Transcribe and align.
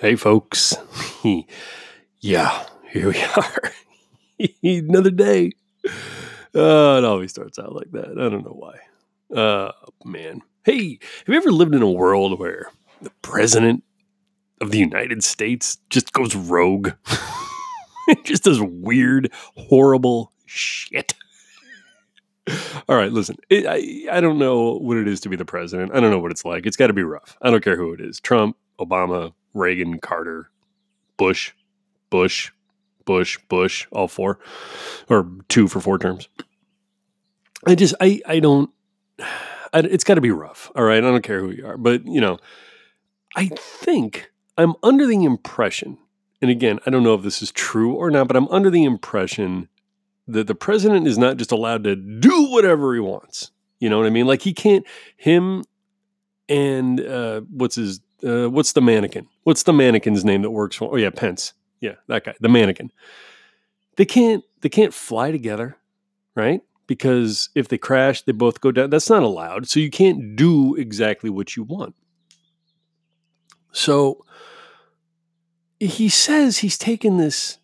Hey, 0.00 0.14
folks. 0.14 0.76
yeah, 2.20 2.66
here 2.90 3.08
we 3.08 3.20
are. 3.36 3.72
Another 4.62 5.10
day. 5.10 5.50
Uh, 6.54 6.98
it 6.98 7.04
always 7.04 7.32
starts 7.32 7.58
out 7.58 7.74
like 7.74 7.90
that. 7.90 8.10
I 8.10 8.28
don't 8.28 8.44
know 8.44 8.56
why. 8.56 9.36
Uh, 9.36 9.72
man. 10.04 10.42
Hey, 10.64 10.98
have 11.00 11.28
you 11.28 11.34
ever 11.34 11.50
lived 11.50 11.74
in 11.74 11.82
a 11.82 11.90
world 11.90 12.38
where 12.38 12.70
the 13.02 13.10
president 13.22 13.82
of 14.60 14.70
the 14.70 14.78
United 14.78 15.24
States 15.24 15.78
just 15.90 16.12
goes 16.12 16.36
rogue? 16.36 16.90
just 18.22 18.44
does 18.44 18.60
weird, 18.60 19.32
horrible 19.56 20.32
shit. 20.46 21.14
All 22.88 22.96
right, 22.96 23.10
listen. 23.12 23.36
It, 23.50 23.66
I 23.66 24.16
I 24.16 24.20
don't 24.20 24.38
know 24.38 24.78
what 24.78 24.96
it 24.96 25.08
is 25.08 25.20
to 25.22 25.28
be 25.28 25.36
the 25.36 25.44
president. 25.44 25.92
I 25.92 26.00
don't 26.00 26.10
know 26.12 26.20
what 26.20 26.30
it's 26.30 26.44
like. 26.44 26.66
It's 26.66 26.76
got 26.76 26.86
to 26.86 26.92
be 26.94 27.02
rough. 27.02 27.36
I 27.42 27.50
don't 27.50 27.64
care 27.64 27.76
who 27.76 27.92
it 27.92 28.00
is. 28.00 28.20
Trump, 28.20 28.56
Obama, 28.80 29.32
Reagan, 29.54 29.98
Carter, 29.98 30.50
Bush, 31.16 31.52
Bush, 32.10 32.50
Bush, 33.04 33.38
Bush, 33.48 33.86
all 33.90 34.08
four 34.08 34.38
or 35.08 35.28
two 35.48 35.68
for 35.68 35.80
four 35.80 35.98
terms. 35.98 36.28
I 37.66 37.74
just 37.74 37.94
I 38.00 38.20
I 38.26 38.40
don't. 38.40 38.70
I, 39.72 39.80
it's 39.80 40.04
got 40.04 40.14
to 40.14 40.20
be 40.20 40.30
rough. 40.30 40.70
All 40.74 40.84
right, 40.84 40.98
I 40.98 41.00
don't 41.00 41.22
care 41.22 41.40
who 41.40 41.50
you 41.50 41.66
are, 41.66 41.76
but 41.76 42.06
you 42.06 42.20
know, 42.20 42.38
I 43.36 43.48
think 43.48 44.30
I'm 44.56 44.74
under 44.82 45.06
the 45.06 45.24
impression, 45.24 45.98
and 46.40 46.50
again, 46.50 46.78
I 46.86 46.90
don't 46.90 47.02
know 47.02 47.14
if 47.14 47.22
this 47.22 47.42
is 47.42 47.52
true 47.52 47.94
or 47.94 48.10
not, 48.10 48.28
but 48.28 48.36
I'm 48.36 48.48
under 48.48 48.70
the 48.70 48.84
impression 48.84 49.68
that 50.26 50.46
the 50.46 50.54
president 50.54 51.06
is 51.06 51.18
not 51.18 51.38
just 51.38 51.52
allowed 51.52 51.84
to 51.84 51.96
do 51.96 52.50
whatever 52.50 52.94
he 52.94 53.00
wants. 53.00 53.50
You 53.80 53.88
know 53.88 53.98
what 53.98 54.06
I 54.06 54.10
mean? 54.10 54.26
Like 54.26 54.42
he 54.42 54.52
can't 54.52 54.86
him 55.16 55.64
and 56.48 57.00
uh, 57.00 57.40
what's 57.50 57.76
his 57.76 58.00
uh, 58.24 58.50
what's 58.50 58.72
the 58.72 58.80
mannequin? 58.80 59.28
What's 59.44 59.62
the 59.62 59.72
mannequin's 59.72 60.24
name 60.24 60.42
that 60.42 60.50
works 60.50 60.76
for? 60.76 60.92
Oh 60.92 60.96
yeah, 60.96 61.10
Pence. 61.10 61.52
Yeah, 61.80 61.94
that 62.08 62.24
guy, 62.24 62.34
the 62.40 62.48
mannequin. 62.48 62.90
They 63.96 64.04
can't 64.04 64.44
they 64.60 64.68
can't 64.68 64.94
fly 64.94 65.30
together, 65.30 65.76
right? 66.34 66.60
Because 66.86 67.50
if 67.54 67.68
they 67.68 67.78
crash, 67.78 68.22
they 68.22 68.32
both 68.32 68.60
go 68.60 68.72
down. 68.72 68.90
That's 68.90 69.10
not 69.10 69.22
allowed. 69.22 69.68
So 69.68 69.80
you 69.80 69.90
can't 69.90 70.34
do 70.36 70.74
exactly 70.74 71.30
what 71.30 71.54
you 71.54 71.62
want. 71.62 71.94
So 73.72 74.24
he 75.78 76.08
says 76.08 76.58
he's 76.58 76.78
taken 76.78 77.18
this 77.18 77.58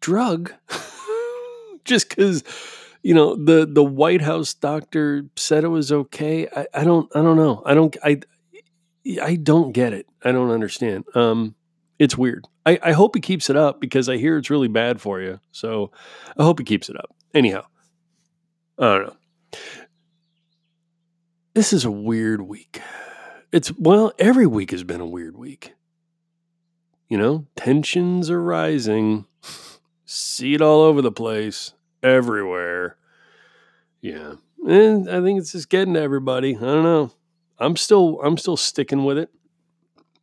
drug 0.00 0.52
just 1.84 2.10
because 2.10 2.44
you 3.02 3.14
know 3.14 3.34
the 3.34 3.66
the 3.66 3.84
White 3.84 4.22
House 4.22 4.54
doctor 4.54 5.24
said 5.36 5.64
it 5.64 5.68
was 5.68 5.90
okay. 5.90 6.48
I, 6.54 6.66
I 6.74 6.84
don't 6.84 7.10
I 7.16 7.22
don't 7.22 7.36
know. 7.36 7.62
I 7.64 7.74
don't 7.74 7.96
I 8.04 8.20
I 9.22 9.36
don't 9.36 9.72
get 9.72 9.92
it. 9.92 10.06
I 10.22 10.32
don't 10.32 10.50
understand. 10.50 11.04
Um, 11.14 11.54
it's 11.98 12.18
weird. 12.18 12.44
I, 12.66 12.78
I 12.82 12.92
hope 12.92 13.14
he 13.14 13.20
keeps 13.20 13.48
it 13.48 13.56
up 13.56 13.80
because 13.80 14.08
I 14.08 14.18
hear 14.18 14.36
it's 14.36 14.50
really 14.50 14.68
bad 14.68 15.00
for 15.00 15.20
you. 15.20 15.40
So 15.52 15.90
I 16.36 16.42
hope 16.42 16.58
he 16.58 16.64
keeps 16.64 16.88
it 16.88 16.96
up. 16.96 17.14
Anyhow, 17.34 17.64
I 18.78 18.84
don't 18.84 19.06
know. 19.06 19.16
This 21.54 21.72
is 21.72 21.84
a 21.84 21.90
weird 21.90 22.42
week. 22.42 22.80
It's 23.50 23.72
well, 23.76 24.12
every 24.18 24.46
week 24.46 24.70
has 24.70 24.84
been 24.84 25.00
a 25.00 25.06
weird 25.06 25.36
week. 25.36 25.74
You 27.08 27.16
know, 27.16 27.46
tensions 27.56 28.30
are 28.30 28.42
rising. 28.42 29.24
See 30.04 30.54
it 30.54 30.60
all 30.60 30.82
over 30.82 31.00
the 31.00 31.10
place, 31.10 31.72
everywhere. 32.02 32.96
Yeah. 34.00 34.34
And 34.66 35.08
I 35.08 35.22
think 35.22 35.38
it's 35.38 35.52
just 35.52 35.70
getting 35.70 35.94
to 35.94 36.00
everybody. 36.00 36.54
I 36.56 36.60
don't 36.60 36.82
know. 36.82 37.10
I'm 37.58 37.76
still 37.76 38.20
I'm 38.22 38.36
still 38.36 38.56
sticking 38.56 39.04
with 39.04 39.18
it. 39.18 39.30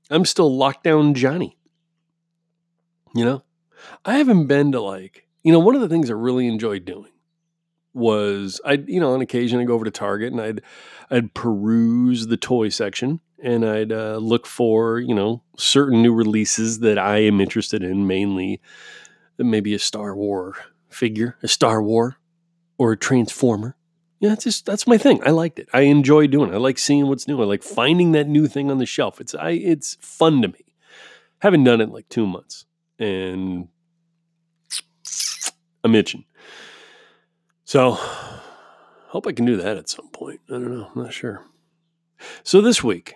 I'm 0.09 0.25
still 0.25 0.51
lockdown 0.51 1.15
Johnny. 1.15 1.57
You 3.13 3.25
know? 3.25 3.43
I 4.03 4.17
haven't 4.17 4.47
been 4.47 4.71
to 4.71 4.81
like, 4.81 5.27
you 5.43 5.51
know, 5.51 5.59
one 5.59 5.75
of 5.75 5.81
the 5.81 5.89
things 5.89 6.09
I 6.09 6.13
really 6.13 6.47
enjoyed 6.47 6.85
doing 6.85 7.11
was 7.93 8.59
I'd, 8.65 8.89
you 8.89 8.99
know, 8.99 9.13
on 9.13 9.21
occasion 9.21 9.59
I'd 9.59 9.67
go 9.67 9.73
over 9.73 9.85
to 9.85 9.91
Target 9.91 10.33
and 10.33 10.41
I'd 10.41 10.61
I'd 11.09 11.33
peruse 11.33 12.27
the 12.27 12.37
toy 12.37 12.69
section 12.69 13.21
and 13.41 13.65
I'd 13.65 13.91
uh, 13.91 14.17
look 14.17 14.45
for, 14.47 14.99
you 14.99 15.13
know, 15.13 15.43
certain 15.57 16.01
new 16.01 16.13
releases 16.13 16.79
that 16.79 16.97
I 16.97 17.19
am 17.19 17.39
interested 17.39 17.83
in, 17.83 18.07
mainly 18.07 18.61
maybe 19.37 19.73
a 19.73 19.79
Star 19.79 20.15
War 20.15 20.55
figure, 20.89 21.37
a 21.43 21.47
Star 21.47 21.81
War 21.81 22.17
or 22.77 22.93
a 22.93 22.97
Transformer 22.97 23.75
yeah, 24.19 24.29
that's 24.29 24.43
just 24.43 24.65
that's 24.65 24.87
my 24.87 24.97
thing. 24.97 25.21
I 25.25 25.31
liked 25.31 25.59
it. 25.59 25.67
I 25.73 25.81
enjoy 25.81 26.27
doing 26.27 26.51
it. 26.51 26.55
I 26.55 26.57
like 26.57 26.77
seeing 26.77 27.07
what's 27.07 27.27
new. 27.27 27.41
I 27.41 27.45
like 27.45 27.63
finding 27.63 28.13
that 28.13 28.27
new 28.27 28.47
thing 28.47 28.71
on 28.71 28.77
the 28.77 28.85
shelf. 28.85 29.19
It's 29.19 29.35
I 29.35 29.51
it's 29.51 29.97
fun 29.99 30.41
to 30.41 30.47
me. 30.47 30.65
Haven't 31.39 31.63
done 31.63 31.81
it 31.81 31.89
like 31.89 32.07
two 32.09 32.25
months, 32.25 32.65
and 32.97 33.67
I'm 35.83 35.95
itching. 35.95 36.25
So, 37.65 37.91
hope 39.07 39.27
I 39.27 39.31
can 39.31 39.45
do 39.45 39.57
that 39.57 39.77
at 39.77 39.89
some 39.89 40.07
point. 40.09 40.39
I 40.49 40.53
don't 40.53 40.71
know. 40.75 40.89
I'm 40.95 41.03
not 41.03 41.13
sure. 41.13 41.43
So 42.43 42.61
this 42.61 42.83
week, 42.83 43.15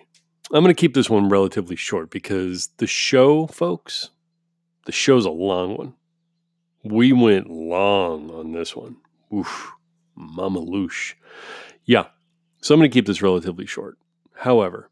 I'm 0.52 0.62
going 0.62 0.74
to 0.74 0.80
keep 0.80 0.94
this 0.94 1.08
one 1.08 1.28
relatively 1.28 1.76
short 1.76 2.10
because 2.10 2.68
the 2.76 2.86
show, 2.86 3.46
folks, 3.46 4.10
the 4.86 4.92
show's 4.92 5.24
a 5.24 5.30
long 5.30 5.76
one. 5.76 5.94
We 6.82 7.12
went 7.12 7.48
long 7.48 8.30
on 8.30 8.52
this 8.52 8.74
one. 8.74 8.96
Oof. 9.34 9.72
Mama 10.20 10.60
Loosh. 10.60 11.14
Yeah. 11.84 12.06
So 12.60 12.74
I'm 12.74 12.80
going 12.80 12.90
to 12.90 12.94
keep 12.94 13.06
this 13.06 13.22
relatively 13.22 13.66
short. 13.66 13.98
However, 14.34 14.90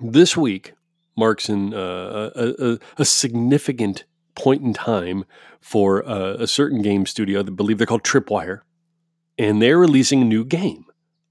this 0.00 0.36
week 0.36 0.74
marks 1.16 1.48
in 1.48 1.74
uh, 1.74 2.30
a, 2.34 2.72
a, 2.72 2.78
a, 2.98 3.04
significant 3.04 4.04
point 4.34 4.62
in 4.62 4.72
time 4.72 5.24
for 5.60 6.06
uh, 6.08 6.34
a 6.34 6.46
certain 6.46 6.82
game 6.82 7.06
studio. 7.06 7.40
I 7.40 7.42
believe 7.44 7.78
they're 7.78 7.86
called 7.86 8.02
Tripwire, 8.02 8.60
and 9.38 9.62
they're 9.62 9.78
releasing 9.78 10.22
a 10.22 10.24
new 10.24 10.44
game, 10.44 10.86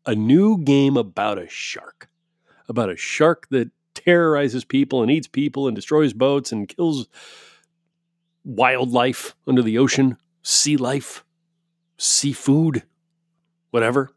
a 0.06 0.16
new 0.16 0.58
game 0.58 0.96
about 0.96 1.38
a 1.38 1.50
shark, 1.50 2.10
about 2.70 2.90
a 2.90 2.96
shark 2.96 3.48
that 3.50 3.72
terrorizes 3.94 4.64
people 4.64 5.02
and 5.02 5.12
eats 5.12 5.28
people 5.28 5.68
and 5.68 5.76
destroys 5.76 6.14
boats 6.14 6.52
and 6.52 6.68
kills 6.68 7.08
wildlife 8.46 9.36
under 9.48 9.62
the 9.62 9.78
ocean, 9.78 10.18
sea 10.42 10.78
life 10.78 11.24
seafood, 11.98 12.84
whatever. 13.72 14.12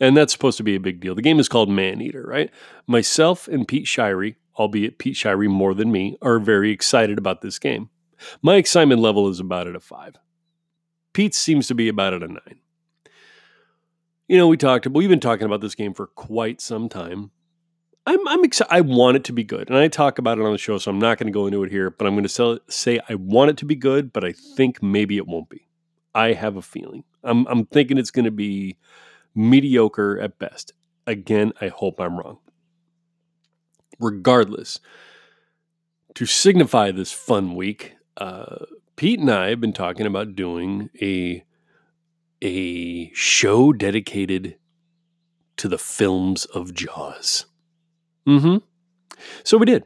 And 0.00 0.16
that's 0.16 0.32
supposed 0.32 0.58
to 0.58 0.62
be 0.62 0.76
a 0.76 0.80
big 0.80 1.00
deal. 1.00 1.14
The 1.14 1.22
game 1.22 1.40
is 1.40 1.48
called 1.48 1.68
Maneater, 1.68 2.24
right? 2.24 2.50
Myself 2.86 3.48
and 3.48 3.66
Pete 3.66 3.86
Shirey, 3.86 4.36
albeit 4.56 4.98
Pete 4.98 5.16
Shirey 5.16 5.48
more 5.48 5.74
than 5.74 5.90
me, 5.90 6.16
are 6.22 6.38
very 6.38 6.70
excited 6.70 7.18
about 7.18 7.40
this 7.40 7.58
game. 7.58 7.90
My 8.42 8.56
excitement 8.56 9.00
level 9.00 9.28
is 9.28 9.40
about 9.40 9.66
at 9.66 9.76
a 9.76 9.80
five. 9.80 10.16
Pete 11.12 11.34
seems 11.34 11.66
to 11.66 11.74
be 11.74 11.88
about 11.88 12.14
at 12.14 12.22
a 12.22 12.28
nine. 12.28 12.60
You 14.28 14.36
know, 14.36 14.46
we 14.46 14.56
talked. 14.56 14.86
We've 14.86 15.08
been 15.08 15.20
talking 15.20 15.46
about 15.46 15.62
this 15.62 15.74
game 15.74 15.94
for 15.94 16.06
quite 16.06 16.60
some 16.60 16.88
time. 16.88 17.30
I'm, 18.06 18.26
I'm 18.28 18.44
excited. 18.44 18.72
I 18.72 18.82
want 18.82 19.16
it 19.16 19.24
to 19.24 19.32
be 19.32 19.44
good, 19.44 19.68
and 19.68 19.78
I 19.78 19.88
talk 19.88 20.18
about 20.18 20.38
it 20.38 20.44
on 20.44 20.52
the 20.52 20.58
show, 20.58 20.78
so 20.78 20.90
I'm 20.90 20.98
not 20.98 21.18
going 21.18 21.26
to 21.26 21.32
go 21.32 21.46
into 21.46 21.62
it 21.64 21.70
here. 21.70 21.90
But 21.90 22.06
I'm 22.06 22.14
going 22.14 22.26
to 22.26 22.60
say 22.68 23.00
I 23.08 23.14
want 23.14 23.50
it 23.50 23.56
to 23.58 23.64
be 23.64 23.74
good, 23.74 24.12
but 24.12 24.24
I 24.24 24.32
think 24.32 24.82
maybe 24.82 25.16
it 25.16 25.26
won't 25.26 25.48
be. 25.48 25.67
I 26.14 26.32
have 26.32 26.56
a 26.56 26.62
feeling. 26.62 27.04
I'm, 27.22 27.46
I'm 27.46 27.66
thinking 27.66 27.98
it's 27.98 28.10
going 28.10 28.24
to 28.24 28.30
be 28.30 28.76
mediocre 29.34 30.18
at 30.20 30.38
best. 30.38 30.72
Again, 31.06 31.52
I 31.60 31.68
hope 31.68 32.00
I'm 32.00 32.18
wrong. 32.18 32.38
Regardless, 34.00 34.80
to 36.14 36.26
signify 36.26 36.90
this 36.90 37.12
fun 37.12 37.54
week, 37.54 37.94
uh, 38.16 38.64
Pete 38.96 39.20
and 39.20 39.30
I 39.30 39.50
have 39.50 39.60
been 39.60 39.72
talking 39.72 40.06
about 40.06 40.34
doing 40.34 40.90
a 41.00 41.44
a 42.42 43.12
show 43.14 43.72
dedicated 43.72 44.56
to 45.56 45.68
the 45.68 45.78
films 45.78 46.44
of 46.46 46.72
Jaws. 46.72 47.46
Mm-hmm. 48.26 48.58
So 49.42 49.58
we 49.58 49.66
did. 49.66 49.84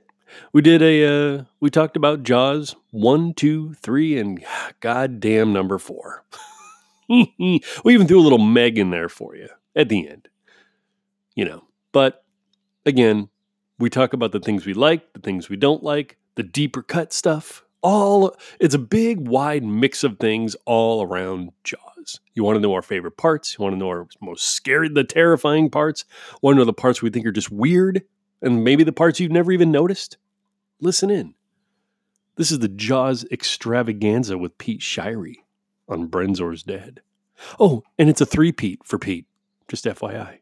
We 0.52 0.62
did 0.62 0.82
a 0.82 1.04
uh, 1.06 1.44
we 1.60 1.70
talked 1.70 1.96
about 1.96 2.22
Jaws 2.22 2.74
one, 2.90 3.34
two, 3.34 3.74
three, 3.74 4.18
and 4.18 4.44
goddamn 4.80 5.52
number 5.52 5.78
four. 5.78 6.24
we 7.08 7.60
even 7.86 8.06
threw 8.06 8.20
a 8.20 8.22
little 8.22 8.38
Meg 8.38 8.78
in 8.78 8.90
there 8.90 9.08
for 9.08 9.36
you 9.36 9.48
at 9.74 9.88
the 9.88 10.08
end. 10.08 10.28
You 11.34 11.44
know, 11.44 11.64
but 11.92 12.24
again, 12.84 13.28
we 13.78 13.90
talk 13.90 14.12
about 14.12 14.32
the 14.32 14.40
things 14.40 14.66
we 14.66 14.74
like, 14.74 15.12
the 15.12 15.20
things 15.20 15.48
we 15.48 15.56
don't 15.56 15.82
like, 15.82 16.16
the 16.34 16.42
deeper 16.42 16.82
cut 16.82 17.12
stuff. 17.12 17.64
All 17.82 18.36
it's 18.60 18.74
a 18.74 18.78
big, 18.78 19.26
wide 19.26 19.64
mix 19.64 20.04
of 20.04 20.18
things 20.18 20.54
all 20.66 21.02
around 21.02 21.50
Jaws. 21.64 22.20
You 22.34 22.44
want 22.44 22.56
to 22.56 22.60
know 22.60 22.74
our 22.74 22.82
favorite 22.82 23.16
parts. 23.16 23.56
You 23.58 23.62
want 23.62 23.74
to 23.74 23.78
know 23.78 23.88
our 23.88 24.06
most 24.20 24.48
scary, 24.48 24.88
the 24.88 25.04
terrifying 25.04 25.68
parts. 25.68 26.04
Want 26.42 26.54
to 26.54 26.58
know 26.58 26.64
the 26.64 26.72
parts 26.72 27.02
we 27.02 27.10
think 27.10 27.26
are 27.26 27.32
just 27.32 27.50
weird, 27.50 28.02
and 28.40 28.62
maybe 28.62 28.84
the 28.84 28.92
parts 28.92 29.18
you've 29.18 29.32
never 29.32 29.50
even 29.50 29.72
noticed. 29.72 30.16
Listen 30.82 31.10
in. 31.10 31.34
This 32.34 32.50
is 32.50 32.58
the 32.58 32.66
Jaws 32.68 33.24
extravaganza 33.30 34.36
with 34.36 34.58
Pete 34.58 34.80
Shirey 34.80 35.36
on 35.88 36.08
Brenzor's 36.08 36.64
Dead. 36.64 37.02
Oh, 37.60 37.84
and 38.00 38.08
it's 38.10 38.20
a 38.20 38.26
three 38.26 38.50
Pete 38.50 38.80
for 38.84 38.98
Pete, 38.98 39.26
just 39.68 39.84
FYI. 39.84 40.38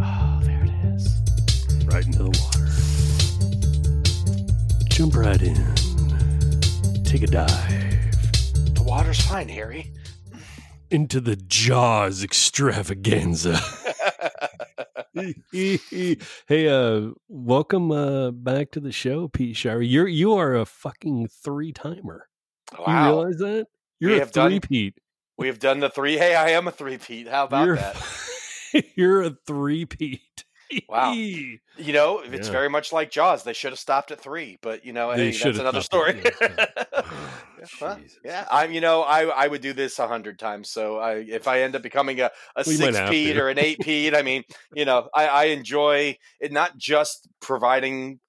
Oh, 0.00 0.40
there 0.42 0.64
it 0.64 0.70
is. 0.92 1.06
Right 1.86 2.04
into 2.04 2.24
the 2.24 2.30
water. 2.42 2.68
Jump 4.88 5.14
right 5.14 5.40
in. 5.40 7.04
Take 7.04 7.22
a 7.22 7.28
dive 7.28 8.74
The 8.74 8.82
water's 8.84 9.20
fine, 9.20 9.48
Harry. 9.50 9.92
into 10.90 11.20
the 11.20 11.36
Jaws 11.36 12.24
extravaganza. 12.24 13.60
hey, 15.52 16.68
uh, 16.68 17.10
welcome 17.28 17.92
uh, 17.92 18.30
back 18.30 18.70
to 18.70 18.80
the 18.80 18.92
show, 18.92 19.28
Pete 19.28 19.56
Shire. 19.56 19.82
You're 19.82 20.08
you 20.08 20.32
are 20.34 20.54
a 20.54 20.64
fucking 20.64 21.28
three 21.28 21.70
timer. 21.72 22.28
You 22.78 22.84
realize 22.86 23.36
that? 23.38 23.66
You're 24.00 24.12
We 24.12 24.20
a 24.20 24.26
three 24.26 24.60
Pete. 24.60 24.94
We 25.36 25.48
have 25.48 25.58
done 25.58 25.80
the 25.80 25.90
three. 25.90 26.16
Hey, 26.16 26.34
I 26.34 26.50
am 26.50 26.66
a 26.66 26.70
three 26.70 26.96
Pete. 26.96 27.28
How 27.28 27.44
about 27.46 27.66
You're, 27.66 27.76
that? 27.76 27.96
you're 28.96 29.22
a 29.22 29.36
three 29.46 29.84
Pete. 29.84 30.44
Wow. 30.88 31.14
You 31.78 31.94
know, 31.94 32.18
it's 32.20 32.48
Yeah. 32.48 32.52
very 32.52 32.68
much 32.68 32.92
like 32.92 33.10
Jaws. 33.10 33.44
They 33.44 33.54
should 33.54 33.72
have 33.72 33.78
stopped 33.78 34.10
at 34.10 34.20
three, 34.20 34.58
but 34.60 34.84
you 34.84 34.92
know, 34.92 35.10
They 35.14 35.30
hey, 35.32 35.38
that's 35.38 35.58
another 35.58 35.80
story. 35.80 36.14
yeah. 37.56 37.66
Well, 37.80 37.98
yeah, 38.24 38.46
I'm. 38.50 38.72
You 38.72 38.80
know, 38.80 39.02
I 39.02 39.24
I 39.24 39.46
would 39.48 39.62
do 39.62 39.72
this 39.72 39.98
a 39.98 40.06
hundred 40.06 40.38
times. 40.38 40.70
So 40.70 40.98
I, 40.98 41.14
if 41.16 41.48
I 41.48 41.62
end 41.62 41.74
up 41.74 41.82
becoming 41.82 42.20
a, 42.20 42.30
a 42.56 42.64
Well, 42.64 42.76
six 42.76 43.00
to. 43.00 43.38
or 43.38 43.48
an 43.48 43.58
eight 43.58 43.80
Pete, 43.80 44.14
I 44.14 44.22
mean, 44.22 44.44
you 44.74 44.84
know, 44.84 45.08
I, 45.14 45.26
I 45.28 45.44
enjoy 45.44 46.18
it 46.40 46.52
not 46.52 46.76
just 46.76 47.28
providing 47.40 48.20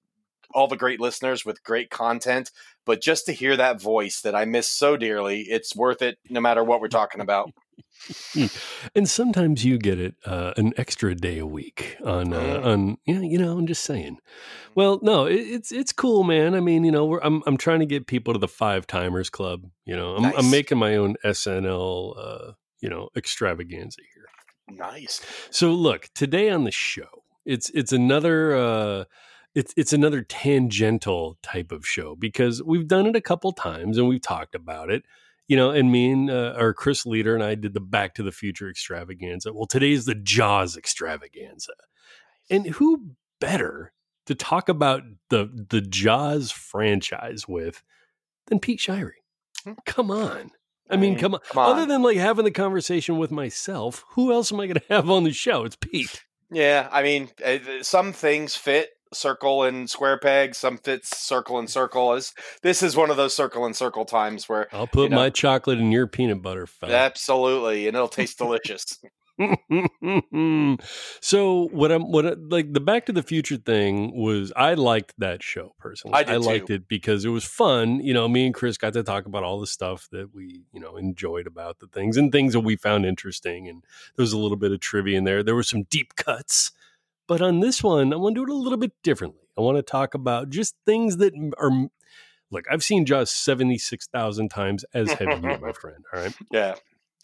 all 0.53 0.67
the 0.67 0.77
great 0.77 0.99
listeners 0.99 1.45
with 1.45 1.63
great 1.63 1.89
content, 1.89 2.51
but 2.85 3.01
just 3.01 3.25
to 3.27 3.33
hear 3.33 3.57
that 3.57 3.81
voice 3.81 4.21
that 4.21 4.35
I 4.35 4.45
miss 4.45 4.71
so 4.71 4.97
dearly, 4.97 5.41
it's 5.41 5.75
worth 5.75 6.01
it 6.01 6.17
no 6.29 6.41
matter 6.41 6.63
what 6.63 6.81
we're 6.81 6.87
talking 6.89 7.21
about. 7.21 7.51
And 8.95 9.09
sometimes 9.09 9.63
you 9.63 9.77
get 9.77 9.99
it 9.99 10.15
uh, 10.25 10.53
an 10.57 10.73
extra 10.77 11.15
day 11.15 11.37
a 11.39 11.45
week 11.45 11.97
on 12.03 12.33
uh, 12.33 12.39
Mm. 12.39 12.65
on 12.65 12.97
yeah 13.05 13.21
you 13.21 13.37
know 13.37 13.57
I'm 13.57 13.67
just 13.67 13.83
saying. 13.83 14.17
Well, 14.75 14.99
no, 15.01 15.25
it, 15.25 15.35
it's 15.39 15.71
it's 15.71 15.93
cool, 15.93 16.23
man. 16.23 16.55
I 16.55 16.59
mean, 16.59 16.83
you 16.83 16.91
know, 16.91 17.05
we're, 17.05 17.21
I'm 17.21 17.43
I'm 17.45 17.57
trying 17.57 17.79
to 17.79 17.85
get 17.85 18.07
people 18.07 18.33
to 18.33 18.39
the 18.39 18.47
five 18.47 18.87
timers 18.87 19.29
club. 19.29 19.65
You 19.85 19.95
know, 19.95 20.15
I'm, 20.15 20.25
I'm 20.35 20.49
making 20.49 20.77
my 20.79 20.95
own 20.95 21.15
SNL 21.23 22.17
uh, 22.17 22.51
you 22.81 22.89
know 22.89 23.09
extravaganza 23.15 24.01
here. 24.13 24.77
Nice. 24.77 25.21
So 25.51 25.71
look, 25.71 26.09
today 26.15 26.49
on 26.49 26.63
the 26.63 26.71
show, 26.71 27.23
it's 27.45 27.69
it's 27.69 27.91
another 27.93 28.55
uh 28.55 29.03
it's 29.55 29.73
it's 29.77 29.93
another 29.93 30.21
tangential 30.23 31.37
type 31.43 31.71
of 31.71 31.85
show 31.85 32.15
because 32.15 32.63
we've 32.63 32.87
done 32.87 33.05
it 33.05 33.15
a 33.15 33.21
couple 33.21 33.51
times 33.51 33.97
and 33.97 34.07
we've 34.07 34.21
talked 34.21 34.55
about 34.55 34.89
it. 34.89 35.03
You 35.47 35.57
know, 35.57 35.71
and 35.71 35.91
me 35.91 36.11
and 36.11 36.29
uh, 36.29 36.55
or 36.57 36.73
Chris 36.73 37.05
Leader 37.05 37.35
and 37.35 37.43
I 37.43 37.55
did 37.55 37.73
the 37.73 37.81
Back 37.81 38.15
to 38.15 38.23
the 38.23 38.31
Future 38.31 38.69
extravaganza. 38.69 39.53
Well, 39.53 39.67
today's 39.67 40.05
the 40.05 40.15
Jaws 40.15 40.77
extravaganza. 40.77 41.73
And 42.49 42.67
who 42.67 43.11
better 43.39 43.93
to 44.25 44.35
talk 44.35 44.69
about 44.69 45.03
the 45.29 45.49
the 45.69 45.81
Jaws 45.81 46.51
franchise 46.51 47.47
with 47.47 47.83
than 48.47 48.59
Pete 48.59 48.79
Shirey? 48.79 49.23
Hmm. 49.63 49.73
Come 49.85 50.11
on. 50.11 50.51
I 50.89 50.97
mean, 50.97 51.17
come 51.17 51.33
on. 51.33 51.39
Come 51.49 51.63
on. 51.63 51.71
Other 51.71 51.85
than 51.85 52.03
like 52.03 52.17
having 52.17 52.45
the 52.45 52.51
conversation 52.51 53.17
with 53.17 53.31
myself, 53.31 54.05
who 54.09 54.31
else 54.31 54.51
am 54.51 54.59
I 54.59 54.67
going 54.67 54.79
to 54.87 54.93
have 54.93 55.09
on 55.09 55.23
the 55.23 55.31
show? 55.31 55.65
It's 55.65 55.75
Pete. 55.75 56.23
Yeah, 56.51 56.87
I 56.91 57.01
mean, 57.01 57.29
uh, 57.43 57.57
some 57.81 58.13
things 58.13 58.55
fit 58.55 58.91
circle 59.13 59.63
and 59.63 59.89
square 59.89 60.17
peg. 60.19 60.55
Some 60.55 60.77
fits 60.77 61.17
circle 61.17 61.59
and 61.59 61.69
circle. 61.69 62.13
Is 62.13 62.33
this 62.61 62.81
is 62.83 62.95
one 62.95 63.09
of 63.09 63.17
those 63.17 63.35
circle 63.35 63.65
and 63.65 63.75
circle 63.75 64.05
times 64.05 64.47
where 64.49 64.67
I'll 64.73 64.87
put 64.87 65.03
You 65.03 65.09
know. 65.09 65.15
my 65.17 65.29
chocolate 65.29 65.79
in 65.79 65.91
your 65.91 66.07
peanut 66.07 66.41
butter, 66.41 66.67
fella. 66.67 66.93
absolutely, 66.93 67.87
and 67.87 67.95
it'll 67.95 68.07
taste 68.07 68.37
delicious. 68.37 68.99
so 71.21 71.67
what 71.71 71.91
I'm 71.91 72.11
what 72.11 72.25
I- 72.25 72.35
like 72.37 72.71
the 72.73 72.79
Back 72.79 73.07
to 73.07 73.11
the 73.11 73.23
Future 73.23 73.57
thing 73.57 74.15
was 74.15 74.53
I 74.55 74.73
liked 74.75 75.13
that 75.17 75.41
show 75.43 75.73
personally. 75.79 76.15
I 76.15 76.23
did 76.23 76.41
liked 76.41 76.67
too. 76.67 76.75
it 76.75 76.87
because 76.87 77.25
it 77.25 77.29
was 77.29 77.43
fun. 77.43 77.99
You 77.99 78.13
know, 78.13 78.27
me 78.27 78.45
and 78.45 78.53
Chris 78.53 78.77
got 78.77 78.93
to 78.93 79.03
talk 79.03 79.25
about 79.25 79.43
all 79.43 79.59
the 79.59 79.67
stuff 79.67 80.07
that 80.11 80.33
we 80.33 80.65
you 80.71 80.79
know 80.79 80.97
enjoyed 80.97 81.47
about 81.47 81.79
the 81.79 81.87
things 81.87 82.17
and 82.17 82.31
things 82.31 82.53
that 82.53 82.59
we 82.61 82.75
found 82.75 83.05
interesting. 83.05 83.67
And 83.67 83.83
there 84.15 84.23
was 84.23 84.33
a 84.33 84.37
little 84.37 84.57
bit 84.57 84.71
of 84.71 84.79
trivia 84.79 85.17
in 85.17 85.23
there. 85.23 85.43
There 85.43 85.55
were 85.55 85.63
some 85.63 85.83
deep 85.83 86.15
cuts. 86.15 86.71
But 87.27 87.41
on 87.41 87.59
this 87.59 87.81
one, 87.83 88.13
I 88.13 88.17
want 88.17 88.35
to 88.35 88.45
do 88.45 88.51
it 88.51 88.55
a 88.55 88.57
little 88.57 88.77
bit 88.77 88.91
differently. 89.03 89.39
I 89.57 89.61
want 89.61 89.77
to 89.77 89.83
talk 89.83 90.13
about 90.13 90.49
just 90.49 90.75
things 90.85 91.17
that 91.17 91.33
are. 91.57 91.71
Look, 92.51 92.65
I've 92.71 92.83
seen 92.83 93.05
Jaws 93.05 93.31
seventy 93.31 93.77
six 93.77 94.07
thousand 94.07 94.49
times, 94.49 94.85
as 94.93 95.11
have 95.13 95.21
you, 95.21 95.57
my 95.59 95.71
friend. 95.79 96.03
All 96.13 96.19
right. 96.21 96.35
yeah, 96.51 96.75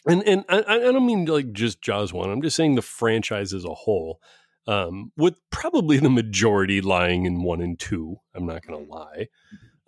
And 0.07 0.23
and 0.23 0.45
I, 0.49 0.59
I 0.59 0.79
don't 0.79 1.05
mean 1.05 1.25
like 1.25 1.51
just 1.51 1.81
Jaws 1.81 2.13
one. 2.13 2.29
I'm 2.29 2.41
just 2.41 2.55
saying 2.55 2.75
the 2.75 2.81
franchise 2.81 3.53
as 3.53 3.65
a 3.65 3.73
whole, 3.73 4.19
um, 4.67 5.11
with 5.17 5.39
probably 5.51 5.97
the 5.97 6.09
majority 6.09 6.81
lying 6.81 7.25
in 7.25 7.43
one 7.43 7.61
and 7.61 7.77
two. 7.77 8.17
I'm 8.33 8.45
not 8.45 8.65
going 8.65 8.85
to 8.85 8.91
lie, 8.91 9.27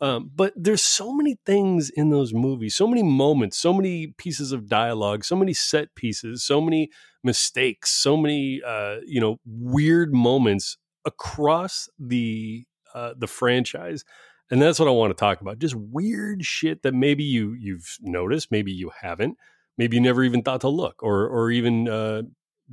um, 0.02 0.32
but 0.36 0.54
there's 0.56 0.82
so 0.82 1.14
many 1.14 1.38
things 1.46 1.90
in 1.90 2.10
those 2.10 2.34
movies, 2.34 2.76
so 2.76 2.88
many 2.88 3.04
moments, 3.04 3.58
so 3.58 3.74
many 3.74 4.08
pieces 4.18 4.52
of 4.52 4.68
dialogue, 4.68 5.24
so 5.24 5.36
many 5.36 5.54
set 5.54 5.94
pieces, 5.96 6.44
so 6.44 6.60
many 6.60 6.90
mistakes, 7.24 7.92
so 7.92 8.18
many 8.18 8.62
uh, 8.66 8.98
you 9.06 9.22
know 9.22 9.38
weird 9.46 10.14
moments 10.14 10.78
across 11.06 11.88
the 12.00 12.66
uh, 12.94 13.14
the 13.18 13.28
franchise. 13.28 14.04
And 14.50 14.62
that's 14.62 14.80
what 14.80 14.90
I 14.90 14.92
want 14.92 15.12
to 15.12 15.20
talk 15.20 15.40
about. 15.40 15.60
Just 15.60 15.76
weird 15.76 16.44
shit 16.44 16.82
that 16.82 16.94
maybe 16.94 17.24
you 17.24 17.54
you've 17.54 17.96
noticed, 18.02 18.52
maybe 18.52 18.72
you 18.74 18.92
haven't 19.02 19.38
maybe 19.78 19.98
you 19.98 20.02
never 20.02 20.24
even 20.24 20.44
thought 20.44 20.62
to 20.62 20.70
look 20.70 21.02
or 21.02 21.28
or 21.28 21.52
even 21.52 21.88
uh, 21.88 22.22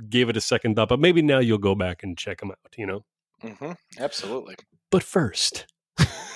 gave 0.09 0.29
it 0.29 0.37
a 0.37 0.41
second 0.41 0.75
thought 0.75 0.89
but 0.89 0.99
maybe 0.99 1.21
now 1.21 1.39
you'll 1.39 1.57
go 1.57 1.75
back 1.75 2.03
and 2.03 2.17
check 2.17 2.39
them 2.39 2.51
out 2.51 2.73
you 2.77 2.85
know 2.85 3.03
hmm 3.41 3.71
absolutely. 3.99 4.55
but 4.91 5.03
first 5.03 5.65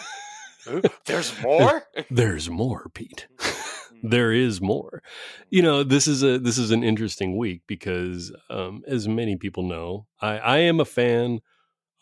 There's 1.06 1.42
more. 1.42 1.84
there's 2.10 2.50
more 2.50 2.90
pete. 2.94 3.28
There 4.06 4.34
is 4.34 4.60
more. 4.60 5.02
You 5.50 5.62
know 5.62 5.82
this 5.82 6.10
is 6.10 6.24
a 6.24 6.38
this 6.38 6.58
is 6.58 6.72
an 6.72 6.84
interesting 6.84 7.38
week 7.38 7.62
because 7.68 8.34
um, 8.50 8.84
as 8.86 9.08
many 9.08 9.38
people 9.38 9.64
know 9.64 10.08
i 10.20 10.38
i 10.40 10.58
am 10.58 10.82
a 10.82 10.86
fan. 10.86 11.40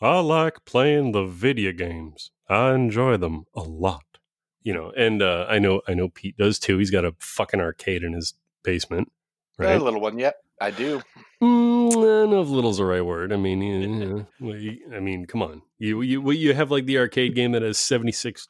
I 0.00 0.18
like 0.18 0.64
playing 0.64 1.12
the 1.12 1.24
video 1.24 1.70
games. 1.70 2.32
I 2.48 2.74
enjoy 2.74 3.18
them 3.18 3.44
a 3.54 3.60
lot. 3.60 4.18
You 4.64 4.74
know 4.74 4.90
and 4.96 5.22
uh, 5.22 5.46
i 5.48 5.60
know 5.60 5.82
i 5.86 5.94
know 5.94 6.08
pete 6.08 6.36
does 6.36 6.58
too. 6.58 6.78
He's 6.78 6.90
got 6.90 7.04
a 7.04 7.14
fucking 7.20 7.60
arcade 7.60 8.02
in 8.02 8.14
his 8.14 8.34
basement 8.64 9.12
right? 9.58 9.80
A 9.80 9.84
little 9.84 10.00
one. 10.00 10.18
Yep, 10.18 10.36
I 10.62 10.70
do. 10.70 11.02
Mm, 11.42 11.90
I 11.90 12.30
know 12.30 12.40
if 12.40 12.48
little's 12.48 12.78
the 12.78 12.84
right 12.84 13.04
word. 13.04 13.32
I 13.32 13.36
mean, 13.36 13.60
you, 13.60 13.78
you 13.80 14.26
know, 14.40 14.96
I 14.96 15.00
mean, 15.00 15.26
come 15.26 15.42
on. 15.42 15.62
You 15.76 16.02
you 16.02 16.30
you 16.30 16.54
have 16.54 16.70
like 16.70 16.86
the 16.86 16.98
arcade 16.98 17.34
game 17.34 17.50
that 17.52 17.62
has 17.62 17.80
seventy 17.80 18.12
six 18.12 18.46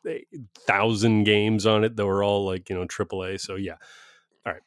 thousand 0.66 1.24
games 1.24 1.64
on 1.64 1.84
it 1.84 1.96
that 1.96 2.04
were 2.04 2.22
all 2.22 2.44
like 2.44 2.68
you 2.68 2.76
know 2.76 2.84
AAA. 2.84 3.40
So 3.40 3.54
yeah, 3.54 3.76
all 4.44 4.52
right. 4.52 4.62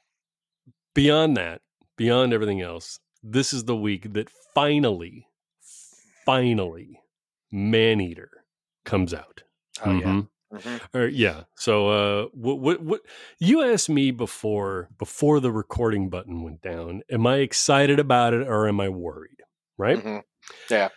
Beyond 0.95 1.37
that, 1.37 1.61
beyond 1.97 2.33
everything 2.33 2.61
else, 2.61 2.99
this 3.21 3.53
is 3.53 3.65
the 3.65 3.75
week 3.75 4.13
that 4.13 4.27
finally, 4.55 5.27
finally, 6.25 6.99
Maneater 7.51 8.31
comes 8.85 9.13
out. 9.13 9.43
Oh 9.85 9.91
yeah. 9.91 10.21
Mhm. 10.55 10.79
Mhm. 10.79 10.81
Or, 10.93 11.07
yeah. 11.07 11.43
So, 11.55 11.89
uh, 11.89 12.25
what, 12.33 12.59
what, 12.59 12.81
what, 12.81 13.01
you 13.39 13.61
asked 13.63 13.89
me 13.89 14.11
before, 14.11 14.89
before 14.97 15.39
the 15.39 15.51
recording 15.51 16.09
button 16.09 16.43
went 16.43 16.61
down, 16.61 17.01
am 17.09 17.27
I 17.27 17.37
excited 17.37 17.99
about 17.99 18.33
it 18.33 18.47
or 18.47 18.67
am 18.67 18.79
I 18.79 18.89
worried? 18.89 19.41
Right. 19.77 20.03
Mhm. 20.03 20.23
Yeah, 20.69 20.89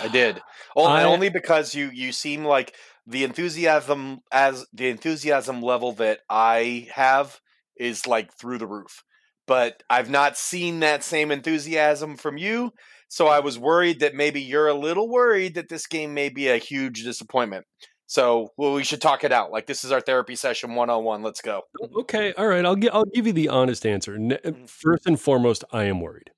I 0.00 0.08
did. 0.08 0.42
Only, 0.76 1.02
I- 1.02 1.04
only 1.04 1.28
because 1.28 1.74
you 1.74 1.90
you 1.92 2.12
seem 2.12 2.44
like 2.44 2.74
the 3.06 3.24
enthusiasm 3.24 4.20
as 4.32 4.66
the 4.72 4.88
enthusiasm 4.88 5.62
level 5.62 5.92
that 5.94 6.20
I 6.28 6.88
have 6.94 7.40
is 7.76 8.06
like 8.06 8.32
through 8.38 8.58
the 8.58 8.66
roof. 8.66 9.02
But 9.46 9.82
I've 9.90 10.10
not 10.10 10.36
seen 10.36 10.80
that 10.80 11.04
same 11.04 11.30
enthusiasm 11.30 12.16
from 12.16 12.36
you, 12.36 12.72
so 13.08 13.28
I 13.28 13.40
was 13.40 13.58
worried 13.58 14.00
that 14.00 14.14
maybe 14.14 14.40
you're 14.42 14.66
a 14.68 14.74
little 14.74 15.08
worried 15.08 15.54
that 15.54 15.68
this 15.68 15.86
game 15.86 16.14
may 16.14 16.28
be 16.30 16.48
a 16.48 16.58
huge 16.58 17.04
disappointment. 17.04 17.64
So, 18.06 18.52
well, 18.56 18.72
we 18.74 18.84
should 18.84 19.00
talk 19.00 19.24
it 19.24 19.32
out. 19.32 19.50
Like 19.50 19.66
this 19.66 19.84
is 19.84 19.90
our 19.92 20.00
therapy 20.00 20.36
session 20.36 20.74
101. 20.74 21.22
Let's 21.22 21.40
go. 21.40 21.62
Okay. 21.98 22.32
All 22.34 22.46
right. 22.46 22.64
I'll 22.64 22.76
give, 22.76 22.90
I'll 22.94 23.04
give 23.06 23.26
you 23.26 23.32
the 23.32 23.48
honest 23.48 23.84
answer. 23.84 24.16
Mhm. 24.16 24.68
First 24.68 25.06
and 25.06 25.20
foremost, 25.20 25.64
I 25.72 25.84
am 25.84 26.00
worried. 26.00 26.30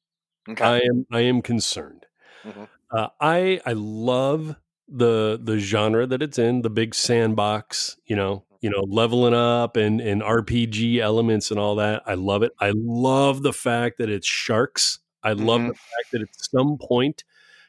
Okay. 0.48 0.64
I 0.64 0.78
am, 0.78 1.06
I 1.12 1.20
am 1.20 1.42
concerned. 1.42 2.06
Mhm. 2.44 2.68
Uh, 2.90 3.08
I, 3.20 3.60
I 3.66 3.72
love 3.74 4.56
the, 4.88 5.38
the 5.42 5.58
genre 5.58 6.06
that 6.06 6.22
it's 6.22 6.38
in, 6.38 6.62
the 6.62 6.70
big 6.70 6.94
sandbox, 6.94 7.98
you 8.06 8.16
know, 8.16 8.44
you 8.62 8.70
know, 8.70 8.84
leveling 8.88 9.34
up 9.34 9.76
and, 9.76 10.00
and 10.00 10.22
RPG 10.22 10.98
elements 11.00 11.50
and 11.50 11.60
all 11.60 11.76
that. 11.76 12.02
I 12.06 12.14
love 12.14 12.42
it. 12.42 12.52
I 12.60 12.72
love 12.74 13.42
the 13.42 13.52
fact 13.52 13.98
that 13.98 14.08
it's 14.08 14.26
sharks. 14.26 15.00
I 15.22 15.32
love 15.32 15.60
Mhm. 15.60 15.68
the 15.68 15.74
fact 15.74 16.12
that 16.12 16.22
at 16.22 16.28
some 16.32 16.78
point 16.80 17.24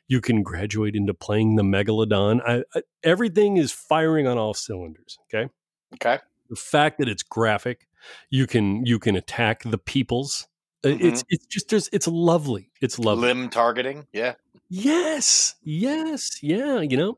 you 0.09 0.19
can 0.19 0.43
graduate 0.43 0.95
into 0.95 1.13
playing 1.13 1.55
the 1.55 1.63
megalodon. 1.63 2.41
I, 2.45 2.63
I, 2.75 2.81
everything 3.03 3.55
is 3.55 3.71
firing 3.71 4.27
on 4.27 4.37
all 4.37 4.53
cylinders. 4.53 5.17
Okay. 5.33 5.49
okay. 5.93 6.19
The 6.49 6.55
fact 6.55 6.97
that 6.97 7.07
it's 7.07 7.23
graphic, 7.23 7.87
you 8.29 8.47
can, 8.47 8.85
you 8.85 8.99
can 8.99 9.15
attack 9.15 9.61
the 9.63 9.77
peoples. 9.77 10.47
Uh, 10.83 10.89
It's, 10.99 11.23
it's 11.29 11.45
just, 11.45 11.69
there's, 11.69 11.89
it's 11.93 12.07
lovely. 12.07 12.71
It's 12.81 12.97
lovely. 12.97 13.27
Limb 13.27 13.49
targeting. 13.49 14.07
Yeah. 14.11 14.33
Yes, 14.67 15.55
yes, 15.63 16.41
yeah. 16.41 16.79
You 16.79 16.97
know, 16.97 17.17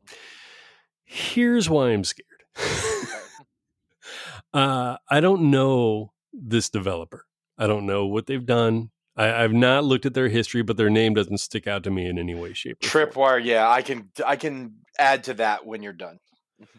here's 1.06 1.70
why 1.70 1.92
I'm 1.92 2.04
scared. 2.04 2.28
uh, 4.54 4.98
I 5.10 5.20
don't 5.22 5.50
know 5.50 6.12
this 6.34 6.70
developer. 6.70 7.26
I 7.58 7.68
don't 7.68 7.86
know 7.86 8.06
what 8.06 8.26
they've 8.26 8.46
done. 8.46 8.92
I, 9.22 9.44
I've 9.44 9.54
not 9.54 9.84
looked 9.84 10.06
at 10.06 10.14
their 10.14 10.30
history, 10.30 10.64
but 10.64 10.78
their 10.78 10.90
name 10.90 11.14
doesn't 11.14 11.38
stick 11.38 11.68
out 11.68 11.84
to 11.84 11.92
me 11.92 12.08
in 12.08 12.18
any 12.18 12.34
way, 12.34 12.54
shape, 12.54 12.78
or 12.84 12.88
form. 12.88 13.10
Tripwire, 13.10 13.46
yeah, 13.46 13.70
I 13.70 13.82
can 13.84 14.10
I 14.26 14.36
can 14.36 14.76
add 14.98 15.26
to 15.26 15.36
that 15.36 15.66
when 15.66 15.84
you're 15.84 15.94
done. 15.94 16.18
Mm-hmm. 16.62 16.78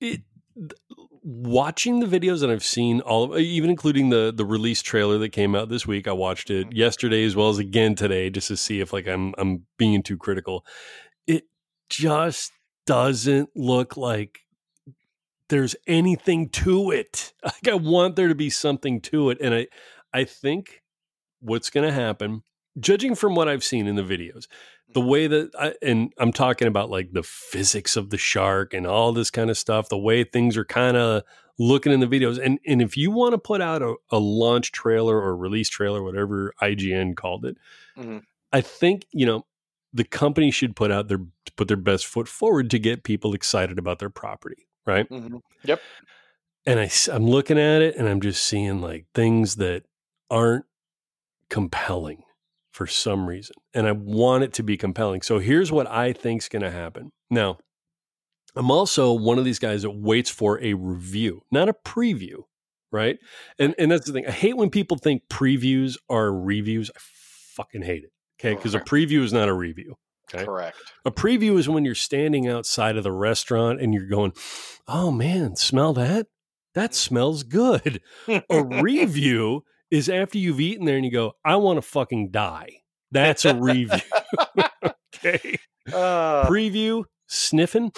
it 0.00 0.20
watching 1.22 2.00
the 2.00 2.06
videos 2.06 2.40
that 2.40 2.50
I've 2.50 2.64
seen 2.64 3.00
all 3.00 3.24
of, 3.24 3.38
even 3.38 3.70
including 3.70 4.08
the 4.10 4.32
the 4.34 4.44
release 4.44 4.82
trailer 4.82 5.18
that 5.18 5.30
came 5.30 5.54
out 5.54 5.68
this 5.68 5.86
week 5.86 6.08
I 6.08 6.12
watched 6.12 6.50
it 6.50 6.68
mm-hmm. 6.68 6.76
yesterday 6.76 7.24
as 7.24 7.36
well 7.36 7.50
as 7.50 7.58
again 7.58 7.94
today 7.94 8.30
just 8.30 8.48
to 8.48 8.56
see 8.56 8.80
if 8.80 8.92
like 8.92 9.06
I'm 9.06 9.34
I'm 9.36 9.66
being 9.76 10.02
too 10.02 10.16
critical 10.16 10.64
it 11.26 11.44
just 11.90 12.52
doesn't 12.86 13.50
look 13.54 13.96
like 13.96 14.40
there's 15.48 15.76
anything 15.86 16.48
to 16.50 16.90
it 16.92 17.34
like 17.44 17.68
I 17.68 17.74
want 17.74 18.16
there 18.16 18.28
to 18.28 18.34
be 18.34 18.50
something 18.50 19.00
to 19.02 19.30
it 19.30 19.38
and 19.40 19.54
I 19.54 19.66
I 20.14 20.24
think 20.24 20.80
what's 21.40 21.70
going 21.70 21.86
to 21.86 21.92
happen 21.94 22.42
judging 22.78 23.14
from 23.14 23.34
what 23.34 23.48
I've 23.48 23.64
seen 23.64 23.86
in 23.86 23.96
the 23.96 24.02
videos 24.02 24.46
the 24.94 25.00
way 25.00 25.26
that 25.26 25.50
I, 25.58 25.74
and 25.82 26.12
I'm 26.18 26.32
talking 26.32 26.66
about 26.66 26.90
like 26.90 27.12
the 27.12 27.22
physics 27.22 27.96
of 27.96 28.10
the 28.10 28.18
shark 28.18 28.72
and 28.72 28.86
all 28.86 29.12
this 29.12 29.30
kind 29.30 29.50
of 29.50 29.58
stuff, 29.58 29.88
the 29.88 29.98
way 29.98 30.24
things 30.24 30.56
are 30.56 30.64
kind 30.64 30.96
of 30.96 31.22
looking 31.58 31.92
in 31.92 32.00
the 32.00 32.06
videos. 32.06 32.42
And 32.42 32.58
and 32.66 32.80
if 32.80 32.96
you 32.96 33.10
want 33.10 33.32
to 33.32 33.38
put 33.38 33.60
out 33.60 33.82
a, 33.82 33.94
a 34.10 34.18
launch 34.18 34.72
trailer 34.72 35.16
or 35.20 35.36
release 35.36 35.68
trailer, 35.68 36.02
whatever 36.02 36.54
IGN 36.62 37.16
called 37.16 37.44
it, 37.44 37.56
Mhm. 37.96 38.22
I 38.52 38.60
think, 38.62 39.06
you 39.12 39.26
know, 39.26 39.44
the 39.92 40.04
company 40.04 40.50
should 40.50 40.74
put 40.74 40.90
out 40.90 41.08
their 41.08 41.20
put 41.56 41.68
their 41.68 41.76
best 41.76 42.06
foot 42.06 42.28
forward 42.28 42.70
to 42.70 42.78
get 42.78 43.04
people 43.04 43.34
excited 43.34 43.78
about 43.78 43.98
their 43.98 44.10
property, 44.10 44.68
right? 44.86 45.08
Mhm. 45.10 45.40
Yep. 45.64 45.80
and 46.66 46.80
I, 46.80 46.90
I, 47.10 47.16
am 47.16 47.26
looking 47.26 47.58
at 47.58 47.80
it 47.82 47.96
and 47.96 48.08
I'm 48.08 48.20
just 48.20 48.42
seeing 48.42 48.80
like 48.82 49.06
things 49.14 49.56
that 49.56 49.84
aren't 50.30 50.66
compelling 51.50 52.22
for 52.70 52.86
some 52.86 53.28
reason. 53.28 53.56
And 53.74 53.86
I 53.86 53.92
want 53.92 54.44
it 54.44 54.52
to 54.54 54.62
be 54.62 54.76
compelling. 54.76 55.22
So 55.22 55.38
here's 55.38 55.72
what 55.72 55.88
I 55.88 56.12
think's 56.12 56.48
going 56.48 56.62
to 56.62 56.70
happen. 56.70 57.10
Now, 57.30 57.58
I'm 58.54 58.70
also 58.70 59.12
one 59.12 59.38
of 59.38 59.44
these 59.44 59.58
guys 59.58 59.82
that 59.82 59.90
waits 59.90 60.30
for 60.30 60.62
a 60.62 60.74
review, 60.74 61.42
not 61.50 61.68
a 61.68 61.74
preview, 61.84 62.44
right? 62.90 63.18
And 63.58 63.74
and 63.78 63.90
that's 63.90 64.06
the 64.06 64.12
thing. 64.12 64.26
I 64.26 64.32
hate 64.32 64.56
when 64.56 64.70
people 64.70 64.96
think 64.96 65.22
previews 65.28 65.96
are 66.08 66.32
reviews. 66.32 66.90
I 66.94 66.98
fucking 66.98 67.82
hate 67.82 68.04
it. 68.04 68.10
Okay? 68.40 68.60
Cuz 68.60 68.74
a 68.74 68.80
preview 68.80 69.22
is 69.22 69.32
not 69.32 69.48
a 69.48 69.54
review. 69.54 69.96
Okay. 70.32 70.44
Correct. 70.44 70.76
A 71.04 71.10
preview 71.10 71.58
is 71.58 71.68
when 71.68 71.84
you're 71.84 71.94
standing 71.94 72.48
outside 72.48 72.96
of 72.96 73.04
the 73.04 73.12
restaurant 73.12 73.80
and 73.80 73.94
you're 73.94 74.06
going, 74.06 74.32
"Oh 74.86 75.10
man, 75.10 75.56
smell 75.56 75.92
that? 75.94 76.26
That 76.74 76.94
smells 77.06 77.42
good." 77.42 78.00
A 78.28 78.64
review 78.64 79.64
is 79.90 80.08
after 80.08 80.38
you've 80.38 80.60
eaten 80.60 80.86
there 80.86 80.96
and 80.96 81.04
you 81.04 81.12
go, 81.12 81.32
"I 81.44 81.56
want 81.56 81.78
to 81.78 81.82
fucking 81.82 82.30
die." 82.30 82.82
That's 83.10 83.44
a 83.44 83.54
review. 83.54 84.00
okay. 85.16 85.58
Uh, 85.92 86.46
Preview, 86.46 87.04
sniffing, 87.26 87.92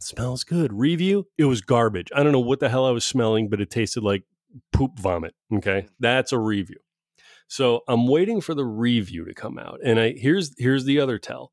smells 0.00 0.44
good. 0.44 0.72
Review, 0.72 1.26
it 1.38 1.44
was 1.44 1.60
garbage. 1.60 2.08
I 2.14 2.22
don't 2.22 2.32
know 2.32 2.40
what 2.40 2.60
the 2.60 2.68
hell 2.68 2.86
I 2.86 2.90
was 2.90 3.04
smelling, 3.04 3.48
but 3.48 3.60
it 3.60 3.70
tasted 3.70 4.02
like 4.02 4.24
poop 4.72 4.98
vomit. 4.98 5.34
Okay. 5.54 5.86
That's 6.00 6.32
a 6.32 6.38
review. 6.38 6.78
So 7.48 7.82
I'm 7.88 8.06
waiting 8.06 8.40
for 8.40 8.54
the 8.54 8.64
review 8.64 9.24
to 9.24 9.34
come 9.34 9.58
out. 9.58 9.80
And 9.84 9.98
I 9.98 10.14
here's 10.16 10.54
here's 10.58 10.84
the 10.84 11.00
other 11.00 11.18
tell. 11.18 11.52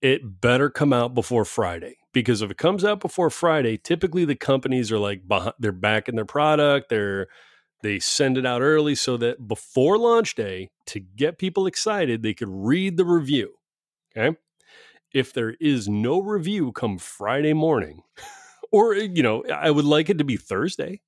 It 0.00 0.40
better 0.40 0.68
come 0.68 0.92
out 0.92 1.14
before 1.14 1.44
Friday. 1.44 1.98
Because 2.12 2.42
if 2.42 2.50
it 2.50 2.58
comes 2.58 2.84
out 2.84 3.00
before 3.00 3.30
Friday, 3.30 3.78
typically 3.78 4.24
the 4.24 4.34
companies 4.34 4.92
are 4.92 4.98
like 4.98 5.26
behind, 5.26 5.54
they're 5.58 5.72
back 5.72 6.08
in 6.08 6.16
their 6.16 6.26
product. 6.26 6.88
They're 6.90 7.28
they 7.82 7.98
send 7.98 8.38
it 8.38 8.46
out 8.46 8.62
early 8.62 8.94
so 8.94 9.16
that 9.18 9.46
before 9.46 9.98
launch 9.98 10.34
day, 10.34 10.70
to 10.86 11.00
get 11.00 11.38
people 11.38 11.66
excited, 11.66 12.22
they 12.22 12.34
could 12.34 12.48
read 12.50 12.96
the 12.96 13.04
review. 13.04 13.54
Okay. 14.16 14.36
If 15.12 15.32
there 15.32 15.54
is 15.60 15.88
no 15.88 16.20
review 16.20 16.72
come 16.72 16.98
Friday 16.98 17.52
morning, 17.52 18.02
or, 18.72 18.94
you 18.94 19.22
know, 19.22 19.44
I 19.52 19.70
would 19.70 19.84
like 19.84 20.08
it 20.08 20.18
to 20.18 20.24
be 20.24 20.36
Thursday, 20.36 21.00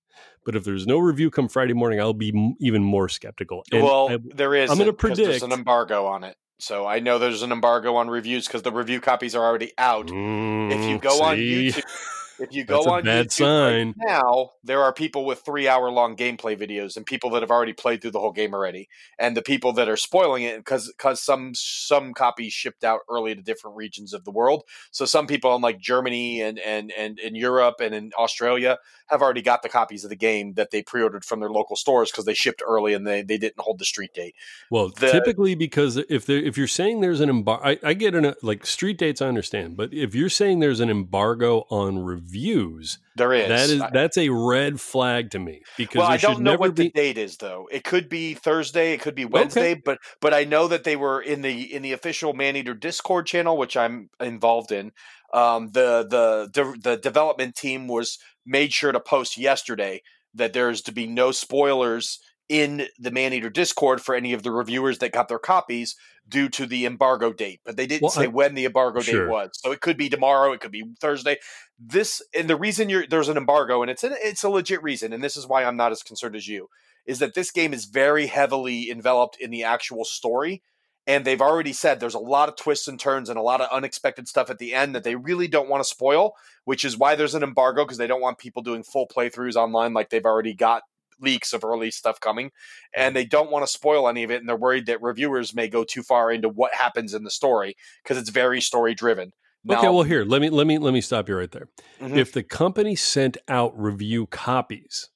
but 0.44 0.54
if 0.54 0.64
there's 0.64 0.86
no 0.86 0.98
review 0.98 1.30
come 1.30 1.48
Friday 1.48 1.72
morning, 1.72 2.00
I'll 2.00 2.12
be 2.12 2.32
m- 2.34 2.54
even 2.60 2.82
more 2.82 3.08
skeptical. 3.08 3.64
And 3.72 3.84
well, 3.84 4.08
I- 4.10 4.18
there 4.34 4.54
is. 4.54 4.70
I'm 4.70 4.78
gonna 4.78 4.92
because 4.92 5.16
there's 5.16 5.42
an 5.42 5.52
embargo 5.52 6.06
on 6.06 6.24
it. 6.24 6.36
So 6.60 6.86
I 6.86 7.00
know 7.00 7.18
there's 7.18 7.42
an 7.42 7.50
embargo 7.52 7.96
on 7.96 8.08
reviews 8.08 8.46
because 8.46 8.62
the 8.62 8.70
review 8.72 9.00
copies 9.00 9.34
are 9.34 9.44
already 9.44 9.72
out. 9.76 10.06
if 10.06 10.10
you 10.10 10.96
Mm, 10.96 11.02
go 11.02 11.22
on? 11.22 11.36
YouTube, 11.36 11.82
if 12.38 12.54
you 12.54 12.64
go 12.64 12.80
on 12.84 13.04
bad 13.04 13.26
YouTube 13.26 13.32
sign. 13.32 13.94
right 13.98 14.08
now, 14.08 14.50
there 14.62 14.82
are 14.82 14.92
people 14.92 15.24
with 15.24 15.40
three 15.40 15.68
hour 15.68 15.90
long 15.90 16.16
gameplay 16.16 16.58
videos 16.58 16.96
and 16.96 17.06
people 17.06 17.30
that 17.30 17.42
have 17.42 17.50
already 17.50 17.72
played 17.72 18.00
through 18.00 18.12
the 18.12 18.20
whole 18.20 18.32
game 18.32 18.54
already, 18.54 18.88
and 19.18 19.36
the 19.36 19.42
people 19.42 19.72
that 19.74 19.88
are 19.88 19.96
spoiling 19.96 20.42
it 20.44 20.58
because 20.58 20.88
because 20.88 21.20
some 21.20 21.52
some 21.54 22.14
copies 22.14 22.52
shipped 22.52 22.84
out 22.84 23.00
early 23.10 23.34
to 23.34 23.42
different 23.42 23.76
regions 23.76 24.12
of 24.12 24.24
the 24.24 24.30
world. 24.30 24.64
So 24.90 25.04
some 25.04 25.26
people 25.26 25.54
in 25.54 25.62
like 25.62 25.78
Germany 25.78 26.42
and 26.42 26.58
and 26.58 26.92
and 26.92 27.18
in 27.18 27.34
Europe 27.34 27.76
and 27.80 27.94
in 27.94 28.12
Australia 28.18 28.78
have 29.08 29.22
already 29.22 29.42
got 29.42 29.62
the 29.62 29.68
copies 29.68 30.02
of 30.04 30.10
the 30.10 30.16
game 30.16 30.54
that 30.54 30.70
they 30.70 30.82
pre 30.82 31.02
ordered 31.02 31.24
from 31.24 31.40
their 31.40 31.50
local 31.50 31.76
stores 31.76 32.10
because 32.10 32.24
they 32.24 32.34
shipped 32.34 32.62
early 32.66 32.94
and 32.94 33.06
they 33.06 33.22
they 33.22 33.38
didn't 33.38 33.60
hold 33.60 33.78
the 33.78 33.84
street 33.84 34.12
date. 34.14 34.34
Well, 34.70 34.88
The- 34.88 35.12
typically 35.12 35.54
because 35.54 35.96
if 35.96 36.26
there, 36.26 36.38
if 36.38 36.56
you're 36.56 36.66
saying 36.66 37.00
there's 37.00 37.20
an 37.20 37.28
embargo, 37.30 37.62
I, 37.68 37.78
I 37.82 37.94
get 37.94 38.14
an 38.14 38.34
like 38.42 38.64
street 38.66 38.98
dates, 38.98 39.20
I 39.22 39.26
understand, 39.28 39.76
but 39.76 39.92
if 39.92 40.14
you're 40.14 40.28
saying 40.28 40.60
there's 40.60 40.80
an 40.80 40.90
embargo 40.90 41.66
on 41.70 41.98
reviews, 41.98 42.98
There 43.16 43.32
is 43.32 43.48
that 43.48 43.70
is 43.70 43.80
I- 43.80 43.90
that's 43.92 44.16
a 44.18 44.28
red 44.30 44.80
flag 44.80 45.30
to 45.32 45.38
me 45.38 45.62
because 45.76 45.98
well, 45.98 46.10
I 46.10 46.16
don't 46.16 46.40
know 46.42 46.56
what 46.56 46.74
be. 46.74 46.84
the 46.84 46.90
date 46.90 47.18
is 47.18 47.36
though. 47.36 47.68
It 47.70 47.84
could 47.84 48.08
be 48.08 48.34
Thursday, 48.34 48.92
it 48.94 49.00
could 49.00 49.14
be 49.14 49.24
Wednesday, 49.24 49.74
but 49.74 49.98
but 50.20 50.32
I 50.34 50.44
know 50.44 50.68
that 50.68 50.84
they 50.84 50.96
were 50.96 51.20
in 51.20 51.42
the 51.42 51.74
in 51.74 51.82
the 51.82 51.92
official 51.92 52.32
Maneater 52.32 52.74
Discord 52.74 53.26
channel, 53.26 53.56
which 53.56 53.76
I'm 53.76 54.08
involved 54.20 54.72
in. 54.72 54.92
Um, 55.32 55.70
the 55.72 56.06
the 56.08 56.48
the 56.52 56.78
the 56.80 56.96
development 56.96 57.56
team 57.56 57.88
was 57.88 58.18
made 58.46 58.72
sure 58.72 58.92
to 58.92 59.00
post 59.00 59.36
yesterday 59.38 60.02
that 60.34 60.52
there's 60.52 60.82
to 60.82 60.92
be 60.92 61.06
no 61.06 61.30
spoilers 61.32 62.18
in 62.48 62.86
the 62.98 63.10
Maneater 63.10 63.48
Discord 63.48 64.00
for 64.02 64.14
any 64.14 64.32
of 64.34 64.42
the 64.42 64.50
reviewers 64.50 64.98
that 64.98 65.12
got 65.12 65.28
their 65.28 65.38
copies 65.38 65.96
due 66.28 66.48
to 66.50 66.66
the 66.66 66.84
embargo 66.84 67.32
date. 67.32 67.60
But 67.64 67.76
they 67.76 67.86
didn't 67.86 68.02
Well, 68.02 68.10
say 68.10 68.24
I- 68.24 68.26
when 68.28 68.54
the 68.54 68.66
embargo 68.66 69.00
Sure. 69.00 69.24
date 69.24 69.30
was. 69.30 69.50
So 69.54 69.72
it 69.72 69.80
could 69.80 69.96
be 69.96 70.08
tomorrow, 70.10 70.52
it 70.52 70.60
could 70.60 70.70
be 70.70 70.84
Thursday. 71.00 71.38
This 71.78 72.20
and 72.36 72.48
the 72.48 72.56
reason 72.56 72.88
you're 72.90 73.06
there's 73.06 73.28
an 73.30 73.36
embargo, 73.36 73.80
and 73.82 73.90
it's 73.90 74.04
an, 74.04 74.14
it's 74.22 74.42
a 74.42 74.48
legit 74.50 74.82
reason, 74.82 75.12
and 75.12 75.24
this 75.24 75.36
is 75.36 75.46
why 75.46 75.64
I'm 75.64 75.76
not 75.76 75.92
as 75.92 76.02
concerned 76.02 76.36
as 76.36 76.46
you, 76.46 76.68
is 77.06 77.18
that 77.18 77.34
this 77.34 77.50
game 77.50 77.72
is 77.72 77.86
very 77.86 78.26
heavily 78.26 78.90
enveloped 78.90 79.36
in 79.40 79.50
the 79.50 79.64
actual 79.64 80.04
story. 80.04 80.62
And 81.06 81.24
they've 81.24 81.42
already 81.42 81.72
said 81.74 82.00
there's 82.00 82.14
a 82.14 82.18
lot 82.18 82.48
of 82.48 82.56
twists 82.56 82.88
and 82.88 82.98
turns 82.98 83.28
and 83.28 83.38
a 83.38 83.42
lot 83.42 83.60
of 83.60 83.68
unexpected 83.70 84.26
stuff 84.26 84.48
at 84.48 84.58
the 84.58 84.72
end 84.72 84.94
that 84.94 85.04
they 85.04 85.16
really 85.16 85.48
don't 85.48 85.68
want 85.68 85.82
to 85.82 85.88
spoil, 85.88 86.34
which 86.64 86.84
is 86.84 86.96
why 86.96 87.14
there's 87.14 87.34
an 87.34 87.42
embargo 87.42 87.84
because 87.84 87.98
they 87.98 88.06
don't 88.06 88.22
want 88.22 88.38
people 88.38 88.62
doing 88.62 88.82
full 88.82 89.06
playthroughs 89.06 89.54
online 89.56 89.92
like 89.92 90.08
they've 90.08 90.24
already 90.24 90.54
got 90.54 90.82
leaks 91.20 91.52
of 91.52 91.62
early 91.62 91.90
stuff 91.90 92.20
coming. 92.20 92.50
And 92.96 93.14
they 93.14 93.24
don't 93.26 93.50
want 93.50 93.64
to 93.66 93.70
spoil 93.70 94.08
any 94.08 94.24
of 94.24 94.30
it. 94.30 94.40
And 94.40 94.48
they're 94.48 94.56
worried 94.56 94.86
that 94.86 95.02
reviewers 95.02 95.54
may 95.54 95.68
go 95.68 95.84
too 95.84 96.02
far 96.02 96.32
into 96.32 96.48
what 96.48 96.74
happens 96.74 97.12
in 97.12 97.22
the 97.22 97.30
story 97.30 97.76
because 98.02 98.16
it's 98.16 98.30
very 98.30 98.60
story 98.60 98.94
driven. 98.94 99.32
okay, 99.70 99.88
well 99.88 100.02
here 100.02 100.24
let 100.24 100.42
me 100.42 100.50
let 100.50 100.66
me 100.66 100.78
let 100.78 100.92
me 100.92 101.00
stop 101.00 101.28
you 101.28 101.36
right 101.36 101.50
there. 101.50 101.68
Mhm. 102.00 102.16
If 102.16 102.32
the 102.32 102.42
company 102.42 102.96
sent 102.96 103.36
out 103.48 103.78
review 103.78 104.26
copies, 104.26 105.08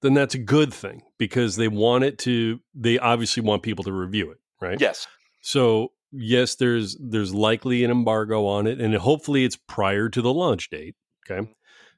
then 0.00 0.14
that's 0.14 0.34
a 0.34 0.38
good 0.38 0.72
thing 0.74 1.02
because 1.18 1.56
they 1.56 1.68
want 1.68 2.02
it 2.04 2.18
to. 2.20 2.60
They 2.74 2.98
obviously 2.98 3.42
want 3.42 3.62
people 3.62 3.84
to 3.84 3.92
review 3.92 4.30
it, 4.30 4.38
right? 4.60 4.80
yes. 4.80 5.06
So 5.42 5.92
yes, 6.12 6.54
there's 6.54 6.96
there's 7.00 7.34
likely 7.34 7.84
an 7.84 7.90
embargo 7.90 8.46
on 8.46 8.66
it, 8.66 8.80
and 8.80 8.94
hopefully 8.94 9.44
it's 9.44 9.56
prior 9.56 10.08
to 10.08 10.22
the 10.22 10.32
launch 10.32 10.70
date. 10.70 10.94
Okay. 11.30 11.48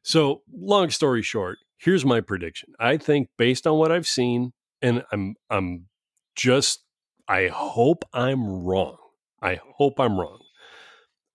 So 0.02 0.42
long 0.52 0.90
story 0.90 1.22
short, 1.22 1.58
here's 1.78 2.04
my 2.04 2.20
prediction. 2.20 2.72
I 2.80 2.96
think 2.96 3.28
based 3.38 3.66
on 3.66 3.78
what 3.78 3.92
I've 3.92 4.06
seen, 4.06 4.52
and 4.82 5.04
I'm 5.12 5.36
I'm 5.50 5.86
just 6.34 6.84
I 7.28 7.48
hope 7.48 8.04
I'm 8.12 8.64
wrong. 8.64 8.96
I 9.40 9.60
hope 9.76 10.00
I'm 10.00 10.18
wrong. 10.18 10.40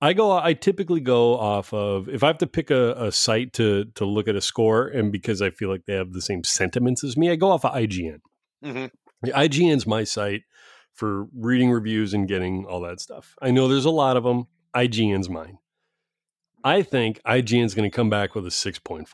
I 0.01 0.13
go 0.13 0.31
I 0.37 0.53
typically 0.53 1.01
go 1.01 1.37
off 1.37 1.73
of 1.73 2.09
if 2.09 2.23
I 2.23 2.27
have 2.27 2.37
to 2.39 2.47
pick 2.47 2.71
a, 2.71 2.93
a 2.93 3.11
site 3.11 3.53
to 3.53 3.85
to 3.95 4.05
look 4.05 4.27
at 4.27 4.35
a 4.35 4.41
score, 4.41 4.87
and 4.87 5.11
because 5.11 5.41
I 5.41 5.51
feel 5.51 5.69
like 5.69 5.85
they 5.85 5.93
have 5.93 6.13
the 6.13 6.21
same 6.21 6.43
sentiments 6.43 7.03
as 7.03 7.17
me, 7.17 7.29
I 7.29 7.35
go 7.35 7.51
off 7.51 7.65
of 7.65 7.73
IGN. 7.73 8.19
hmm 8.63 8.85
Yeah, 9.23 9.43
IGN's 9.43 9.85
my 9.85 10.03
site 10.03 10.43
for 10.99 11.27
reading 11.33 11.71
reviews 11.71 12.13
and 12.13 12.27
getting 12.27 12.65
all 12.65 12.81
that 12.81 12.99
stuff. 12.99 13.33
I 13.41 13.51
know 13.51 13.69
there's 13.69 13.85
a 13.85 13.89
lot 13.89 14.17
of 14.17 14.25
them. 14.25 14.47
IGN's 14.75 15.29
mine. 15.29 15.57
I 16.61 16.81
think 16.81 17.21
IGN's 17.25 17.73
going 17.73 17.89
to 17.89 17.95
come 17.95 18.09
back 18.09 18.35
with 18.35 18.45
a 18.45 18.49
6.5. 18.49 19.07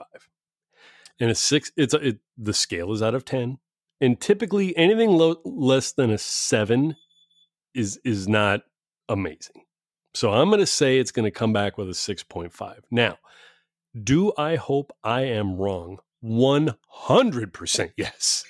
And 1.19 1.29
a 1.29 1.35
6 1.35 1.71
it's 1.77 1.93
a, 1.93 2.07
it, 2.07 2.17
the 2.39 2.55
scale 2.55 2.91
is 2.91 3.03
out 3.03 3.13
of 3.13 3.23
10. 3.23 3.59
And 4.01 4.19
typically 4.19 4.75
anything 4.75 5.11
low, 5.11 5.39
less 5.45 5.91
than 5.91 6.09
a 6.09 6.17
7 6.17 6.95
is 7.75 7.99
is 8.03 8.27
not 8.27 8.61
amazing. 9.07 9.61
So 10.15 10.31
I'm 10.31 10.49
going 10.49 10.59
to 10.61 10.65
say 10.65 10.97
it's 10.97 11.11
going 11.11 11.25
to 11.25 11.31
come 11.31 11.53
back 11.53 11.77
with 11.77 11.87
a 11.87 11.91
6.5. 11.91 12.79
Now, 12.89 13.19
do 14.01 14.33
I 14.39 14.55
hope 14.55 14.91
I 15.03 15.21
am 15.21 15.55
wrong? 15.55 15.99
100% 16.23 17.91
yes. 17.97 18.43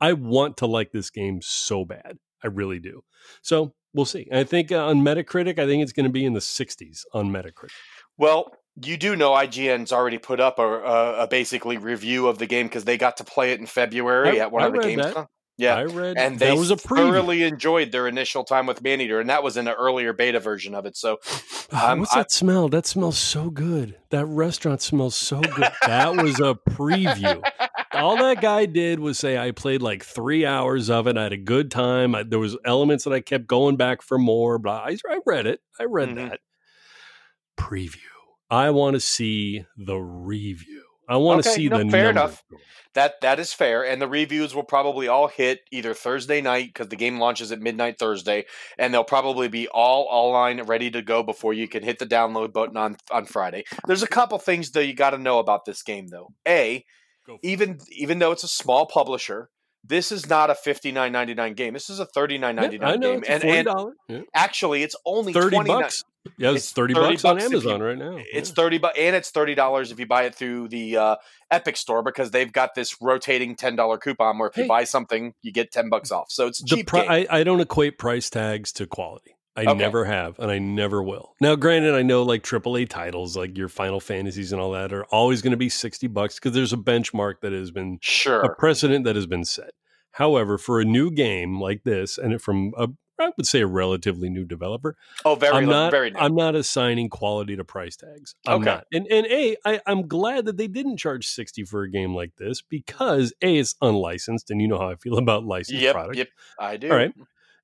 I 0.00 0.14
want 0.14 0.56
to 0.56 0.66
like 0.66 0.90
this 0.90 1.10
game 1.10 1.40
so 1.42 1.84
bad. 1.84 2.18
I 2.42 2.48
really 2.48 2.78
do. 2.78 3.02
So 3.42 3.74
we'll 3.94 4.04
see. 4.06 4.28
I 4.32 4.44
think 4.44 4.72
uh, 4.72 4.86
on 4.86 5.00
Metacritic, 5.02 5.58
I 5.58 5.66
think 5.66 5.82
it's 5.82 5.92
going 5.92 6.04
to 6.06 6.12
be 6.12 6.24
in 6.24 6.32
the 6.32 6.40
60s 6.40 7.00
on 7.14 7.30
Metacritic. 7.30 7.70
Well, 8.18 8.52
you 8.84 8.96
do 8.96 9.16
know 9.16 9.30
IGN's 9.32 9.92
already 9.92 10.18
put 10.18 10.40
up 10.40 10.58
a, 10.58 10.62
a, 10.62 11.14
a 11.24 11.28
basically 11.28 11.76
review 11.78 12.26
of 12.28 12.38
the 12.38 12.46
game 12.46 12.66
because 12.66 12.84
they 12.84 12.96
got 12.98 13.18
to 13.18 13.24
play 13.24 13.52
it 13.52 13.60
in 13.60 13.66
February 13.66 14.40
I- 14.40 14.44
at 14.44 14.52
one 14.52 14.62
I 14.62 14.66
of 14.66 14.72
the 14.74 14.80
games. 14.80 15.02
that. 15.02 15.28
Yeah, 15.58 15.76
I 15.76 15.84
read 15.84 16.16
and 16.18 16.38
they 16.38 16.50
was 16.52 16.70
a 16.70 16.76
preview. 16.76 17.10
thoroughly 17.10 17.42
enjoyed 17.42 17.92
their 17.92 18.08
initial 18.08 18.42
time 18.42 18.64
with 18.66 18.82
Maneater, 18.82 19.20
and 19.20 19.28
that 19.28 19.42
was 19.44 19.58
in 19.58 19.68
an 19.68 19.74
earlier 19.78 20.14
beta 20.14 20.40
version 20.40 20.74
of 20.74 20.86
it. 20.86 20.96
So 20.96 21.18
Um, 21.72 22.00
What's 22.00 22.14
I- 22.14 22.20
that 22.20 22.32
smell? 22.32 22.68
That 22.70 22.86
smells 22.86 23.18
so 23.18 23.50
good. 23.50 23.96
That 24.10 24.24
restaurant 24.26 24.80
smells 24.80 25.14
so 25.14 25.40
good. 25.40 25.68
that 25.86 26.16
was 26.22 26.40
a 26.40 26.54
preview. 26.70 27.42
All 27.94 28.16
that 28.16 28.40
guy 28.40 28.66
did 28.66 29.00
was 29.00 29.18
say 29.18 29.36
I 29.38 29.50
played 29.50 29.82
like 29.82 30.02
three 30.04 30.46
hours 30.46 30.88
of 30.90 31.06
it. 31.06 31.16
I 31.18 31.24
had 31.24 31.32
a 31.32 31.36
good 31.36 31.70
time. 31.70 32.14
I, 32.14 32.22
there 32.22 32.38
was 32.38 32.56
elements 32.64 33.04
that 33.04 33.12
I 33.12 33.20
kept 33.20 33.46
going 33.46 33.76
back 33.76 34.02
for 34.02 34.18
more. 34.18 34.58
But 34.58 34.70
I, 34.84 34.96
I 35.10 35.20
read 35.26 35.46
it. 35.46 35.60
I 35.78 35.84
read 35.84 36.10
Mhm. 36.10 36.16
that 36.30 36.40
preview. 37.58 37.98
I 38.50 38.70
want 38.70 38.94
to 38.94 39.00
see 39.00 39.64
the 39.76 39.96
review. 39.96 40.84
I 41.08 41.16
want 41.16 41.42
to 41.42 41.48
Okay, 41.48 41.56
see 41.62 41.68
no, 41.68 41.78
the 41.82 41.90
fair 41.90 42.10
enough. 42.10 42.44
that 42.94 43.20
that 43.22 43.38
is 43.40 43.52
fair, 43.52 43.84
and 43.84 44.00
the 44.00 44.06
reviews 44.08 44.54
will 44.54 44.62
probably 44.62 45.08
all 45.08 45.26
hit 45.26 45.60
either 45.70 45.94
Thursday 45.94 46.40
night 46.40 46.66
because 46.68 46.88
the 46.88 46.96
game 46.96 47.18
launches 47.18 47.50
at 47.52 47.60
midnight 47.60 47.98
Thursday, 47.98 48.44
and 48.78 48.94
they'll 48.94 49.04
probably 49.04 49.48
be 49.48 49.68
all 49.68 50.06
online 50.10 50.62
ready 50.62 50.90
to 50.92 51.02
go 51.02 51.22
before 51.22 51.52
you 51.52 51.66
can 51.68 51.82
hit 51.82 51.98
the 51.98 52.06
download 52.06 52.52
button 52.52 52.76
on 52.76 52.96
on 53.10 53.26
Friday. 53.26 53.64
There's 53.86 54.02
a 54.02 54.06
couple 54.08 54.38
things 54.38 54.70
though 54.70 54.80
you 54.80 54.94
got 54.94 55.10
to 55.10 55.18
know 55.18 55.38
about 55.38 55.64
this 55.64 55.82
game 55.82 56.06
though. 56.08 56.28
A, 56.46 56.76
Go 56.76 56.78
for 56.78 56.78
it. 56.78 56.84
Even 57.42 57.78
even 57.90 58.18
though 58.18 58.32
it's 58.32 58.44
a 58.44 58.48
small 58.48 58.86
publisher, 58.86 59.48
this 59.84 60.12
is 60.12 60.28
not 60.28 60.50
a 60.50 60.54
fifty 60.54 60.92
nine 60.92 61.12
ninety 61.12 61.34
nine 61.34 61.54
game. 61.54 61.72
This 61.74 61.90
is 61.90 61.98
a 62.00 62.06
thirty 62.06 62.38
nine 62.38 62.56
ninety 62.56 62.78
nine 62.78 62.88
Yeah, 62.88 62.94
I 62.94 62.96
know. 62.96 63.20
game, 63.20 63.24
and, 63.28 63.44
and. 63.44 63.68
Yeah. 64.08 64.20
actually 64.34 64.82
it's 64.82 64.96
only 65.04 65.32
Thirty 65.32 65.56
29 65.56 65.80
bucks. 65.80 66.04
Yeah, 66.38 66.50
it's, 66.50 66.58
It's 66.66 66.72
thirty, 66.72 66.94
30 66.94 67.06
bucks 67.14 67.24
on 67.24 67.34
bucks 67.34 67.44
if 67.46 67.50
you- 67.50 67.58
Amazon 67.58 67.82
right 67.82 67.98
now. 67.98 68.16
It's 68.32 68.50
Yeah. 68.50 68.54
thirty, 68.54 68.78
but 68.78 68.96
and 68.96 69.16
it's 69.16 69.30
thirty 69.30 69.56
dollars 69.56 69.90
if 69.90 69.98
you 69.98 70.06
buy 70.06 70.22
it 70.22 70.36
through 70.36 70.68
the 70.68 70.96
uh, 70.96 71.16
Epic 71.50 71.76
Store 71.76 72.02
because 72.04 72.30
they've 72.30 72.52
got 72.52 72.76
this 72.76 72.96
rotating 73.02 73.56
ten 73.56 73.74
dollar 73.74 73.98
coupon 73.98 74.38
where 74.38 74.48
if 74.48 74.56
you 74.56 74.66
buy 74.68 74.84
something 74.84 75.34
you 75.42 75.50
get 75.52 75.72
ten 75.72 75.88
bucks 75.88 76.12
off. 76.12 76.26
So 76.30 76.46
it's 76.46 76.62
cheap 76.62 76.86
pri-. 76.86 77.26
I, 77.28 77.40
I 77.40 77.42
don't 77.44 77.60
equate 77.60 77.98
price 77.98 78.30
tags 78.30 78.70
to 78.74 78.86
quality. 78.86 79.34
I 79.54 79.64
Okay. 79.64 79.74
never 79.74 80.04
have, 80.06 80.38
and 80.38 80.50
I 80.50 80.58
never 80.58 81.02
will. 81.02 81.34
Now, 81.40 81.56
granted, 81.56 81.94
I 81.94 82.02
know 82.02 82.22
like 82.22 82.42
AAA 82.42 82.88
titles, 82.88 83.36
like 83.36 83.56
your 83.56 83.68
Final 83.68 84.00
Fantasies 84.00 84.50
and 84.52 84.60
all 84.60 84.72
that, 84.72 84.92
are 84.92 85.04
always 85.06 85.42
going 85.42 85.50
to 85.50 85.56
be 85.58 85.68
sixty 85.68 86.06
bucks 86.06 86.36
because 86.36 86.52
there's 86.52 86.72
a 86.72 86.78
benchmark 86.78 87.40
that 87.42 87.52
has 87.52 87.70
been 87.70 87.98
a 88.26 88.48
precedent 88.58 89.04
that 89.04 89.14
has 89.16 89.26
been 89.26 89.44
set. 89.44 89.72
However, 90.12 90.56
for 90.58 90.80
a 90.80 90.84
new 90.84 91.10
game 91.10 91.60
like 91.60 91.84
this, 91.84 92.16
and 92.18 92.40
from 92.40 92.72
a 92.78 92.88
I 93.18 93.30
would 93.36 93.46
say 93.46 93.60
a 93.60 93.66
relatively 93.66 94.30
new 94.30 94.44
developer, 94.44 94.96
oh, 95.24 95.34
very, 95.34 95.54
I'm 95.54 95.66
not. 95.66 95.90
very. 95.90 96.10
New. 96.10 96.18
I'm 96.18 96.34
not 96.34 96.54
assigning 96.54 97.08
quality 97.08 97.54
to 97.56 97.64
price 97.64 97.94
tags. 97.96 98.34
I'm 98.46 98.62
Okay. 98.62 98.70
not. 98.70 98.86
And 98.92 99.06
and 99.10 99.26
a, 99.26 99.56
I, 99.64 99.80
I'm 99.86 100.08
glad 100.08 100.46
that 100.46 100.56
they 100.56 100.66
didn't 100.66 100.96
charge 100.96 101.26
sixty 101.26 101.62
for 101.64 101.82
a 101.82 101.90
game 101.90 102.14
like 102.14 102.36
this 102.36 102.62
because 102.62 103.32
a, 103.42 103.58
it's 103.58 103.74
unlicensed, 103.82 104.50
and 104.50 104.60
you 104.60 104.68
know 104.68 104.78
how 104.78 104.88
I 104.90 104.96
feel 104.96 105.18
about 105.18 105.44
licensed 105.44 105.82
yep, 105.82 105.94
products. 105.94 106.18
yep, 106.18 106.28
I 106.58 106.76
do. 106.78 106.90
All 106.90 106.96
right. 106.96 107.12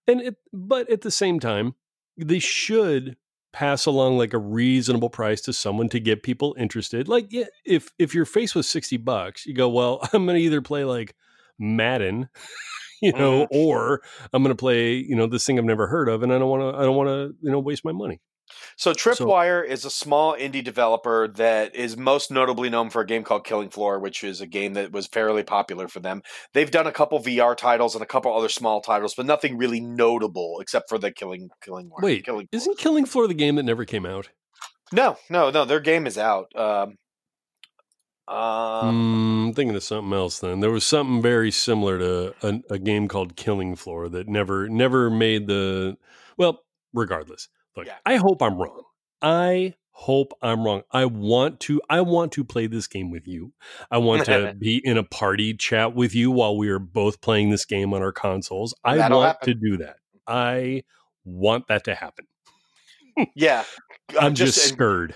And 0.09 0.21
it, 0.23 0.37
but 0.53 0.91
at 0.91 1.03
the 1.03 1.11
same 1.11 1.39
time, 1.39 1.75
they 2.17 2.41
should 2.41 3.17
pass 3.53 3.87
along 3.87 4.19
like 4.19 4.35
a 4.35 4.39
reasonable 4.39 5.11
price 5.11 5.41
to 5.43 5.53
someone 5.53 5.89
to 5.91 6.01
get 6.01 6.23
people 6.23 6.57
interested. 6.59 7.09
Like, 7.09 7.29
yeah, 7.31 7.45
if 7.65 7.91
if 7.99 8.15
you're 8.15 8.25
faced 8.25 8.55
with 8.55 8.67
sixty 8.67 8.97
bucks, 8.97 9.47
you 9.47 9.55
go, 9.55 9.69
well, 9.69 10.01
I'm 10.13 10.27
going 10.27 10.37
to 10.39 10.43
either 10.43 10.63
play 10.63 10.85
like 10.85 11.15
Madden, 11.59 12.29
you 13.03 13.13
know, 13.13 13.45
Mm-hmm. 13.45 13.57
or 13.57 14.03
I'm 14.33 14.43
going 14.43 14.55
to 14.57 14.59
play, 14.59 14.95
you 14.95 15.15
know, 15.15 15.27
this 15.27 15.47
thing 15.47 15.59
I've 15.59 15.65
never 15.65 15.87
heard 15.87 16.09
of, 16.09 16.23
and 16.23 16.33
I 16.33 16.39
don't 16.39 16.49
want 16.49 16.63
to, 16.75 16.81
I 16.81 16.83
don't 16.85 16.97
want 16.97 17.09
to, 17.09 17.37
you 17.43 17.51
know, 17.53 17.61
waste 17.61 17.85
my 17.85 17.93
money. 17.93 18.21
So 18.77 18.93
Tripwire 18.93 19.67
is 19.67 19.85
a 19.85 19.91
small 19.91 20.35
indie 20.35 20.63
developer 20.63 21.29
that 21.37 21.75
is 21.75 21.97
most 21.97 22.31
notably 22.31 22.71
known 22.71 22.91
for 22.91 23.03
a 23.03 23.07
game 23.07 23.25
called 23.25 23.45
Killing 23.45 23.71
Floor, 23.71 23.99
which 23.99 24.23
is 24.25 24.41
a 24.41 24.47
game 24.47 24.75
that 24.75 24.93
was 24.93 25.07
fairly 25.07 25.43
popular 25.43 25.89
for 25.89 26.01
them. 26.01 26.23
They've 26.53 26.71
done 26.71 26.87
a 26.87 26.93
couple 26.93 27.21
VR 27.21 27.57
titles 27.57 27.95
and 27.95 28.03
a 28.03 28.07
couple 28.07 28.35
other 28.37 28.49
small 28.49 28.81
titles, 28.81 29.15
but 29.15 29.27
nothing 29.27 29.57
really 29.57 29.81
notable 29.81 30.59
except 30.61 30.89
for 30.89 30.99
the 30.99 31.11
Killing 31.11 31.51
Killing 31.63 31.89
Floor. 31.89 32.01
Wait, 32.03 32.25
Killing 32.25 32.49
Isn't 32.53 32.79
Killing 32.79 33.05
Floor 33.05 33.27
the 33.27 33.35
game 33.35 33.57
that 33.57 33.65
never 33.65 33.85
came 33.85 34.07
out? 34.07 34.29
No, 34.93 35.17
no, 35.29 35.51
no. 35.51 35.65
Their 35.65 35.81
game 35.81 36.07
is 36.07 36.17
out. 36.17 36.51
Um, 36.57 36.97
um, 38.29 38.95
Mm, 38.95 39.49
I'm 39.49 39.55
thinking 39.55 39.77
of 39.77 39.83
something 39.83 40.13
else. 40.13 40.39
Then 40.39 40.61
there 40.61 40.71
was 40.71 40.85
something 40.85 41.23
very 41.23 41.51
similar 41.51 41.99
to 41.99 42.35
a, 42.43 42.61
a 42.75 42.79
game 42.79 43.09
called 43.09 43.37
Killing 43.37 43.75
Floor 43.75 44.09
that 44.11 44.29
never 44.29 44.69
never 44.69 45.11
made 45.11 45.47
the. 45.47 45.97
Well, 46.37 46.63
regardless, 46.93 47.49
look, 47.79 47.87
Yeah. 47.87 47.97
I 48.05 48.17
hope 48.17 48.43
I'm 48.43 48.57
wrong. 48.59 48.83
I 49.23 49.75
hope 49.91 50.33
I'm 50.43 50.63
wrong. 50.65 50.83
I 50.93 51.07
want 51.07 51.61
to. 51.61 51.81
I 51.91 52.01
want 52.03 52.33
to 52.33 52.45
play 52.45 52.67
this 52.69 52.87
game 52.87 53.11
with 53.11 53.27
you. 53.27 53.53
I 53.91 53.99
want 53.99 54.27
to 54.27 54.55
be 54.59 54.81
in 54.85 54.97
a 54.97 55.03
party 55.03 55.55
chat 55.55 55.95
with 55.95 56.15
you 56.15 56.31
while 56.31 56.57
we 56.57 56.69
are 56.69 56.79
both 56.79 57.21
playing 57.21 57.51
this 57.51 57.65
game 57.65 57.93
on 57.93 58.03
our 58.03 58.13
consoles. 58.13 58.75
I 58.85 58.97
That'll 58.97 59.19
want 59.19 59.39
happen. 59.39 59.47
to 59.49 59.55
do 59.55 59.77
that. 59.79 59.97
I 60.27 60.85
want 61.25 61.67
that 61.69 61.85
to 61.85 61.95
happen. 61.95 62.27
yeah, 63.35 63.65
I'm 64.21 64.35
just, 64.35 64.59
and 64.69 64.75
scared. 64.75 65.15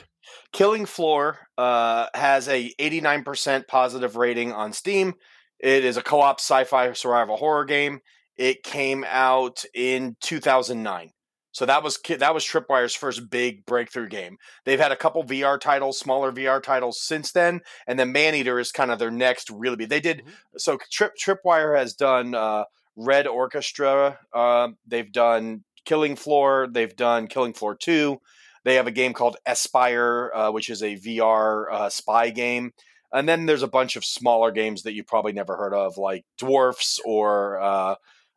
Killing 0.52 0.86
Floor 0.86 1.38
uh, 1.56 2.08
has 2.14 2.48
a 2.48 2.72
89% 2.78 3.66
positive 3.68 4.16
rating 4.16 4.52
on 4.52 4.72
Steam. 4.72 5.14
It 5.60 5.84
is 5.84 5.96
a 5.96 6.02
co-op 6.02 6.40
sci-fi 6.40 6.92
survival 6.92 7.36
horror 7.36 7.64
game. 7.64 8.00
It 8.36 8.62
came 8.62 9.04
out 9.06 9.64
in 9.74 10.16
2009. 10.20 11.10
So 11.52 11.66
that 11.66 11.82
was 11.82 11.98
that 12.18 12.34
was 12.34 12.44
Tripwire's 12.44 12.94
first 12.94 13.30
big 13.30 13.64
breakthrough 13.66 14.08
game. 14.08 14.38
They've 14.64 14.80
had 14.80 14.92
a 14.92 14.96
couple 14.96 15.22
VR 15.22 15.60
titles, 15.60 15.98
smaller 15.98 16.32
VR 16.32 16.62
titles 16.62 17.00
since 17.00 17.30
then, 17.32 17.60
and 17.86 17.98
then 17.98 18.10
Maneater 18.10 18.58
is 18.58 18.72
kind 18.72 18.90
of 18.90 18.98
their 18.98 19.10
next 19.10 19.50
really 19.50 19.76
big. 19.76 19.90
They 19.90 20.00
did 20.00 20.22
so. 20.56 20.78
Trip 20.90 21.12
Tripwire 21.22 21.78
has 21.78 21.94
done 21.94 22.34
uh, 22.34 22.64
Red 22.96 23.26
Orchestra. 23.26 24.18
Uh, 24.32 24.68
they've 24.86 25.12
done 25.12 25.64
Killing 25.84 26.16
Floor. 26.16 26.68
They've 26.70 26.96
done 26.96 27.26
Killing 27.26 27.52
Floor 27.52 27.76
Two. 27.76 28.18
They 28.64 28.76
have 28.76 28.86
a 28.86 28.92
game 28.92 29.12
called 29.12 29.36
Espire, 29.46 30.30
uh, 30.34 30.50
which 30.52 30.70
is 30.70 30.82
a 30.82 30.96
VR 30.96 31.66
uh, 31.70 31.88
spy 31.90 32.30
game. 32.30 32.72
And 33.12 33.28
then 33.28 33.44
there's 33.44 33.62
a 33.62 33.68
bunch 33.68 33.96
of 33.96 34.04
smaller 34.04 34.50
games 34.50 34.84
that 34.84 34.94
you 34.94 35.04
probably 35.04 35.32
never 35.32 35.56
heard 35.56 35.74
of, 35.74 35.98
like 35.98 36.24
Dwarfs 36.38 36.98
or 37.04 37.60
uh, 37.60 37.94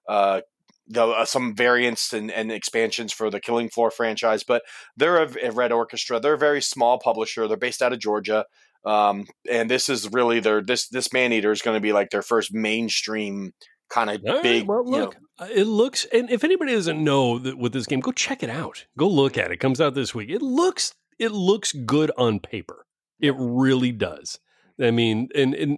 uh, 0.07 0.41
the, 0.87 1.05
uh, 1.05 1.25
some 1.25 1.55
variants 1.55 2.13
and, 2.13 2.31
and 2.31 2.51
expansions 2.51 3.11
for 3.13 3.29
the 3.29 3.39
Killing 3.39 3.69
Floor 3.69 3.91
franchise. 3.91 4.43
But 4.43 4.63
they're 4.95 5.23
a, 5.23 5.47
a 5.47 5.51
Red 5.51 5.71
Orchestra. 5.71 6.19
They're 6.19 6.33
a 6.33 6.37
very 6.37 6.61
small 6.61 6.99
publisher. 6.99 7.47
They're 7.47 7.57
based 7.57 7.81
out 7.81 7.93
of 7.93 7.99
Georgia. 7.99 8.45
Um, 8.85 9.25
and 9.49 9.69
this 9.69 9.89
is 9.89 10.11
really 10.11 10.39
their 10.39 10.61
this 10.61 10.87
this 10.89 11.11
Maneater 11.11 11.51
is 11.51 11.63
going 11.63 11.75
to 11.75 11.81
be 11.81 11.91
like 11.91 12.11
their 12.11 12.21
first 12.21 12.53
mainstream 12.53 13.53
kind 13.89 14.09
of 14.09 14.21
right, 14.25 14.43
big. 14.43 14.67
well, 14.67 14.83
you 14.85 14.91
know- 14.91 14.97
look, 14.97 15.15
uh, 15.39 15.47
it 15.53 15.65
looks, 15.65 16.05
and 16.13 16.29
if 16.29 16.43
anybody 16.43 16.73
doesn't 16.73 17.03
know 17.03 17.39
that 17.39 17.57
with 17.57 17.73
this 17.73 17.85
game, 17.85 17.99
go 17.99 18.11
check 18.11 18.41
it 18.41 18.49
out. 18.49 18.85
Go 18.97 19.07
look 19.07 19.37
at 19.37 19.47
it. 19.47 19.55
it. 19.55 19.59
Comes 19.59 19.81
out 19.81 19.93
this 19.93 20.15
week. 20.15 20.29
It 20.29 20.41
looks, 20.41 20.93
it 21.19 21.31
looks 21.31 21.73
good 21.73 22.11
on 22.17 22.39
paper. 22.39 22.85
It 23.19 23.33
really 23.37 23.91
does. 23.91 24.39
I 24.81 24.91
mean, 24.91 25.29
and 25.35 25.53
and 25.53 25.77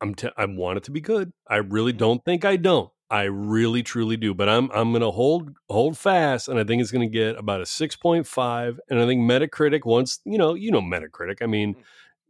I'm, 0.00 0.14
t- 0.14 0.30
I 0.36 0.46
want 0.46 0.78
it 0.78 0.84
to 0.84 0.90
be 0.90 1.00
good. 1.00 1.32
I 1.48 1.56
really 1.56 1.92
don't 1.92 2.24
think 2.24 2.44
I 2.44 2.56
don't. 2.56 2.90
I 3.12 3.24
really 3.24 3.82
truly 3.82 4.16
do. 4.16 4.34
But 4.34 4.48
I'm, 4.48 4.70
I'm 4.72 4.92
gonna 4.92 5.10
hold, 5.12 5.50
hold 5.68 5.96
fast, 5.98 6.48
and 6.48 6.58
I 6.58 6.64
think 6.64 6.82
it's 6.82 6.90
gonna 6.90 7.06
get 7.06 7.36
about 7.36 7.60
a 7.60 7.66
six 7.66 7.94
point 7.94 8.26
five. 8.26 8.80
And 8.90 8.98
I 8.98 9.06
think 9.06 9.20
Metacritic 9.20 9.84
once, 9.84 10.20
you 10.24 10.38
know, 10.38 10.54
you 10.54 10.70
know 10.72 10.82
Metacritic. 10.82 11.42
I 11.42 11.46
mean. 11.46 11.74
Mm. 11.74 11.82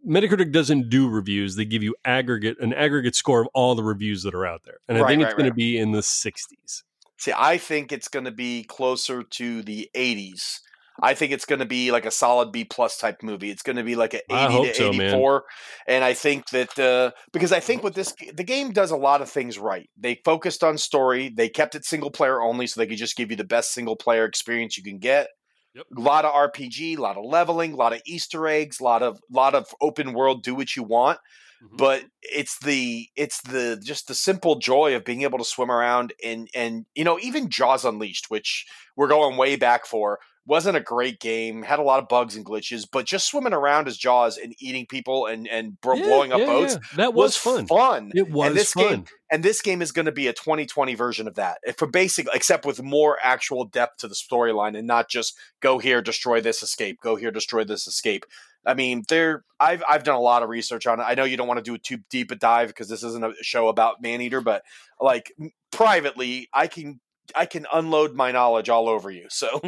Metacritic 0.05 0.51
doesn't 0.51 0.89
do 0.89 1.09
reviews. 1.09 1.55
They 1.55 1.65
give 1.65 1.85
you 1.85 1.95
aggregate 2.05 2.57
an 2.61 2.75
aggregate 2.75 3.15
score 3.15 3.43
of 3.43 3.49
all 3.55 3.77
the 3.77 3.85
reviews 3.85 4.25
that 4.25 4.35
are 4.35 4.45
out 4.45 4.65
there. 4.65 4.79
And 4.89 4.99
I 4.99 5.03
Right, 5.03 5.11
think 5.11 5.23
it's 5.23 5.29
right, 5.29 5.37
going 5.37 5.45
right. 5.45 5.51
to 5.51 5.55
be 5.55 5.79
in 5.79 5.93
the 5.93 6.01
60s. 6.01 6.83
See, 7.19 7.33
I 7.37 7.57
think 7.57 7.93
it's 7.93 8.09
going 8.09 8.25
to 8.25 8.33
be 8.33 8.65
closer 8.65 9.23
to 9.23 9.63
the 9.63 9.89
80s. 9.95 10.59
I 11.01 11.15
think 11.15 11.33
it's 11.33 11.45
going 11.45 11.61
to 11.61 11.67
be 11.67 11.91
like 11.91 12.07
a 12.07 12.11
solid 12.11 12.53
B 12.53 12.65
plus 12.65 12.99
type 12.99 13.23
movie. 13.23 13.51
It's 13.51 13.63
going 13.63 13.77
to 13.77 13.83
be 13.83 13.95
like 13.95 14.15
an 14.15 14.21
80 14.31 14.67
to 14.69 14.75
so, 14.75 14.89
84. 14.93 15.45
And 15.89 16.05
I 16.05 16.15
think 16.15 16.51
that 16.51 16.79
uh, 16.79 17.13
because 17.33 17.53
I 17.53 17.61
think 17.61 17.83
with 17.83 17.95
this, 17.95 18.15
the 18.35 18.45
game 18.45 18.73
does 18.73 18.91
a 18.91 18.97
lot 18.97 19.23
of 19.23 19.31
things 19.31 19.59
right. 19.59 19.89
They 19.97 20.21
focused 20.25 20.63
on 20.63 20.79
story. 20.79 21.33
They 21.35 21.49
kept 21.49 21.75
it 21.75 21.85
single 21.85 22.11
player 22.11 22.43
only, 22.43 22.67
so 22.67 22.81
they 22.81 22.87
could 22.87 22.99
just 22.99 23.17
give 23.17 23.31
you 23.31 23.37
the 23.37 23.45
best 23.45 23.73
single 23.73 23.97
player 23.97 24.25
experience 24.25 24.77
you 24.77 24.85
can 24.85 24.99
get. 24.99 25.29
Yep. 25.75 25.87
A 25.97 26.01
lot 26.01 26.25
of 26.27 26.35
RPG, 26.35 26.99
a 26.99 27.01
lot 27.01 27.17
of 27.17 27.25
leveling, 27.25 27.73
a 27.73 27.77
lot 27.77 27.95
of 27.95 28.03
Easter 28.07 28.47
eggs, 28.47 28.79
a 28.79 28.85
lot 28.85 29.03
of 29.03 29.19
lot 29.31 29.55
of 29.55 29.69
open 29.81 30.13
world. 30.13 30.43
Do 30.43 30.55
what 30.55 30.77
you 30.77 30.83
want 30.83 31.19
Mm-hmm. 31.63 31.77
but 31.77 32.05
it's 32.23 32.59
the 32.59 33.07
it's 33.15 33.41
the 33.43 33.81
just 33.85 34.09
the 34.09 34.15
simple 34.15 34.57
joy 34.57 34.97
of 34.97 35.05
being 35.05 35.23
able 35.23 35.39
to 35.39 35.45
swim 35.45 35.71
around 35.71 36.13
and 36.25 36.49
and 36.57 36.87
you 36.97 37.05
know 37.05 37.21
even 37.21 37.51
jaws 37.51 37.85
unleashed 37.85 38.31
which 38.31 38.67
we're 38.97 39.09
going 39.09 39.37
way 39.37 39.57
back 39.57 39.87
for. 39.87 40.19
Wasn't 40.45 40.77
a 40.77 40.81
great 40.81 41.21
game, 41.21 41.63
had 41.63 41.79
a 41.79 41.83
lot 41.83 42.03
of 42.03 42.09
bugs 42.09 42.35
and 42.35 42.45
glitches, 42.45 42.85
but 42.91 43.07
just 43.07 43.29
swimming 43.29 43.53
around 43.53 43.87
as 43.87 43.97
Jaws 43.97 44.39
and 44.39 44.55
eating 44.59 44.87
people 44.87 45.27
and 45.27 45.47
and 45.47 45.81
bro- 45.81 45.95
Yeah, 45.95 46.03
blowing 46.05 46.33
up 46.33 46.41
yeah, 46.41 46.47
boats 46.47 46.73
yeah. 46.75 46.97
That 46.97 47.15
was, 47.15 47.37
fun. 47.37 47.67
Fun. 47.69 48.11
It 48.15 48.29
was 48.31 48.49
and 48.49 48.57
this 48.57 48.73
fun. 48.73 48.89
game- 48.89 49.05
And 49.31 49.43
this 49.45 49.63
game 49.63 49.81
is 49.83 49.93
going 49.93 50.07
to 50.07 50.13
be 50.13 50.27
a 50.27 50.33
2020 50.33 50.95
version 50.97 51.29
of 51.29 51.37
that, 51.37 51.59
eh, 51.65 51.73
for 51.79 51.87
basic, 51.87 52.27
except 52.35 52.67
with 52.67 52.83
more 52.83 53.19
actual 53.23 53.65
depth 53.65 53.99
to 53.99 54.09
the 54.09 54.17
storyline 54.17 54.77
and 54.77 54.87
not 54.87 55.09
just 55.09 55.35
go 55.61 55.79
here, 55.79 56.03
destroy 56.03 56.41
this, 56.41 56.63
escape, 56.63 56.99
go 57.01 57.15
here, 57.17 57.31
destroy 57.31 57.63
this, 57.65 57.87
escape. 57.87 58.25
I 58.67 58.75
mean, 58.75 59.03
there. 59.09 59.45
I've 59.61 59.83
I've 59.89 60.03
done 60.05 60.17
a 60.17 60.21
lot 60.21 60.43
of 60.43 60.49
research 60.49 60.87
on 60.89 60.99
it. 61.01 61.05
I 61.05 61.15
know 61.15 61.25
you 61.25 61.37
don't 61.37 61.49
want 61.49 61.59
to 61.59 61.63
do 61.65 61.75
a 61.75 61.79
too 61.79 61.99
deep 62.11 62.31
a 62.33 62.35
dive 62.37 62.69
because 62.69 62.89
this 62.89 63.03
isn't 63.05 63.25
a 63.25 63.33
show 63.43 63.69
about 63.69 64.03
Maneater, 64.03 64.41
but 64.41 64.63
like 65.01 65.33
privately, 65.71 66.49
I 66.53 66.67
can 66.67 67.01
I 67.35 67.47
can 67.47 67.67
unload 67.73 68.15
my 68.15 68.33
knowledge 68.33 68.69
all 68.69 68.89
over 68.89 69.11
you. 69.11 69.27
So, 69.31 69.61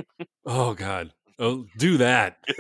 Oh 0.47 0.75
God. 0.75 1.13
Oh, 1.39 1.67
do 1.79 1.97
that. 1.99 2.39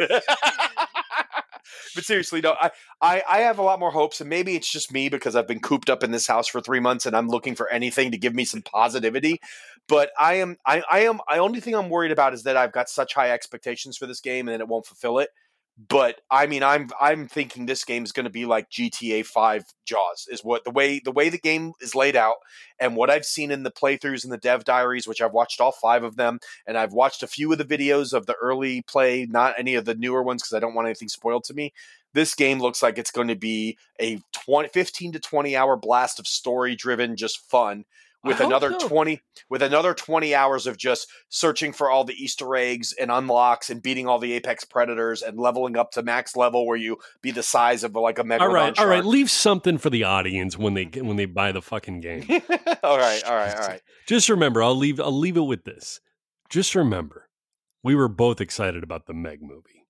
but 1.94 2.04
seriously, 2.04 2.40
no, 2.40 2.57
I, 2.61 2.70
I 3.00 3.22
I 3.28 3.38
have 3.40 3.59
a 3.59 3.62
lot 3.62 3.78
more 3.78 3.90
hopes, 3.90 4.20
and 4.20 4.28
maybe 4.28 4.57
it's 4.57 4.70
just 4.70 4.92
me 4.92 5.09
because 5.09 5.37
I've 5.37 5.46
been 5.46 5.61
cooped 5.61 5.88
up 5.88 6.02
in 6.02 6.11
this 6.11 6.26
house 6.26 6.48
for 6.48 6.61
three 6.61 6.80
months, 6.80 7.07
and 7.07 7.16
I'm 7.16 7.28
looking 7.28 7.54
for 7.54 7.68
anything 7.70 8.11
to 8.11 8.18
give 8.18 8.35
me 8.35 8.44
some 8.44 8.62
positivity. 8.62 9.40
But 9.87 10.11
I 10.18 10.35
am 10.35 10.57
I 10.66 10.83
I 10.90 11.00
am 11.00 11.20
I 11.28 11.38
only 11.38 11.61
thing 11.61 11.74
I'm 11.74 11.88
worried 11.88 12.12
about 12.12 12.35
is 12.35 12.42
that 12.44 12.57
I've 12.57 12.72
got 12.72 12.88
such 12.88 13.14
high 13.14 13.30
expectations 13.30 13.96
for 13.96 14.07
this 14.07 14.20
game, 14.20 14.48
and 14.48 14.54
then 14.54 14.61
it 14.61 14.68
won't 14.68 14.87
fulfill 14.87 15.18
it. 15.18 15.30
But 15.76 16.20
I 16.30 16.46
mean, 16.46 16.62
I'm 16.62 16.88
I'm 17.00 17.26
thinking 17.26 17.66
this 17.66 17.84
game 17.84 18.04
is 18.04 18.12
going 18.12 18.24
to 18.24 18.30
be 18.30 18.46
like 18.46 18.70
GTA 18.70 19.26
Five 19.26 19.64
Jaws 19.84 20.28
is 20.30 20.44
what 20.44 20.62
the 20.62 20.70
way 20.70 21.00
the 21.04 21.10
way 21.10 21.28
the 21.28 21.38
game 21.38 21.72
is 21.80 21.96
laid 21.96 22.14
out, 22.14 22.37
and 22.78 22.94
what 22.94 23.10
I've 23.10 23.24
seen 23.24 23.50
in 23.50 23.64
the 23.64 23.72
playthroughs 23.72 24.22
and 24.22 24.32
the 24.32 24.38
dev 24.38 24.64
diaries, 24.64 25.08
which 25.08 25.20
I've 25.20 25.32
watched 25.32 25.60
all 25.60 25.72
five 25.72 26.04
of 26.04 26.14
them, 26.14 26.38
and 26.64 26.78
I've 26.78 26.92
watched 26.92 27.24
a 27.24 27.26
few 27.26 27.50
of 27.50 27.58
the 27.58 27.64
videos 27.64 28.12
of 28.12 28.26
the 28.26 28.37
early 28.40 28.82
play, 28.82 29.26
not 29.28 29.56
any 29.58 29.74
of 29.74 29.84
the 29.84 29.96
newer 29.96 30.22
ones 30.22 30.42
because 30.42 30.54
I 30.54 30.60
don't 30.60 30.74
want 30.74 30.87
anything 30.87 31.08
spoiled 31.08 31.42
to 31.44 31.54
me. 31.54 31.72
This 32.12 32.37
game 32.37 32.60
looks 32.60 32.80
like 32.80 32.96
it's 32.96 33.10
going 33.10 33.26
to 33.26 33.34
be 33.34 33.76
a 34.00 34.20
20, 34.32 34.68
15 34.68 35.12
to 35.12 35.18
20 35.18 35.56
hour 35.56 35.76
blast 35.76 36.20
of 36.20 36.28
story 36.28 36.76
driven, 36.76 37.16
just 37.16 37.50
fun 37.50 37.84
with 38.24 38.40
another 38.40 38.74
so. 38.78 38.88
20 38.88 39.20
with 39.48 39.62
another 39.62 39.94
20 39.94 40.34
hours 40.34 40.66
of 40.66 40.76
just 40.76 41.08
searching 41.28 41.72
for 41.72 41.90
all 41.90 42.04
the 42.04 42.14
easter 42.14 42.56
eggs 42.56 42.92
and 42.98 43.10
unlocks 43.10 43.70
and 43.70 43.82
beating 43.82 44.06
all 44.06 44.18
the 44.18 44.32
apex 44.32 44.64
predators 44.64 45.22
and 45.22 45.38
leveling 45.38 45.76
up 45.76 45.90
to 45.92 46.02
max 46.02 46.34
level 46.37 46.66
where 46.66 46.76
you 46.76 46.96
be 47.22 47.30
the 47.30 47.42
size 47.42 47.84
of 47.84 47.94
like 47.94 48.18
a 48.18 48.24
megalodon 48.24 48.40
All 48.40 48.48
right, 48.48 48.78
all 48.78 48.87
right. 48.87 49.04
Leave 49.04 49.30
something 49.30 49.78
for 49.78 49.90
the 49.90 50.04
audience 50.04 50.56
when 50.58 50.74
they 50.74 50.84
when 50.84 51.16
they 51.16 51.26
buy 51.26 51.52
the 51.52 51.62
fucking 51.62 52.00
game. 52.00 52.22
all 52.82 52.98
right 52.98 53.22
all 53.24 53.34
right 53.37 53.54
all 53.54 53.68
right 53.68 53.82
Just 54.06 54.28
remember, 54.28 54.62
I'll 54.62 54.74
leave 54.76 54.98
I'll 55.00 55.16
leave 55.16 55.37
it 55.37 55.42
with 55.42 55.64
this. 55.64 56.00
Just 56.48 56.74
remember, 56.74 57.28
we 57.82 57.94
were 57.94 58.08
both 58.08 58.40
excited 58.40 58.82
about 58.82 59.06
the 59.06 59.14
Meg 59.14 59.42
movie. 59.42 59.84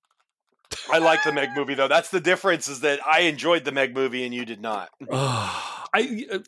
i 0.90 0.98
like 0.98 1.22
the 1.22 1.32
meg 1.32 1.50
movie 1.54 1.74
though 1.74 1.86
that's 1.86 2.10
the 2.10 2.20
difference 2.20 2.66
is 2.66 2.80
that 2.80 2.98
i 3.06 3.20
enjoyed 3.20 3.64
the 3.64 3.70
meg 3.70 3.94
movie 3.94 4.24
and 4.24 4.34
you 4.34 4.44
did 4.44 4.60
not 4.60 4.88
Oh, 5.10 5.70
I 5.94 6.26
uh, 6.32 6.38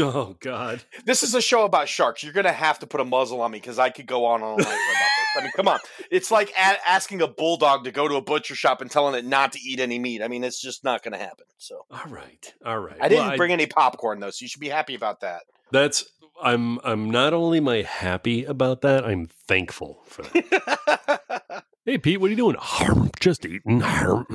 oh 0.00 0.36
god. 0.40 0.82
this 1.04 1.22
is 1.22 1.34
a 1.34 1.40
show 1.42 1.64
about 1.64 1.88
sharks 1.88 2.22
you're 2.22 2.32
gonna 2.32 2.52
have 2.52 2.78
to 2.78 2.86
put 2.86 3.00
a 3.00 3.04
muzzle 3.04 3.40
on 3.40 3.50
me 3.50 3.58
because 3.58 3.78
i 3.78 3.90
could 3.90 4.06
go 4.06 4.24
on 4.26 4.42
all 4.42 4.56
night 4.56 4.66
about 4.66 4.76
this 4.76 5.36
i 5.36 5.42
mean 5.42 5.50
come 5.56 5.66
on 5.68 5.80
it's 6.10 6.30
like 6.30 6.50
a- 6.50 6.88
asking 6.88 7.20
a 7.20 7.26
bulldog 7.26 7.82
to 7.84 7.90
go 7.90 8.06
to 8.06 8.14
a 8.14 8.20
butcher 8.22 8.54
shop 8.54 8.80
and 8.80 8.90
telling 8.90 9.14
it 9.14 9.24
not 9.24 9.52
to 9.52 9.60
eat 9.60 9.80
any 9.80 9.98
meat 9.98 10.22
i 10.22 10.28
mean 10.28 10.44
it's 10.44 10.60
just 10.60 10.84
not 10.84 11.02
gonna 11.02 11.18
happen 11.18 11.46
so 11.58 11.84
All 11.90 12.10
right, 12.10 12.54
all 12.64 12.78
right. 12.78 12.96
I 13.00 13.08
didn't 13.08 13.28
Well, 13.28 13.36
bring 13.36 13.52
any 13.52 13.66
popcorn 13.66 14.20
though, 14.20 14.30
so 14.30 14.44
you 14.44 14.48
should 14.48 14.60
be 14.60 14.68
happy 14.68 14.94
about 14.94 15.20
that. 15.20 15.42
That's 15.70 16.04
I'm 16.42 16.78
I'm 16.84 17.10
not 17.10 17.32
only 17.34 17.58
am 17.58 17.68
I 17.68 17.82
happy 17.82 18.44
about 18.44 18.80
that, 18.82 19.04
I'm 19.04 19.26
thankful 19.46 20.02
for 20.06 20.22
that. 20.22 21.64
hey 21.84 21.98
Pete, 21.98 22.20
what 22.20 22.26
are 22.28 22.30
you 22.30 22.36
doing? 22.36 22.56
Harm, 22.58 23.10
just 23.20 23.46
eating. 23.46 23.80
Harm. 23.80 24.26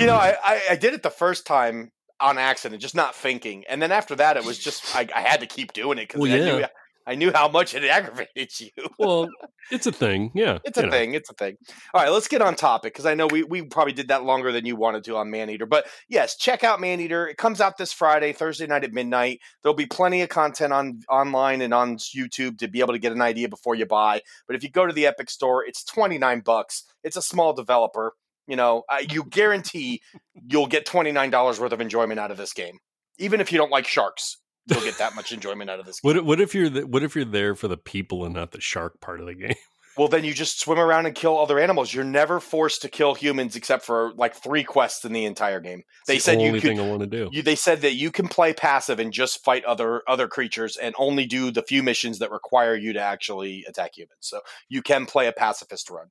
you 0.00 0.06
know, 0.06 0.16
I, 0.16 0.36
I, 0.44 0.60
I 0.70 0.76
did 0.76 0.94
it 0.94 1.02
the 1.02 1.10
first 1.10 1.46
time 1.46 1.92
on 2.20 2.38
accident, 2.38 2.80
just 2.82 2.94
not 2.94 3.14
thinking, 3.14 3.64
and 3.68 3.80
then 3.80 3.92
after 3.92 4.14
that, 4.16 4.36
it 4.36 4.44
was 4.44 4.58
just 4.58 4.94
I, 4.96 5.08
I 5.14 5.20
had 5.20 5.40
to 5.40 5.46
keep 5.46 5.72
doing 5.72 5.98
it 5.98 6.08
because 6.08 6.20
Well, 6.20 6.32
I, 6.32 6.36
yeah. 6.36 6.58
knew, 6.58 6.64
I 7.06 7.14
knew 7.14 7.32
how 7.32 7.48
much 7.48 7.74
it 7.74 7.84
aggravated 7.88 8.50
you. 8.60 8.70
well, 8.98 9.28
it's 9.70 9.86
a 9.86 9.92
thing. 9.92 10.30
Yeah, 10.34 10.58
It's 10.64 10.76
a 10.78 10.82
know. 10.82 10.90
thing. 10.90 11.14
It's 11.14 11.30
a 11.30 11.34
thing. 11.34 11.56
All 11.94 12.02
right, 12.02 12.10
let's 12.10 12.28
get 12.28 12.42
on 12.42 12.54
topic 12.54 12.92
because 12.92 13.06
I 13.06 13.14
know 13.14 13.26
we, 13.26 13.42
we 13.44 13.62
probably 13.62 13.92
did 13.94 14.08
that 14.08 14.24
longer 14.24 14.50
than 14.52 14.66
you 14.66 14.76
wanted 14.76 15.04
to 15.04 15.16
on 15.16 15.30
Maneater. 15.30 15.64
But 15.66 15.86
yes, 16.08 16.36
check 16.36 16.64
out 16.64 16.80
Maneater. 16.80 17.26
It 17.28 17.36
comes 17.38 17.60
out 17.62 17.78
this 17.78 17.92
Friday, 17.92 18.32
Thursday 18.32 18.66
night 18.66 18.84
at 18.84 18.92
midnight. 18.92 19.40
There'll 19.62 19.74
be 19.76 19.86
plenty 19.86 20.20
of 20.22 20.28
content 20.28 20.72
on 20.72 21.00
online 21.08 21.60
and 21.62 21.72
on 21.72 21.96
YouTube 21.96 22.58
to 22.58 22.68
be 22.68 22.80
able 22.80 22.92
to 22.94 22.98
get 22.98 23.12
an 23.12 23.22
idea 23.22 23.48
before 23.48 23.74
you 23.74 23.86
buy. 23.86 24.20
But 24.46 24.56
if 24.56 24.62
you 24.62 24.70
go 24.70 24.86
to 24.86 24.92
the 24.92 25.06
Epic 25.06 25.30
Store, 25.30 25.64
it's 25.64 25.84
twenty 25.84 26.18
nine 26.18 26.40
bucks. 26.40 26.84
It's 27.04 27.16
a 27.16 27.22
small 27.22 27.52
developer. 27.54 28.14
You 28.48 28.56
know, 28.56 28.82
uh, 28.90 29.02
you 29.08 29.24
guarantee 29.24 30.00
you'll 30.34 30.66
get 30.66 30.86
twenty 30.86 31.12
nine 31.12 31.30
dollars 31.30 31.60
worth 31.60 31.72
of 31.72 31.80
enjoyment 31.80 32.18
out 32.18 32.30
of 32.30 32.36
this 32.36 32.52
game, 32.52 32.78
even 33.18 33.40
if 33.40 33.52
you 33.52 33.58
don't 33.58 33.70
like 33.70 33.86
sharks. 33.86 34.38
You'll 34.66 34.80
get 34.80 34.98
that 34.98 35.14
much 35.14 35.32
enjoyment 35.32 35.70
out 35.70 35.78
of 35.78 35.86
this. 35.86 36.00
Game. 36.00 36.16
What 36.16 36.24
what 36.24 36.40
if 36.40 36.54
you're 36.54 36.70
the, 36.70 36.86
what 36.86 37.02
if 37.02 37.14
you're 37.14 37.24
there 37.24 37.54
for 37.54 37.68
the 37.68 37.76
people 37.76 38.24
and 38.24 38.34
not 38.34 38.52
the 38.52 38.60
shark 38.60 39.00
part 39.00 39.20
of 39.20 39.26
the 39.26 39.34
game? 39.34 39.54
Well, 39.98 40.06
then 40.08 40.22
you 40.24 40.32
just 40.32 40.60
swim 40.60 40.78
around 40.78 41.06
and 41.06 41.14
kill 41.14 41.36
other 41.38 41.58
animals. 41.58 41.92
You're 41.92 42.04
never 42.04 42.38
forced 42.38 42.82
to 42.82 42.88
kill 42.88 43.14
humans 43.14 43.56
except 43.56 43.84
for 43.84 44.12
like 44.14 44.34
three 44.36 44.62
quests 44.62 45.04
in 45.04 45.12
the 45.12 45.24
entire 45.24 45.60
game. 45.60 45.82
They 46.06 46.14
the 46.14 46.20
said 46.20 46.40
you 46.40 46.60
could. 46.60 46.78
I 46.78 46.82
want 46.88 47.00
to 47.00 47.06
do. 47.06 47.28
You, 47.32 47.42
they 47.42 47.56
said 47.56 47.80
that 47.80 47.94
you 47.94 48.12
can 48.12 48.28
play 48.28 48.52
passive 48.52 49.00
and 49.00 49.12
just 49.12 49.42
fight 49.44 49.64
other 49.64 50.02
other 50.08 50.28
creatures 50.28 50.76
and 50.76 50.94
only 50.98 51.26
do 51.26 51.50
the 51.50 51.62
few 51.62 51.82
missions 51.82 52.20
that 52.20 52.30
require 52.30 52.76
you 52.76 52.92
to 52.92 53.00
actually 53.00 53.64
attack 53.68 53.98
humans. 53.98 54.18
So 54.20 54.40
you 54.68 54.82
can 54.82 55.04
play 55.04 55.26
a 55.26 55.32
pacifist 55.32 55.90
run. 55.90 56.06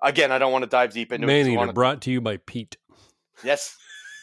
Again, 0.00 0.30
I 0.30 0.38
don't 0.38 0.52
want 0.52 0.62
to 0.62 0.70
dive 0.70 0.92
deep 0.92 1.10
into 1.12 1.26
it. 1.26 1.30
we 1.30 1.38
Maneater 1.42 1.58
wanna- 1.58 1.72
brought 1.72 2.00
to 2.02 2.12
you 2.12 2.20
by 2.20 2.36
Pete. 2.36 2.76
Yes, 3.42 3.76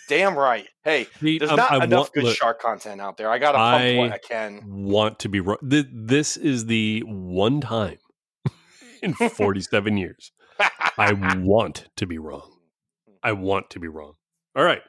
damn 0.07 0.37
right. 0.37 0.67
Hey, 0.85 1.07
Pete, 1.19 1.39
there's 1.39 1.51
um, 1.51 1.57
not 1.57 1.71
I 1.73 1.83
enough 1.83 1.91
want- 1.99 2.13
good 2.13 2.23
look, 2.23 2.37
shark 2.37 2.61
content 2.61 3.01
out 3.01 3.17
there. 3.17 3.29
I 3.29 3.39
got 3.39 3.51
to 3.51 3.57
pump 3.57 3.81
I- 3.83 3.97
what 3.97 4.11
I 4.13 4.17
can. 4.19 4.61
want 4.65 5.19
to 5.19 5.27
be. 5.29 5.41
This 5.61 6.37
is 6.37 6.67
the 6.67 7.03
one 7.05 7.59
time 7.59 7.97
in 9.01 9.13
47 9.13 9.97
years 9.97 10.31
I 10.97 11.13
want 11.37 11.87
to 11.95 12.05
be 12.05 12.17
wrong. 12.17 12.51
I 13.23 13.33
want 13.33 13.69
to 13.71 13.79
be 13.79 13.87
wrong. 13.87 14.13
All 14.55 14.63
right. 14.63 14.81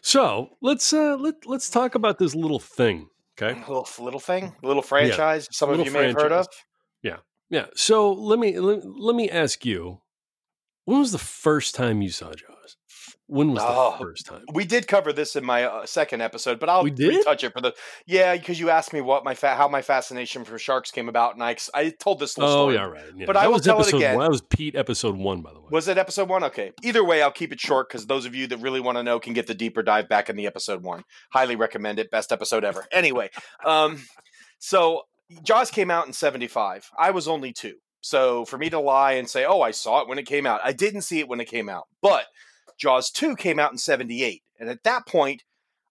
So 0.00 0.50
let's 0.62 0.92
uh 0.92 1.16
let 1.16 1.46
let's 1.46 1.68
talk 1.68 1.94
about 1.94 2.18
this 2.18 2.34
little 2.34 2.60
thing. 2.60 3.08
Okay. 3.38 3.58
little 3.60 3.88
little 3.98 4.20
thing, 4.20 4.54
little 4.62 4.82
franchise. 4.82 5.48
Some 5.50 5.70
of 5.70 5.78
Little 5.78 5.92
you 5.92 5.98
may 5.98 6.06
have 6.08 6.16
heard 6.16 6.32
of. 6.32 6.46
Yeah, 7.02 7.18
Yeah. 7.50 7.66
So 7.74 8.12
let 8.12 8.38
me 8.38 8.58
let, 8.58 8.80
let 8.84 9.16
me 9.16 9.28
ask 9.28 9.66
you, 9.66 10.00
when 10.84 11.00
was 11.00 11.12
the 11.12 11.18
first 11.18 11.74
time 11.74 12.02
you 12.02 12.10
saw 12.10 12.32
Jaws? 12.32 12.76
When 13.28 13.52
was 13.52 13.60
Oh, 13.66 13.96
the 13.98 14.04
first 14.04 14.24
time? 14.26 14.44
We 14.52 14.64
did 14.64 14.86
cover 14.86 15.12
this 15.12 15.34
in 15.34 15.44
my 15.44 15.64
uh, 15.64 15.84
second 15.86 16.20
episode, 16.22 16.60
but 16.60 16.68
I'll 16.68 16.84
We 16.84 16.92
did? 16.92 17.08
retouch 17.16 17.42
it 17.42 17.52
for 17.52 17.60
the 17.60 17.74
yeah 18.06 18.36
because 18.36 18.60
you 18.60 18.70
asked 18.70 18.92
me 18.92 19.00
what 19.00 19.24
my 19.24 19.34
fa- 19.34 19.56
how 19.56 19.66
my 19.66 19.82
fascination 19.82 20.44
for 20.44 20.58
sharks 20.58 20.92
came 20.92 21.08
about, 21.08 21.34
and 21.34 21.42
I 21.42 21.56
I 21.74 21.90
told 21.90 22.20
this 22.20 22.38
little 22.38 22.52
Oh 22.52 22.56
story. 22.66 22.74
yeah, 22.76 22.84
right. 22.84 23.02
Yeah. 23.16 23.26
But 23.26 23.36
I 23.36 23.46
will 23.48 23.54
was 23.54 23.62
tell 23.64 23.78
it 23.78 23.80
episode 23.80 23.96
again. 23.96 24.14
one. 24.16 24.24
That 24.24 24.30
was 24.30 24.42
Pete 24.42 24.76
episode 24.76 25.16
one, 25.16 25.42
by 25.42 25.52
the 25.52 25.60
way. 25.60 25.66
Was 25.72 25.88
it 25.88 25.98
episode 25.98 26.28
one? 26.28 26.44
Okay. 26.44 26.72
Either 26.84 27.02
way, 27.02 27.20
I'll 27.22 27.32
keep 27.32 27.52
it 27.52 27.58
short 27.58 27.88
because 27.88 28.06
those 28.06 28.26
of 28.26 28.34
you 28.36 28.46
that 28.46 28.58
really 28.58 28.80
want 28.80 28.96
to 28.96 29.02
know 29.02 29.18
can 29.18 29.32
get 29.32 29.48
the 29.48 29.54
deeper 29.54 29.82
dive 29.82 30.08
back 30.08 30.30
in 30.30 30.36
the 30.36 30.46
episode 30.46 30.84
one. 30.84 31.02
Highly 31.32 31.56
recommend 31.56 31.98
it. 31.98 32.10
Best 32.12 32.30
episode 32.30 32.64
ever. 32.64 32.84
Anyway, 32.92 33.30
um, 33.64 34.04
so 34.58 35.02
Jaws 35.42 35.70
came 35.72 35.90
out 35.90 36.06
in 36.06 36.12
'75. 36.12 36.88
I 36.96 37.10
was 37.10 37.26
only 37.26 37.52
two, 37.52 37.74
so 38.00 38.44
for 38.44 38.56
me 38.56 38.70
to 38.70 38.78
lie 38.78 39.12
and 39.14 39.28
say, 39.28 39.44
"Oh, 39.44 39.62
I 39.62 39.72
saw 39.72 40.00
it 40.02 40.08
when 40.08 40.18
it 40.18 40.26
came 40.26 40.46
out," 40.46 40.60
I 40.62 40.72
didn't 40.72 41.02
see 41.02 41.18
it 41.18 41.28
when 41.28 41.40
it 41.40 41.46
came 41.48 41.68
out. 41.68 41.88
But 42.00 42.26
Jaws 42.78 43.10
two 43.10 43.36
came 43.36 43.58
out 43.58 43.72
in 43.72 43.78
'78, 43.78 44.42
and 44.58 44.68
at 44.68 44.84
that 44.84 45.06
point, 45.06 45.42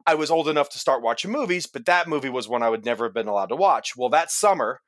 I 0.06 0.15
was 0.15 0.30
old 0.30 0.48
enough 0.48 0.69
to 0.69 0.80
start 0.80 1.02
watching 1.02 1.32
movies. 1.32 1.65
But 1.67 1.86
that 1.86 2.08
movie 2.08 2.30
was 2.30 2.48
one 2.48 2.63
I 2.63 2.69
would 2.69 2.86
never 2.86 3.06
have 3.06 3.13
been 3.13 3.28
allowed 3.28 3.48
to 3.48 3.56
watch. 3.56 3.95
Well, 3.95 4.10
that 4.10 4.32
summer, 4.32 4.82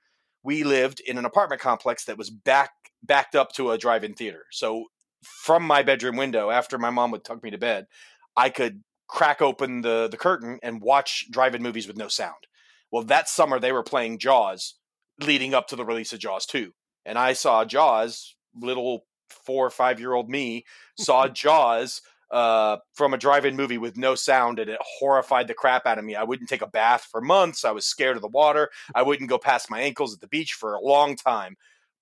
we 0.44 0.64
lived 0.64 1.00
in 1.00 1.18
an 1.18 1.26
apartment 1.26 1.62
complex 1.62 2.06
that 2.06 2.18
was 2.18 2.30
back 2.30 2.72
backed 3.04 3.36
up 3.36 3.52
to 3.54 3.72
a 3.72 3.78
drive-in 3.78 4.14
theater. 4.14 4.46
So 4.52 4.86
from 5.22 5.64
my 5.64 5.84
bedroom 5.84 6.16
window, 6.18 6.50
after 6.50 6.78
my 6.78 6.90
mom 6.90 7.12
would 7.12 7.24
tuck 7.24 7.44
me 7.44 7.52
to 7.52 7.58
bed, 7.58 7.86
I 8.36 8.50
could 8.50 8.84
crack 9.08 9.42
open 9.42 9.82
the 9.82 10.08
the 10.10 10.18
curtain 10.18 10.60
and 10.62 10.82
watch 10.82 11.26
drive-in 11.32 11.64
movies 11.64 11.88
with 11.88 11.98
no 11.98 12.08
sound. 12.08 12.48
Well, 12.92 13.04
that 13.04 13.28
summer 13.28 13.60
they 13.60 13.72
were 13.72 13.84
playing 13.84 14.20
Jaws, 14.20 14.76
leading 15.20 15.54
up 15.54 15.68
to 15.68 15.76
the 15.76 15.86
release 15.86 16.14
of 16.14 16.20
Jaws 16.20 16.46
two, 16.46 16.74
and 17.06 17.18
I 17.18 17.34
saw 17.34 17.66
Jaws. 17.66 18.36
Little 18.60 19.06
four 19.30 19.66
or 19.66 19.70
five 19.70 20.00
year 20.00 20.13
old 20.13 20.30
me 20.30 20.66
saw 20.98 21.28
Jaws 21.28 22.02
uh, 22.32 22.78
from 22.94 23.13
a 23.13 23.18
drive-in 23.18 23.56
movie 23.56 23.78
with 23.78 23.98
no 23.98 24.16
sound, 24.16 24.60
and 24.60 24.70
it 24.70 24.80
horrified 24.82 25.48
the 25.48 25.54
crap 25.54 25.86
out 25.86 25.98
of 25.98 26.06
me. 26.06 26.16
I 26.16 26.24
wouldn't 26.24 26.50
take 26.50 26.62
a 26.62 26.68
bath 26.68 27.08
for 27.10 27.22
months. 27.22 27.63
I 27.63 27.72
was 27.72 27.86
scared 27.86 28.16
of 28.16 28.22
the 28.22 28.28
water. 28.28 28.70
I 28.94 29.02
wouldn't 29.04 29.30
go 29.30 29.38
past 29.38 29.72
my 29.72 29.80
ankles 29.82 30.13
at 30.13 30.20
the 30.20 30.28
beach 30.28 30.54
for 30.54 30.74
a 30.74 30.82
long 30.82 31.16
time. 31.16 31.56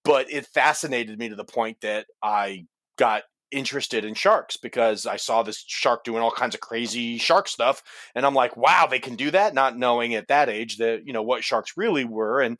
But 0.03 0.31
it 0.31 0.45
fascinated 0.47 1.17
me 1.17 1.29
to 1.29 1.35
the 1.35 1.43
point 1.43 1.81
that 1.81 2.05
I 2.21 2.65
got 2.97 3.23
interested 3.51 4.03
in 4.03 4.13
sharks 4.13 4.57
because 4.57 5.05
I 5.05 5.17
saw 5.17 5.41
this 5.41 5.63
shark 5.65 6.03
doing 6.03 6.21
all 6.21 6.31
kinds 6.31 6.55
of 6.55 6.61
crazy 6.61 7.17
shark 7.17 7.47
stuff, 7.47 7.83
and 8.13 8.25
I'm 8.25 8.35
like, 8.35 8.57
wow, 8.57 8.87
they 8.87 8.99
can 8.99 9.15
do 9.15 9.31
that. 9.31 9.53
Not 9.53 9.77
knowing 9.77 10.15
at 10.15 10.27
that 10.27 10.49
age 10.49 10.77
that 10.77 11.05
you 11.05 11.13
know 11.13 11.23
what 11.23 11.43
sharks 11.43 11.77
really 11.77 12.05
were, 12.05 12.41
and 12.41 12.57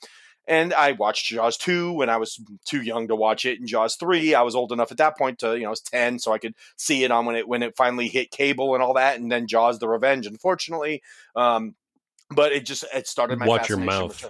And 0.47 0.73
I 0.73 0.91
watched 0.91 1.25
Jaws 1.25 1.57
2 1.57 1.93
when 1.93 2.09
I 2.09 2.17
was 2.17 2.39
too 2.65 2.81
young 2.81 3.07
to 3.07 3.15
watch 3.15 3.45
it, 3.45 3.59
and 3.59 3.67
Jaws 3.67 3.95
3, 3.95 4.35
I 4.35 4.43
was 4.43 4.55
old 4.55 4.71
enough 4.71 4.91
at 4.91 4.97
that 4.97 5.17
point 5.17 5.39
to, 5.39 5.55
you 5.55 5.61
know, 5.61 5.67
I 5.67 5.69
was 5.71 5.81
10, 5.81 6.19
so 6.19 6.31
I 6.31 6.37
could 6.37 6.53
see 6.77 7.03
it 7.03 7.11
on 7.11 7.25
when 7.25 7.35
it 7.35 7.47
when 7.47 7.63
it 7.63 7.75
finally 7.75 8.07
hit 8.07 8.31
cable 8.31 8.75
and 8.75 8.83
all 8.83 8.93
that, 8.93 9.19
and 9.19 9.31
then 9.31 9.47
Jaws 9.47 9.79
the 9.79 9.87
Revenge, 9.87 10.27
unfortunately. 10.27 11.01
Um, 11.35 11.75
but 12.29 12.51
it 12.51 12.65
just 12.65 12.85
it 12.93 13.07
started 13.07 13.39
my 13.39 13.47
Watch 13.47 13.69
your 13.69 13.79
mouth. 13.79 14.29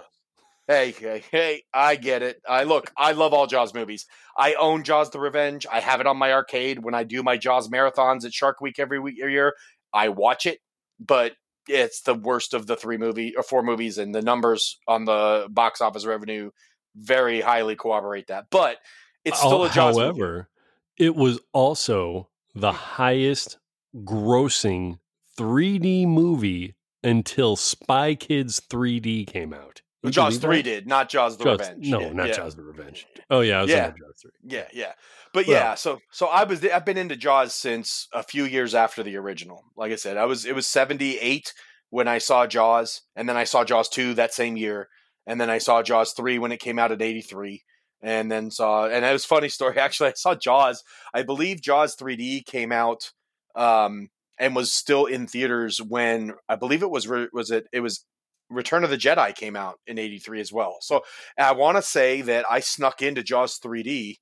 Hey, 0.68 0.90
hey, 0.90 1.22
hey, 1.30 1.62
I 1.72 1.94
get 1.94 2.22
it. 2.22 2.42
I 2.48 2.64
look, 2.64 2.92
I 2.96 3.12
love 3.12 3.32
all 3.32 3.46
Jaws 3.46 3.72
movies. 3.72 4.06
I 4.36 4.54
own 4.54 4.82
Jaws 4.82 5.10
the 5.10 5.20
Revenge. 5.20 5.64
I 5.70 5.78
have 5.78 6.00
it 6.00 6.08
on 6.08 6.16
my 6.16 6.32
arcade 6.32 6.82
when 6.82 6.94
I 6.94 7.04
do 7.04 7.22
my 7.22 7.36
Jaws 7.36 7.68
marathons 7.68 8.24
at 8.24 8.34
Shark 8.34 8.60
Week 8.60 8.78
every 8.78 8.98
week 8.98 9.18
every 9.20 9.34
year. 9.34 9.54
I 9.92 10.08
watch 10.08 10.44
it, 10.44 10.58
but 10.98 11.32
it's 11.68 12.02
the 12.02 12.14
worst 12.14 12.54
of 12.54 12.66
the 12.66 12.76
three 12.76 12.96
movie 12.96 13.34
or 13.36 13.42
four 13.42 13.62
movies, 13.62 13.98
and 13.98 14.14
the 14.14 14.22
numbers 14.22 14.78
on 14.86 15.04
the 15.04 15.46
box 15.50 15.80
office 15.80 16.04
revenue 16.04 16.50
very 16.94 17.40
highly 17.40 17.76
corroborate 17.76 18.28
that. 18.28 18.46
But 18.50 18.78
it's 19.24 19.38
still 19.38 19.64
a 19.64 19.70
Jaws 19.70 19.96
movie. 19.96 20.06
However, 20.06 20.48
it 20.96 21.14
was 21.14 21.40
also 21.52 22.28
the 22.54 22.72
mm. 22.72 22.74
highest 22.74 23.58
grossing 23.94 24.98
3D 25.38 26.06
movie 26.06 26.74
until 27.02 27.56
Spy 27.56 28.14
Kids 28.14 28.60
3D 28.60 29.26
came 29.26 29.52
out. 29.52 29.82
You 30.06 30.12
Jaws 30.12 30.38
three 30.38 30.56
that? 30.58 30.62
did, 30.62 30.86
not 30.86 31.08
Jaws 31.08 31.36
the 31.36 31.44
Jaws- 31.44 31.60
Revenge. 31.60 31.86
No, 31.88 32.00
Yeah, 32.00 32.12
not 32.12 32.28
yeah. 32.28 32.32
Jaws 32.34 32.56
the 32.56 32.62
Revenge. 32.62 33.06
Oh 33.30 33.40
yeah, 33.40 33.58
I 33.58 33.62
was 33.62 33.70
Yeah. 33.70 33.88
Jaws 33.88 34.20
3. 34.22 34.30
Yeah, 34.44 34.68
yeah. 34.72 34.92
But 35.32 35.46
Well- 35.46 35.56
yeah, 35.56 35.74
so 35.74 35.98
so 36.12 36.26
I 36.26 36.44
was 36.44 36.64
I've 36.64 36.84
been 36.84 36.96
into 36.98 37.16
Jaws 37.16 37.54
since 37.54 38.08
a 38.12 38.22
few 38.22 38.44
years 38.44 38.74
after 38.74 39.02
the 39.02 39.16
original. 39.16 39.64
Like 39.76 39.92
I 39.92 39.96
said, 39.96 40.16
I 40.16 40.24
was 40.24 40.44
it 40.44 40.54
was 40.54 40.66
78 40.66 41.52
when 41.90 42.08
I 42.08 42.18
saw 42.18 42.46
Jaws 42.46 43.02
and 43.14 43.28
then 43.28 43.36
I 43.36 43.44
saw 43.44 43.64
Jaws 43.64 43.88
2 43.88 44.14
that 44.14 44.34
same 44.34 44.56
year 44.56 44.88
and 45.26 45.40
then 45.40 45.50
I 45.50 45.58
saw 45.58 45.82
Jaws 45.82 46.12
3 46.12 46.38
when 46.38 46.52
it 46.52 46.60
came 46.60 46.78
out 46.78 46.92
in 46.92 47.00
83 47.02 47.62
and 48.02 48.30
then 48.30 48.50
saw 48.50 48.86
and 48.86 49.04
it 49.04 49.12
was 49.12 49.24
a 49.24 49.28
funny 49.28 49.48
story 49.58 49.78
actually 49.78 50.10
I 50.10 50.12
saw 50.16 50.34
Jaws. 50.34 50.82
I 51.14 51.22
believe 51.22 51.60
Jaws 51.62 51.96
3D 51.96 52.44
came 52.46 52.72
out 52.72 53.12
um 53.54 54.08
and 54.38 54.54
was 54.54 54.70
still 54.72 55.06
in 55.06 55.26
theaters 55.26 55.80
when 55.80 56.34
I 56.48 56.56
believe 56.56 56.82
it 56.82 56.90
was 56.90 57.08
re- 57.08 57.28
was 57.32 57.50
it 57.50 57.66
it 57.72 57.80
was 57.80 58.04
Return 58.48 58.84
of 58.84 58.90
the 58.90 58.96
Jedi 58.96 59.34
came 59.34 59.56
out 59.56 59.80
in 59.86 59.98
83 59.98 60.40
as 60.40 60.52
well. 60.52 60.76
So 60.80 61.02
I 61.38 61.52
want 61.52 61.76
to 61.76 61.82
say 61.82 62.22
that 62.22 62.44
I 62.50 62.60
snuck 62.60 63.02
into 63.02 63.22
Jaws 63.22 63.58
3D 63.58 64.16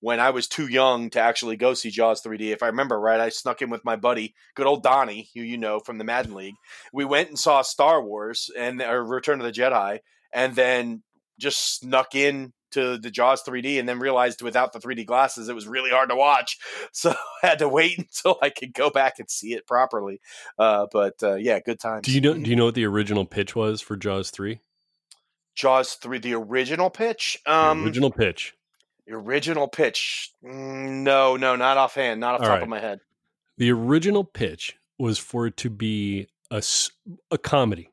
when 0.00 0.18
I 0.18 0.30
was 0.30 0.48
too 0.48 0.66
young 0.66 1.10
to 1.10 1.20
actually 1.20 1.56
go 1.56 1.74
see 1.74 1.90
Jaws 1.90 2.22
3D. 2.22 2.52
If 2.52 2.62
I 2.62 2.66
remember 2.66 2.98
right, 2.98 3.20
I 3.20 3.28
snuck 3.28 3.62
in 3.62 3.70
with 3.70 3.84
my 3.84 3.96
buddy, 3.96 4.34
good 4.54 4.66
old 4.66 4.82
Donnie, 4.82 5.28
who 5.34 5.42
you 5.42 5.58
know 5.58 5.78
from 5.78 5.98
the 5.98 6.04
Madden 6.04 6.34
League. 6.34 6.54
We 6.92 7.04
went 7.04 7.28
and 7.28 7.38
saw 7.38 7.62
Star 7.62 8.02
Wars 8.02 8.50
and 8.56 8.80
or 8.80 9.04
Return 9.04 9.40
of 9.40 9.46
the 9.46 9.52
Jedi, 9.52 10.00
and 10.32 10.54
then 10.54 11.02
just 11.38 11.80
snuck 11.80 12.14
in 12.14 12.52
to 12.72 12.98
the 12.98 13.10
Jaws 13.10 13.42
3D, 13.42 13.78
and 13.78 13.88
then 13.88 13.98
realized 13.98 14.42
without 14.42 14.72
the 14.72 14.78
3D 14.80 15.06
glasses 15.06 15.48
it 15.48 15.54
was 15.54 15.66
really 15.68 15.90
hard 15.90 16.08
to 16.10 16.16
watch. 16.16 16.58
So 16.92 17.10
I 17.42 17.46
had 17.46 17.58
to 17.60 17.68
wait 17.68 17.98
until 17.98 18.38
I 18.42 18.50
could 18.50 18.72
go 18.74 18.90
back 18.90 19.18
and 19.18 19.30
see 19.30 19.54
it 19.54 19.66
properly. 19.66 20.20
Uh, 20.58 20.86
but 20.92 21.14
uh, 21.22 21.34
yeah, 21.36 21.60
good 21.60 21.78
times. 21.80 22.06
Do 22.06 22.12
you 22.12 22.20
know 22.20 22.34
do 22.34 22.48
you 22.50 22.56
know 22.56 22.66
what 22.66 22.74
the 22.74 22.84
original 22.86 23.24
pitch 23.24 23.54
was 23.54 23.80
for 23.80 23.96
Jaws 23.96 24.30
3? 24.30 24.60
Jaws 25.54 25.94
3, 25.94 26.18
the 26.18 26.34
original 26.34 26.90
pitch? 26.90 27.38
The 27.44 27.52
Um, 27.54 27.84
original 27.84 28.10
pitch. 28.10 28.54
The 29.06 29.14
original 29.14 29.68
pitch? 29.68 30.30
Mm, 30.44 31.02
No, 31.02 31.36
no, 31.36 31.56
not 31.56 31.76
offhand, 31.76 32.20
not 32.20 32.34
off 32.34 32.40
All 32.40 32.46
top 32.46 32.54
right. 32.54 32.62
of 32.62 32.68
my 32.68 32.80
head. 32.80 33.00
The 33.58 33.70
original 33.72 34.24
pitch 34.24 34.76
was 34.98 35.18
for 35.18 35.46
it 35.46 35.56
to 35.58 35.70
be 35.70 36.28
a, 36.50 36.62
a 37.30 37.38
comedy 37.38 37.90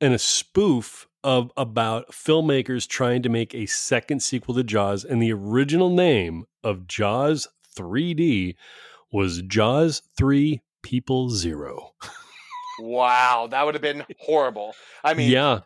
and 0.00 0.14
a 0.14 0.18
spoof 0.18 1.08
of 1.24 1.50
about 1.56 2.10
filmmakers 2.12 2.86
trying 2.86 3.22
to 3.22 3.28
make 3.28 3.54
a 3.54 3.66
second 3.66 4.22
sequel 4.22 4.54
to 4.54 4.64
Jaws, 4.64 5.04
and 5.04 5.20
the 5.22 5.32
original 5.32 5.90
name 5.90 6.46
of 6.62 6.86
Jaws 6.86 7.48
3D 7.76 8.54
was 9.12 9.42
Jaws 9.42 10.02
3 10.16 10.60
People 10.82 11.30
Zero. 11.30 11.92
Wow, 12.80 13.48
that 13.50 13.64
would 13.66 13.74
have 13.74 13.82
been 13.82 14.04
horrible. 14.20 14.74
I 15.02 15.14
mean, 15.14 15.30
yeah, 15.30 15.60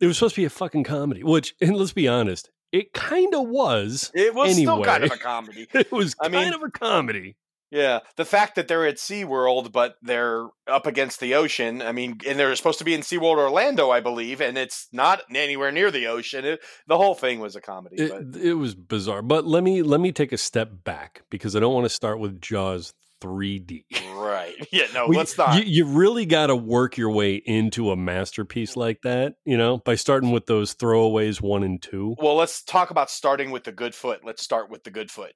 it 0.00 0.06
was 0.06 0.16
supposed 0.16 0.34
to 0.36 0.40
be 0.40 0.46
a 0.46 0.50
fucking 0.50 0.84
comedy, 0.84 1.22
which, 1.22 1.54
and 1.60 1.76
let's 1.76 1.92
be 1.92 2.08
honest, 2.08 2.50
it 2.72 2.92
kind 2.94 3.34
of 3.34 3.46
was. 3.48 4.10
it 4.14 4.34
was 4.34 4.54
still 4.56 4.82
kind 4.82 5.04
of 5.04 5.12
a 5.12 5.16
comedy. 5.18 5.68
It 5.74 5.92
was 5.92 6.14
I 6.20 6.28
kind 6.28 6.46
mean- 6.46 6.54
of 6.54 6.62
a 6.62 6.70
comedy. 6.70 7.36
Yeah, 7.70 8.00
the 8.16 8.24
fact 8.24 8.54
that 8.54 8.68
they're 8.68 8.86
at 8.86 8.96
SeaWorld, 8.96 9.72
but 9.72 9.96
they're 10.00 10.46
up 10.68 10.86
against 10.86 11.18
the 11.18 11.34
ocean. 11.34 11.82
I 11.82 11.90
mean, 11.92 12.18
and 12.26 12.38
they're 12.38 12.54
supposed 12.54 12.78
to 12.78 12.84
be 12.84 12.94
in 12.94 13.00
SeaWorld 13.00 13.38
Orlando, 13.38 13.90
I 13.90 13.98
believe, 14.00 14.40
and 14.40 14.56
it's 14.56 14.86
not 14.92 15.22
anywhere 15.34 15.72
near 15.72 15.90
the 15.90 16.06
ocean. 16.06 16.44
It, 16.44 16.60
the 16.86 16.96
whole 16.96 17.14
thing 17.16 17.40
was 17.40 17.56
a 17.56 17.60
comedy. 17.60 17.96
but 18.08 18.36
It, 18.40 18.44
it 18.50 18.54
was 18.54 18.74
bizarre, 18.76 19.22
but 19.22 19.44
let 19.44 19.64
me 19.64 19.82
let 19.82 20.00
me 20.00 20.12
take 20.12 20.32
a 20.32 20.38
step 20.38 20.70
back 20.84 21.22
because 21.30 21.56
I 21.56 21.60
don't 21.60 21.74
want 21.74 21.84
to 21.86 21.88
start 21.90 22.20
with 22.20 22.40
Jaws 22.40 22.94
3D. 23.20 23.84
right. 24.14 24.54
Yeah, 24.70 24.84
no, 24.94 25.06
We- 25.08 25.16
let's 25.16 25.36
not. 25.36 25.56
You, 25.56 25.62
you 25.64 25.86
really 25.86 26.26
got 26.26 26.48
to 26.48 26.56
work 26.56 26.96
your 26.96 27.10
way 27.10 27.34
into 27.36 27.90
a 27.90 27.96
masterpiece 27.96 28.76
like 28.76 29.00
that, 29.02 29.34
you 29.44 29.56
know, 29.56 29.78
by 29.78 29.94
starting 29.96 30.30
with 30.30 30.46
those 30.46 30.74
throwaways 30.74 31.40
one 31.40 31.62
and 31.64 31.82
two. 31.82 32.14
well, 32.20 32.36
let's 32.36 32.62
talk 32.62 32.90
about 32.90 33.10
starting 33.10 33.50
with 33.50 33.64
the 33.64 33.72
good 33.72 33.94
foot. 33.94 34.20
Let's 34.24 34.42
start 34.44 34.70
with 34.70 34.84
the 34.84 34.90
good 34.90 35.10
foot. 35.10 35.32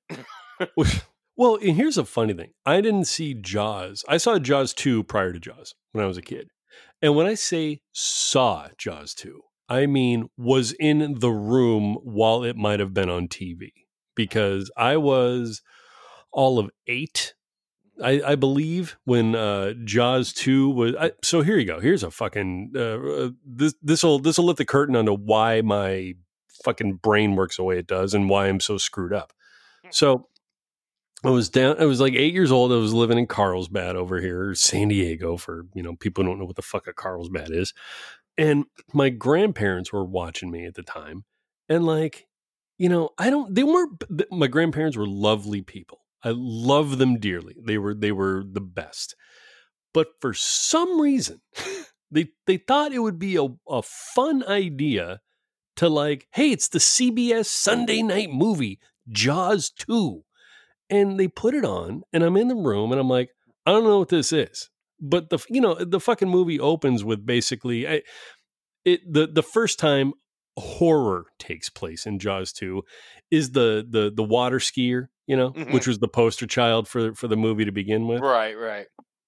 Well, 1.39 1.55
and 1.55 1.77
here's 1.77 1.97
a 1.97 2.05
funny 2.05 2.35
thing: 2.35 2.51
I 2.67 2.81
didn't 2.81 3.05
see 3.05 3.33
Jaws. 3.33 4.05
I 4.09 4.17
saw 4.17 4.41
Jaws 4.41 4.75
two 4.75 5.05
prior 5.05 5.33
to 5.33 5.39
Jaws 5.39 5.73
when 5.93 6.05
I 6.05 6.09
was 6.09 6.17
a 6.17 6.23
kid, 6.23 6.49
and 7.01 7.15
when 7.15 7.27
I 7.27 7.35
say 7.35 7.81
saw 7.93 8.67
Jaws 8.77 9.15
two, 9.15 9.43
I 9.69 9.87
mean 9.87 10.31
was 10.37 10.73
in 10.73 11.21
the 11.21 11.31
room 11.31 11.97
while 12.03 12.43
it 12.43 12.57
might 12.57 12.81
have 12.81 12.93
been 12.93 13.09
on 13.09 13.29
TV 13.29 13.71
because 14.17 14.69
I 14.77 14.97
was 14.97 15.63
all 16.33 16.59
of 16.59 16.71
eight. 16.89 17.35
I, 18.03 18.21
I 18.27 18.35
believe 18.35 18.97
when 19.05 19.37
uh, 19.37 19.75
Jaws 19.85 20.33
two 20.33 20.71
was 20.71 20.97
I, 20.97 21.13
so. 21.23 21.43
Here 21.43 21.57
you 21.57 21.67
go. 21.67 21.79
Here's 21.79 22.03
a 22.03 22.11
fucking 22.11 22.73
uh, 22.75 22.81
uh, 22.81 23.31
this 23.47 23.75
this 23.81 24.03
will 24.03 24.19
this 24.19 24.39
will 24.39 24.47
lift 24.47 24.59
the 24.59 24.65
curtain 24.65 24.97
onto 24.97 25.15
why 25.15 25.61
my 25.61 26.15
fucking 26.65 26.95
brain 26.95 27.37
works 27.37 27.59
the 27.59 27.63
way 27.63 27.79
it 27.79 27.87
does 27.87 28.13
and 28.13 28.29
why 28.29 28.49
I'm 28.49 28.59
so 28.59 28.77
screwed 28.77 29.13
up. 29.13 29.33
So 29.91 30.29
I 31.25 31.31
was 31.31 31.49
down. 31.49 31.81
I 31.81 31.85
was 31.85 32.01
like 32.01 32.15
eight 32.15 32.33
years 32.33 32.53
old. 32.53 32.73
I 32.73 32.77
was 32.77 32.95
living 32.95 33.19
in 33.19 33.27
Carlsbad 33.27 33.97
over 33.97 34.21
here, 34.21 34.55
San 34.55 34.89
Diego. 34.89 35.37
For 35.37 35.67
you 35.75 35.83
know, 35.83 35.97
people 35.97 36.25
don't 36.25 36.39
know 36.39 36.45
what 36.45 36.57
the 36.57 36.63
fuck 36.63 36.87
a 36.87 36.93
Carlsbad 36.93 37.51
is, 37.51 37.75
and 38.37 38.67
my 38.93 39.09
grandparents 39.09 39.93
were 39.93 40.05
watching 40.05 40.51
me 40.51 40.65
at 40.65 40.75
the 40.75 40.83
time, 40.83 41.25
and 41.69 41.85
like, 41.85 42.29
you 42.79 42.89
know, 42.89 43.11
I 43.19 43.31
don't. 43.31 43.53
They 43.53 43.65
weren't. 43.65 44.05
My 44.31 44.47
grandparents 44.47 44.97
were 44.97 45.09
lovely 45.09 45.61
people. 45.61 46.05
I 46.23 46.33
love 46.35 46.99
them 46.99 47.19
dearly. 47.19 47.57
They 47.61 47.79
were 47.79 47.95
they 47.95 48.13
were 48.13 48.45
the 48.49 48.61
best, 48.61 49.17
but 49.93 50.09
for 50.21 50.33
some 50.35 51.01
reason, 51.01 51.41
they 52.13 52.29
they 52.47 52.59
thought 52.59 52.93
it 52.93 53.01
would 53.01 53.19
be 53.19 53.37
a, 53.37 53.49
a 53.69 53.83
fun 53.83 54.45
idea 54.45 55.21
to 55.77 55.89
like, 55.89 56.29
hey, 56.33 56.53
it's 56.53 56.69
the 56.69 56.79
CBS 56.79 57.47
Sunday 57.47 58.03
night 58.03 58.31
movie 58.31 58.79
Jaws 59.11 59.71
two 59.71 60.23
and 60.91 61.19
they 61.19 61.29
put 61.29 61.55
it 61.55 61.65
on 61.65 62.03
and 62.13 62.23
i'm 62.23 62.37
in 62.37 62.49
the 62.49 62.55
room 62.57 62.91
and 62.93 63.01
i'm 63.01 63.09
like 63.09 63.31
i 63.67 63.71
don't 63.73 63.85
know 63.85 63.99
what 63.99 64.09
this 64.09 64.33
is 64.33 64.71
but 65.01 65.31
the 65.31 65.39
you 65.49 65.61
know 65.61 65.75
the 65.75 66.01
fucking 66.01 66.29
movie 66.29 66.59
opens 66.61 67.05
with 67.05 67.25
basically 67.27 67.87
I, 67.89 68.03
it 68.85 69.01
the 69.11 69.27
the 69.27 69.43
first 69.43 69.79
time 69.79 70.13
horror 70.57 71.27
takes 71.39 71.69
place 71.69 72.07
in 72.07 72.19
jaws 72.19 72.53
2 72.53 72.83
is 73.31 73.53
the 73.53 73.87
the 73.89 74.11
the 74.15 74.25
water 74.25 74.59
skier 74.59 75.07
you 75.27 75.37
know 75.37 75.51
Mhm. 75.53 75.73
which 75.73 75.87
was 75.87 75.99
the 75.99 76.09
poster 76.09 76.47
child 76.47 76.89
for 76.89 77.15
for 77.15 77.29
the 77.29 77.37
movie 77.37 77.65
to 77.65 77.73
begin 77.73 78.07
with 78.09 78.21
right, 78.21 78.55
right. 78.59 78.87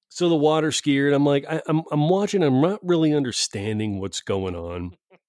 so 0.08 0.28
the 0.28 0.34
water 0.36 0.70
skier, 0.70 1.06
and 1.06 1.14
I'm 1.14 1.24
like, 1.26 1.44
I, 1.48 1.60
I'm 1.68 1.82
I'm 1.92 2.08
watching, 2.08 2.42
I'm 2.42 2.60
not 2.60 2.80
really 2.82 3.14
understanding 3.14 4.00
what's 4.00 4.20
going 4.20 4.56
on. 4.56 4.92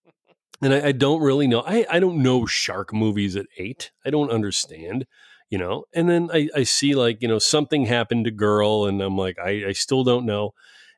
And 0.63 0.73
I, 0.75 0.87
I 0.89 0.91
don't 0.91 1.21
really 1.23 1.47
know. 1.47 1.61
I, 1.65 1.87
I 1.89 1.99
don't 1.99 2.21
know 2.21 2.45
shark 2.45 2.93
movies 2.93 3.35
at 3.35 3.47
eight. 3.57 3.89
I 4.05 4.11
don't 4.11 4.29
understand, 4.29 5.07
you 5.51 5.59
know. 5.59 5.83
And 5.93 6.09
then 6.09 6.29
I, 6.33 6.47
I 6.55 6.63
see 6.63 6.95
like, 6.95 7.21
you 7.21 7.27
know, 7.27 7.37
something 7.37 7.85
happened 7.85 8.25
to 8.25 8.31
girl, 8.31 8.85
and 8.85 8.99
I'm 9.01 9.17
like, 9.17 9.37
I, 9.37 9.65
I 9.67 9.71
still 9.73 10.03
don't 10.03 10.25
know. 10.25 10.51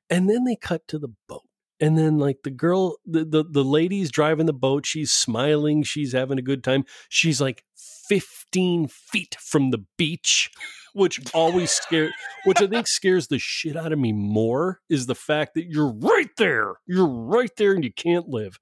And 0.10 0.30
then 0.30 0.46
they 0.46 0.56
cut 0.56 0.88
to 0.90 1.00
the 1.00 1.10
boat. 1.28 1.42
And 1.80 1.98
then 1.98 2.18
like 2.18 2.38
the 2.44 2.52
girl, 2.52 2.98
the, 3.06 3.26
the 3.26 3.44
the 3.44 3.64
lady's 3.64 4.12
driving 4.12 4.46
the 4.46 4.54
boat, 4.54 4.86
she's 4.86 5.12
smiling, 5.12 5.84
she's 5.84 6.14
having 6.14 6.38
a 6.38 6.44
good 6.44 6.64
time. 6.64 6.86
She's 7.10 7.42
like 7.42 7.66
15 8.08 8.88
feet 8.88 9.36
from 9.42 9.72
the 9.72 9.84
beach, 9.98 10.52
which 10.94 11.20
always 11.34 11.72
scares 11.72 12.14
which 12.46 12.62
I 12.62 12.68
think 12.68 12.88
scares 12.88 13.28
the 13.28 13.40
shit 13.40 13.76
out 13.76 13.92
of 13.92 14.00
me 14.00 14.14
more 14.14 14.80
is 14.90 15.08
the 15.08 15.16
fact 15.16 15.56
that 15.56 15.66
you're 15.66 15.92
right 15.92 16.30
there. 16.38 16.76
You're 16.86 17.08
right 17.08 17.52
there 17.58 17.74
and 17.74 17.84
you 17.84 17.92
can't 17.92 18.30
live. 18.30 18.60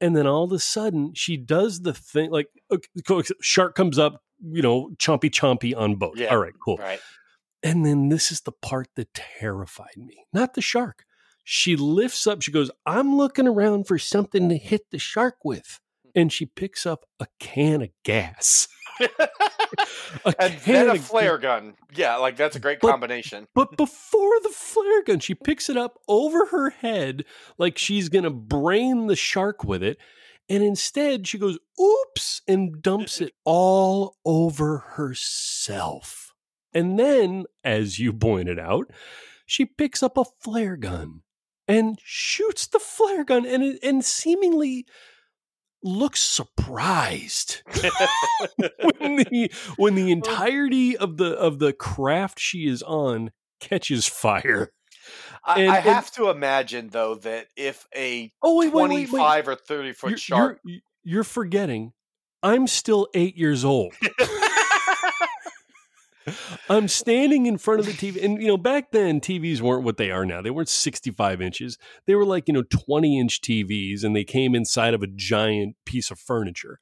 And 0.00 0.16
then 0.16 0.26
all 0.26 0.44
of 0.44 0.52
a 0.52 0.58
sudden, 0.58 1.12
she 1.14 1.36
does 1.36 1.80
the 1.80 1.92
thing 1.92 2.30
like 2.30 2.46
okay, 2.70 3.22
shark 3.42 3.74
comes 3.74 3.98
up, 3.98 4.22
you 4.42 4.62
know, 4.62 4.90
chompy 4.98 5.30
chompy 5.30 5.76
on 5.76 5.96
both. 5.96 6.16
Yeah. 6.18 6.28
All 6.28 6.38
right, 6.38 6.54
cool. 6.64 6.76
Right. 6.76 7.00
And 7.62 7.84
then 7.84 8.08
this 8.10 8.30
is 8.30 8.42
the 8.42 8.52
part 8.52 8.88
that 8.96 9.12
terrified 9.14 9.96
me, 9.96 10.24
not 10.32 10.54
the 10.54 10.62
shark. 10.62 11.04
She 11.44 11.76
lifts 11.76 12.26
up, 12.26 12.42
she 12.42 12.52
goes, 12.52 12.70
I'm 12.84 13.16
looking 13.16 13.46
around 13.48 13.86
for 13.86 13.98
something 13.98 14.48
to 14.48 14.56
hit 14.56 14.82
the 14.90 14.98
shark 14.98 15.36
with. 15.44 15.80
Hmm. 16.04 16.10
and 16.20 16.32
she 16.32 16.46
picks 16.46 16.86
up 16.86 17.06
a 17.20 17.26
can 17.38 17.82
of 17.82 17.88
gas. 18.04 18.68
a 20.24 20.34
and 20.38 20.58
then 20.64 20.90
a 20.90 20.98
flare 20.98 21.38
gun. 21.38 21.74
Yeah, 21.94 22.16
like 22.16 22.36
that's 22.36 22.56
a 22.56 22.60
great 22.60 22.80
But- 22.80 22.90
combination. 22.90 23.46
But 23.54 23.76
before 23.76 24.40
the 24.42 24.48
flare 24.50 25.02
gun, 25.04 25.20
she 25.20 25.34
picks 25.34 25.68
it 25.68 25.76
up 25.76 25.98
over 26.08 26.46
her 26.46 26.70
head 26.70 27.24
like 27.58 27.78
she's 27.78 28.08
going 28.08 28.24
to 28.24 28.30
brain 28.30 29.06
the 29.06 29.16
shark 29.16 29.64
with 29.64 29.82
it. 29.82 29.98
And 30.48 30.62
instead, 30.62 31.26
she 31.26 31.38
goes, 31.38 31.58
oops, 31.80 32.40
and 32.46 32.80
dumps 32.80 33.20
it 33.20 33.32
all 33.44 34.16
over 34.24 34.78
herself. 34.78 36.32
And 36.72 36.98
then, 36.98 37.46
as 37.64 37.98
you 37.98 38.12
pointed 38.12 38.58
out, 38.58 38.90
she 39.46 39.64
picks 39.64 40.02
up 40.02 40.16
a 40.16 40.24
flare 40.40 40.76
gun 40.76 41.22
and 41.66 41.98
shoots 42.02 42.66
the 42.66 42.78
flare 42.78 43.24
gun 43.24 43.46
and, 43.46 43.78
and 43.82 44.04
seemingly 44.04 44.86
looks 45.82 46.22
surprised 46.22 47.62
when 48.98 49.16
the 49.16 49.50
when 49.76 49.94
the 49.94 50.10
entirety 50.12 50.96
of 50.96 51.16
the 51.16 51.32
of 51.36 51.58
the 51.58 51.72
craft 51.72 52.40
she 52.40 52.66
is 52.66 52.82
on 52.82 53.30
catches 53.60 54.06
fire. 54.06 54.72
I, 55.46 55.60
And- 55.62 55.70
I 55.70 55.76
and- 55.76 55.84
have 55.84 56.10
to 56.12 56.28
imagine 56.30 56.88
though 56.88 57.14
that 57.16 57.46
if 57.56 57.86
a 57.96 58.32
Oh 58.42 58.56
wait, 58.58 58.72
wait, 58.72 58.90
wait, 58.90 59.12
wait! 59.12 59.48
or 59.48 59.54
thirty 59.54 59.92
foot 59.92 60.10
You're, 60.10 60.18
shark, 60.18 60.60
you're 60.64 60.80
you're 61.04 61.24
forgetting. 61.24 61.92
I'm 62.42 62.66
still 62.66 63.08
eight 63.14 63.36
years 63.36 63.64
old. 63.64 63.94
I'm 66.68 66.88
standing 66.88 67.46
in 67.46 67.56
front 67.56 67.78
of 67.78 67.86
the 67.86 67.92
TV, 67.92 68.22
and 68.24 68.42
you 68.42 68.48
know, 68.48 68.56
back 68.56 68.90
then 68.90 69.20
TVs 69.20 69.60
weren't 69.60 69.84
what 69.84 69.96
they 69.96 70.10
are 70.10 70.26
now. 70.26 70.42
They 70.42 70.50
weren't 70.50 70.68
65 70.68 71.40
inches. 71.40 71.78
They 72.06 72.16
were 72.16 72.24
like 72.24 72.48
you 72.48 72.54
know 72.54 72.64
20 72.64 73.20
inch 73.20 73.40
TVs, 73.40 74.02
and 74.02 74.16
they 74.16 74.24
came 74.24 74.54
inside 74.54 74.92
of 74.94 75.02
a 75.02 75.06
giant 75.06 75.76
piece 75.84 76.10
of 76.10 76.18
furniture. 76.18 76.80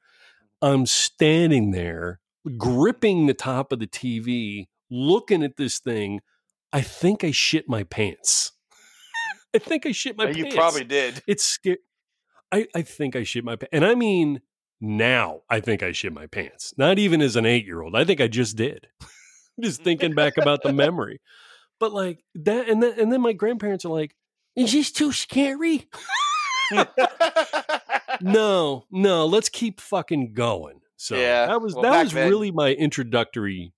I'm 0.63 0.87
standing 0.87 1.71
there, 1.71 2.19
gripping 2.57 3.27
the 3.27 3.35
top 3.35 3.71
of 3.71 3.77
the 3.77 3.85
TV, 3.87 4.65
looking 4.89 5.43
at 5.43 5.57
this 5.57 5.77
thing. 5.77 6.21
I 6.73 6.81
think 6.81 7.23
I 7.23 7.29
shit 7.29 7.69
my 7.69 7.83
pants. 7.83 8.53
I 9.55 9.59
think 9.59 9.85
I 9.85 9.91
shit 9.91 10.17
my 10.17 10.27
you 10.29 10.43
pants. 10.43 10.55
You 10.55 10.59
probably 10.59 10.83
did. 10.83 11.23
It's 11.27 11.43
scary. 11.43 11.77
I, 12.51 12.67
I 12.75 12.81
think 12.83 13.15
I 13.15 13.23
shit 13.23 13.43
my 13.43 13.55
pants. 13.55 13.71
And 13.73 13.85
I 13.85 13.95
mean, 13.95 14.41
now 14.79 15.41
I 15.49 15.59
think 15.59 15.81
I 15.83 15.91
shit 15.91 16.13
my 16.13 16.27
pants. 16.27 16.73
Not 16.77 16.99
even 16.99 17.21
as 17.21 17.35
an 17.35 17.45
eight 17.45 17.65
year 17.65 17.81
old. 17.81 17.95
I 17.95 18.05
think 18.05 18.21
I 18.21 18.27
just 18.27 18.55
did. 18.55 18.87
just 19.61 19.83
thinking 19.83 20.13
back 20.13 20.37
about 20.37 20.61
the 20.63 20.73
memory. 20.73 21.21
But 21.79 21.91
like 21.93 22.23
that, 22.35 22.69
and 22.69 22.81
then, 22.83 22.99
and 22.99 23.11
then 23.11 23.21
my 23.21 23.33
grandparents 23.33 23.83
are 23.85 23.89
like, 23.89 24.15
is 24.55 24.71
this 24.71 24.91
too 24.91 25.11
scary? 25.11 25.87
No, 28.21 28.85
no, 28.91 29.25
let's 29.25 29.49
keep 29.49 29.81
fucking 29.81 30.33
going. 30.33 30.79
So 30.95 31.17
Yeah, 31.17 31.47
that 31.47 31.61
was 31.61 31.73
well, 31.73 31.83
that 31.83 32.03
was 32.03 32.13
then- 32.13 32.29
really 32.29 32.51
my 32.51 32.71
introductory 32.71 33.73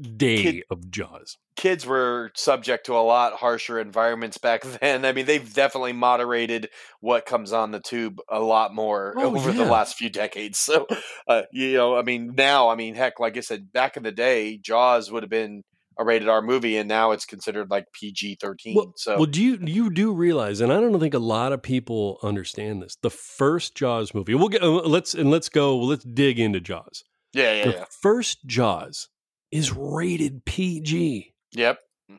day 0.00 0.42
Kid- 0.42 0.64
of 0.70 0.90
Jaws. 0.90 1.36
Kids 1.56 1.86
were 1.86 2.30
subject 2.34 2.84
to 2.86 2.92
a 2.94 3.00
lot 3.00 3.32
harsher 3.34 3.78
environments 3.80 4.36
back 4.38 4.62
then. 4.80 5.04
I 5.04 5.12
mean, 5.12 5.24
they've 5.26 5.54
definitely 5.54 5.94
moderated 5.94 6.68
what 7.00 7.24
comes 7.24 7.52
on 7.52 7.70
the 7.70 7.80
tube 7.80 8.18
a 8.30 8.40
lot 8.40 8.74
more 8.74 9.14
Oh, 9.16 9.34
over 9.36 9.52
the 9.52 9.64
last 9.64 9.96
few 9.96 10.10
decades. 10.10 10.58
So, 10.66 10.86
uh, 11.28 11.42
you 11.52 11.74
know, 11.74 11.96
I 11.96 12.02
mean, 12.02 12.34
now, 12.36 12.68
I 12.68 12.74
mean, 12.74 12.94
heck, 12.94 13.20
like 13.20 13.36
I 13.36 13.40
said, 13.40 13.72
back 13.72 13.96
in 13.96 14.02
the 14.02 14.12
day, 14.12 14.58
Jaws 14.58 15.10
would 15.10 15.22
have 15.22 15.30
been 15.30 15.62
a 15.98 16.04
rated 16.04 16.28
R 16.28 16.42
movie, 16.42 16.76
and 16.76 16.88
now 16.88 17.12
it's 17.12 17.24
considered 17.24 17.70
like 17.70 17.86
PG 17.92 18.36
thirteen. 18.40 18.76
so, 18.96 19.16
Well, 19.16 19.24
do 19.26 19.42
you 19.42 19.58
you 19.62 19.88
do 19.90 20.12
realize, 20.12 20.60
and 20.60 20.70
I 20.72 20.78
don't 20.80 20.98
think 21.00 21.14
a 21.14 21.18
lot 21.18 21.52
of 21.52 21.62
people 21.62 22.18
understand 22.22 22.82
this. 22.82 22.96
The 23.00 23.08
first 23.10 23.74
Jaws 23.74 24.12
movie, 24.12 24.34
we'll 24.34 24.48
get 24.50 24.62
uh, 24.62 24.68
let's 24.70 25.14
and 25.14 25.30
let's 25.30 25.48
go. 25.48 25.78
Let's 25.78 26.04
dig 26.04 26.38
into 26.38 26.60
Jaws. 26.60 27.02
yeah, 27.32 27.52
yeah, 27.54 27.64
the 27.64 27.70
yeah. 27.78 27.84
first 28.02 28.44
Jaws 28.44 29.08
is 29.50 29.72
rated 29.72 30.44
PG. 30.44 31.32
Yep. 31.52 31.78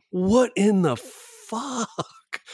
What 0.10 0.52
in 0.56 0.82
the 0.82 0.96
fuck? 0.96 1.90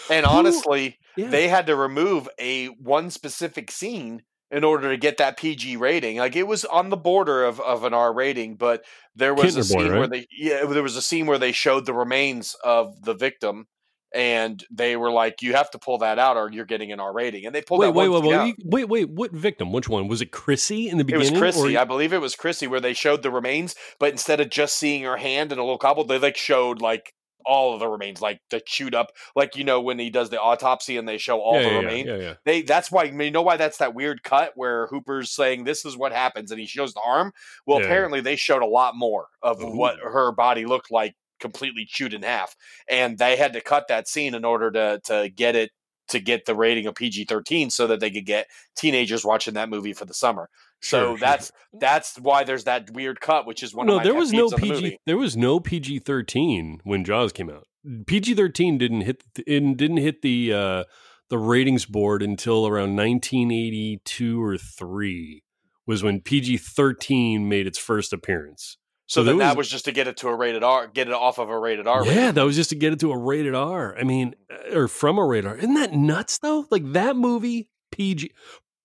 And 0.09 0.25
Who- 0.25 0.31
honestly, 0.31 0.97
Yeah. 1.17 1.29
they 1.29 1.47
had 1.47 1.67
to 1.67 1.75
remove 1.75 2.27
a 2.39 2.67
one 2.67 3.09
specific 3.09 3.71
scene 3.71 4.23
in 4.51 4.63
order 4.63 4.91
to 4.91 4.97
get 4.97 5.17
that 5.17 5.37
PG 5.37 5.77
rating. 5.77 6.17
Like 6.17 6.35
it 6.35 6.47
was 6.47 6.63
on 6.65 6.89
the 6.89 6.97
border 6.97 7.43
of, 7.43 7.59
of 7.59 7.83
an 7.83 7.93
R 7.93 8.13
rating, 8.13 8.55
but 8.55 8.83
there 9.15 9.33
was 9.33 9.55
a 9.55 9.63
scene 9.63 9.87
Boy, 9.89 9.97
where 9.99 10.07
they 10.07 10.27
yeah, 10.31 10.65
there 10.65 10.83
was 10.83 10.95
a 10.95 11.01
scene 11.01 11.25
where 11.25 11.39
they 11.39 11.51
showed 11.51 11.85
the 11.85 11.93
remains 11.93 12.55
of 12.63 13.01
the 13.03 13.15
victim 13.15 13.67
and 14.13 14.63
they 14.69 14.95
were 14.95 15.11
like, 15.11 15.41
You 15.41 15.53
have 15.53 15.71
to 15.71 15.79
pull 15.79 15.99
that 15.99 16.19
out 16.19 16.37
or 16.37 16.51
you're 16.51 16.65
getting 16.65 16.91
an 16.91 16.99
R 16.99 17.13
rating. 17.13 17.45
And 17.45 17.53
they 17.53 17.61
pulled 17.61 17.79
wait, 17.79 17.87
that 17.87 17.93
wait, 17.93 18.09
wait, 18.09 18.23
wait, 18.23 18.35
out. 18.35 18.53
wait, 18.63 18.89
wait. 18.89 19.09
What 19.09 19.31
victim? 19.31 19.71
Which 19.71 19.89
one 19.89 20.07
was 20.07 20.21
it? 20.21 20.31
Chrissy 20.31 20.89
in 20.89 20.97
the 20.97 21.03
beginning? 21.03 21.27
It 21.27 21.31
was 21.31 21.39
Chrissy. 21.39 21.75
or- 21.75 21.79
I 21.79 21.83
believe 21.83 22.13
it 22.13 22.21
was 22.21 22.35
Chrissy 22.35 22.67
where 22.67 22.79
they 22.79 22.93
showed 22.93 23.23
the 23.23 23.31
remains, 23.31 23.75
but 23.99 24.11
instead 24.11 24.39
of 24.39 24.49
just 24.49 24.77
seeing 24.77 25.03
her 25.03 25.17
hand 25.17 25.51
and 25.51 25.59
a 25.59 25.63
little 25.63 25.77
cobble, 25.77 26.03
they 26.03 26.19
like 26.19 26.37
showed 26.37 26.81
like 26.81 27.13
all 27.45 27.73
of 27.73 27.79
the 27.79 27.87
remains, 27.87 28.21
like 28.21 28.39
the 28.49 28.61
chewed 28.65 28.95
up, 28.95 29.11
like 29.35 29.55
you 29.55 29.63
know 29.63 29.81
when 29.81 29.99
he 29.99 30.09
does 30.09 30.29
the 30.29 30.39
autopsy 30.39 30.97
and 30.97 31.07
they 31.07 31.17
show 31.17 31.39
all 31.39 31.55
yeah, 31.55 31.63
the 31.63 31.69
yeah, 31.69 31.79
remains. 31.79 32.07
Yeah. 32.07 32.33
They 32.45 32.61
that's 32.61 32.91
why 32.91 33.03
you 33.03 33.31
know 33.31 33.41
why 33.41 33.57
that's 33.57 33.77
that 33.77 33.93
weird 33.93 34.23
cut 34.23 34.53
where 34.55 34.87
Hooper's 34.87 35.31
saying 35.31 35.63
this 35.63 35.85
is 35.85 35.97
what 35.97 36.11
happens 36.11 36.51
and 36.51 36.59
he 36.59 36.65
shows 36.65 36.93
the 36.93 37.01
arm. 37.05 37.33
Well, 37.65 37.79
apparently 37.79 38.21
they 38.21 38.35
showed 38.35 38.61
a 38.61 38.67
lot 38.67 38.95
more 38.95 39.27
of 39.41 39.61
what 39.61 39.97
her 39.99 40.31
body 40.31 40.65
looked 40.65 40.91
like 40.91 41.15
completely 41.43 41.85
chewed 41.85 42.13
in 42.13 42.23
half. 42.23 42.55
And 42.89 43.19
they 43.19 43.35
had 43.35 43.53
to 43.53 43.61
cut 43.61 43.89
that 43.89 44.07
scene 44.07 44.33
in 44.33 44.45
order 44.45 44.71
to 44.71 45.01
to 45.05 45.29
get 45.29 45.55
it 45.55 45.69
to 46.07 46.19
get 46.19 46.45
the 46.45 46.55
rating 46.55 46.85
of 46.85 46.95
PG-13 46.95 47.71
so 47.71 47.87
that 47.87 47.99
they 47.99 48.11
could 48.11 48.25
get 48.25 48.47
teenagers 48.75 49.23
watching 49.23 49.53
that 49.53 49.69
movie 49.69 49.93
for 49.93 50.05
the 50.05 50.13
summer. 50.13 50.49
So 50.81 51.15
sure, 51.15 51.17
that's 51.17 51.47
sure. 51.47 51.79
that's 51.79 52.19
why 52.19 52.43
there's 52.43 52.65
that 52.65 52.89
weird 52.91 53.21
cut 53.21 53.45
which 53.45 53.63
is 53.63 53.73
one 53.73 53.87
no, 53.87 53.93
of 53.93 53.97
my 53.97 54.03
there 54.03 54.15
was 54.15 54.33
no 54.33 54.45
of 54.45 54.51
the 54.51 54.57
PG. 54.57 54.99
There 55.05 55.17
was 55.17 55.37
no 55.37 55.59
PG 55.59 55.99
thirteen 55.99 56.79
when 56.83 57.03
Jaws 57.03 57.31
came 57.31 57.49
out. 57.49 57.67
PG 58.07 58.35
thirteen 58.35 58.77
didn't 58.77 59.01
hit 59.01 59.23
it 59.35 59.77
didn't 59.77 59.97
hit 59.97 60.21
the 60.21 60.53
uh, 60.53 60.83
the 61.29 61.37
ratings 61.37 61.85
board 61.85 62.23
until 62.23 62.67
around 62.67 62.95
nineteen 62.95 63.51
eighty 63.51 64.01
two 64.05 64.43
or 64.43 64.57
three 64.57 65.43
was 65.85 66.03
when 66.03 66.21
PG 66.21 66.57
thirteen 66.57 67.47
made 67.47 67.67
its 67.67 67.77
first 67.77 68.11
appearance. 68.11 68.77
So, 69.05 69.21
So 69.21 69.23
then 69.25 69.37
that 69.39 69.49
was- 69.57 69.65
was 69.65 69.69
just 69.69 69.85
to 69.85 69.91
get 69.91 70.07
it 70.07 70.17
to 70.17 70.29
a 70.29 70.35
rated 70.35 70.63
R, 70.63 70.87
get 70.87 71.07
it 71.07 71.13
off 71.13 71.37
of 71.37 71.49
a 71.49 71.59
rated 71.59 71.87
R. 71.87 72.05
Yeah, 72.05 72.09
rating. 72.15 72.33
that 72.35 72.43
was 72.45 72.55
just 72.55 72.69
to 72.69 72.75
get 72.75 72.93
it 72.93 72.99
to 73.01 73.11
a 73.11 73.17
rated 73.17 73.53
R. 73.53 73.97
I 73.99 74.03
mean, 74.03 74.33
uh, 74.49 74.77
or 74.77 74.87
from 74.87 75.17
a 75.17 75.25
rated 75.25 75.47
R. 75.49 75.57
Isn't 75.57 75.73
that 75.75 75.93
nuts 75.93 76.37
though? 76.39 76.65
Like 76.71 76.83
that 76.93 77.15
movie, 77.17 77.67
PG. 77.91 78.31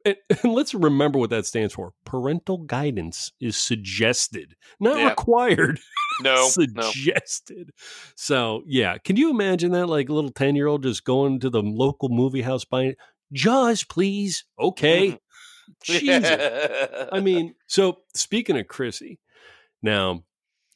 And, 0.04 0.16
and 0.42 0.52
let's 0.54 0.74
remember 0.74 1.18
what 1.20 1.31
that 1.31 1.46
stands 1.46 1.72
for. 1.74 1.92
Parental 2.04 2.59
guidance 2.59 3.31
is 3.40 3.57
suggested, 3.57 4.54
not 4.81 4.98
Yeah. 4.98 5.09
required. 5.11 5.81
No, 6.20 6.35
no. 6.35 6.83
suggested. 6.90 7.70
So 8.16 8.64
yeah, 8.66 8.98
can 8.98 9.14
you 9.14 9.31
imagine 9.31 9.70
that? 9.70 9.87
Like 9.87 10.09
a 10.09 10.12
little 10.12 10.33
ten 10.33 10.57
year 10.57 10.66
old 10.66 10.83
just 10.83 11.04
going 11.04 11.38
to 11.38 11.48
the 11.48 11.62
local 11.62 12.09
movie 12.09 12.42
house 12.42 12.64
buying 12.64 12.94
Jaws, 13.33 13.85
please. 13.85 14.44
Okay. 14.59 15.16
Jesus. 15.85 17.07
I 17.12 17.20
mean, 17.20 17.54
so 17.68 17.98
speaking 18.16 18.59
of 18.59 18.66
Chrissy, 18.66 19.20
now, 19.82 20.24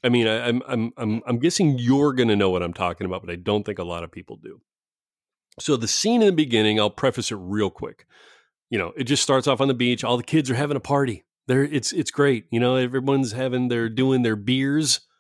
I 0.04 0.08
mean, 0.08 0.26
I, 0.26 0.48
I'm 0.48 0.62
I'm 0.66 0.92
I'm 0.96 1.22
I'm 1.26 1.38
guessing 1.38 1.78
you're 1.78 2.12
going 2.12 2.28
to 2.28 2.36
know 2.36 2.50
what 2.50 2.62
I'm 2.62 2.72
talking 2.72 3.06
about, 3.06 3.24
but 3.24 3.32
I 3.32 3.36
don't 3.36 3.64
think 3.64 3.78
a 3.78 3.84
lot 3.84 4.04
of 4.04 4.10
people 4.10 4.36
do. 4.36 4.60
So 5.60 5.76
the 5.76 5.88
scene 5.88 6.22
in 6.22 6.26
the 6.26 6.32
beginning, 6.32 6.80
I'll 6.80 6.90
preface 6.90 7.30
it 7.30 7.36
real 7.36 7.70
quick. 7.70 8.06
You 8.70 8.78
know, 8.78 8.92
it 8.96 9.04
just 9.04 9.22
starts 9.22 9.46
off 9.46 9.60
on 9.60 9.68
the 9.68 9.74
beach. 9.74 10.02
All 10.02 10.16
the 10.16 10.22
kids 10.22 10.50
are 10.50 10.54
having 10.54 10.76
a 10.76 10.80
party. 10.80 11.24
They're 11.46 11.64
it's 11.64 11.92
it's 11.92 12.10
great. 12.10 12.46
You 12.50 12.60
know, 12.60 12.76
everyone's 12.76 13.32
having 13.32 13.68
they're 13.68 13.88
doing 13.88 14.22
their 14.22 14.36
beers. 14.36 15.00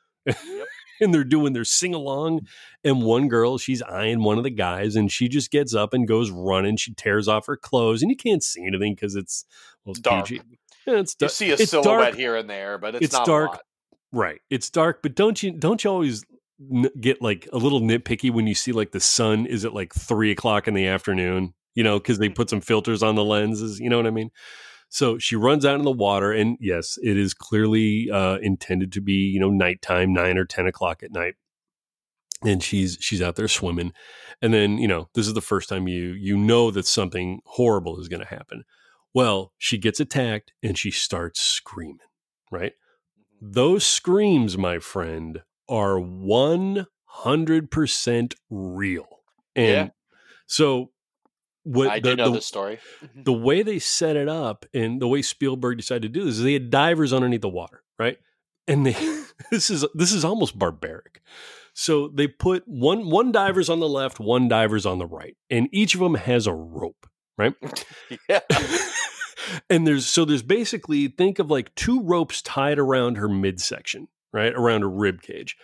and 1.00 1.12
they're 1.12 1.24
doing 1.24 1.52
their 1.52 1.64
sing 1.64 1.94
along. 1.94 2.46
And 2.84 3.02
one 3.02 3.28
girl, 3.28 3.58
she's 3.58 3.82
eyeing 3.82 4.22
one 4.22 4.38
of 4.38 4.44
the 4.44 4.50
guys, 4.50 4.96
and 4.96 5.10
she 5.10 5.28
just 5.28 5.50
gets 5.50 5.74
up 5.74 5.92
and 5.92 6.06
goes 6.06 6.30
running. 6.30 6.76
She 6.76 6.94
tears 6.94 7.28
off 7.28 7.46
her 7.46 7.56
clothes, 7.56 8.02
and 8.02 8.10
you 8.10 8.16
can't 8.16 8.42
see 8.42 8.64
anything 8.64 8.94
because 8.94 9.16
it's 9.16 9.44
well, 9.84 9.92
it's 9.92 10.00
Dark. 10.00 10.26
PG. 10.26 10.42
Yeah, 10.86 10.98
it's 11.00 11.16
You 11.20 11.28
see 11.28 11.50
a 11.50 11.54
It's 11.54 11.70
silhouette 11.70 11.98
dark. 11.98 12.14
here 12.14 12.36
and 12.36 12.48
there, 12.48 12.78
but 12.78 12.94
it's, 12.94 13.06
It's 13.06 13.14
not 13.14 13.26
dark. 13.26 13.60
Right. 14.12 14.40
It's 14.50 14.68
dark, 14.68 15.02
but 15.02 15.14
don't 15.14 15.42
you 15.42 15.52
don't 15.52 15.82
you 15.82 15.90
always 15.90 16.24
n- 16.70 16.90
get 17.00 17.22
like 17.22 17.48
a 17.52 17.56
little 17.56 17.80
nitpicky 17.80 18.30
when 18.30 18.46
you 18.46 18.54
see 18.54 18.72
like 18.72 18.92
the 18.92 19.00
sun 19.00 19.46
is 19.46 19.64
at 19.64 19.72
like 19.72 19.94
three 19.94 20.30
o'clock 20.30 20.68
in 20.68 20.74
the 20.74 20.86
afternoon? 20.86 21.54
You 21.74 21.82
know, 21.82 21.98
because 21.98 22.18
they 22.18 22.28
put 22.28 22.50
some 22.50 22.60
filters 22.60 23.02
on 23.02 23.14
the 23.14 23.24
lenses. 23.24 23.80
You 23.80 23.88
know 23.88 23.96
what 23.96 24.06
I 24.06 24.10
mean? 24.10 24.30
So 24.90 25.16
she 25.16 25.36
runs 25.36 25.64
out 25.64 25.78
in 25.78 25.86
the 25.86 25.90
water, 25.90 26.30
and 26.30 26.58
yes, 26.60 26.98
it 27.02 27.16
is 27.16 27.32
clearly 27.32 28.10
uh, 28.12 28.36
intended 28.42 28.92
to 28.92 29.00
be 29.00 29.14
you 29.14 29.40
know 29.40 29.48
nighttime, 29.48 30.12
nine 30.12 30.36
or 30.36 30.44
ten 30.44 30.66
o'clock 30.66 31.02
at 31.02 31.12
night. 31.12 31.36
And 32.44 32.62
she's 32.62 32.98
she's 33.00 33.22
out 33.22 33.36
there 33.36 33.48
swimming, 33.48 33.94
and 34.42 34.52
then 34.52 34.76
you 34.76 34.88
know 34.88 35.08
this 35.14 35.26
is 35.26 35.32
the 35.32 35.40
first 35.40 35.70
time 35.70 35.88
you 35.88 36.12
you 36.12 36.36
know 36.36 36.70
that 36.70 36.86
something 36.86 37.40
horrible 37.46 37.98
is 37.98 38.08
going 38.08 38.20
to 38.20 38.26
happen. 38.26 38.64
Well, 39.14 39.52
she 39.56 39.78
gets 39.78 40.00
attacked 40.00 40.52
and 40.62 40.76
she 40.76 40.90
starts 40.90 41.40
screaming. 41.40 41.98
Right 42.50 42.74
those 43.44 43.84
screams, 43.84 44.56
my 44.56 44.78
friend, 44.78 45.42
are 45.68 45.96
100% 45.96 48.34
real. 48.50 49.08
And 49.56 49.68
Yeah. 49.68 49.88
so 50.46 50.92
what 51.64 51.88
I 51.88 52.00
the, 52.00 52.10
do 52.10 52.16
know 52.16 52.28
the, 52.28 52.34
this 52.36 52.46
story. 52.46 52.78
Mm-hmm. 53.04 53.22
the 53.24 53.32
way 53.32 53.62
they 53.62 53.78
set 53.78 54.16
it 54.16 54.28
up 54.28 54.64
and 54.72 55.02
the 55.02 55.08
way 55.08 55.22
Spielberg 55.22 55.76
decided 55.76 56.02
to 56.02 56.08
do 56.08 56.24
this 56.24 56.38
is 56.38 56.42
they 56.42 56.54
had 56.54 56.70
divers 56.70 57.12
underneath 57.12 57.42
the 57.42 57.48
water, 57.48 57.82
right? 57.98 58.18
And 58.68 58.86
they 58.86 58.92
this 59.50 59.70
is 59.70 59.84
this 59.94 60.12
is 60.12 60.24
almost 60.24 60.58
barbaric. 60.58 61.20
So 61.74 62.08
they 62.08 62.26
put 62.28 62.62
one 62.66 63.10
one 63.10 63.32
divers 63.32 63.68
on 63.68 63.80
the 63.80 63.88
left, 63.88 64.20
one 64.20 64.48
divers 64.48 64.86
on 64.86 64.98
the 64.98 65.06
right, 65.06 65.36
and 65.50 65.68
each 65.72 65.94
of 65.94 66.00
them 66.00 66.14
has 66.14 66.46
a 66.46 66.54
rope, 66.54 67.06
right? 67.38 67.54
yeah. 68.28 68.40
And 69.70 69.86
there's 69.86 70.06
so 70.06 70.24
there's 70.24 70.42
basically 70.42 71.08
think 71.08 71.38
of 71.38 71.50
like 71.50 71.74
two 71.74 72.02
ropes 72.02 72.42
tied 72.42 72.78
around 72.78 73.16
her 73.16 73.28
midsection, 73.28 74.08
right? 74.32 74.52
Around 74.52 74.82
her 74.82 74.90
rib 74.90 75.22
cage. 75.22 75.56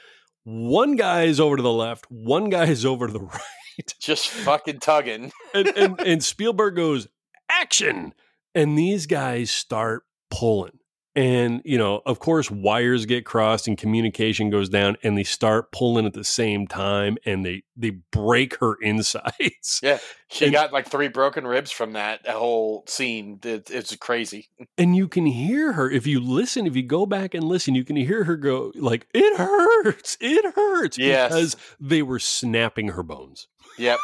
One 0.45 0.97
guy 0.97 1.25
is 1.25 1.41
over 1.41 1.57
to 1.57 1.63
the 1.63 1.73
left, 1.73 2.07
one 2.11 2.49
guy 2.49 2.67
is 2.67 2.85
over 2.87 3.07
to 3.07 3.13
the 3.13 3.21
right. 3.21 3.95
Just 4.01 4.29
fucking 4.29 4.81
tugging. 4.81 5.31
and, 5.55 5.69
and, 5.69 6.01
and 6.07 6.25
Spielberg 6.25 6.77
goes, 6.77 7.09
action. 7.49 8.15
And 8.55 8.77
these 8.77 9.07
guys 9.07 9.51
start 9.51 10.05
pulling. 10.31 10.79
And, 11.17 11.63
you 11.65 11.79
know, 11.79 12.01
of 12.07 12.21
course, 12.21 12.49
wires 12.51 13.05
get 13.05 13.25
crossed 13.25 13.67
and 13.67 13.77
communication 13.77 14.51
goes 14.51 14.69
down 14.69 14.97
and 15.03 15.19
they 15.19 15.25
start 15.25 15.73
pulling 15.73 16.07
at 16.07 16.13
the 16.13 16.23
same 16.23 16.69
time 16.69 17.17
and 17.25 17.45
they, 17.45 17.65
they 17.77 17.91
break 18.13 18.57
her 18.59 18.77
insides. 18.83 19.81
Yeah. 19.83 19.99
She 20.31 20.45
And- 20.45 20.55
got 20.55 20.73
like 20.73 20.89
three 20.89 21.09
broken 21.09 21.45
ribs 21.47 21.73
from 21.73 21.95
that 21.95 22.25
whole 22.29 22.85
scene. 22.87 23.41
It, 23.43 23.69
it's 23.71 23.97
crazy. 23.97 24.49
And 24.77 24.95
you 24.95 25.09
can 25.09 25.27
hear 25.27 25.73
her, 25.73 25.91
if 25.91 26.07
you 26.07 26.21
listen, 26.21 26.67
if 26.69 26.77
you 26.77 26.83
go 26.85 27.05
back 27.05 27.35
and 27.35 27.43
listen, 27.43 27.75
you 27.75 27.85
can 27.85 27.97
hear 27.97 28.23
her 28.25 28.37
go, 28.37 28.71
like, 28.77 29.09
it 29.13 29.37
hurts, 29.39 30.17
it 30.21 30.55
hurts. 30.55 30.99
Yes. 30.99 31.31
Because 31.33 31.57
they 31.81 32.03
were 32.03 32.21
snapping 32.21 32.89
her 32.89 33.03
bones. 33.03 33.49
Yep. 33.79 33.99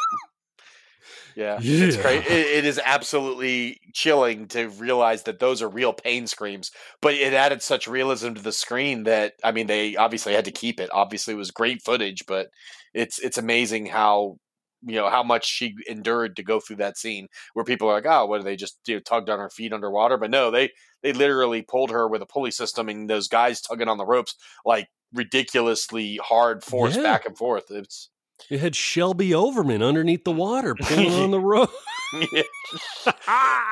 Yeah, 1.35 1.63
it's 1.79 1.97
Yeah. 1.97 2.01
great. 2.01 2.25
It, 2.25 2.47
it 2.59 2.65
is 2.65 2.79
absolutely 2.83 3.79
chilling 3.93 4.47
to 4.49 4.69
realize 4.69 5.23
that 5.23 5.39
those 5.39 5.61
are 5.61 5.67
real 5.69 5.91
pain 5.93 6.27
screams, 6.27 6.71
but 7.01 7.13
it 7.13 7.33
added 7.33 7.61
such 7.61 7.87
realism 7.87 8.33
to 8.33 8.41
the 8.41 8.53
screen 8.53 9.03
that 9.03 9.33
I 9.43 9.51
mean, 9.51 9.67
they 9.67 9.95
obviously 9.97 10.33
had 10.33 10.45
to 10.45 10.51
keep 10.51 10.79
it. 10.79 10.89
Obviously, 10.93 11.33
it 11.33 11.37
was 11.37 11.51
great 11.51 11.81
footage, 11.83 12.25
but 12.25 12.47
it's 12.93 13.19
it's 13.19 13.37
amazing 13.37 13.85
how 13.87 14.37
you 14.81 14.95
know 14.95 15.09
how 15.09 15.23
much 15.23 15.45
she 15.45 15.75
endured 15.87 16.35
to 16.37 16.43
go 16.43 16.59
through 16.61 16.77
that 16.77 16.97
scene 16.97 17.27
where 17.53 17.65
people 17.65 17.89
are 17.89 17.95
like, 17.95 18.05
oh, 18.05 18.25
what 18.27 18.39
are 18.39 18.43
they 18.43 18.55
just 18.55 18.79
you 18.87 18.95
know, 18.95 18.99
tugged 19.01 19.29
on 19.29 19.39
her 19.39 19.49
feet 19.49 19.73
underwater? 19.73 20.17
But 20.17 20.31
no, 20.31 20.51
they 20.51 20.69
they 21.03 21.11
literally 21.13 21.61
pulled 21.63 21.91
her 21.91 22.07
with 22.07 22.21
a 22.21 22.25
pulley 22.27 22.51
system 22.51 22.87
and 22.89 23.09
those 23.09 23.27
guys 23.27 23.61
tugging 23.61 23.89
on 23.89 23.97
the 23.97 24.05
ropes 24.05 24.35
like 24.65 24.87
ridiculously 25.13 26.17
hard 26.23 26.63
force 26.63 26.95
Yeah. 26.95 27.03
back 27.03 27.25
and 27.25 27.37
forth. 27.37 27.65
It's 27.71 28.09
It 28.49 28.59
had 28.59 28.75
Shelby 28.75 29.33
Overman 29.33 29.81
underneath 29.81 30.23
the 30.23 30.31
water 30.31 30.75
pulling 30.79 31.13
on 31.13 31.31
the 31.31 31.39
rope. 31.39 31.71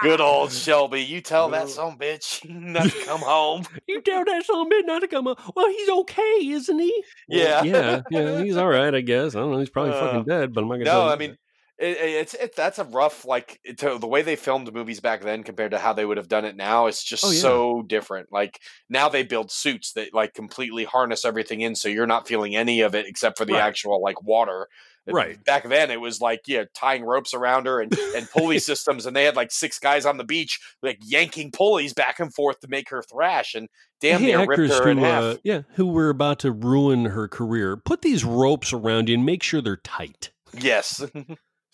Good 0.02 0.20
old 0.22 0.52
Shelby. 0.54 1.02
You 1.02 1.22
tell 1.22 1.50
that 1.50 1.70
son 1.70 1.98
bitch 1.98 2.48
not 2.50 2.90
to 2.90 3.06
come 3.06 3.22
home. 3.22 3.64
You 3.88 4.02
tell 4.02 4.26
that 4.26 4.46
son 4.46 4.70
bitch 4.70 4.86
not 4.86 5.00
to 5.00 5.08
come 5.08 5.26
home. 5.26 5.36
Well, 5.56 5.68
he's 5.70 5.90
okay, 5.90 6.48
isn't 6.48 6.80
he? 6.80 7.04
Yeah. 7.28 7.62
Well, 7.62 7.66
yeah, 7.66 8.02
yeah. 8.10 8.44
He's 8.44 8.58
all 8.58 8.68
right, 8.68 8.94
I 8.94 9.02
guess. 9.02 9.36
I 9.36 9.40
don't 9.40 9.52
know. 9.52 9.60
He's 9.60 9.70
probably 9.70 9.94
Uh, 9.94 10.00
fucking 10.00 10.24
dead, 10.26 10.54
but 10.54 10.62
I'm 10.62 10.68
not 10.70 10.76
gonna. 10.76 10.86
No, 10.86 10.92
tell 10.92 11.06
you 11.06 11.12
I 11.12 11.16
mean, 11.18 11.38
it, 11.84 11.98
it- 11.98 12.10
it's 12.22 12.34
it, 12.34 12.56
that's 12.56 12.80
a 12.80 12.84
rough 12.86 13.26
like 13.26 13.60
to, 13.78 13.98
the 14.00 14.08
way 14.08 14.22
they 14.22 14.36
filmed 14.36 14.74
movies 14.74 15.00
back 15.00 15.22
then 15.22 15.44
compared 15.44 15.72
to 15.72 15.80
how 15.80 15.94
they 15.94 16.06
would 16.06 16.18
have 16.18 16.28
done 16.30 16.46
it 16.46 16.56
now. 16.56 16.88
It's 16.88 17.04
just 17.04 17.24
Oh, 17.26 17.32
yeah. 17.32 17.40
so 17.40 17.82
different. 17.84 18.30
Like 18.32 18.60
now 18.90 19.10
they 19.10 19.24
build 19.24 19.52
suits 19.52 19.94
that 19.94 20.14
like 20.14 20.34
completely 20.34 20.86
harness 20.86 21.26
everything 21.26 21.62
in, 21.62 21.76
so 21.76 21.90
you're 21.90 22.08
not 22.08 22.28
feeling 22.28 22.56
any 22.56 22.82
of 22.82 22.96
it 22.96 23.06
except 23.08 23.38
for 23.38 23.46
the 23.46 23.54
Right. 23.54 23.62
actual 23.64 24.02
like 24.02 24.24
water. 24.24 24.68
Right. 25.06 25.44
Back 25.44 25.68
then, 25.68 25.92
it 25.92 26.00
was 26.00 26.22
like 26.22 26.44
yeah, 26.48 26.64
tying 26.74 27.04
ropes 27.04 27.34
around 27.34 27.66
her 27.66 27.82
and, 27.82 27.94
and 28.16 28.30
pulley 28.30 28.58
systems, 28.72 29.06
and 29.06 29.14
they 29.14 29.26
had 29.26 29.36
like 29.36 29.52
six 29.52 29.78
guys 29.78 30.06
on 30.06 30.16
the 30.16 30.24
beach 30.24 30.62
like 30.82 30.98
yanking 31.04 31.52
pulleys 31.52 31.94
back 31.94 32.22
and 32.22 32.34
forth 32.34 32.62
to 32.62 32.70
make 32.70 32.90
her 32.90 33.02
thrash, 33.04 33.54
and 33.54 33.68
damn 34.00 34.22
hey, 34.22 34.28
near 34.28 34.46
ripped 34.46 34.72
her 34.72 34.84
who, 34.86 34.90
in 34.92 34.98
half. 35.00 35.24
uh, 35.24 35.38
yeah, 35.44 35.64
who 35.74 35.88
were 35.88 36.10
about 36.10 36.40
to 36.40 36.54
ruin 36.54 37.04
her 37.04 37.28
career, 37.28 37.76
put 37.76 38.02
these 38.02 38.24
ropes 38.24 38.72
around 38.72 39.10
you 39.10 39.16
and 39.16 39.26
make 39.26 39.44
sure 39.44 39.62
they're 39.62 39.76
tight. 39.76 40.32
Yes. 40.58 41.04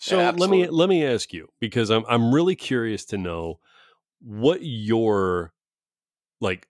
So 0.00 0.18
Yeah, 0.18 0.30
let 0.30 0.48
me 0.50 0.66
let 0.66 0.88
me 0.88 1.04
ask 1.04 1.32
you 1.32 1.48
because 1.60 1.90
I'm 1.90 2.04
I'm 2.08 2.34
really 2.34 2.56
curious 2.56 3.04
to 3.06 3.18
know 3.18 3.60
what 4.22 4.60
your 4.62 5.52
like 6.40 6.66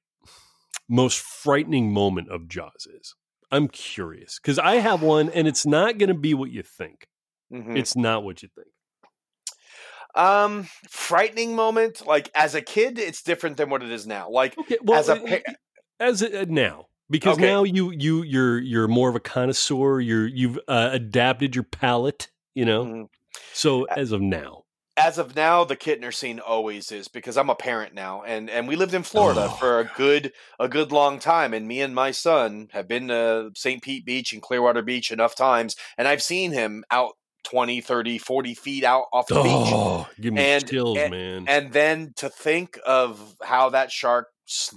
most 0.89 1.21
frightening 1.21 1.93
moment 1.93 2.29
of 2.29 2.49
Jaws 2.49 2.89
is. 3.01 3.15
I'm 3.53 3.69
curious 3.69 4.41
because 4.41 4.59
I 4.59 4.77
have 4.77 5.03
one, 5.03 5.31
and 5.31 5.47
it's 5.47 5.65
not 5.65 5.97
going 5.99 6.09
to 6.09 6.15
be 6.15 6.35
what 6.35 6.51
you 6.51 6.63
think. 6.63 7.07
Mhm. 7.53 7.77
It's 7.77 7.97
not 7.97 8.25
what 8.25 8.43
you 8.43 8.49
think. 8.55 8.69
Um, 10.17 10.65
frightening 10.89 11.55
moment. 11.55 12.05
Like 12.05 12.31
as 12.35 12.57
a 12.57 12.61
kid, 12.63 12.99
it's 12.99 13.23
different 13.23 13.57
than 13.57 13.71
what 13.71 13.83
it 13.83 13.91
is 13.91 14.07
now. 14.09 14.29
Like 14.29 14.59
Okay, 14.59 14.79
well, 14.83 14.99
as 14.99 15.09
a 15.09 15.17
pa- 15.17 15.53
as 16.01 16.23
a, 16.23 16.43
uh, 16.43 16.47
now 16.49 16.87
because 17.09 17.37
Okay. 17.37 17.47
now 17.47 17.63
you 17.63 17.93
you 17.93 18.23
you're 18.23 18.59
you're 18.59 18.89
more 18.89 19.09
of 19.09 19.15
a 19.15 19.21
connoisseur. 19.21 20.01
You're 20.01 20.27
you've 20.27 20.59
uh, 20.67 20.91
adapted 20.93 21.55
your 21.55 21.65
palate. 21.65 22.29
You 22.55 22.65
know, 22.65 22.85
Mhm. 22.85 23.09
So 23.61 23.85
as 23.85 24.13
of 24.13 24.23
now, 24.23 24.65
as 24.97 25.19
of 25.19 25.37
now, 25.37 25.65
the 25.65 25.77
Kintner 25.77 26.13
scene 26.15 26.41
always 26.41 26.91
is 26.93 27.09
because 27.09 27.37
I'm 27.37 27.51
a 27.51 27.55
parent 27.55 27.93
now, 27.95 28.23
and 28.23 28.49
and 28.49 28.67
we 28.67 28.75
lived 28.77 28.95
in 28.95 29.03
Florida 29.03 29.49
Oh. 29.51 29.57
for 29.57 29.81
a 29.81 29.91
good 29.97 30.33
a 30.59 30.67
good 30.69 30.93
long 30.93 31.19
time, 31.19 31.53
and 31.53 31.69
me 31.69 31.81
and 31.83 31.95
my 31.95 32.11
son 32.11 32.69
have 32.73 32.89
been 32.89 33.09
to 33.09 33.51
St. 33.55 33.83
Pete 33.83 34.05
Beach 34.07 34.33
and 34.33 34.41
Clearwater 34.41 34.83
Beach 34.83 35.11
enough 35.11 35.35
times, 35.35 35.77
and 35.99 36.09
I've 36.09 36.23
seen 36.23 36.53
him 36.53 36.85
out 36.91 37.13
20, 37.45 37.81
30, 37.83 38.19
40 38.19 38.55
feet 38.55 38.85
out 38.85 39.05
off 39.13 39.27
the 39.27 39.37
beach. 39.43 39.45
oh, 39.73 40.09
give 40.21 40.33
me 40.35 40.43
And- 40.43 40.69
chills, 40.69 40.97
and- 40.99 41.11
man. 41.11 41.45
And 41.49 41.73
then 41.73 42.13
to 42.17 42.29
think 42.31 42.79
of 42.87 43.37
how 43.43 43.71
that 43.71 43.91
shark 43.93 44.29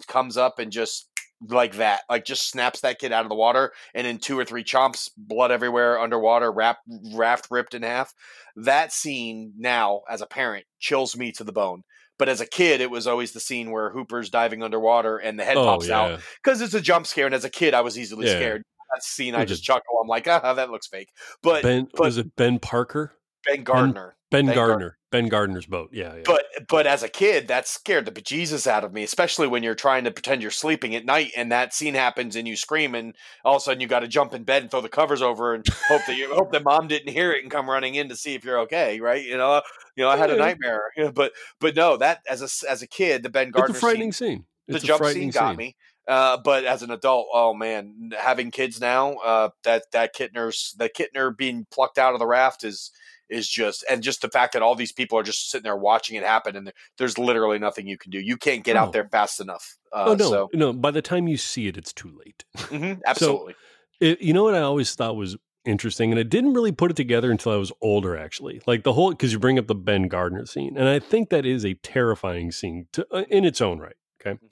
comes 0.07 0.37
up 0.37 0.59
and 0.59 0.71
just 0.71 1.09
like 1.49 1.75
that, 1.75 2.01
like 2.09 2.25
just 2.25 2.49
snaps 2.49 2.81
that 2.81 2.99
kid 2.99 3.11
out 3.11 3.25
of 3.25 3.29
the 3.29 3.35
water, 3.35 3.71
and 3.93 4.07
in 4.07 4.17
two 4.17 4.37
or 4.37 4.45
three 4.45 4.63
chomps, 4.63 5.09
blood 5.17 5.51
everywhere, 5.51 5.99
underwater, 5.99 6.51
wrap, 6.51 6.77
raft 7.13 7.47
ripped 7.51 7.73
in 7.73 7.83
half. 7.83 8.13
That 8.55 8.91
scene 8.91 9.53
now, 9.57 10.01
as 10.09 10.21
a 10.21 10.27
parent, 10.27 10.65
chills 10.79 11.15
me 11.17 11.31
to 11.33 11.43
the 11.43 11.51
bone. 11.51 11.83
But 12.19 12.29
as 12.29 12.41
a 12.41 12.45
kid, 12.45 12.79
it 12.79 12.91
was 12.91 13.07
always 13.07 13.31
the 13.31 13.39
scene 13.39 13.71
where 13.71 13.89
Hooper's 13.89 14.29
diving 14.29 14.61
underwater 14.61 15.17
and 15.17 15.39
the 15.39 15.43
head 15.43 15.57
oh 15.57 15.65
pops 15.65 15.87
yeah, 15.87 15.99
out 15.99 16.19
because 16.43 16.61
it's 16.61 16.75
a 16.75 16.81
jump 16.81 17.07
scare. 17.07 17.25
And 17.25 17.33
as 17.33 17.43
a 17.43 17.49
kid, 17.49 17.73
I 17.73 17.81
was 17.81 17.97
easily 17.97 18.27
Yeah. 18.27 18.35
scared. 18.35 18.63
That 18.93 19.03
scene, 19.03 19.33
I 19.33 19.43
just 19.45 19.63
chuckle. 19.63 19.97
I'm 19.99 20.07
like, 20.07 20.27
ah, 20.27 20.53
that 20.53 20.69
looks 20.69 20.87
fake. 20.87 21.09
But 21.41 21.63
Ben 21.63 21.87
but- 21.91 21.99
was 21.99 22.17
it 22.19 22.35
Ben 22.35 22.59
Parker? 22.59 23.13
Ben 23.45 23.63
Gardner. 23.63 24.15
Ben, 24.31 24.45
Ben 24.47 24.55
Gar- 24.55 24.67
Gardner. 24.69 24.97
Ben 25.11 25.27
Gardner's 25.29 25.67
boat. 25.67 25.89
Yeah, 25.93 26.15
yeah. 26.15 26.21
But 26.25 26.45
but 26.67 26.87
as 26.87 27.03
a 27.03 27.07
kid, 27.07 27.47
that 27.49 27.67
scared 27.67 28.05
the 28.05 28.11
bejesus 28.11 28.65
out 28.65 28.83
of 28.83 28.91
me, 28.93 29.03
especially 29.03 29.47
when 29.47 29.61
you're 29.61 29.75
trying 29.75 30.05
to 30.05 30.11
pretend 30.11 30.41
you're 30.41 30.49
sleeping 30.49 30.95
at 30.95 31.05
night 31.05 31.31
and 31.37 31.51
that 31.51 31.73
scene 31.73 31.93
happens 31.93 32.35
and 32.35 32.47
you 32.47 32.55
scream 32.55 32.95
and 32.95 33.13
all 33.45 33.57
of 33.57 33.61
a 33.61 33.63
sudden 33.63 33.79
you 33.79 33.87
got 33.87 33.99
to 33.99 34.07
jump 34.07 34.33
in 34.33 34.43
bed 34.43 34.63
and 34.63 34.71
throw 34.71 34.81
the 34.81 34.89
covers 34.89 35.21
over 35.21 35.53
and 35.53 35.65
hope 35.87 36.01
that 36.07 36.17
you 36.17 36.33
hope 36.33 36.51
that 36.51 36.63
mom 36.63 36.87
didn't 36.87 37.13
hear 37.13 37.31
it 37.31 37.43
and 37.43 37.51
come 37.51 37.69
running 37.69 37.93
in 37.93 38.09
to 38.09 38.15
see 38.15 38.33
if 38.33 38.43
you're 38.43 38.59
okay, 38.61 38.99
right? 38.99 39.23
You 39.23 39.37
know, 39.37 39.61
you 39.95 40.03
know, 40.03 40.09
I 40.09 40.17
had 40.17 40.31
a 40.31 40.35
nightmare, 40.37 40.81
but 41.13 41.31
but 41.59 41.75
no, 41.75 41.97
that 41.97 42.21
as 42.27 42.41
a 42.41 42.69
as 42.71 42.81
a 42.81 42.87
kid, 42.87 43.21
the 43.21 43.29
Ben 43.29 43.49
it's 43.49 43.55
Gardner 43.55 43.77
a 43.77 43.79
frightening 43.79 44.11
scene, 44.13 44.37
scene. 44.37 44.45
the 44.67 44.75
It's 44.77 44.85
jump 44.85 45.05
scene 45.05 45.29
got 45.29 45.49
scene. 45.49 45.57
me. 45.57 45.75
Uh, 46.07 46.37
but 46.43 46.65
as 46.65 46.81
an 46.81 46.91
adult, 46.91 47.27
oh 47.33 47.53
man, 47.53 48.11
having 48.17 48.51
kids 48.51 48.81
now, 48.81 49.13
uh, 49.17 49.49
that 49.63 49.83
that 49.91 50.15
Kintner's 50.15 50.73
the 50.77 50.89
Kintner 50.89 51.37
being 51.37 51.65
plucked 51.71 51.97
out 51.99 52.13
of 52.13 52.19
the 52.19 52.25
raft 52.27 52.63
is 52.63 52.91
is 53.29 53.47
just 53.47 53.83
and 53.89 54.03
just 54.03 54.21
the 54.21 54.29
fact 54.29 54.53
that 54.53 54.61
all 54.61 54.75
these 54.75 54.91
people 54.91 55.17
are 55.17 55.23
just 55.23 55.49
sitting 55.49 55.63
there 55.63 55.75
watching 55.75 56.15
it 56.15 56.23
happen 56.23 56.55
and 56.55 56.71
there's 56.97 57.17
literally 57.17 57.59
nothing 57.59 57.87
you 57.87 57.97
can 57.97 58.11
do. 58.11 58.19
You 58.19 58.37
can't 58.37 58.63
get 58.63 58.73
No. 58.75 58.81
out 58.81 58.93
there 58.93 59.07
fast 59.09 59.39
enough. 59.39 59.77
Uh, 59.91 60.05
oh 60.09 60.13
no, 60.15 60.29
so 60.29 60.49
no! 60.53 60.73
By 60.73 60.91
the 60.91 61.01
time 61.01 61.27
you 61.27 61.37
see 61.37 61.67
it, 61.67 61.77
it's 61.77 61.93
too 61.93 62.11
late. 62.25 62.43
mhm, 62.57 62.99
absolutely. 63.05 63.55
It, 64.01 64.21
you 64.21 64.33
know 64.33 64.43
what 64.43 64.55
I 64.55 64.59
always 64.61 64.93
thought 64.95 65.15
was 65.15 65.37
interesting, 65.65 66.11
and 66.11 66.19
I 66.19 66.23
didn't 66.23 66.53
really 66.53 66.71
put 66.73 66.91
it 66.91 66.97
together 66.97 67.31
until 67.31 67.51
I 67.51 67.55
was 67.57 67.71
older. 67.81 68.17
Actually, 68.17 68.61
like 68.67 68.83
the 68.83 68.93
whole 68.93 69.11
because 69.11 69.31
you 69.31 69.39
bring 69.39 69.57
up 69.59 69.67
the 69.67 69.75
Ben 69.75 70.07
Gardner 70.07 70.45
scene, 70.45 70.75
and 70.77 70.87
I 70.89 70.99
think 70.99 71.29
that 71.29 71.45
is 71.45 71.63
a 71.63 71.75
terrifying 71.75 72.51
scene 72.51 72.87
to, 72.93 73.07
uh, 73.11 73.23
in 73.29 73.45
its 73.45 73.61
own 73.61 73.79
right. 73.79 73.95
Okay, 74.19 74.37
Mhm. 74.43 74.49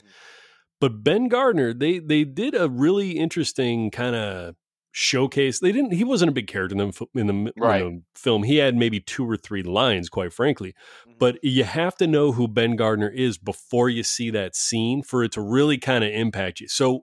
but 0.80 1.04
Ben 1.04 1.28
Gardner, 1.28 1.74
they 1.74 2.00
they 2.00 2.24
did 2.24 2.56
a 2.56 2.70
really 2.70 3.12
interesting 3.12 3.92
kind 3.92 4.16
of 4.16 4.56
showcase. 4.92 5.60
They 5.60 5.72
didn't. 5.72 5.94
He 5.94 6.04
wasn't 6.04 6.30
a 6.30 6.34
big 6.34 6.48
character 6.48 6.76
in 6.76 6.78
the 6.78 7.08
in 7.16 7.28
the, 7.28 7.34
in 7.34 7.52
Right. 7.58 7.80
the 7.84 8.02
film. 8.16 8.44
He 8.44 8.58
had 8.58 8.76
maybe 8.76 9.00
two 9.00 9.30
or 9.30 9.38
three 9.38 9.64
lines, 9.64 10.10
quite 10.10 10.34
frankly. 10.34 10.74
Mhm. 11.08 11.18
But 11.20 11.40
you 11.44 11.64
have 11.64 11.96
to 11.98 12.08
know 12.08 12.32
who 12.34 12.48
Ben 12.48 12.76
Gardner 12.76 13.10
is 13.10 13.38
before 13.38 13.90
you 13.90 14.04
see 14.04 14.30
that 14.32 14.56
scene 14.56 15.02
for 15.04 15.24
it 15.24 15.32
to 15.34 15.42
really 15.42 15.78
kind 15.78 16.04
of 16.04 16.12
impact 16.12 16.60
you. 16.60 16.68
So 16.68 17.02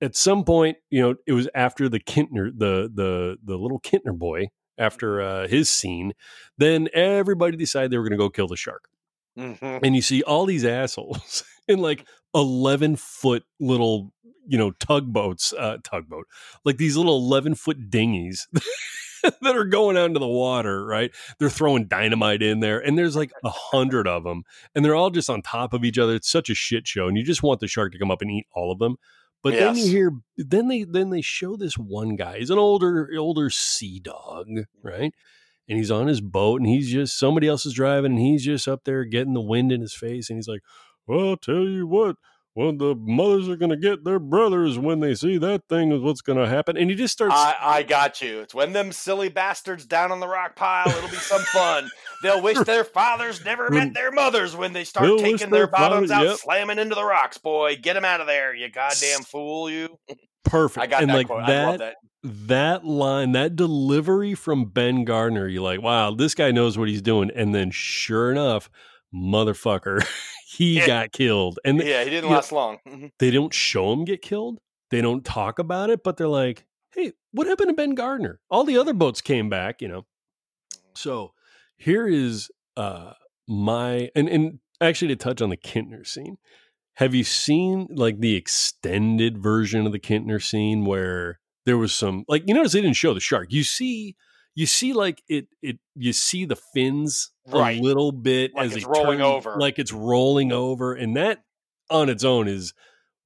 at 0.00 0.16
some 0.16 0.44
point, 0.44 0.78
you 0.90 1.00
know, 1.02 1.14
it 1.26 1.32
was 1.32 1.48
after 1.54 1.88
the 1.88 2.00
Kintner, 2.00 2.50
the 2.56 2.90
the 2.92 3.36
the 3.44 3.56
little 3.56 3.80
Kintner 3.80 4.16
boy, 4.18 4.48
after 4.78 5.20
uh, 5.20 5.46
his 5.46 5.68
scene, 5.70 6.14
then 6.58 6.88
everybody 6.94 7.56
decided 7.56 7.90
they 7.90 7.98
were 7.98 8.04
going 8.08 8.18
to 8.18 8.24
go 8.24 8.30
kill 8.30 8.48
the 8.48 8.56
shark, 8.56 8.88
Mhm. 9.38 9.80
and 9.82 9.94
you 9.94 10.02
see 10.02 10.22
all 10.22 10.46
these 10.46 10.64
assholes 10.64 11.44
in 11.68 11.78
like 11.80 12.06
eleven 12.34 12.96
foot 12.96 13.44
little. 13.60 14.12
You 14.50 14.58
know, 14.58 14.72
tugboats, 14.72 15.52
uh, 15.56 15.78
tugboat, 15.84 16.26
like 16.64 16.76
these 16.76 16.96
little 16.96 17.18
11 17.18 17.54
foot 17.54 17.88
dinghies 17.88 18.48
that 19.22 19.56
are 19.56 19.64
going 19.64 19.96
out 19.96 20.06
into 20.06 20.18
the 20.18 20.26
water, 20.26 20.84
right? 20.84 21.12
They're 21.38 21.48
throwing 21.50 21.86
dynamite 21.86 22.42
in 22.42 22.60
there, 22.60 22.78
and 22.80 22.98
there's 22.98 23.16
like 23.16 23.32
a 23.44 23.50
hundred 23.50 24.08
of 24.08 24.24
them, 24.24 24.42
and 24.74 24.84
they're 24.84 24.94
all 24.94 25.10
just 25.10 25.30
on 25.30 25.42
top 25.42 25.72
of 25.72 25.84
each 25.84 25.98
other. 25.98 26.14
It's 26.14 26.30
such 26.30 26.50
a 26.50 26.54
shit 26.54 26.86
show, 26.86 27.06
and 27.08 27.16
you 27.16 27.22
just 27.22 27.42
want 27.42 27.60
the 27.60 27.68
shark 27.68 27.92
to 27.92 27.98
come 27.98 28.10
up 28.10 28.22
and 28.22 28.30
eat 28.30 28.46
all 28.54 28.72
of 28.72 28.78
them. 28.78 28.96
But 29.42 29.54
then 29.54 29.76
you 29.76 29.86
hear, 29.90 30.12
then 30.36 30.68
they 30.68 30.84
then 30.84 31.10
they 31.10 31.22
show 31.22 31.56
this 31.56 31.78
one 31.78 32.16
guy. 32.16 32.38
He's 32.38 32.50
an 32.50 32.58
older 32.58 33.08
older 33.16 33.50
sea 33.50 33.98
dog, 34.00 34.46
right? 34.82 35.14
And 35.68 35.78
he's 35.78 35.90
on 35.90 36.08
his 36.08 36.20
boat, 36.20 36.60
and 36.60 36.68
he's 36.68 36.90
just 36.90 37.18
somebody 37.18 37.46
else 37.48 37.64
is 37.64 37.72
driving, 37.72 38.12
and 38.12 38.20
he's 38.20 38.44
just 38.44 38.68
up 38.68 38.84
there 38.84 39.04
getting 39.04 39.34
the 39.34 39.40
wind 39.40 39.72
in 39.72 39.80
his 39.80 39.94
face, 39.94 40.28
and 40.28 40.36
he's 40.36 40.48
like, 40.48 40.62
"Well, 41.06 41.30
I'll 41.30 41.36
tell 41.36 41.64
you 41.64 41.86
what." 41.86 42.16
Well, 42.56 42.76
the 42.76 42.96
mothers 42.96 43.48
are 43.48 43.56
going 43.56 43.70
to 43.70 43.76
get 43.76 44.02
their 44.04 44.18
brothers 44.18 44.76
when 44.76 44.98
they 44.98 45.14
see 45.14 45.38
that 45.38 45.62
thing 45.68 45.92
is 45.92 46.00
what's 46.00 46.20
going 46.20 46.38
to 46.38 46.48
happen. 46.48 46.76
And 46.76 46.90
he 46.90 46.96
just 46.96 47.12
starts 47.12 47.34
I, 47.34 47.54
I 47.60 47.82
got 47.84 48.20
you. 48.20 48.40
It's 48.40 48.52
when 48.54 48.72
them 48.72 48.90
silly 48.90 49.28
bastards 49.28 49.86
down 49.86 50.10
on 50.10 50.18
the 50.18 50.26
rock 50.26 50.56
pile. 50.56 50.88
It'll 50.88 51.08
be 51.08 51.14
some 51.16 51.42
fun. 51.42 51.88
They'll 52.24 52.42
wish 52.42 52.58
their 52.58 52.82
fathers 52.84 53.44
never 53.44 53.70
met 53.70 53.94
their 53.94 54.10
mothers 54.10 54.56
when 54.56 54.72
they 54.72 54.82
start 54.84 55.06
They'll 55.06 55.18
taking 55.18 55.50
their 55.50 55.60
their 55.60 55.68
father- 55.68 55.94
bottoms 55.94 56.10
out, 56.10 56.24
yep. 56.24 56.36
slamming 56.38 56.78
into 56.78 56.96
the 56.96 57.04
rocks. 57.04 57.38
Boy, 57.38 57.76
get 57.80 57.94
them 57.94 58.04
out 58.04 58.20
of 58.20 58.26
there, 58.26 58.54
you 58.54 58.68
goddamn 58.68 59.20
fool! 59.22 59.70
You. 59.70 59.96
perfect. 60.44 60.82
I 60.82 60.86
got 60.88 61.02
and 61.02 61.10
that 61.10 61.14
like 61.16 61.26
quote. 61.28 61.44
I 61.44 61.46
that, 61.52 61.66
love 61.66 61.78
that. 61.78 61.94
that 62.24 62.84
line, 62.84 63.32
that 63.32 63.54
delivery 63.56 64.34
from 64.34 64.64
Ben 64.66 65.04
Gardner, 65.04 65.46
you're 65.46 65.62
like, 65.62 65.80
wow, 65.82 66.10
this 66.14 66.34
guy 66.34 66.50
knows 66.50 66.76
what 66.76 66.88
he's 66.88 67.00
doing. 67.00 67.30
And 67.34 67.54
then 67.54 67.70
sure 67.70 68.30
enough, 68.32 68.68
motherfucker, 69.14 70.04
he 70.56 70.78
Yeah. 70.78 70.86
got 70.86 71.12
killed. 71.12 71.58
And 71.64 71.78
Yeah, 71.82 72.02
he 72.04 72.10
didn't 72.10 72.30
last 72.30 72.50
long. 72.52 72.78
Mhm. 72.86 73.12
they 73.18 73.30
don't 73.30 73.54
show 73.54 73.92
him 73.92 74.04
get 74.04 74.22
killed. 74.22 74.58
They 74.90 75.00
don't 75.00 75.24
talk 75.24 75.58
about 75.58 75.90
it, 75.90 76.02
but 76.02 76.16
they're 76.16 76.26
like, 76.28 76.64
hey, 76.94 77.12
what 77.32 77.46
happened 77.46 77.68
to 77.68 77.74
Ben 77.74 77.94
Gardner? 77.94 78.40
All 78.50 78.64
the 78.64 78.76
other 78.78 78.92
boats 78.92 79.20
came 79.20 79.48
back, 79.48 79.80
you 79.80 79.88
know. 79.88 80.06
So 80.94 81.32
here 81.76 82.06
is 82.08 82.50
uh 82.76 83.12
my 83.48 84.10
and 84.14 84.28
and 84.28 84.58
actually 84.80 85.08
to 85.08 85.16
touch 85.16 85.40
on 85.40 85.50
the 85.50 85.56
Kintner 85.56 86.06
scene. 86.06 86.38
Have 86.94 87.14
you 87.14 87.24
seen 87.24 87.86
like 87.90 88.18
the 88.20 88.34
extended 88.34 89.38
version 89.38 89.86
of 89.86 89.92
the 89.92 90.00
Kintner 90.00 90.42
scene 90.42 90.84
where 90.84 91.38
there 91.66 91.78
was 91.78 91.94
some 91.94 92.24
like 92.28 92.42
you 92.46 92.54
notice 92.54 92.72
they 92.72 92.80
didn't 92.80 92.96
show 92.96 93.14
the 93.14 93.20
shark. 93.20 93.52
You 93.52 93.62
see 93.64 94.16
you 94.60 94.66
see 94.66 94.92
like 94.92 95.22
it 95.28 95.46
it 95.62 95.78
you 95.96 96.12
see 96.12 96.44
the 96.44 96.56
fins 96.74 97.30
Right. 97.46 97.78
a 97.78 97.82
little 97.82 98.12
bit 98.12 98.52
Like 98.54 98.66
as 98.66 98.76
it's 98.76 98.84
rolling 98.86 99.18
turn- 99.18 99.26
over. 99.26 99.56
like 99.58 99.78
it's 99.78 99.92
rolling 99.92 100.52
over 100.52 100.94
and 100.94 101.16
that 101.16 101.38
on 101.90 102.08
its 102.08 102.22
own 102.22 102.46
is 102.46 102.72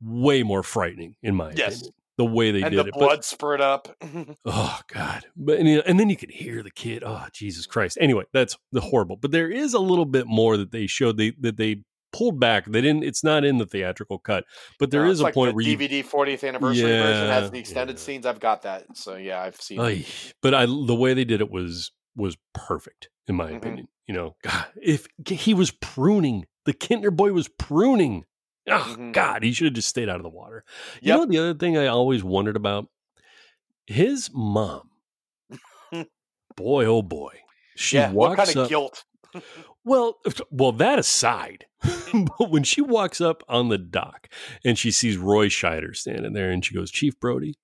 way 0.02 0.42
more 0.42 0.62
frightening 0.62 1.16
in 1.22 1.34
my 1.34 1.52
Yes. 1.54 1.74
opinion 1.76 1.92
the 2.16 2.24
way 2.24 2.52
they 2.52 2.62
and 2.62 2.70
did 2.70 2.78
the 2.84 2.88
it 2.88 2.94
blood 2.94 3.24
spurt 3.24 3.60
up. 3.60 3.88
oh 4.44 4.80
god 4.88 5.24
but 5.36 5.58
and, 5.58 5.68
you 5.68 5.76
know, 5.76 5.82
and 5.86 5.98
then 5.98 6.08
you 6.08 6.16
could 6.16 6.30
hear 6.30 6.62
the 6.62 6.70
kid 6.70 7.02
oh 7.04 7.26
jesus 7.32 7.66
christ 7.66 7.98
anyway 8.00 8.22
that's 8.32 8.56
the 8.72 8.80
horrible 8.80 9.16
but 9.16 9.30
there 9.32 9.50
is 9.50 9.74
a 9.74 9.78
little 9.80 10.04
bit 10.06 10.26
more 10.26 10.56
that 10.56 10.70
they 10.70 10.86
showed 10.86 11.16
they 11.16 11.32
that 11.40 11.56
they 11.56 11.76
pulled 12.14 12.38
back 12.40 12.64
they 12.66 12.80
didn't 12.80 13.02
it's 13.02 13.24
not 13.24 13.44
in 13.44 13.58
the 13.58 13.66
theatrical 13.66 14.18
cut 14.18 14.44
but 14.78 14.90
there 14.90 15.04
No, 15.04 15.10
is 15.10 15.20
a 15.20 15.24
like 15.24 15.34
point 15.34 15.54
where 15.54 15.64
you 15.64 15.76
DVD 15.76 16.02
40th 16.04 16.46
anniversary 16.46 16.98
version 16.98 17.28
has 17.28 17.50
the 17.50 17.58
extended 17.58 17.96
yeah. 17.98 18.02
scenes. 18.04 18.24
I've 18.26 18.40
got 18.40 18.62
that, 18.62 18.96
so 18.96 19.16
yeah, 19.16 19.40
I've 19.42 19.56
seen. 19.60 19.80
it. 19.80 19.82
Ay, 19.82 20.06
but 20.40 20.54
I 20.54 20.66
the 20.66 20.94
way 20.94 21.12
they 21.14 21.24
did 21.24 21.40
it 21.40 21.50
was 21.50 21.90
was 22.16 22.36
perfect 22.52 23.08
in 23.26 23.34
my 23.34 23.50
Mhm. 23.50 23.56
opinion. 23.56 23.88
You 24.06 24.14
know, 24.14 24.36
God, 24.42 24.66
if 24.80 25.06
he 25.26 25.54
was 25.54 25.70
pruning, 25.70 26.46
the 26.64 26.72
Kintner 26.74 27.14
boy 27.14 27.32
was 27.32 27.48
pruning. 27.48 28.24
Oh 28.68 28.94
Mhm. 28.96 29.12
God, 29.12 29.42
he 29.42 29.52
should 29.52 29.66
have 29.66 29.74
just 29.74 29.88
stayed 29.88 30.08
out 30.08 30.16
of 30.16 30.22
the 30.22 30.28
water. 30.28 30.64
You 31.02 31.08
Yep. 31.08 31.18
know, 31.18 31.26
the 31.26 31.38
other 31.38 31.54
thing 31.54 31.76
I 31.76 31.86
always 31.86 32.22
wondered 32.22 32.56
about 32.56 32.88
his 33.86 34.30
mom. 34.32 34.90
boy, 36.56 36.84
oh 36.84 37.02
boy, 37.02 37.40
she 37.76 37.96
yeah, 37.96 38.10
walks 38.12 38.36
what 38.38 38.46
kind 38.46 38.50
of 38.50 38.64
up. 38.64 38.68
guilt? 38.68 39.04
Well, 39.84 40.18
well, 40.50 40.72
that 40.72 40.98
aside, 40.98 41.66
but 42.38 42.50
when 42.50 42.62
she 42.64 42.80
walks 42.80 43.20
up 43.20 43.42
on 43.48 43.68
the 43.68 43.78
dock 43.78 44.28
and 44.64 44.78
she 44.78 44.90
sees 44.90 45.16
Roy 45.16 45.48
Scheider 45.48 45.94
standing 45.94 46.32
there, 46.32 46.50
and 46.50 46.64
she 46.64 46.74
goes, 46.74 46.90
"Chief 46.90 47.18
Brody, 47.20 47.54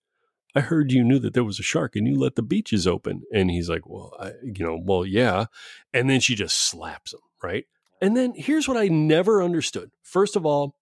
I 0.54 0.60
heard 0.60 0.92
you 0.92 1.02
knew 1.04 1.18
that 1.20 1.32
there 1.34 1.44
was 1.44 1.58
a 1.58 1.62
shark 1.64 1.96
and 1.96 2.06
you 2.06 2.18
let 2.18 2.34
the 2.36 2.42
beaches 2.42 2.86
open." 2.86 3.22
And 3.32 3.50
he's 3.50 3.68
like, 3.70 3.88
"Well, 3.88 4.14
I, 4.20 4.32
you 4.42 4.64
know, 4.64 4.78
well, 4.82 5.06
yeah." 5.06 5.46
And 5.94 6.08
then 6.10 6.20
she 6.20 6.34
just 6.34 6.56
slaps 6.56 7.12
him, 7.14 7.20
right? 7.42 7.64
And 8.02 8.16
then 8.16 8.32
here's 8.36 8.66
what 8.68 8.76
I 8.76 8.88
never 8.88 9.42
understood. 9.42 9.90
First 10.02 10.34
of 10.36 10.44
all, 10.46 10.74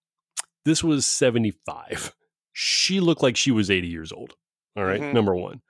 this 0.65 0.83
was 0.85 1.05
75. 1.07 2.15
She 2.53 3.01
looked 3.01 3.23
like 3.23 3.37
she 3.37 3.51
was 3.53 3.71
80 3.71 3.87
years 3.89 4.13
old. 4.13 4.35
All 4.77 4.85
right, 4.85 5.01
Mhm. 5.01 5.13
number 5.15 5.35
one. 5.35 5.61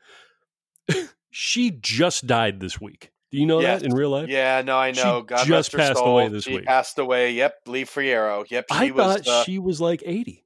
she 1.30 1.70
just 1.70 2.26
died 2.26 2.60
this 2.60 2.80
week. 2.80 3.10
Do 3.30 3.38
you 3.38 3.46
know 3.46 3.60
Yes. 3.60 3.80
that 3.82 3.86
in 3.90 3.94
real 3.94 4.10
life? 4.10 4.28
Yeah, 4.28 4.62
no, 4.62 4.76
I 4.78 4.92
She 4.92 5.02
know. 5.02 5.22
God 5.22 5.46
just 5.46 5.72
passed 5.74 5.98
soul. 5.98 6.08
away 6.18 6.28
this 6.28 6.44
she 6.44 6.56
week. 6.56 6.64
passed 6.64 6.98
away. 6.98 7.32
Yep, 7.32 7.54
Lee 7.66 7.84
Fierro. 7.84 8.44
Yep, 8.50 8.66
she 8.72 8.76
I 8.88 8.90
was. 8.90 9.22
thought 9.26 9.44
she 9.44 9.58
was 9.58 9.80
like 9.80 10.02
80. 10.06 10.44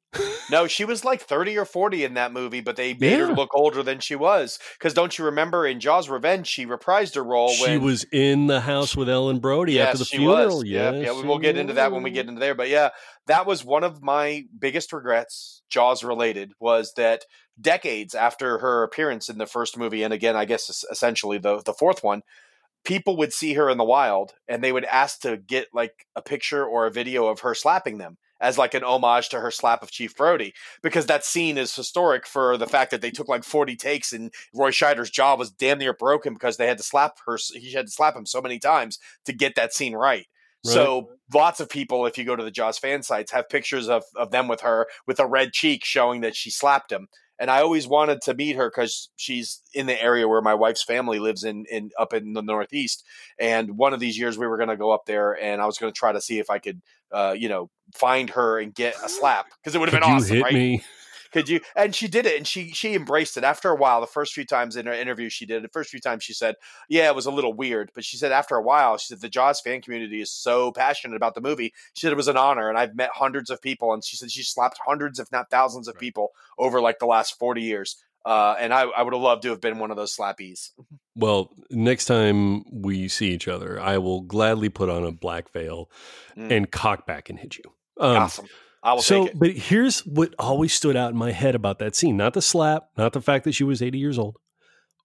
No, 0.50 0.66
she 0.66 0.84
was 0.84 1.06
like 1.06 1.22
30 1.22 1.56
or 1.56 1.64
40 1.64 2.04
in 2.04 2.14
that 2.14 2.32
movie, 2.34 2.60
but 2.60 2.76
they 2.76 2.92
made 2.92 3.12
Yeah. 3.12 3.26
her 3.28 3.32
look 3.32 3.54
older 3.54 3.82
than 3.82 4.00
she 4.00 4.14
was. 4.14 4.58
Because 4.76 4.92
don't 4.92 5.16
you 5.16 5.24
remember 5.24 5.66
in 5.66 5.80
Jaws 5.80 6.10
Revenge, 6.10 6.46
she 6.46 6.66
reprised 6.66 7.14
her 7.14 7.24
role 7.24 7.48
she 7.50 7.78
was 7.78 8.04
in 8.12 8.46
the 8.46 8.60
house 8.60 8.94
with 8.94 9.08
Ellen 9.08 9.38
Brody 9.38 9.74
yes, 9.74 9.86
after 9.86 9.98
the 9.98 10.04
she 10.04 10.16
funeral. 10.18 10.56
was. 10.58 10.64
Yes, 10.66 10.94
yeah, 10.96 11.00
yeah, 11.12 11.22
we'll 11.22 11.38
get 11.38 11.56
into 11.56 11.72
that 11.74 11.92
when 11.92 12.02
we 12.02 12.10
get 12.10 12.28
into 12.28 12.40
there. 12.40 12.54
But 12.54 12.68
yeah, 12.68 12.90
that 13.26 13.46
was 13.46 13.64
one 13.64 13.84
of 13.84 14.02
my 14.02 14.44
biggest 14.58 14.92
regrets, 14.92 15.62
Jaws 15.70 16.04
related, 16.04 16.52
was 16.60 16.92
that 16.98 17.24
decades 17.58 18.14
after 18.14 18.58
her 18.58 18.82
appearance 18.82 19.30
in 19.30 19.38
the 19.38 19.46
first 19.46 19.78
movie, 19.78 20.02
and 20.02 20.12
again, 20.12 20.36
I 20.36 20.44
guess 20.44 20.84
essentially 20.90 21.38
the, 21.38 21.62
the 21.62 21.72
fourth 21.72 22.02
one, 22.04 22.22
people 22.84 23.16
would 23.16 23.32
see 23.32 23.54
her 23.54 23.70
in 23.70 23.78
the 23.78 23.84
wild 23.84 24.32
and 24.48 24.62
they 24.62 24.72
would 24.72 24.84
ask 24.84 25.20
to 25.20 25.36
get 25.36 25.68
like 25.72 26.06
a 26.16 26.22
picture 26.22 26.64
or 26.64 26.86
a 26.86 26.90
video 26.90 27.26
of 27.26 27.40
her 27.40 27.54
slapping 27.54 27.98
them 27.98 28.16
as 28.40 28.58
like 28.58 28.74
an 28.74 28.82
homage 28.82 29.28
to 29.28 29.40
her 29.40 29.52
slap 29.52 29.82
of 29.82 29.90
Chief 29.90 30.16
Brody 30.16 30.52
because 30.82 31.06
that 31.06 31.24
scene 31.24 31.56
is 31.56 31.74
historic 31.74 32.26
for 32.26 32.56
the 32.56 32.66
fact 32.66 32.90
that 32.90 33.00
they 33.00 33.10
took 33.10 33.28
like 33.28 33.44
40 33.44 33.76
takes 33.76 34.12
and 34.12 34.32
Roy 34.52 34.70
Scheider's 34.70 35.10
jaw 35.10 35.36
was 35.36 35.50
damn 35.50 35.78
near 35.78 35.94
broken 35.94 36.34
because 36.34 36.56
they 36.56 36.66
had 36.66 36.78
to 36.78 36.84
slap 36.84 37.18
her 37.26 37.38
he 37.54 37.72
had 37.72 37.86
to 37.86 37.92
slap 37.92 38.16
him 38.16 38.26
so 38.26 38.42
many 38.42 38.58
times 38.58 38.98
to 39.26 39.32
get 39.32 39.54
that 39.54 39.72
scene 39.72 39.94
right. 39.94 40.26
So 40.64 41.08
lots 41.34 41.58
of 41.58 41.68
people, 41.68 42.06
if 42.06 42.16
you 42.16 42.24
go 42.24 42.36
to 42.36 42.44
the 42.44 42.50
Jaws 42.50 42.78
fan 42.78 43.02
sites, 43.02 43.32
have 43.32 43.48
pictures 43.48 43.88
of, 43.88 44.04
of 44.16 44.30
them 44.30 44.46
with 44.46 44.60
her 44.60 44.86
with 45.06 45.18
a 45.18 45.26
red 45.26 45.52
cheek 45.52 45.84
showing 45.84 46.20
that 46.20 46.36
she 46.36 46.50
slapped 46.50 46.92
him. 46.92 47.08
And 47.38 47.50
I 47.50 47.60
always 47.60 47.88
wanted 47.88 48.20
to 48.22 48.34
meet 48.34 48.56
her 48.56 48.70
because 48.70 49.10
she's 49.16 49.62
in 49.74 49.86
the 49.86 50.00
area 50.00 50.28
where 50.28 50.42
my 50.42 50.54
wife's 50.54 50.84
family 50.84 51.18
lives 51.18 51.44
in, 51.44 51.64
in 51.70 51.90
up 51.98 52.12
in 52.12 52.34
the 52.34 52.42
Northeast. 52.42 53.04
And 53.38 53.76
one 53.76 53.92
of 53.92 54.00
these 54.00 54.18
years 54.18 54.38
we 54.38 54.46
were 54.46 54.56
going 54.56 54.68
to 54.68 54.76
go 54.76 54.90
up 54.90 55.06
there, 55.06 55.32
and 55.32 55.60
I 55.60 55.66
was 55.66 55.78
going 55.78 55.92
to 55.92 55.98
try 55.98 56.12
to 56.12 56.20
see 56.20 56.38
if 56.38 56.50
I 56.50 56.58
could, 56.58 56.80
uh, 57.10 57.34
you 57.36 57.48
know, 57.48 57.70
find 57.94 58.30
her 58.30 58.58
and 58.58 58.74
get 58.74 58.94
a 59.04 59.08
slap 59.08 59.46
because 59.62 59.74
it 59.74 59.78
would 59.78 59.88
have 59.88 60.00
been 60.00 60.08
awesome, 60.08 60.40
right? 60.42 60.54
me? 60.54 60.84
Could 61.32 61.48
you? 61.48 61.60
And 61.74 61.94
she 61.94 62.08
did 62.08 62.26
it, 62.26 62.36
and 62.36 62.46
she 62.46 62.70
she 62.72 62.94
embraced 62.94 63.36
it. 63.36 63.44
After 63.44 63.70
a 63.70 63.76
while, 63.76 64.00
the 64.00 64.06
first 64.06 64.34
few 64.34 64.44
times 64.44 64.76
in 64.76 64.86
her 64.86 64.92
interview, 64.92 65.28
she 65.28 65.46
did. 65.46 65.64
The 65.64 65.68
first 65.68 65.90
few 65.90 66.00
times, 66.00 66.22
she 66.24 66.34
said, 66.34 66.56
"Yeah, 66.88 67.08
it 67.08 67.14
was 67.14 67.26
a 67.26 67.30
little 67.30 67.52
weird," 67.52 67.90
but 67.94 68.04
she 68.04 68.16
said 68.16 68.32
after 68.32 68.54
a 68.54 68.62
while, 68.62 68.98
she 68.98 69.06
said 69.06 69.20
the 69.20 69.28
Jaws 69.28 69.60
fan 69.60 69.80
community 69.80 70.20
is 70.20 70.30
so 70.30 70.72
passionate 70.72 71.16
about 71.16 71.34
the 71.34 71.40
movie. 71.40 71.72
She 71.94 72.06
said 72.06 72.12
it 72.12 72.16
was 72.16 72.28
an 72.28 72.36
honor, 72.36 72.68
and 72.68 72.78
I've 72.78 72.94
met 72.94 73.10
hundreds 73.14 73.50
of 73.50 73.62
people, 73.62 73.92
and 73.92 74.04
she 74.04 74.16
said 74.16 74.30
she 74.30 74.42
slapped 74.42 74.78
hundreds, 74.86 75.18
if 75.18 75.32
not 75.32 75.50
thousands, 75.50 75.88
of 75.88 75.98
people 75.98 76.30
over 76.58 76.80
like 76.80 76.98
the 76.98 77.06
last 77.06 77.38
forty 77.38 77.62
years. 77.62 77.96
Uh, 78.24 78.54
and 78.60 78.72
I, 78.72 78.82
I 78.82 79.02
would 79.02 79.14
have 79.14 79.22
loved 79.22 79.42
to 79.42 79.48
have 79.48 79.60
been 79.60 79.80
one 79.80 79.90
of 79.90 79.96
those 79.96 80.14
slappies. 80.16 80.70
Well, 81.16 81.50
next 81.70 82.04
time 82.04 82.62
we 82.70 83.08
see 83.08 83.32
each 83.32 83.48
other, 83.48 83.80
I 83.80 83.98
will 83.98 84.20
gladly 84.20 84.68
put 84.68 84.88
on 84.88 85.04
a 85.04 85.10
black 85.10 85.50
veil 85.52 85.90
Mm. 86.36 86.50
and 86.52 86.70
cock 86.70 87.04
back 87.04 87.30
and 87.30 87.38
hit 87.38 87.58
you. 87.58 87.64
Um, 87.98 88.16
awesome. 88.16 88.46
I 88.82 88.94
will 88.94 89.02
so, 89.02 89.28
but 89.34 89.50
here's 89.52 90.00
what 90.00 90.34
always 90.38 90.72
stood 90.74 90.96
out 90.96 91.12
in 91.12 91.16
my 91.16 91.30
head 91.30 91.54
about 91.54 91.78
that 91.78 91.94
scene 91.94 92.16
not 92.16 92.34
the 92.34 92.42
slap, 92.42 92.88
not 92.96 93.12
the 93.12 93.20
fact 93.20 93.44
that 93.44 93.52
she 93.52 93.64
was 93.64 93.80
80 93.82 93.98
years 93.98 94.18
old. 94.18 94.38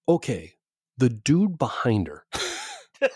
Okay, 0.10 0.56
the 0.98 1.10
dude 1.10 1.58
behind 1.60 2.08
her, 2.08 2.26
the, 3.02 3.10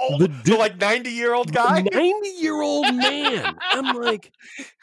old, 0.00 0.20
the 0.20 0.28
the 0.44 0.56
like 0.56 0.76
ninety 0.78 1.10
year 1.10 1.34
old 1.34 1.52
guy. 1.52 1.82
90 1.92 2.28
year 2.38 2.60
old 2.60 2.94
man. 2.94 3.56
I'm 3.70 3.96
like, 3.96 4.32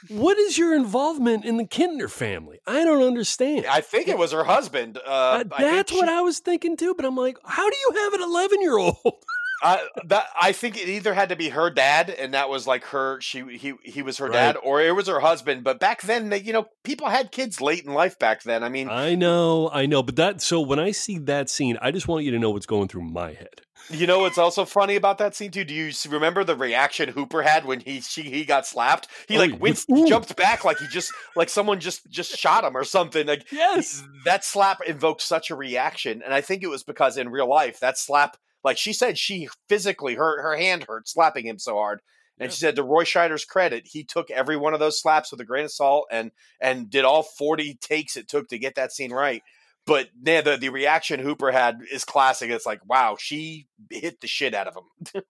what 0.09 0.37
is 0.37 0.57
your 0.57 0.75
involvement 0.75 1.45
in 1.45 1.57
the 1.57 1.65
Kintner 1.65 2.09
family? 2.09 2.59
I 2.67 2.83
don't 2.83 3.03
understand. 3.03 3.65
I 3.67 3.81
think 3.81 4.07
it 4.07 4.17
was 4.17 4.31
her 4.31 4.43
husband. 4.43 4.97
Uh, 4.97 5.09
Uh, 5.09 5.43
I 5.51 5.61
that's 5.63 5.91
what 5.93 6.07
she- 6.07 6.13
I 6.13 6.21
was 6.21 6.39
thinking 6.39 6.75
too. 6.77 6.93
But 6.95 7.05
I'm 7.05 7.15
like, 7.15 7.37
how 7.45 7.69
do 7.69 7.75
you 7.77 7.91
have 8.03 8.13
an 8.13 8.21
11 8.23 8.61
year 8.61 8.77
old? 8.77 8.97
I 9.61 9.87
that 10.05 10.27
I 10.39 10.51
think 10.53 10.77
it 10.77 10.87
either 10.87 11.13
had 11.13 11.29
to 11.29 11.35
be 11.35 11.49
her 11.49 11.69
dad, 11.69 12.09
and 12.09 12.33
that 12.33 12.49
was 12.49 12.65
like 12.67 12.85
her. 12.85 13.19
She 13.21 13.57
he 13.57 13.73
he 13.83 14.01
was 14.01 14.17
her 14.17 14.27
Right. 14.27 14.33
dad, 14.33 14.57
or 14.63 14.81
it 14.81 14.95
was 14.95 15.07
her 15.07 15.19
husband. 15.19 15.63
But 15.63 15.79
back 15.79 16.01
then, 16.01 16.29
they, 16.29 16.39
you 16.39 16.53
know, 16.53 16.67
people 16.83 17.09
had 17.09 17.31
kids 17.31 17.59
late 17.61 17.83
in 17.85 17.93
life. 17.93 18.17
Back 18.19 18.43
then, 18.43 18.63
I 18.63 18.69
mean, 18.69 18.87
I 18.87 19.15
know, 19.15 19.69
I 19.73 19.85
know, 19.85 20.01
but 20.03 20.15
that 20.15 20.41
so 20.41 20.61
when 20.61 20.79
I 20.79 20.91
see 20.91 21.17
that 21.19 21.49
scene, 21.49 21.77
I 21.81 21.91
just 21.91 22.07
want 22.07 22.25
you 22.25 22.31
to 22.31 22.39
know 22.39 22.51
what's 22.51 22.65
going 22.65 22.87
through 22.87 23.03
my 23.03 23.33
head. 23.33 23.61
you 23.91 24.05
know 24.05 24.19
what's 24.19 24.37
also 24.37 24.65
funny 24.65 24.95
about 24.95 25.17
that 25.17 25.35
scene 25.35 25.49
too? 25.51 25.63
Do 25.63 25.73
you 25.73 25.91
remember 26.09 26.43
the 26.43 26.55
reaction 26.55 27.09
Hooper 27.09 27.41
had 27.41 27.65
when 27.65 27.79
he 27.79 28.01
she 28.01 28.21
he 28.23 28.45
got 28.45 28.67
slapped? 28.67 29.07
He 29.27 29.37
Oh, 29.37 29.39
like 29.39 29.59
winced, 29.59 29.89
Ooh. 29.91 30.05
jumped 30.07 30.35
back 30.35 30.63
like 30.63 30.77
he 30.79 30.87
just 30.87 31.11
like 31.35 31.49
someone 31.49 31.79
just 31.79 32.07
just 32.09 32.35
shot 32.37 32.63
him 32.63 32.77
or 32.77 32.83
something. 32.83 33.25
Like 33.25 33.47
Yes. 33.51 34.03
that 34.25 34.45
slap 34.45 34.79
invoked 34.85 35.21
such 35.21 35.49
a 35.49 35.55
reaction, 35.55 36.21
and 36.23 36.33
I 36.33 36.41
think 36.41 36.61
it 36.61 36.67
was 36.69 36.83
because 36.83 37.17
in 37.17 37.29
real 37.29 37.49
life 37.49 37.79
that 37.79 37.97
slap, 37.97 38.37
like 38.63 38.77
she 38.77 38.93
said, 38.93 39.17
she 39.17 39.49
physically 39.67 40.15
hurt 40.15 40.41
her 40.41 40.55
hand 40.55 40.85
hurt 40.87 41.07
slapping 41.07 41.45
him 41.45 41.59
so 41.59 41.75
hard. 41.75 42.01
And 42.39 42.47
Yeah. 42.47 42.53
she 42.53 42.59
said, 42.59 42.75
to 42.77 42.83
Roy 42.83 43.03
Scheider's 43.03 43.43
credit, 43.45 43.85
he 43.85 44.03
took 44.03 44.31
every 44.31 44.55
one 44.55 44.73
of 44.73 44.79
those 44.79 44.99
slaps 45.01 45.31
with 45.31 45.41
a 45.41 45.45
grain 45.45 45.65
of 45.65 45.71
salt 45.71 46.07
and 46.11 46.31
and 46.61 46.89
did 46.89 47.05
all 47.05 47.23
forty 47.23 47.75
takes 47.75 48.15
it 48.15 48.27
took 48.27 48.47
to 48.49 48.57
get 48.57 48.75
that 48.75 48.91
scene 48.91 49.11
right. 49.11 49.43
But 49.85 50.09
yeah, 50.23 50.41
the 50.41 50.57
the 50.57 50.69
reaction 50.69 51.19
Hooper 51.19 51.51
had 51.51 51.79
is 51.91 52.05
classic. 52.05 52.49
It's 52.49 52.65
like, 52.65 52.81
wow, 52.87 53.17
she 53.19 53.67
hit 53.89 54.21
the 54.21 54.27
shit 54.27 54.53
out 54.53 54.67
of 54.67 54.75
him. 54.75 55.23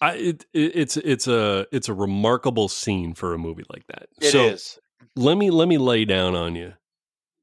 I, 0.00 0.14
it, 0.14 0.46
it, 0.52 0.72
it's 0.74 0.96
it's 0.96 1.26
a 1.28 1.66
it's 1.72 1.88
a 1.88 1.94
remarkable 1.94 2.68
scene 2.68 3.14
for 3.14 3.32
a 3.34 3.38
movie 3.38 3.64
like 3.72 3.86
that. 3.88 4.08
It 4.20 4.34
is. 4.34 4.62
so 4.62 4.80
let 5.14 5.36
me 5.36 5.50
let 5.50 5.68
me 5.68 5.78
lay 5.78 6.04
down 6.04 6.34
on 6.34 6.54
you 6.54 6.74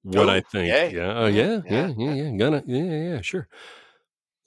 what 0.03 0.27
Ooh, 0.27 0.31
I 0.31 0.41
think. 0.41 0.67
yay. 0.67 0.93
Yeah, 0.93 1.13
oh, 1.17 1.31
mm-hmm. 1.31 1.37
yeah, 1.37 1.61
yeah, 1.65 1.93
yeah, 1.97 2.13
yeah, 2.13 2.23
yeah, 2.31 2.37
Gonna, 2.37 2.63
yeah, 2.65 2.83
yeah, 2.83 3.09
yeah, 3.15 3.21
sure. 3.21 3.47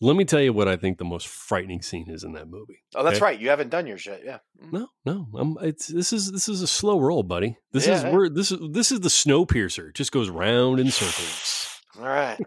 Let 0.01 0.15
me 0.17 0.25
tell 0.27 0.43
you 0.43 0.53
what 0.53 0.69
I 0.69 0.77
think 0.77 0.99
the 0.99 1.05
most 1.07 1.27
frightening 1.27 1.81
scene 1.81 2.11
is 2.11 2.23
in 2.23 2.33
that 2.33 2.49
movie. 2.49 2.83
Oh, 2.95 3.03
that's 3.03 3.17
Okay. 3.17 3.25
right. 3.25 3.41
You 3.41 3.49
haven't 3.49 3.71
done 3.71 3.87
yours 3.87 4.05
yet. 4.05 4.21
Yeah. 4.25 4.39
Mm. 4.63 4.73
No, 4.73 4.89
no, 5.07 5.27
I'm, 5.35 5.57
it's 5.63 5.87
this 5.87 6.13
is 6.13 6.31
this 6.33 6.49
is 6.51 6.61
a 6.61 6.67
slow 6.67 7.01
roll, 7.01 7.23
buddy. 7.23 7.57
This 7.73 7.87
is 7.87 8.03
Yeah. 8.03 8.11
where 8.11 8.29
this 8.29 8.53
is 8.53 8.59
this 8.73 8.93
is 8.93 9.01
the 9.01 9.09
Snowpiercer. 9.09 9.89
It 9.89 9.95
just 9.95 10.13
goes 10.13 10.29
round 10.29 10.81
in 10.81 10.91
circles. 10.91 11.69
All 11.99 12.05
right. 12.05 12.39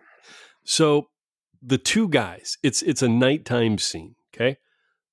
So 0.63 1.09
the 1.61 1.79
two 1.79 2.07
guys, 2.07 2.57
it's 2.61 2.83
it's 2.83 3.01
a 3.01 3.09
nighttime 3.09 3.79
scene, 3.79 4.15
okay? 4.33 4.57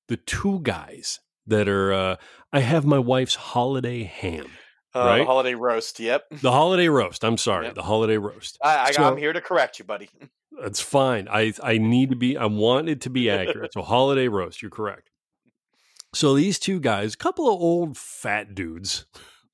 The 0.09 0.19
two 0.19 0.61
guys 0.63 1.21
that 1.47 1.69
are 1.69 1.93
uh 1.93 2.17
I 2.53 2.61
have 2.61 2.85
my 2.85 2.99
wife's 2.99 3.35
holiday 3.37 4.03
ham. 4.05 4.47
Uh, 4.97 5.05
Right? 5.05 5.19
the 5.19 5.25
holiday 5.27 5.55
roast. 5.55 6.01
Yep. 6.01 6.25
The 6.41 6.53
holiday 6.53 6.89
roast. 6.89 7.25
I'm 7.25 7.37
sorry, 7.37 7.67
Yep. 7.67 7.75
the 7.75 7.83
holiday 7.83 8.17
roast. 8.19 8.59
I, 8.63 8.79
I, 8.79 8.91
So- 8.93 9.05
I'm 9.05 9.17
here 9.17 9.33
to 9.33 9.41
correct 9.41 9.79
you, 9.79 9.85
buddy. 9.85 10.09
That's 10.63 10.81
fine. 10.81 11.29
I 11.31 11.53
I 11.63 11.77
need 11.79 12.11
to 12.11 12.17
be 12.17 12.37
I 12.39 12.47
want 12.47 12.89
it 12.89 13.03
to 13.03 13.11
be 13.11 13.29
accurate. 13.29 13.75
So 13.75 13.83
holiday 13.83 14.29
roast, 14.29 14.63
you're 14.63 14.71
correct. 14.71 15.11
So 16.15 16.35
these 16.35 16.59
two 16.59 16.81
guys, 16.81 17.13
a 17.13 17.17
couple 17.19 17.47
of 17.47 17.61
old 17.61 17.99
fat 17.99 18.55
dudes. 18.55 19.05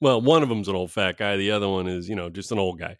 Well, 0.01 0.20
one 0.20 0.43
of 0.45 0.49
them's 0.49 0.68
an 0.68 0.76
old 0.76 0.93
fat 0.93 1.16
guy, 1.16 1.36
the 1.36 1.51
other 1.53 1.68
one 1.68 1.86
is, 1.88 2.09
you 2.09 2.14
know, 2.16 2.28
just 2.30 2.53
an 2.53 2.59
old 2.59 2.78
guy. 2.78 2.97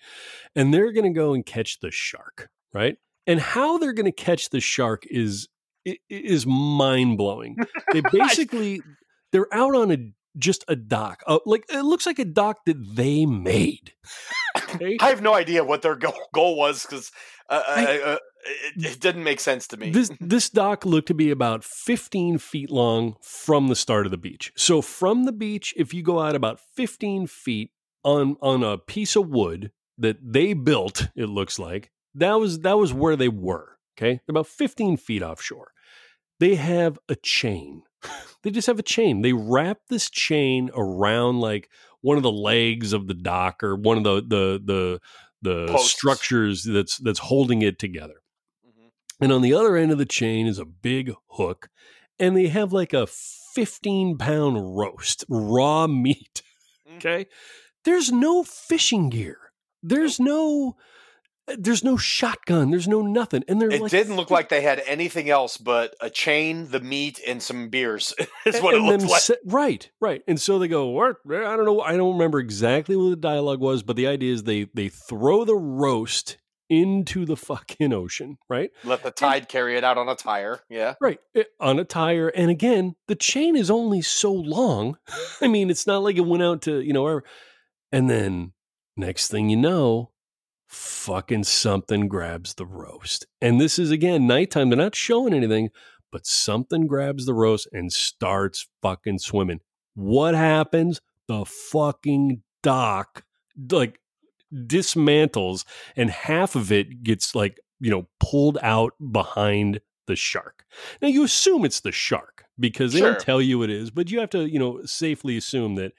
And 0.57 0.73
they're 0.75 0.93
going 0.93 1.05
to 1.13 1.17
go 1.17 1.33
and 1.35 1.45
catch 1.47 1.79
the 1.81 1.91
shark, 1.93 2.49
right? 2.73 2.97
And 3.27 3.39
how 3.41 3.79
they're 3.79 3.93
going 3.93 4.07
to 4.07 4.13
catch 4.13 4.51
the 4.51 4.61
shark 4.61 5.05
is 5.09 5.49
is 6.09 6.45
mind-blowing. 6.47 7.57
They 7.93 8.01
basically 8.13 8.83
they're 9.33 9.53
out 9.53 9.75
on 9.77 9.91
a 9.93 9.99
just 10.37 10.65
a 10.69 10.77
dock. 10.77 11.23
Uh, 11.27 11.39
like 11.47 11.65
it 11.69 11.83
looks 11.83 12.07
like 12.07 12.19
a 12.19 12.25
dock 12.25 12.65
that 12.67 12.97
they 12.97 13.27
made. 13.27 13.93
Okay? 14.75 14.97
I 15.01 15.09
have 15.09 15.23
no 15.23 15.35
idea 15.35 15.65
what 15.65 15.83
their 15.83 15.97
goal, 15.97 16.15
goal 16.33 16.57
was 16.57 16.85
because 16.85 17.11
uh, 17.49 17.63
uh, 17.69 17.99
uh, 18.05 18.17
it, 18.45 18.85
it 18.85 19.01
didn't 19.01 19.25
make 19.25 19.41
sense 19.41 19.67
to 19.69 19.77
me. 19.77 19.91
This 19.91 20.11
this 20.21 20.49
dock 20.51 20.85
looked 20.85 21.09
to 21.09 21.15
be 21.15 21.31
about 21.31 21.65
15 21.65 22.39
feet 22.39 22.71
long 22.71 23.17
from 23.23 23.69
the 23.69 23.77
start 23.77 24.07
of 24.07 24.13
the 24.13 24.19
beach. 24.19 24.53
So 24.57 24.83
from 24.83 25.25
the 25.25 25.33
beach, 25.33 25.75
if 25.77 25.93
you 25.93 26.03
go 26.03 26.21
out 26.21 26.35
about 26.35 26.61
15 26.75 27.27
feet 27.27 27.71
on 28.03 28.37
on 28.41 28.63
a 28.63 28.79
piece 28.79 29.17
of 29.17 29.29
wood 29.29 29.73
that 29.99 30.17
they 30.23 30.55
built, 30.55 31.09
it 31.15 31.27
looks 31.27 31.59
like 31.59 31.91
that 32.15 32.35
was 32.35 32.61
that 32.61 32.79
was 32.79 32.93
where 32.93 33.17
they 33.17 33.29
were. 33.29 33.77
Okay, 33.99 34.21
about 34.29 34.47
15 34.47 34.97
feet 34.97 35.23
offshore. 35.23 35.73
They 36.41 36.55
have 36.55 36.99
a 37.09 37.15
chain. 37.15 37.83
They 38.43 38.51
just 38.51 38.67
have 38.67 38.79
a 38.79 38.83
chain. 38.83 39.23
They 39.23 39.33
wrap 39.33 39.79
this 39.89 40.11
chain 40.11 40.71
around 40.75 41.41
like 41.41 41.71
one 42.01 42.17
of 42.17 42.23
the 42.25 42.33
legs 42.33 42.93
of 42.93 43.07
the 43.07 43.15
dock 43.15 43.63
or 43.63 43.77
one 43.77 43.99
of 43.99 44.05
the 44.05 44.21
the 44.23 44.61
the 44.65 45.01
the 45.43 45.67
Posts. 45.73 45.93
structures 45.93 46.65
that's 46.65 46.99
that's 46.99 47.19
holding 47.21 47.63
it 47.63 47.79
together. 47.79 48.23
Mhm. 48.67 48.91
And 49.21 49.33
on 49.33 49.43
the 49.43 49.55
other 49.55 49.77
end 49.77 49.93
of 49.93 49.99
the 49.99 50.07
chain 50.07 50.47
is 50.47 50.59
a 50.59 50.65
big 50.65 51.13
hook, 51.31 51.69
and 52.19 52.37
they 52.37 52.49
have 52.49 52.73
like 52.73 52.93
a 52.93 53.07
15 53.07 54.19
pound 54.19 54.77
roast, 54.77 55.25
raw 55.29 55.87
meat. 55.87 56.43
Mhm. 56.89 56.97
Okay. 56.97 57.27
There's 57.85 58.11
no 58.13 58.43
fishing 58.43 59.09
gear. 59.09 59.39
There's 59.83 60.19
no. 60.21 60.77
There's 61.59 61.83
no 61.83 61.97
shotgun. 61.97 62.71
There's 62.71 62.87
no 62.89 63.03
nothing. 63.03 63.43
And 63.49 63.61
they're 63.61 63.71
It 63.71 63.83
like, 63.83 63.91
didn't 63.91 64.17
look 64.17 64.31
like 64.31 64.49
they 64.49 64.61
had 64.61 64.81
anything 64.87 65.29
else 65.29 65.57
but 65.57 65.95
a 66.01 66.09
chain, 66.09 66.69
the 66.71 66.81
meat, 66.81 67.21
and 67.27 67.43
some 67.43 67.69
beers. 67.69 68.15
is 68.47 68.61
what 68.61 68.75
it 68.75 68.81
looked 68.81 69.05
like. 69.05 69.21
se- 69.21 69.37
right, 69.45 69.91
right. 70.01 70.23
And 70.29 70.41
so 70.41 70.59
they 70.59 70.69
go, 70.69 70.87
what? 70.87 71.17
I 71.29 71.57
don't 71.57 71.65
know. 71.65 71.81
I 71.81 71.97
don't 71.97 72.13
remember 72.15 72.39
exactly 72.39 72.95
what 72.97 73.11
the 73.11 73.17
dialogue 73.17 73.61
was, 73.61 73.83
but 73.83 73.97
the 73.97 74.07
idea 74.07 74.33
is 74.33 74.45
they 74.45 74.69
they 74.73 74.89
throw 74.89 75.45
the 75.45 75.57
roast 75.57 76.39
into 76.71 77.27
the 77.27 77.37
fucking 77.37 77.93
ocean, 77.93 78.39
right? 78.49 78.71
Let 78.85 79.03
the 79.03 79.11
tide 79.11 79.49
carry 79.49 79.77
it 79.77 79.85
out 79.85 79.99
on 79.99 80.09
a 80.09 80.15
tire. 80.15 80.61
Yeah. 80.71 80.95
Right. 81.03 81.19
eh, 81.35 81.43
On 81.61 81.79
a 81.79 81.85
tire. 81.85 82.29
And 82.29 82.51
again, 82.51 82.95
the 83.09 83.15
chain 83.17 83.57
is 83.57 83.71
only 83.71 84.01
so 84.01 84.33
long. 84.33 84.97
I 85.43 85.49
mean, 85.49 85.69
it's 85.71 85.87
not 85.89 86.03
like 86.05 86.17
it 86.17 86.25
went 86.25 86.43
out 86.45 86.63
to, 86.63 86.81
you 86.81 86.93
know. 86.95 87.21
And 87.91 88.09
then 88.09 88.53
next 88.97 89.29
thing 89.29 89.51
you 89.51 89.57
know, 89.59 90.12
fucking 90.73 91.45
something 91.45 92.09
grabs 92.09 92.55
the 92.55 92.67
roast. 92.67 93.27
And 93.41 93.61
this 93.61 93.79
is 93.79 93.91
again 93.91 94.27
nighttime. 94.27 94.71
They're 94.71 94.79
not 94.79 94.95
showing 94.95 95.35
anything, 95.35 95.69
but 96.11 96.27
something 96.27 96.87
grabs 96.87 97.27
the 97.27 97.35
roast 97.35 97.69
and 97.73 97.93
starts 97.93 98.69
fucking 98.81 99.19
swimming. 99.19 99.61
What 99.95 100.35
happens? 100.35 101.01
The 101.29 101.45
fucking 101.45 102.43
dock 102.63 103.25
like 103.71 104.01
dismantles 104.53 105.65
and 105.97 106.11
half 106.11 106.55
of 106.57 106.73
it 106.73 107.03
gets 107.03 107.35
like, 107.35 107.59
you 107.81 107.91
know, 107.91 108.09
pulled 108.21 108.59
out 108.63 108.95
behind 109.13 109.81
the 110.07 110.17
shark. 110.17 110.65
Now 111.01 111.09
you 111.09 111.23
assume 111.25 111.65
it's 111.65 111.81
the 111.81 111.93
shark 111.93 112.45
because 112.59 112.93
they 112.93 113.01
Sure. 113.01 113.13
don't 113.13 113.21
tell 113.21 113.41
you 113.43 113.63
it 113.63 113.71
is, 113.71 113.91
but 113.91 114.11
you 114.11 114.21
have 114.21 114.31
to, 114.31 114.47
you 114.47 114.59
know, 114.59 114.81
safely 114.85 115.37
assume 115.37 115.75
that 115.77 115.93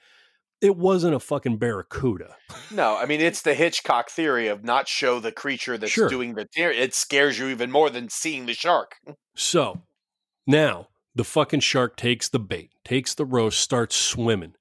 it 0.60 0.76
wasn't 0.76 1.14
a 1.14 1.20
fucking 1.20 1.58
barracuda. 1.58 2.36
No, 2.70 2.96
I 2.96 3.06
mean 3.06 3.20
it's 3.20 3.42
the 3.42 3.54
Hitchcock 3.54 4.10
theory 4.10 4.48
of 4.48 4.64
not 4.64 4.88
show 4.88 5.20
the 5.20 5.32
creature 5.32 5.76
that's 5.76 5.92
Sure. 5.92 6.08
doing 6.08 6.34
the 6.34 6.46
tear. 6.52 6.70
It 6.70 6.94
scares 6.94 7.38
you 7.38 7.48
even 7.48 7.70
more 7.70 7.90
than 7.90 8.08
seeing 8.08 8.46
the 8.46 8.54
shark. 8.54 8.96
So 9.36 9.82
now 10.46 10.88
the 11.14 11.24
fucking 11.24 11.60
shark 11.60 11.96
takes 11.96 12.28
the 12.28 12.38
bait, 12.38 12.70
takes 12.84 13.14
the 13.14 13.24
roast, 13.24 13.60
starts 13.60 13.96
swimming. 13.96 14.54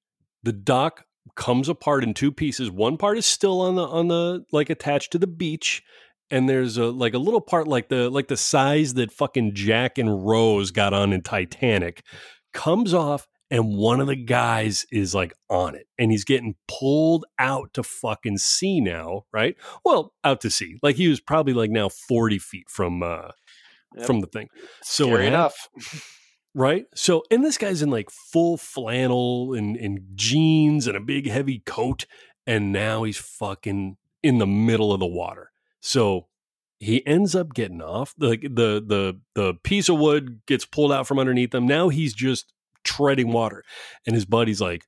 The 0.43 0.53
dock 0.53 1.05
comes 1.35 1.69
apart 1.69 2.03
in 2.03 2.13
two 2.13 2.31
pieces. 2.31 2.69
One 2.69 2.97
part 2.97 3.17
is 3.17 3.25
still 3.25 3.61
on 3.61 3.75
the 3.75 3.87
on 3.87 4.07
the 4.07 4.45
like 4.51 4.69
attached 4.69 5.11
to 5.13 5.17
the 5.17 5.27
beach, 5.27 5.81
and 6.29 6.47
there's 6.49 6.77
a 6.77 6.85
like 6.87 7.13
a 7.13 7.17
little 7.19 7.41
part 7.41 7.67
like 7.67 7.87
the 7.89 8.09
like 8.09 8.27
the 8.27 8.37
size 8.37 8.93
that 8.95 9.11
fucking 9.11 9.55
Jack 9.55 9.97
and 9.97 10.25
Rose 10.27 10.71
got 10.71 10.93
on 10.93 11.13
in 11.13 11.21
Titanic 11.21 12.03
comes 12.53 12.93
off 12.93 13.27
and 13.54 13.78
one 13.78 14.01
of 14.01 14.08
the 14.08 14.16
guys 14.16 14.86
is 14.91 15.14
like 15.14 15.32
on 15.49 15.76
it 15.76 15.88
and 15.99 16.12
he's 16.12 16.26
getting 16.26 16.56
pulled 16.68 17.24
out 17.38 17.72
to 17.76 17.84
fucking 17.84 18.39
sea 18.39 18.82
now, 18.82 19.26
right? 19.32 19.56
Well, 19.86 20.12
out 20.24 20.41
to 20.41 20.49
sea. 20.49 20.80
Like 20.82 20.95
he 20.95 21.08
was 21.08 21.20
probably 21.22 21.54
like 21.54 21.70
now 21.70 21.88
40 21.88 22.39
feet 22.39 22.70
from 22.70 23.04
uh 23.04 23.30
Yep. 23.95 24.08
from 24.08 24.22
the 24.22 24.28
thing. 24.28 24.47
So 24.82 25.06
Scary 25.06 25.28
enough. 25.28 25.70
right? 26.56 26.86
So, 26.95 27.24
and 27.30 27.43
this 27.43 27.58
guy's 27.58 27.82
in 27.82 27.89
like 27.89 28.10
full 28.10 28.58
flannel 28.58 29.54
and, 29.54 29.76
and 29.78 29.99
jeans 30.16 30.88
and 30.88 30.97
a 30.97 30.99
big 30.99 31.30
heavy 31.30 31.60
coat, 31.66 32.06
and 32.47 32.72
now 32.72 33.04
he's 33.04 33.18
fucking 33.18 33.97
in 34.24 34.38
the 34.38 34.47
middle 34.47 34.93
of 34.93 34.99
the 34.99 35.06
water. 35.06 35.51
So 35.80 36.28
he 36.80 37.06
ends 37.06 37.36
up 37.36 37.54
getting 37.54 37.82
off. 37.82 38.14
Like 38.18 38.41
the 38.41 38.84
the 38.86 39.20
the 39.36 39.54
piece 39.64 39.89
of 39.89 39.99
wood 39.99 40.41
gets 40.47 40.66
pulled 40.66 40.91
out 40.91 41.08
from 41.08 41.20
underneath 41.20 41.54
him. 41.54 41.66
Now 41.68 41.89
he's 41.89 42.14
just 42.14 42.53
treading 42.95 43.31
water, 43.31 43.63
and 44.05 44.15
his 44.15 44.25
buddy's 44.25 44.61
like, 44.61 44.83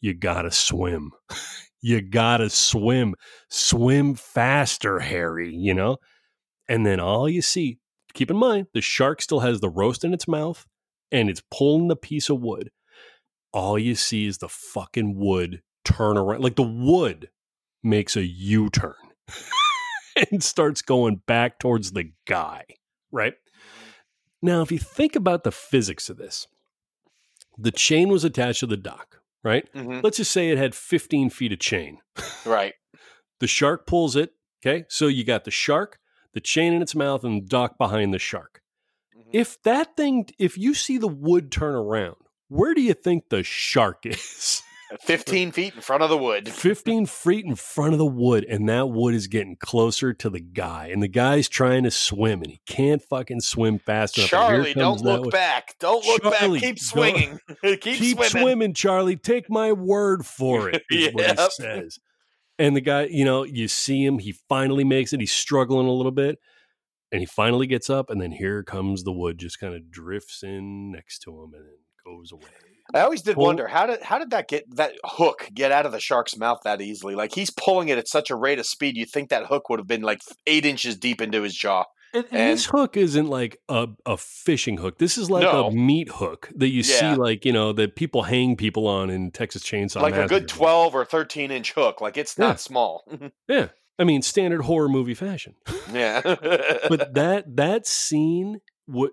"You 0.00 0.14
gotta 0.14 0.50
swim." 0.50 1.12
You 1.80 2.00
gotta 2.00 2.50
swim, 2.50 3.14
swim 3.48 4.16
faster, 4.16 4.98
Harry, 4.98 5.54
you 5.54 5.74
know? 5.74 5.98
And 6.68 6.84
then 6.84 6.98
all 6.98 7.28
you 7.28 7.40
see, 7.40 7.78
keep 8.14 8.30
in 8.30 8.36
mind, 8.36 8.66
the 8.74 8.80
shark 8.80 9.22
still 9.22 9.40
has 9.40 9.60
the 9.60 9.70
roast 9.70 10.04
in 10.04 10.12
its 10.12 10.26
mouth 10.26 10.66
and 11.10 11.30
it's 11.30 11.42
pulling 11.50 11.88
the 11.88 11.96
piece 11.96 12.28
of 12.28 12.40
wood. 12.40 12.70
All 13.52 13.78
you 13.78 13.94
see 13.94 14.26
is 14.26 14.38
the 14.38 14.48
fucking 14.48 15.16
wood 15.16 15.62
turn 15.84 16.18
around. 16.18 16.42
Like 16.42 16.56
the 16.56 16.62
wood 16.62 17.30
makes 17.82 18.16
a 18.16 18.24
U 18.24 18.68
turn 18.70 18.94
and 20.32 20.42
starts 20.42 20.82
going 20.82 21.22
back 21.26 21.58
towards 21.58 21.92
the 21.92 22.12
guy, 22.26 22.64
right? 23.10 23.34
Now, 24.42 24.62
if 24.62 24.70
you 24.70 24.78
think 24.78 25.16
about 25.16 25.44
the 25.44 25.52
physics 25.52 26.10
of 26.10 26.16
this, 26.16 26.46
the 27.58 27.72
chain 27.72 28.08
was 28.08 28.24
attached 28.24 28.60
to 28.60 28.66
the 28.66 28.76
dock, 28.76 29.20
right? 29.42 29.68
Mhm. 29.74 30.02
Let's 30.02 30.18
just 30.18 30.30
say 30.32 30.50
it 30.50 30.58
had 30.58 30.74
15 30.74 31.28
feet 31.30 31.52
of 31.52 31.58
chain. 31.58 31.98
Right. 32.46 32.74
The 33.40 33.46
shark 33.46 33.86
pulls 33.86 34.16
it. 34.16 34.32
Okay. 34.64 34.84
So 34.88 35.06
you 35.08 35.24
got 35.24 35.44
the 35.44 35.50
shark, 35.50 35.98
the 36.34 36.40
chain 36.40 36.72
in 36.72 36.82
its 36.82 36.94
mouth, 36.94 37.24
and 37.24 37.42
the 37.42 37.46
dock 37.46 37.78
behind 37.78 38.12
the 38.14 38.18
shark. 38.18 38.62
Mhm. 39.16 39.30
If 39.32 39.60
that 39.62 39.96
thing, 39.96 40.28
if 40.38 40.56
you 40.56 40.74
see 40.74 40.98
the 40.98 41.08
wood 41.08 41.50
turn 41.52 41.74
around, 41.74 42.16
where 42.48 42.74
do 42.74 42.80
you 42.80 42.94
think 42.94 43.28
the 43.28 43.42
shark 43.42 44.00
is? 44.06 44.62
15 45.00 45.52
feet 45.52 45.74
in 45.74 45.80
front 45.80 46.02
of 46.02 46.10
the 46.10 46.16
wood. 46.16 46.48
15 46.48 47.06
feet 47.06 47.44
in 47.44 47.54
front 47.54 47.92
of 47.92 47.98
the 47.98 48.06
wood, 48.06 48.44
and 48.48 48.68
that 48.68 48.88
wood 48.88 49.14
is 49.14 49.26
getting 49.26 49.56
closer 49.56 50.12
to 50.14 50.30
the 50.30 50.40
guy. 50.40 50.88
And 50.92 51.02
the 51.02 51.08
guy's 51.08 51.48
trying 51.48 51.84
to 51.84 51.90
swim, 51.90 52.42
and 52.42 52.50
he 52.50 52.60
can't 52.66 53.02
fucking 53.02 53.40
swim 53.40 53.78
fast 53.78 54.18
enough. 54.18 54.30
Charlie, 54.30 54.74
don't 54.74 55.00
look 55.00 55.24
wood. 55.24 55.32
back. 55.32 55.74
Don't 55.78 56.04
look 56.06 56.22
Charlie, 56.22 56.60
back. 56.60 56.68
Keep 56.68 56.78
swinging. 56.78 57.38
Keep, 57.62 57.80
Keep 57.82 58.16
swimming. 58.16 58.30
swimming. 58.30 58.74
Charlie. 58.74 59.16
Take 59.16 59.50
my 59.50 59.72
word 59.72 60.24
for 60.24 60.70
it. 60.70 60.82
Is 60.90 61.12
what 61.12 61.38
he 61.38 61.50
says. 61.50 61.98
And 62.58 62.74
the 62.74 62.80
guy, 62.80 63.04
you 63.04 63.24
know, 63.24 63.44
you 63.44 63.68
see 63.68 64.04
him. 64.04 64.18
He 64.18 64.32
finally 64.32 64.84
makes 64.84 65.12
it. 65.12 65.20
He's 65.20 65.32
struggling 65.32 65.86
a 65.86 65.92
little 65.92 66.12
bit, 66.12 66.38
and 67.12 67.20
he 67.20 67.26
finally 67.26 67.66
gets 67.66 67.88
up. 67.88 68.10
And 68.10 68.20
then 68.20 68.32
here 68.32 68.62
comes 68.62 69.04
the 69.04 69.12
wood, 69.12 69.38
just 69.38 69.60
kind 69.60 69.74
of 69.74 69.90
drifts 69.90 70.42
in 70.42 70.90
next 70.90 71.20
to 71.20 71.30
him, 71.30 71.52
and 71.54 71.64
then 71.64 71.78
goes 72.04 72.32
away. 72.32 72.67
I 72.94 73.00
always 73.00 73.22
did 73.22 73.36
wonder 73.36 73.66
how 73.68 73.86
did 73.86 74.02
how 74.02 74.18
did 74.18 74.30
that 74.30 74.48
get 74.48 74.64
that 74.76 74.92
hook 75.04 75.48
get 75.52 75.72
out 75.72 75.84
of 75.86 75.92
the 75.92 76.00
shark's 76.00 76.36
mouth 76.36 76.60
that 76.64 76.80
easily? 76.80 77.14
Like 77.14 77.34
he's 77.34 77.50
pulling 77.50 77.88
it 77.88 77.98
at 77.98 78.08
such 78.08 78.30
a 78.30 78.36
rate 78.36 78.58
of 78.58 78.66
speed, 78.66 78.96
you 78.96 79.04
think 79.04 79.28
that 79.30 79.46
hook 79.46 79.68
would 79.68 79.78
have 79.78 79.86
been 79.86 80.02
like 80.02 80.20
eight 80.46 80.64
inches 80.64 80.96
deep 80.96 81.20
into 81.20 81.42
his 81.42 81.54
jaw. 81.54 81.84
And, 82.14 82.24
and 82.30 82.52
this 82.54 82.64
hook 82.64 82.96
isn't 82.96 83.26
like 83.26 83.58
a, 83.68 83.86
a 84.06 84.16
fishing 84.16 84.78
hook. 84.78 84.96
This 84.98 85.18
is 85.18 85.30
like 85.30 85.42
No. 85.42 85.66
a 85.66 85.70
meat 85.70 86.08
hook 86.08 86.48
that 86.56 86.68
you 86.68 86.82
Yeah. 86.82 87.14
see, 87.14 87.14
like 87.20 87.44
you 87.44 87.52
know, 87.52 87.74
that 87.74 87.96
people 87.96 88.22
hang 88.22 88.56
people 88.56 88.86
on 88.86 89.10
in 89.10 89.30
Texas 89.30 89.62
Chainsaw. 89.62 90.00
like 90.00 90.14
a 90.14 90.26
good 90.26 90.48
twelve 90.48 90.94
or 90.94 91.04
thirteen 91.04 91.50
inch 91.50 91.72
hook. 91.74 92.00
Like 92.00 92.16
it's 92.16 92.34
Yeah. 92.38 92.46
not 92.46 92.60
small. 92.60 93.04
Yeah, 93.48 93.68
I 93.98 94.04
mean, 94.04 94.22
standard 94.22 94.62
horror 94.62 94.88
movie 94.88 95.12
fashion. 95.14 95.54
yeah. 95.92 96.22
but 96.22 97.12
that 97.14 97.44
that 97.56 97.86
scene 97.86 98.60
what 98.86 99.10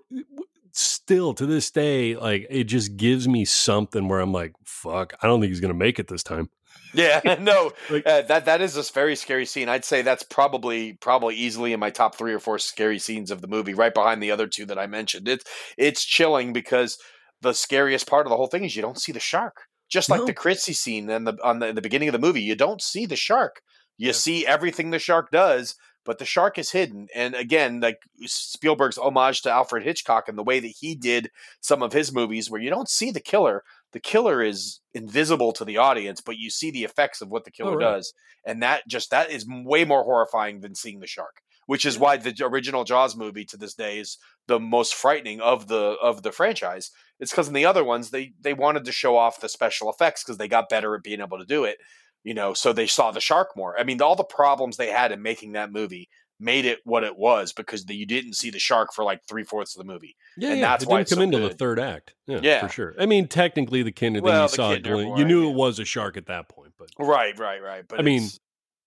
still 0.78 1.34
to 1.34 1.46
this 1.46 1.72
day 1.72 2.16
like 2.16 2.46
it 2.50 2.66
just 2.66 2.98
gives 2.98 3.28
me 3.28 3.46
something 3.46 4.08
where 4.08 4.20
i'm 4.20 4.34
like 4.34 4.54
fuck 4.64 5.14
i 5.22 5.28
don't 5.28 5.40
think 5.40 5.50
he's 5.50 5.60
gonna 5.62 5.74
make 5.74 6.00
it 6.00 6.08
this 6.08 6.24
time 6.24 6.50
yeah, 6.94 7.20
no, 7.42 7.72
Like- 7.90 8.06
uh, 8.08 8.22
that 8.24 8.46
that 8.46 8.62
is 8.62 8.78
a 8.78 8.84
very 8.94 9.18
scary 9.18 9.46
scene. 9.46 9.68
I'd 9.68 9.84
say 9.84 10.02
that's 10.02 10.24
probably 10.24 10.94
probably 11.02 11.36
easily 11.36 11.74
in 11.74 11.80
my 11.80 11.90
top 11.90 12.16
three 12.16 12.34
or 12.34 12.40
four 12.40 12.58
scary 12.58 13.00
scenes 13.00 13.32
of 13.32 13.42
the 13.42 13.50
movie, 13.50 13.74
right 13.74 13.94
behind 13.94 14.24
the 14.24 14.32
other 14.32 14.48
two 14.48 14.66
that 14.68 14.80
I 14.80 14.88
mentioned. 14.88 15.28
It's 15.28 15.44
it's 15.78 16.06
chilling 16.06 16.54
because 16.54 16.98
the 17.42 17.54
scariest 17.54 18.08
part 18.08 18.26
of 18.26 18.30
the 18.30 18.38
whole 18.38 18.48
thing 18.48 18.64
is 18.64 18.78
you 18.78 18.82
don't 18.82 19.00
see 19.02 19.12
the 19.12 19.20
shark. 19.20 19.56
Just 19.90 20.10
like 20.10 20.22
No. 20.22 20.26
the 20.26 20.34
Chrissy 20.34 20.72
scene 20.72 21.10
in 21.10 21.26
the 21.26 21.36
on 21.44 21.60
the, 21.60 21.68
in 21.68 21.76
the 21.76 21.82
beginning 21.82 22.08
of 22.08 22.14
the 22.14 22.20
movie, 22.20 22.42
you 22.42 22.56
don't 22.56 22.82
see 22.82 23.06
the 23.06 23.18
shark. 23.18 23.60
You 23.98 24.08
Yeah. 24.08 24.14
see 24.14 24.48
everything 24.48 24.92
the 24.92 25.00
shark 25.00 25.32
does, 25.32 25.76
but 26.06 26.20
the 26.20 26.26
shark 26.26 26.58
is 26.58 26.72
hidden. 26.72 27.08
And 27.14 27.36
again, 27.36 27.80
like 27.82 28.04
Spielberg's 28.26 28.98
homage 28.98 29.42
to 29.42 29.52
Alfred 29.52 29.84
Hitchcock 29.84 30.30
and 30.30 30.38
the 30.38 30.44
way 30.44 30.60
that 30.60 30.76
he 30.80 30.96
did 30.96 31.32
some 31.60 31.82
of 31.82 31.94
his 31.94 32.14
movies, 32.14 32.50
where 32.50 32.62
you 32.62 32.70
don't 32.70 32.90
see 32.90 33.12
the 33.12 33.20
killer. 33.20 33.64
The 33.92 34.00
killer 34.00 34.42
is 34.42 34.82
invisible 34.94 35.52
to 35.54 35.66
the 35.66 35.78
audience, 35.78 36.22
but 36.22 36.38
you 36.38 36.50
see 36.50 36.70
the 36.70 36.84
effects 36.84 37.22
of 37.22 37.30
what 37.30 37.46
the 37.46 37.52
oh, 37.52 37.58
killer 37.58 37.72
Oh, 37.74 37.76
right. 37.78 37.96
does, 37.96 38.14
and 38.46 38.62
that 38.62 38.88
just 38.88 39.10
that 39.12 39.32
is 39.32 39.46
way 39.50 39.84
more 39.84 40.04
horrifying 40.04 40.62
than 40.62 40.76
seeing 40.76 41.00
the 41.00 41.08
shark. 41.08 41.42
Which 41.68 41.86
is 41.86 41.98
why 41.98 42.18
the 42.18 42.36
original 42.44 42.84
Jaws 42.84 43.16
movie 43.16 43.46
to 43.46 43.58
this 43.58 43.74
day 43.74 43.98
is 43.98 44.20
the 44.46 44.60
most 44.60 44.94
frightening 44.94 45.42
of 45.42 45.68
the 45.68 45.98
of 46.00 46.22
the 46.22 46.32
franchise. 46.32 46.92
It's 47.20 47.32
because 47.32 47.48
in 47.48 47.56
the 47.56 47.66
other 47.66 47.84
ones 47.84 48.12
they 48.12 48.34
they 48.40 48.54
wanted 48.54 48.86
to 48.86 48.92
show 48.92 49.18
off 49.18 49.42
the 49.42 49.50
special 49.50 49.90
effects 49.90 50.24
because 50.24 50.38
they 50.38 50.48
got 50.48 50.70
better 50.70 50.94
at 50.94 51.02
being 51.02 51.22
able 51.22 51.40
to 51.40 51.46
do 51.46 51.64
it. 51.64 51.78
You 52.26 52.34
know, 52.34 52.54
so 52.54 52.74
they 52.74 52.88
saw 52.88 53.12
the 53.12 53.22
shark 53.22 53.56
more. 53.56 53.80
I 53.80 53.84
mean, 53.86 54.02
all 54.02 54.16
the 54.18 54.24
problems 54.26 54.76
they 54.76 54.90
had 54.90 55.14
in 55.14 55.22
making 55.22 55.54
that 55.54 55.72
movie 55.72 56.10
made 56.40 56.66
it 56.66 56.80
what 56.84 57.06
it 57.06 57.18
was 57.18 57.54
because 57.54 57.86
the, 57.86 57.96
you 57.96 58.06
didn't 58.06 58.34
see 58.34 58.50
the 58.50 58.60
shark 58.60 58.90
for 58.94 59.06
like 59.06 59.22
three 59.26 59.44
fourths 59.46 59.74
of 59.78 59.86
the 59.86 59.90
movie. 59.94 60.18
yeah 60.36 60.50
And 60.50 60.60
yeah 60.60 60.68
that's 60.68 60.84
it 60.84 60.90
why 60.90 60.98
didn't 60.98 61.10
come 61.10 61.18
so 61.20 61.22
into 61.22 61.40
the 61.40 61.54
third 61.54 61.80
act 61.80 62.14
yeah, 62.28 62.40
Yeah. 62.44 62.60
for 62.68 62.74
sure 62.74 62.94
i 63.00 63.06
mean 63.06 63.30
technically 63.30 63.84
the 63.84 63.94
kid 63.94 64.16
that 64.16 64.24
Well, 64.24 64.42
you 64.42 64.50
saw 64.50 64.74
kid, 64.74 64.84
doing- 64.84 65.08
boy, 65.12 65.18
you 65.20 65.24
knew 65.24 65.44
yeah. 65.46 65.52
it 65.52 65.56
was 65.56 65.80
a 65.80 65.86
shark 65.86 66.18
at 66.18 66.26
that 66.26 66.50
point 66.50 66.74
but 66.78 66.90
Right, 67.00 67.40
right, 67.40 67.62
right. 67.64 67.88
But 67.88 68.00
I 68.00 68.04
mean, 68.04 68.24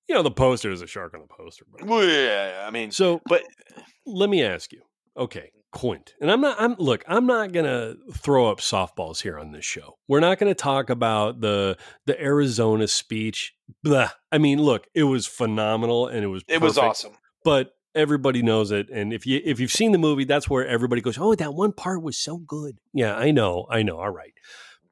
you 0.09 0.15
know 0.15 0.23
the 0.23 0.31
poster 0.31 0.71
is 0.71 0.83
a 0.83 0.87
shark 0.87 1.15
on 1.15 1.21
the 1.23 1.27
poster 1.27 1.65
but 1.73 1.85
well, 1.87 2.05
yeah, 2.05 2.67
I 2.67 2.71
mean, 2.71 2.91
so 2.91 3.23
but 3.27 3.45
let 4.05 4.29
me 4.29 4.43
ask 4.43 4.71
you 4.73 4.83
okay 5.17 5.51
quint. 5.71 6.15
And 6.21 6.31
i'm 6.31 6.41
not 6.41 6.57
i'm 6.61 6.75
look 6.79 7.05
i'm 7.07 7.27
not 7.27 7.53
gonna 7.53 7.95
throw 8.15 8.51
up 8.51 8.59
softballs 8.59 9.21
here 9.23 9.39
on 9.39 9.53
this 9.53 9.65
show. 9.65 9.99
We're 10.09 10.21
not 10.21 10.39
gonna 10.39 10.55
talk 10.55 10.91
about 10.91 11.41
the 11.41 11.77
the 12.07 12.21
arizona 12.21 12.89
speech. 12.89 13.55
Blah. 13.83 14.11
i 14.33 14.39
mean 14.39 14.63
look 14.63 14.87
it 14.95 15.05
was 15.05 15.27
phenomenal 15.27 16.07
and 16.07 16.25
it 16.25 16.29
was 16.29 16.43
it 16.49 16.61
was 16.61 16.79
awesome. 16.79 17.13
but 17.45 17.73
everybody 17.95 18.43
knows 18.43 18.71
it. 18.71 18.89
And 18.91 19.13
if 19.13 19.27
you 19.27 19.41
if 19.45 19.61
you've 19.61 19.73
seen 19.73 19.93
the 19.93 19.99
movie 19.99 20.25
that's 20.25 20.49
where 20.49 20.67
everybody 20.67 21.03
goes 21.03 21.19
oh 21.19 21.35
that 21.35 21.55
one 21.55 21.73
part 21.73 22.03
was 22.03 22.19
so 22.19 22.39
good. 22.39 22.79
Yeah 22.93 23.15
i 23.15 23.31
know 23.31 23.67
i 23.71 23.83
know. 23.83 23.99
All 23.99 24.11
right. 24.11 24.33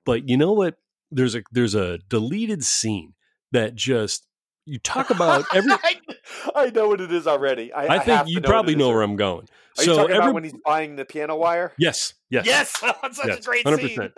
But 0.05 0.29
you 0.29 0.37
know 0.37 0.53
what? 0.53 0.77
There's 1.11 1.35
a 1.35 1.43
there's 1.53 1.75
a 1.75 1.99
deleted 2.09 2.65
scene 2.65 3.15
that 3.53 3.75
just 3.75 4.27
you 4.67 4.79
talk 4.79 5.11
about 5.11 5.45
every 5.55 5.73
I, 6.55 6.67
I 6.67 6.71
know 6.71 6.89
what 6.89 7.01
it 7.01 7.13
is 7.13 7.27
already. 7.27 7.73
I, 7.73 7.97
i 7.97 7.99
think 7.99 8.25
to 8.27 8.31
you 8.31 8.41
know 8.41 8.49
probably 8.49 8.75
know 8.75 8.89
where 8.91 9.03
i'm 9.03 9.17
going 9.17 9.49
Are 9.79 9.83
so 9.85 9.91
you 9.91 9.97
talking 9.97 10.11
every, 10.15 10.25
about 10.25 10.35
when 10.35 10.45
he's 10.45 10.55
buying 10.65 10.97
the 10.97 11.05
piano 11.05 11.37
wire? 11.37 11.73
yes 11.79 12.15
yes 12.31 12.47
Yes, 12.47 12.79
that's 13.03 13.17
such 13.17 13.27
Yes, 13.29 13.39
a 13.39 13.43
great 13.43 13.65
100%. 13.65 13.79
scene. 13.81 14.13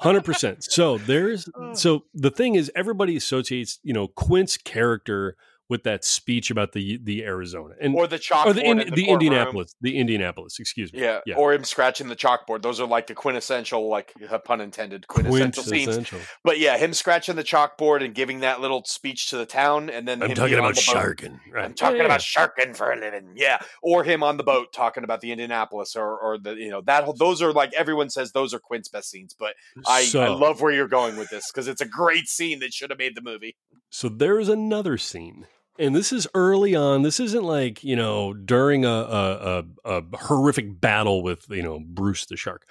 Hundred 0.00 0.24
percent. 0.24 0.62
So 0.64 0.98
there's 0.98 1.48
Oh. 1.56 1.72
so 1.74 2.04
the 2.14 2.30
thing 2.30 2.54
is 2.54 2.70
everybody 2.74 3.16
associates 3.16 3.78
you 3.82 3.92
know 3.92 4.08
Quint's 4.08 4.56
character 4.56 5.36
with 5.68 5.82
that 5.84 6.04
speech 6.04 6.50
about 6.50 6.72
the 6.72 6.98
the 7.02 7.24
Arizona 7.24 7.74
and 7.80 7.94
Or 7.94 8.06
the 8.06 8.18
chalkboard 8.18 8.46
or 8.46 8.52
the 8.54 8.64
in 8.64 8.80
in, 8.80 8.90
the, 8.90 8.94
the. 8.96 9.08
Indianapolis 9.08 9.74
the 9.80 9.98
Indianapolis 9.98 10.58
excuse 10.60 10.92
me 10.92 11.00
Yeah. 11.00 11.20
Yeah. 11.26 11.36
or 11.36 11.52
him 11.52 11.64
scratching 11.64 12.08
the 12.08 12.16
chalkboard. 12.16 12.62
Those 12.62 12.80
are 12.80 12.86
like 12.86 13.06
the 13.06 13.14
quintessential, 13.14 13.88
like 13.88 14.12
uh, 14.30 14.38
pun 14.38 14.60
intended, 14.60 15.06
quintessential 15.08 15.62
scenes. 15.64 16.10
But 16.44 16.58
yeah, 16.58 16.76
him 16.78 16.92
scratching 16.92 17.36
the 17.36 17.44
chalkboard 17.44 18.04
and 18.04 18.14
giving 18.14 18.40
that 18.40 18.60
little 18.60 18.84
speech 18.84 19.30
to 19.30 19.36
the 19.36 19.46
town, 19.46 19.90
and 19.90 20.06
then 20.06 20.22
I'm 20.22 20.30
him 20.30 20.36
talking 20.36 20.54
about 20.58 20.74
the 20.74 20.80
boat. 20.86 21.00
sharking. 21.00 21.40
Right. 21.52 21.64
I'm 21.64 21.74
talking 21.74 21.98
Yeah, 21.98 22.04
about 22.04 22.22
sharking 22.22 22.74
for 22.74 22.92
a 22.92 22.96
living. 22.98 23.32
Yeah, 23.36 23.58
or 23.82 24.04
him 24.04 24.22
on 24.22 24.36
the 24.36 24.44
boat 24.44 24.72
talking 24.72 25.04
about 25.04 25.20
the 25.20 25.32
Indianapolis, 25.32 25.96
or 25.96 26.18
or 26.18 26.38
the 26.38 26.54
you 26.54 26.70
know 26.70 26.82
that 26.82 27.04
whole, 27.04 27.14
those 27.14 27.42
are 27.42 27.52
like 27.52 27.72
everyone 27.74 28.10
says 28.10 28.32
those 28.32 28.54
are 28.54 28.58
Quint's 28.58 28.88
best 28.88 29.10
scenes. 29.10 29.34
But. 29.38 29.54
I, 29.86 30.04
so, 30.04 30.20
I 30.20 30.28
love 30.28 30.60
where 30.60 30.72
you're 30.72 30.88
going 30.88 31.16
with 31.16 31.28
this 31.30 31.50
because 31.50 31.68
it's 31.68 31.80
a 31.80 31.86
great 31.86 32.28
scene 32.28 32.58
that 32.60 32.72
should 32.72 32.90
have 32.90 32.98
made 32.98 33.14
the 33.16 33.20
movie. 33.20 33.56
so 33.90 34.08
there 34.08 34.38
is 34.40 34.48
another 34.48 34.96
scene. 34.98 35.46
And 35.78 35.94
this 35.94 36.12
is 36.12 36.26
early 36.34 36.74
on. 36.74 37.02
This 37.02 37.20
isn't 37.20 37.44
like 37.44 37.84
you 37.84 37.96
know 37.96 38.32
during 38.32 38.84
a, 38.84 38.88
a, 38.88 39.64
a, 39.84 39.98
a 39.98 40.16
horrific 40.16 40.80
battle 40.80 41.22
with 41.22 41.46
you 41.48 41.62
know 41.62 41.80
Bruce 41.84 42.26
the 42.26 42.36
shark. 42.36 42.66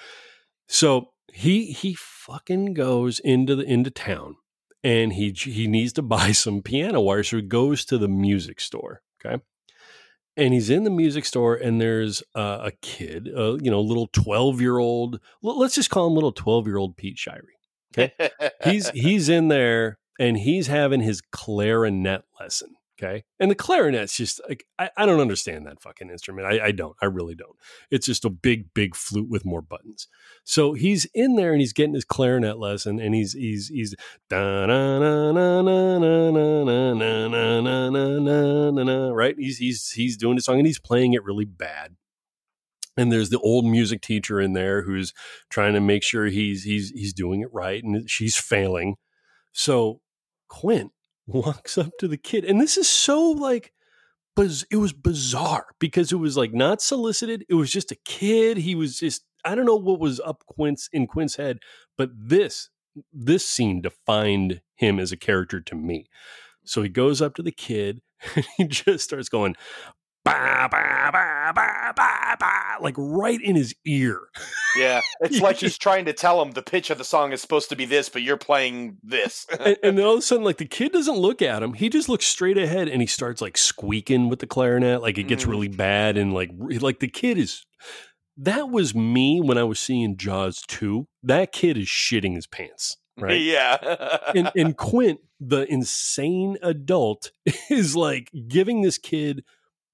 So 0.68 1.12
he 1.36 1.72
he 1.74 1.94
fucking 1.94 2.74
goes 2.74 3.20
into 3.20 3.56
the 3.56 3.64
into 3.64 3.92
town 3.92 4.36
and 4.84 5.14
he 5.14 5.32
he 5.32 5.68
needs 5.68 5.92
to 5.94 6.02
buy 6.16 6.32
some 6.32 6.62
piano 6.62 7.02
wire 7.02 7.24
so 7.24 7.36
he 7.36 7.42
goes 7.42 7.84
to 7.84 7.98
the 7.98 8.08
music 8.08 8.62
store 8.62 9.02
okay 9.20 9.44
and 10.38 10.54
he's 10.54 10.70
in 10.70 10.86
the 10.86 10.90
music 10.90 11.26
store 11.26 11.56
and 11.56 11.82
there's 11.82 12.24
uh, 12.36 12.60
a 12.62 12.72
kid 12.82 13.30
uh, 13.38 13.56
you 13.56 13.70
know 13.70 13.82
little 13.82 14.08
12 14.08 14.62
year 14.62 14.78
old 14.78 15.20
let's 15.42 15.76
just 15.76 15.90
call 15.90 16.08
him 16.08 16.14
little 16.14 16.32
12 16.32 16.68
year 16.68 16.78
old 16.78 16.96
pete 16.96 17.18
shirey 17.18 17.56
Okay. 17.98 18.14
he's 18.64 18.90
he's 18.92 19.30
in 19.30 19.50
there 19.50 19.98
and 20.20 20.38
he's 20.38 20.68
having 20.68 21.02
his 21.02 21.22
clarinet 21.22 22.24
lesson 22.40 22.76
okay? 22.98 23.24
And 23.40 23.52
the 23.52 23.56
clarinet's 23.56 24.16
just 24.16 24.42
like 24.48 24.66
i, 24.80 24.90
I 24.98 25.06
don't 25.06 25.20
understand 25.20 25.66
that 25.66 25.82
fucking 25.82 26.10
instrument. 26.10 26.48
I, 26.48 26.68
I 26.68 26.72
don't. 26.72 26.96
I 27.02 27.06
really 27.06 27.36
don't. 27.36 27.56
It's 27.92 28.06
just 28.06 28.26
a 28.26 28.30
big 28.30 28.74
big 28.74 28.96
flute 28.96 29.30
with 29.30 29.46
more 29.46 29.62
buttons. 29.62 30.08
So 30.44 30.74
he's 30.74 31.06
in 31.14 31.36
there 31.36 31.52
and 31.52 31.60
he's 31.62 31.74
getting 31.74 31.94
his 31.94 32.06
clarinet 32.06 32.60
lesson 32.60 33.00
and 33.00 33.14
he's 33.16 33.34
he's 33.34 33.68
he's 33.68 33.96
right 39.12 39.36
he's 39.38 39.58
he's 39.58 39.90
he's 39.92 40.18
doing 40.18 40.36
the 40.36 40.42
song 40.42 40.58
and 40.58 40.68
he's 40.68 40.80
playing 40.80 41.14
it 41.14 41.24
really 41.24 41.46
bad 41.46 41.96
and 42.98 43.12
there's 43.12 43.30
the 43.30 43.40
old 43.40 43.66
music 43.66 44.02
teacher 44.02 44.40
in 44.40 44.54
there 44.54 44.84
who's 44.84 45.14
trying 45.50 45.74
to 45.74 45.82
make 45.82 46.04
sure 46.04 46.28
he's 46.28 46.64
he's 46.64 46.92
he's 46.92 47.14
doing 47.14 47.42
it 47.42 47.50
right 47.52 47.84
and 47.84 48.10
she's 48.10 48.38
failing 48.38 48.96
so 49.52 50.02
quint 50.48 50.92
walks 51.28 51.78
up 51.78 51.92
to 52.00 52.08
the 52.08 52.18
kid 52.18 52.46
and 52.46 52.62
this 52.62 52.78
is 52.78 52.88
so 52.88 53.32
like 53.32 53.72
it 54.38 54.78
was 54.78 54.94
bizarre 54.94 55.68
because 55.80 56.12
it 56.12 56.18
was 56.18 56.36
like 56.36 56.54
not 56.54 56.82
solicited 56.82 57.46
it 57.50 57.56
was 57.56 57.72
just 57.72 57.92
a 57.92 57.98
kid 58.06 58.58
he 58.58 58.76
was 58.76 59.00
just 59.00 59.24
i 59.46 59.56
don't 59.56 59.66
know 59.66 59.76
what 59.76 60.00
was 60.00 60.20
up 60.20 60.44
quint's 60.46 60.90
in 60.92 61.08
quint's 61.08 61.38
head 61.38 61.58
but 61.98 62.10
this 62.14 62.70
this 63.12 63.48
scene 63.48 63.82
defined 63.82 64.62
him 64.76 65.00
as 65.00 65.12
a 65.12 65.18
character 65.18 65.62
to 65.62 65.76
me. 65.76 66.08
So 66.64 66.82
he 66.82 66.90
goes 66.90 67.22
up 67.22 67.36
to 67.36 67.44
the 67.44 67.52
kid 67.52 68.02
and 68.36 68.46
he 68.58 68.66
just 68.66 69.04
starts 69.04 69.30
going 69.30 69.56
bah, 70.26 70.68
bah, 70.68 71.12
bah, 71.12 71.54
bah, 71.54 71.94
bah, 71.96 72.36
bah, 72.40 72.78
like 72.82 72.96
right 72.98 73.40
in 73.42 73.56
his 73.56 73.74
ear. 73.86 74.20
Yeah, 74.78 75.02
it's 75.22 75.40
like 75.40 75.58
he's 75.58 75.78
trying 75.78 76.06
to 76.06 76.14
tell 76.14 76.42
him 76.42 76.52
the 76.52 76.62
pitch 76.62 76.90
of 76.90 76.98
the 76.98 77.04
song 77.06 77.32
is 77.32 77.40
supposed 77.42 77.70
to 77.70 77.76
be 77.76 77.86
this, 77.86 78.10
but 78.10 78.22
you're 78.24 78.36
playing 78.36 78.98
this. 79.04 79.46
and, 79.60 79.78
and 79.84 79.98
then 79.98 80.06
all 80.06 80.14
of 80.14 80.20
a 80.20 80.22
sudden, 80.22 80.44
like 80.44 80.58
the 80.58 80.66
kid 80.66 80.92
doesn't 80.92 81.18
look 81.18 81.42
at 81.42 81.64
him; 81.64 81.74
he 81.74 81.88
just 81.90 82.10
looks 82.10 82.26
straight 82.26 82.58
ahead, 82.58 82.90
and 82.90 83.02
he 83.02 83.08
starts 83.08 83.42
like 83.42 83.58
squeaking 83.58 84.28
with 84.28 84.40
the 84.40 84.48
clarinet, 84.48 85.02
like 85.02 85.18
it 85.18 85.24
gets 85.28 85.46
Mhm. 85.46 85.50
really 85.50 85.68
bad, 85.70 86.18
and 86.18 86.34
like 86.34 86.50
like 86.82 87.00
the 87.00 87.08
kid 87.08 87.38
is. 87.38 87.66
That 88.38 88.70
was 88.70 88.94
me 88.94 89.40
when 89.40 89.58
I 89.58 89.64
was 89.64 89.80
seeing 89.80 90.18
Jaws 90.18 90.62
two. 90.68 91.08
That 91.24 91.54
kid 91.54 91.78
is 91.78 91.88
shitting 91.88 92.36
his 92.36 92.48
pants, 92.48 92.98
right? 93.18 93.40
yeah. 93.40 93.78
and, 94.36 94.52
and 94.58 94.76
Quint, 94.76 95.22
the 95.40 95.72
insane 95.72 96.58
adult, 96.62 97.32
is 97.70 97.96
like 97.96 98.30
giving 98.50 98.82
this 98.82 98.98
kid 98.98 99.46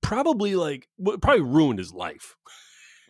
probably 0.02 0.56
like 0.56 0.88
probably 1.22 1.42
ruined 1.42 1.80
his 1.80 1.94
life. 1.94 2.36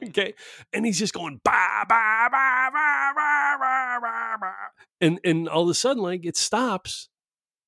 Hmm. 0.01 0.07
Okay, 0.09 0.33
and 0.73 0.83
he's 0.83 0.97
just 0.97 1.13
going 1.13 1.39
ba 1.43 1.83
ba 1.87 2.27
ba 2.31 2.69
ba 2.73 3.11
ba 3.15 3.57
ba 3.59 3.99
ba 4.01 4.37
ba, 4.41 4.53
and 4.99 5.19
and 5.23 5.47
all 5.47 5.61
of 5.61 5.69
a 5.69 5.75
sudden 5.75 6.01
like 6.01 6.25
it 6.25 6.35
stops, 6.35 7.09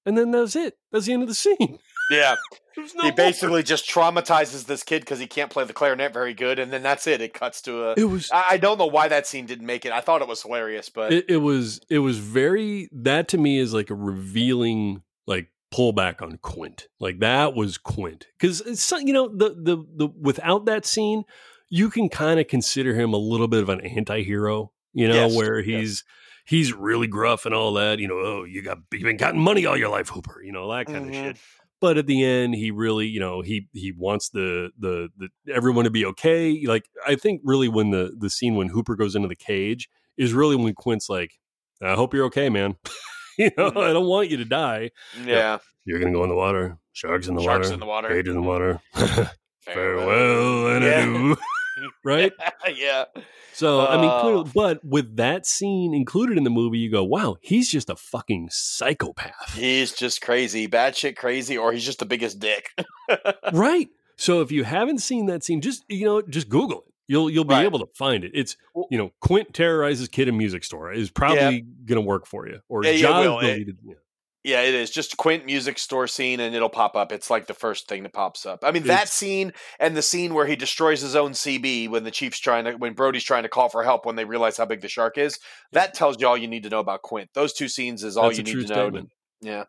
and 0.04 0.18
then 0.18 0.32
that's 0.32 0.56
it. 0.56 0.76
That's 0.92 1.06
the 1.06 1.14
end 1.14 1.22
of 1.22 1.30
the 1.30 1.36
scene. 1.36 1.78
yeah. 2.10 2.36
No 2.76 2.84
he 2.86 3.02
more. 3.04 3.12
basically 3.12 3.62
just 3.62 3.88
traumatizes 3.88 4.66
this 4.66 4.82
kid 4.82 5.02
because 5.02 5.20
he 5.20 5.28
can't 5.28 5.52
play 5.52 5.64
the 5.64 5.74
clarinet 5.74 6.12
very 6.12 6.34
good, 6.34 6.58
and 6.58 6.74
then 6.74 6.82
that's 6.82 7.06
it. 7.06 7.22
It 7.22 7.36
cuts 7.36 7.62
to 7.64 7.90
a. 7.90 7.94
It 7.96 8.06
was 8.06 8.32
I 8.32 8.44
I 8.52 8.58
don't 8.58 8.80
know 8.80 8.88
why 8.88 9.10
that 9.10 9.28
scene 9.28 9.46
didn't 9.46 9.68
make 9.68 9.86
it. 9.86 9.92
I 9.92 10.02
thought 10.02 10.24
it 10.24 10.28
was 10.28 10.42
hilarious, 10.42 10.90
but 10.90 11.14
it, 11.14 11.26
it 11.30 11.38
was 11.38 11.82
it 11.88 12.00
was 12.00 12.18
very 12.18 12.90
that 12.94 13.28
to 13.28 13.38
me 13.38 13.60
is 13.60 13.76
like 13.76 13.92
a 13.92 13.96
revealing 13.96 15.04
like 15.28 15.50
pullback 15.74 16.22
on 16.22 16.38
Quint. 16.42 16.88
Like 17.00 17.20
that 17.20 17.56
was 17.56 17.78
Quint 17.78 18.28
because 18.40 18.62
it's 18.62 18.92
you 18.92 19.14
know 19.14 19.28
the 19.28 19.50
the 19.50 19.78
the 19.96 20.08
without 20.20 20.66
that 20.66 20.86
scene, 20.86 21.24
you 21.70 21.90
can 21.90 22.10
kind 22.10 22.40
of 22.40 22.48
consider 22.48 22.94
him 22.94 23.14
a 23.14 23.18
little 23.18 23.48
bit 23.48 23.64
of 23.64 23.70
an 23.70 23.82
anti-hero. 23.82 24.72
You 24.94 25.08
know 25.08 25.16
Yes, 25.16 25.36
where 25.36 25.60
yes. 25.60 25.66
he's 25.80 26.04
he's 26.46 26.74
really 26.74 27.08
gruff 27.08 27.46
and 27.46 27.56
all 27.56 27.74
that. 27.74 28.00
You 28.00 28.08
know, 28.08 28.18
oh 28.20 28.44
you 28.44 28.62
got 28.62 28.78
you've 28.92 29.04
been 29.04 29.18
counting 29.18 29.42
money 29.42 29.66
all 29.66 29.76
your 29.78 29.90
life, 29.90 30.10
Hooper. 30.10 30.42
You 30.44 30.52
know 30.52 30.72
that 30.72 30.86
kind 30.86 31.06
Mhm. 31.06 31.10
of 31.10 31.16
shit. 31.16 31.38
But 31.82 31.98
at 31.98 32.08
the 32.08 32.24
end, 32.24 32.56
he 32.56 32.72
really, 32.72 33.08
you 33.08 33.20
know, 33.20 33.42
he 33.42 33.68
he 33.74 33.92
wants 33.92 34.30
the 34.30 34.70
the 34.78 35.10
the 35.18 35.30
everyone 35.54 35.84
to 35.86 35.90
be 35.92 36.06
okay. 36.06 36.64
Like 36.66 36.86
I 37.06 37.16
think 37.16 37.42
really 37.44 37.68
when 37.68 37.90
the 37.90 38.16
the 38.18 38.30
scene 38.30 38.56
when 38.56 38.70
Hooper 38.70 38.96
goes 38.96 39.16
into 39.16 39.28
the 39.28 39.36
cage 39.36 39.90
is 40.18 40.32
really 40.34 40.56
when 40.56 40.74
Quint's 40.76 41.10
like, 41.10 41.32
I 41.82 41.96
hope 41.96 42.14
you're 42.14 42.26
okay, 42.28 42.48
man. 42.50 42.76
you 43.38 43.52
know. 43.58 43.68
I 43.68 43.70
mm-hmm. 43.70 43.94
don't 43.94 44.08
want 44.08 44.30
you 44.30 44.38
to 44.38 44.46
die. 44.46 44.92
yeah, 45.26 45.60
You're 45.86 46.00
gonna 46.00 46.12
go 46.12 46.24
in 46.24 46.30
the 46.30 46.36
water. 46.36 46.78
Sharks 46.94 47.28
in 47.28 47.36
the 47.36 47.42
sharks 47.42 47.48
water. 47.48 47.64
Sharks 47.64 47.74
in 47.74 47.80
the 47.80 47.86
water. 47.86 48.10
Cage 48.10 48.28
in 48.28 48.34
the 48.36 48.40
mm-hmm. 48.40 48.48
water. 48.48 48.82
Farewell. 49.62 50.06
Farewell 50.06 50.76
and 50.76 50.86
Yeah. 50.86 51.10
adieu. 51.10 51.38
right? 52.04 52.32
yeah. 52.76 53.06
So 53.54 53.86
I 53.86 54.02
mean, 54.02 54.22
clearly, 54.22 54.42
uh. 54.42 54.52
but 54.54 54.86
with 54.86 55.16
that 55.18 55.46
scene 55.46 55.94
included 55.94 56.38
in 56.38 56.44
the 56.44 56.50
movie, 56.50 56.80
you 56.80 56.92
go, 56.92 57.04
"Wow, 57.04 57.38
he's 57.42 57.70
just 57.70 57.90
a 57.90 57.96
fucking 57.96 58.50
psychopath." 58.52 59.54
He's 59.56 59.92
just 59.94 60.22
crazy, 60.22 60.68
bad 60.68 60.96
shit 60.96 61.16
crazy, 61.16 61.58
or 61.58 61.72
he's 61.72 61.86
just 61.86 62.00
the 62.00 62.06
biggest 62.06 62.40
dick. 62.40 62.70
right. 63.54 63.90
So 64.18 64.42
if 64.42 64.52
you 64.52 64.64
haven't 64.64 65.00
seen 65.00 65.28
that 65.28 65.44
scene, 65.44 65.62
just 65.62 65.84
you 65.88 66.06
know, 66.06 66.22
just 66.22 66.50
Google 66.50 66.80
it. 66.88 66.93
You'll 67.08 67.30
you'll 67.30 67.44
be 67.44 67.54
Right. 67.56 67.66
able 67.66 67.80
to 67.80 67.88
find 67.96 68.24
it. 68.24 68.32
It's 68.34 68.56
you 68.90 68.98
know, 68.98 69.12
Quint 69.20 69.54
terrorizes 69.54 70.08
kid 70.08 70.28
in 70.28 70.38
music 70.38 70.64
store 70.64 70.92
is 70.94 71.10
probably 71.12 71.66
gonna 71.86 72.02
work 72.02 72.26
for 72.26 72.48
you. 72.48 72.60
Or 72.70 72.84
Yeah, 72.84 72.92
yeah, 72.92 72.96
it 72.98 73.02
Jaws 73.02 73.26
will. 73.28 73.40
It- 73.40 73.68
yeah. 73.84 73.94
Yeah, 74.46 74.62
it 74.64 74.74
is. 74.76 74.90
Just 74.90 75.16
Quint 75.16 75.46
music 75.46 75.80
store 75.80 76.06
scene 76.06 76.42
and 76.42 76.54
it'll 76.54 76.68
pop 76.68 76.98
up. 76.98 77.14
It's 77.14 77.30
like 77.30 77.48
the 77.48 77.54
first 77.54 77.88
thing 77.88 78.04
that 78.04 78.12
pops 78.12 78.46
up. 78.46 78.60
I 78.64 78.72
mean, 78.72 78.84
that 78.84 79.08
scene 79.08 79.54
and 79.80 79.96
the 79.96 80.02
scene 80.02 80.34
where 80.34 80.46
he 80.46 80.58
destroys 80.58 81.00
his 81.00 81.16
own 81.16 81.32
CB 81.32 81.88
when 81.90 82.04
the 82.04 82.12
chief's 82.12 82.40
trying 82.40 82.66
to, 82.66 82.74
when 82.74 82.94
Brody's 82.94 83.24
trying 83.24 83.44
to 83.44 83.50
call 83.50 83.70
for 83.70 83.84
help 83.84 84.06
when 84.06 84.18
they 84.18 84.26
realize 84.26 84.58
how 84.58 84.66
big 84.66 84.82
the 84.82 84.90
shark 84.90 85.18
is. 85.18 85.40
That 85.72 85.94
tells 85.94 86.20
you 86.20 86.28
all 86.28 86.36
you 86.38 86.50
need 86.50 86.64
to 86.64 86.70
know 86.70 86.82
about 86.82 87.04
Quint. 87.04 87.30
Those 87.34 87.54
two 87.54 87.70
scenes 87.70 88.04
is 88.04 88.18
all 88.18 88.34
you 88.34 88.44
need 88.44 88.52
to 88.52 88.58
know. 88.60 88.66
statement. 88.66 89.10
Yeah. 89.40 89.64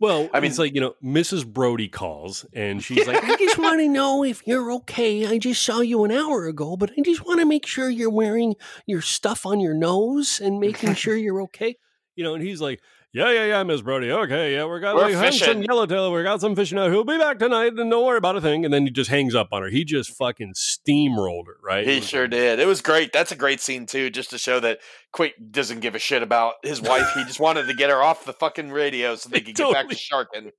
Well, 0.00 0.28
I 0.32 0.40
mean, 0.40 0.50
it's 0.50 0.58
like 0.58 0.74
you 0.74 0.80
know, 0.80 0.94
Mrs. 1.02 1.46
Brody 1.46 1.88
calls 1.88 2.44
and 2.52 2.82
she's 2.82 3.06
like, 3.06 3.22
"I 3.22 3.36
just 3.36 3.58
want 3.58 3.80
to 3.80 3.88
know 3.88 4.24
if 4.24 4.46
you're 4.46 4.72
okay. 4.72 5.26
I 5.26 5.38
just 5.38 5.62
saw 5.62 5.80
you 5.80 6.04
an 6.04 6.10
hour 6.10 6.46
ago, 6.46 6.76
but 6.76 6.90
I 6.98 7.02
just 7.02 7.24
want 7.24 7.40
to 7.40 7.46
make 7.46 7.66
sure 7.66 7.88
you're 7.88 8.10
wearing 8.10 8.56
your 8.86 9.02
stuff 9.02 9.46
on 9.46 9.60
your 9.60 9.74
nose 9.74 10.40
and 10.42 10.60
making 10.60 10.94
sure 10.94 11.16
you're 11.16 11.42
okay." 11.42 11.76
You 12.16 12.24
know, 12.24 12.34
and 12.34 12.42
he's 12.42 12.60
like, 12.60 12.80
"Yeah, 13.18 13.32
yeah, 13.32 13.46
yeah, 13.46 13.62
Miss 13.64 13.80
Brody. 13.82 14.10
Okay, 14.10 14.54
yeah, 14.54 14.64
we 14.64 14.78
got 14.80 14.94
We're 14.96 15.06
we 15.06 15.12
have 15.14 15.34
some 15.34 15.46
fishing." 15.48 15.62
yellowtail. 15.64 16.12
We 16.12 16.22
got 16.22 16.40
some 16.40 16.54
fishing 16.54 16.78
out. 16.78 16.90
He'll 16.90 17.04
be 17.04 17.18
back 17.18 17.38
tonight, 17.38 17.72
and 17.74 17.90
don't 17.90 18.06
worry 18.06 18.18
about 18.18 18.36
a 18.36 18.40
thing." 18.40 18.64
And 18.64 18.72
then 18.72 18.84
he 18.84 18.90
just 18.90 19.10
hangs 19.10 19.34
up 19.34 19.48
on 19.52 19.62
her. 19.62 19.68
He 19.68 19.84
just 19.84 20.10
fucking 20.16 20.54
steamrolled 20.54 21.46
her, 21.46 21.56
right? 21.62 21.86
He 21.86 22.00
sure 22.00 22.22
like- 22.22 22.30
did. 22.30 22.60
It 22.60 22.66
was 22.66 22.80
great. 22.80 23.12
That's 23.12 23.32
a 23.32 23.36
great 23.36 23.60
scene 23.60 23.86
too, 23.86 24.10
just 24.10 24.30
to 24.30 24.38
show 24.38 24.60
that 24.60 24.80
Quint 25.12 25.52
doesn't 25.52 25.80
give 25.80 25.94
a 25.94 25.98
shit 25.98 26.22
about 26.22 26.54
his 26.62 26.80
wife. 26.80 27.06
he 27.14 27.24
just 27.24 27.40
wanted 27.40 27.66
to 27.66 27.74
get 27.74 27.90
her 27.90 28.02
off 28.02 28.24
the 28.24 28.32
fucking 28.32 28.70
radio 28.70 29.16
so 29.16 29.28
they 29.28 29.40
could 29.42 29.54
get 29.54 29.72
back 29.72 29.88
to 29.88 29.94
Totally. 29.94 29.96
sharking. 29.96 30.52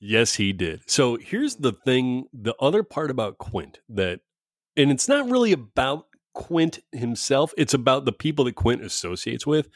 Yes, 0.00 0.36
he 0.36 0.52
did. 0.54 0.80
So 0.86 1.16
here's 1.16 1.56
the 1.56 1.72
thing 1.72 2.24
the 2.32 2.54
other 2.60 2.82
part 2.82 3.10
about 3.10 3.36
Quint 3.38 3.80
that, 3.90 4.20
and 4.76 4.90
it's 4.90 5.08
not 5.08 5.28
really 5.28 5.52
about 5.52 6.06
Quint 6.32 6.78
himself, 6.92 7.52
it's 7.58 7.74
about 7.74 8.04
the 8.06 8.12
people 8.12 8.46
that 8.46 8.54
Quint 8.54 8.82
associates 8.82 9.46
with. 9.46 9.68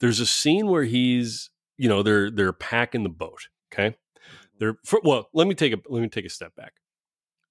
There's 0.00 0.18
a 0.20 0.26
scene 0.26 0.66
where 0.66 0.82
he's, 0.84 1.48
you 1.82 1.88
know, 1.88 2.02
they're 2.04 2.30
they're 2.30 2.52
packing 2.52 3.02
the 3.02 3.08
boat. 3.08 3.48
Okay. 3.72 3.88
Mm-hmm. 3.88 4.58
They're 4.60 4.76
for, 4.84 5.00
well, 5.02 5.28
let 5.34 5.48
me 5.48 5.54
take 5.54 5.72
a 5.72 5.78
let 5.88 6.00
me 6.00 6.08
take 6.08 6.24
a 6.24 6.28
step 6.30 6.54
back. 6.54 6.74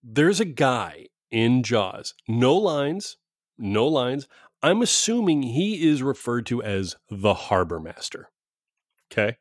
There's 0.01 0.39
a 0.39 0.45
guy 0.45 1.07
in 1.29 1.63
Jaws, 1.63 2.13
no 2.29 2.55
lines, 2.55 3.17
no 3.57 3.85
lines. 3.87 4.29
I'm 4.63 4.81
assuming 4.81 5.43
he 5.43 5.89
is 5.89 6.01
referred 6.01 6.45
to 6.45 6.63
as 6.63 6.95
the 7.09 7.33
harbor 7.33 7.79
master. 7.79 8.29
Okay. 9.11 9.37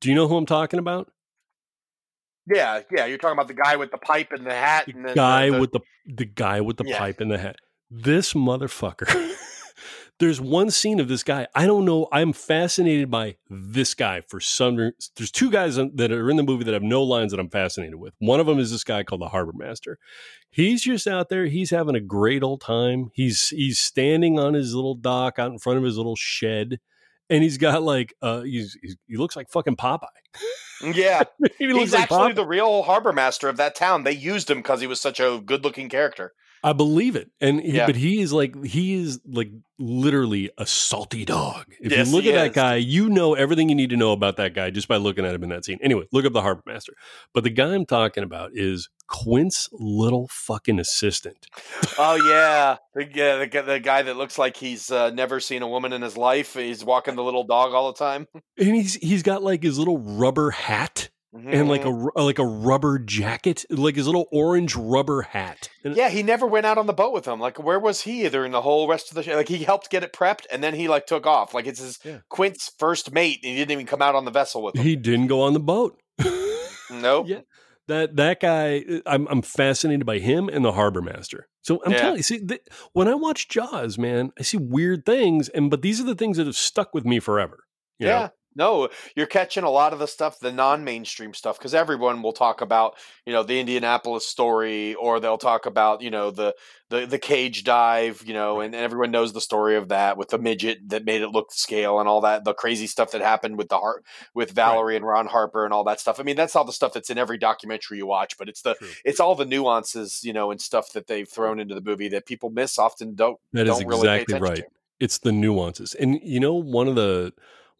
Do 0.00 0.08
you 0.08 0.14
know 0.14 0.28
who 0.28 0.36
I'm 0.36 0.46
talking 0.46 0.78
about? 0.78 1.10
Yeah, 2.46 2.80
yeah. 2.94 3.06
You're 3.06 3.18
talking 3.18 3.36
about 3.36 3.48
the 3.48 3.54
guy 3.54 3.76
with 3.76 3.90
the 3.90 3.98
pipe 3.98 4.28
and 4.30 4.46
the 4.46 4.54
hat 4.54 4.86
and 4.86 5.04
the 5.04 5.14
guy 5.14 5.46
the, 5.46 5.52
the, 5.52 5.60
with 5.60 5.72
the 5.72 5.80
the 6.06 6.24
guy 6.26 6.60
with 6.60 6.76
the 6.76 6.84
Yeah. 6.86 6.98
pipe 6.98 7.20
in 7.20 7.28
the 7.28 7.38
hat. 7.38 7.56
This 7.90 8.34
motherfucker. 8.34 9.34
There's 10.22 10.40
one 10.40 10.70
scene 10.70 11.00
of 11.00 11.08
this 11.08 11.24
guy. 11.24 11.48
I 11.52 11.66
don't 11.66 11.84
know. 11.84 12.06
I'm 12.12 12.32
fascinated 12.32 13.10
by 13.10 13.36
this 13.50 13.92
guy 13.92 14.20
for 14.20 14.38
some. 14.38 14.76
re- 14.76 14.92
There's 15.16 15.32
two 15.32 15.50
guys 15.50 15.74
that 15.74 16.12
are 16.12 16.30
in 16.30 16.36
the 16.36 16.44
movie 16.44 16.62
that 16.62 16.74
have 16.74 16.82
no 16.84 17.02
lines 17.02 17.32
that 17.32 17.40
I'm 17.40 17.50
fascinated 17.50 17.96
with. 17.96 18.14
One 18.20 18.38
of 18.38 18.46
them 18.46 18.60
is 18.60 18.70
this 18.70 18.84
guy 18.84 19.02
called 19.02 19.20
the 19.20 19.28
Harbor 19.30 19.52
Master. 19.52 19.98
He's 20.48 20.82
just 20.82 21.08
out 21.08 21.28
there. 21.28 21.46
He's 21.46 21.70
having 21.70 21.96
a 21.96 22.00
great 22.00 22.44
old 22.44 22.60
time. 22.60 23.10
He's 23.14 23.48
he's 23.48 23.80
standing 23.80 24.38
on 24.38 24.54
his 24.54 24.74
little 24.76 24.94
dock 24.94 25.40
out 25.40 25.50
in 25.50 25.58
front 25.58 25.78
of 25.78 25.84
his 25.84 25.96
little 25.96 26.14
shed, 26.14 26.78
and 27.28 27.42
he's 27.42 27.58
got 27.58 27.82
like 27.82 28.14
uh 28.22 28.42
he's, 28.42 28.78
he's 28.80 28.96
he 29.08 29.16
looks 29.16 29.34
like 29.34 29.50
fucking 29.50 29.74
Popeye. 29.76 30.06
yeah. 30.94 31.24
he 31.58 31.66
He's 31.72 31.92
like 31.92 32.02
actually 32.02 32.32
Popeye. 32.32 32.34
the 32.36 32.46
real 32.46 32.82
harbor 32.84 33.12
master 33.12 33.48
of 33.48 33.56
that 33.56 33.74
town. 33.74 34.04
They 34.04 34.12
used 34.12 34.48
him 34.50 34.58
because 34.58 34.80
he 34.80 34.86
was 34.86 35.00
such 35.00 35.18
a 35.20 35.40
good-looking 35.44 35.88
character. 35.88 36.32
I 36.64 36.72
believe 36.72 37.16
it. 37.16 37.30
And 37.40 37.60
he, 37.60 37.72
Yeah. 37.72 37.86
but 37.86 37.96
he 37.96 38.20
is 38.20 38.32
like 38.32 38.62
he 38.64 38.94
is 38.94 39.20
like 39.26 39.50
literally 39.78 40.50
a 40.58 40.64
salty 40.66 41.24
dog. 41.24 41.66
If 41.80 41.90
Yes, 41.92 42.06
you 42.08 42.14
look 42.16 42.24
at 42.26 42.34
that 42.34 42.52
guy, 42.54 42.76
you 42.76 43.08
know 43.08 43.34
everything 43.34 43.68
you 43.68 43.74
need 43.74 43.90
to 43.90 43.96
know 43.96 44.12
about 44.12 44.36
that 44.36 44.54
guy 44.54 44.70
just 44.70 44.86
by 44.86 44.96
looking 44.96 45.24
at 45.26 45.34
him 45.34 45.42
in 45.42 45.48
that 45.50 45.64
scene. 45.64 45.78
Anyway, 45.82 46.04
look 46.12 46.24
up 46.24 46.32
the 46.32 46.40
harbor 46.42 46.62
master. 46.66 46.92
But 47.34 47.42
the 47.44 47.50
guy 47.50 47.74
I'm 47.74 47.84
talking 47.84 48.22
about 48.22 48.50
is 48.54 48.88
Quint's 49.08 49.68
little 49.72 50.28
fucking 50.30 50.78
assistant. 50.78 51.46
Oh 51.98 52.14
yeah, 52.14 52.76
the, 52.94 53.08
yeah, 53.12 53.36
the, 53.38 53.46
guy- 53.48 53.62
the 53.62 53.80
guy 53.80 54.02
that 54.02 54.16
looks 54.16 54.38
like 54.38 54.56
he's 54.56 54.90
uh, 54.90 55.10
never 55.10 55.40
seen 55.40 55.62
a 55.62 55.68
woman 55.68 55.92
in 55.92 56.00
his 56.02 56.16
life. 56.16 56.54
He's 56.54 56.84
walking 56.84 57.16
the 57.16 57.24
little 57.24 57.44
dog 57.44 57.74
all 57.74 57.92
the 57.92 57.98
time. 57.98 58.28
And 58.58 58.76
he's 58.76 58.94
he's 58.94 59.22
got 59.22 59.42
like 59.42 59.62
his 59.62 59.78
little 59.78 59.98
rubber 59.98 60.50
hat 60.50 61.08
and 61.34 61.68
like 61.68 61.84
a 61.84 61.88
Mhm. 61.88 62.08
like 62.16 62.38
a 62.38 62.44
rubber 62.44 62.98
jacket, 62.98 63.64
like 63.70 63.96
his 63.96 64.06
little 64.06 64.28
orange 64.32 64.76
rubber 64.76 65.22
hat. 65.22 65.70
And 65.84 65.96
yeah, 65.96 66.08
he 66.10 66.22
never 66.22 66.46
went 66.46 66.66
out 66.66 66.76
on 66.78 66.86
the 66.86 66.92
boat 66.92 67.12
with 67.12 67.26
him. 67.26 67.40
Like, 67.40 67.58
where 67.62 67.78
was 67.80 68.02
he 68.02 68.28
during 68.28 68.52
the 68.52 68.62
whole 68.62 68.86
rest 68.88 69.08
of 69.10 69.14
the 69.14 69.22
show? 69.22 69.34
Like, 69.36 69.48
he 69.48 69.64
helped 69.64 69.88
get 69.90 70.02
it 70.02 70.12
prepped, 70.12 70.46
and 70.50 70.62
then 70.62 70.74
he 70.74 70.88
like 70.88 71.06
took 71.06 71.26
off. 71.26 71.54
Like, 71.54 71.66
it's 71.66 71.80
his 71.80 71.98
Yeah. 72.04 72.18
Quint's 72.28 72.70
first 72.78 73.12
mate, 73.12 73.40
and 73.42 73.52
he 73.52 73.56
didn't 73.56 73.72
even 73.72 73.86
come 73.86 74.02
out 74.02 74.14
on 74.14 74.24
the 74.24 74.30
vessel 74.30 74.62
with 74.62 74.76
him. 74.76 74.82
he 74.84 74.94
didn't 74.96 75.28
go 75.28 75.40
on 75.40 75.52
the 75.54 75.60
boat. 75.60 75.98
nope. 76.90 77.26
Yeah. 77.28 77.40
That 77.88 78.14
that 78.16 78.38
guy, 78.40 78.84
uh, 78.88 79.00
I'm 79.06 79.26
I'm 79.28 79.42
fascinated 79.42 80.06
by 80.06 80.18
him 80.18 80.48
and 80.48 80.64
the 80.64 80.72
harbor 80.72 81.02
master. 81.02 81.48
So 81.62 81.80
I'm 81.84 81.92
Yeah. 81.92 81.98
telling 81.98 82.16
you, 82.18 82.22
see, 82.22 82.46
th- 82.46 82.62
when 82.92 83.08
I 83.08 83.14
watch 83.14 83.48
Jaws, 83.48 83.98
man, 83.98 84.32
I 84.38 84.42
see 84.42 84.56
weird 84.56 85.04
things, 85.04 85.48
and 85.48 85.70
but 85.70 85.82
these 85.82 86.00
are 86.00 86.04
the 86.04 86.14
things 86.14 86.36
that 86.36 86.46
have 86.46 86.56
stuck 86.56 86.94
with 86.94 87.04
me 87.04 87.18
forever. 87.20 87.64
you 87.98 88.06
know? 88.08 88.30
No, 88.54 88.88
you're 89.16 89.26
catching 89.26 89.64
a 89.64 89.70
lot 89.70 89.92
of 89.92 89.98
the 89.98 90.06
stuff, 90.06 90.38
the 90.38 90.52
non-mainstream 90.52 91.34
stuff, 91.34 91.58
because 91.58 91.74
everyone 91.74 92.22
will 92.22 92.32
talk 92.32 92.60
about, 92.60 92.94
you 93.26 93.32
know, 93.32 93.42
the 93.42 93.58
Indianapolis 93.58 94.26
story, 94.26 94.94
or 94.94 95.20
they'll 95.20 95.38
talk 95.38 95.66
about, 95.66 96.02
you 96.02 96.10
know, 96.10 96.30
the 96.30 96.54
the 96.90 97.06
the 97.06 97.18
cage 97.18 97.64
dive, 97.64 98.22
you 98.26 98.34
know, 98.34 98.60
and, 98.60 98.74
and 98.74 98.84
everyone 98.84 99.10
knows 99.10 99.32
the 99.32 99.40
story 99.40 99.76
of 99.76 99.88
that 99.88 100.16
with 100.16 100.28
the 100.28 100.38
midget 100.38 100.78
that 100.90 101.04
made 101.04 101.22
it 101.22 101.28
look 101.28 101.50
scale 101.50 101.98
and 101.98 102.08
all 102.08 102.20
that, 102.20 102.44
the 102.44 102.52
crazy 102.52 102.86
stuff 102.86 103.12
that 103.12 103.22
happened 103.22 103.56
with 103.56 103.68
the 103.68 103.78
heart 103.78 104.04
with 104.34 104.50
Valerie 104.50 104.92
right. 104.92 104.96
and 104.96 105.06
Ron 105.06 105.26
Harper 105.26 105.64
and 105.64 105.72
all 105.72 105.84
that 105.84 106.00
stuff. 106.00 106.20
I 106.20 106.22
mean, 106.22 106.36
that's 106.36 106.54
all 106.54 106.64
the 106.64 106.72
stuff 106.72 106.92
that's 106.92 107.10
in 107.10 107.18
every 107.18 107.38
documentary 107.38 107.98
you 107.98 108.06
watch, 108.06 108.36
but 108.36 108.48
it's 108.48 108.62
the 108.62 108.74
True. 108.74 108.88
it's 109.04 109.20
all 109.20 109.34
the 109.34 109.46
nuances, 109.46 110.20
you 110.22 110.32
know, 110.32 110.50
and 110.50 110.60
stuff 110.60 110.92
that 110.92 111.06
they've 111.06 111.28
thrown 111.28 111.58
into 111.58 111.74
the 111.74 111.80
movie 111.80 112.08
that 112.10 112.26
people 112.26 112.50
miss 112.50 112.78
often 112.78 113.14
don't. 113.14 113.38
That 113.52 113.64
don't 113.64 113.76
is 113.76 113.80
exactly 113.80 114.34
really 114.34 114.48
right. 114.48 114.56
To. 114.56 114.66
It's 115.00 115.18
the 115.18 115.32
nuances, 115.32 115.94
and 115.94 116.20
you 116.22 116.38
know, 116.38 116.54
one 116.54 116.86
of 116.86 116.94
the 116.94 117.32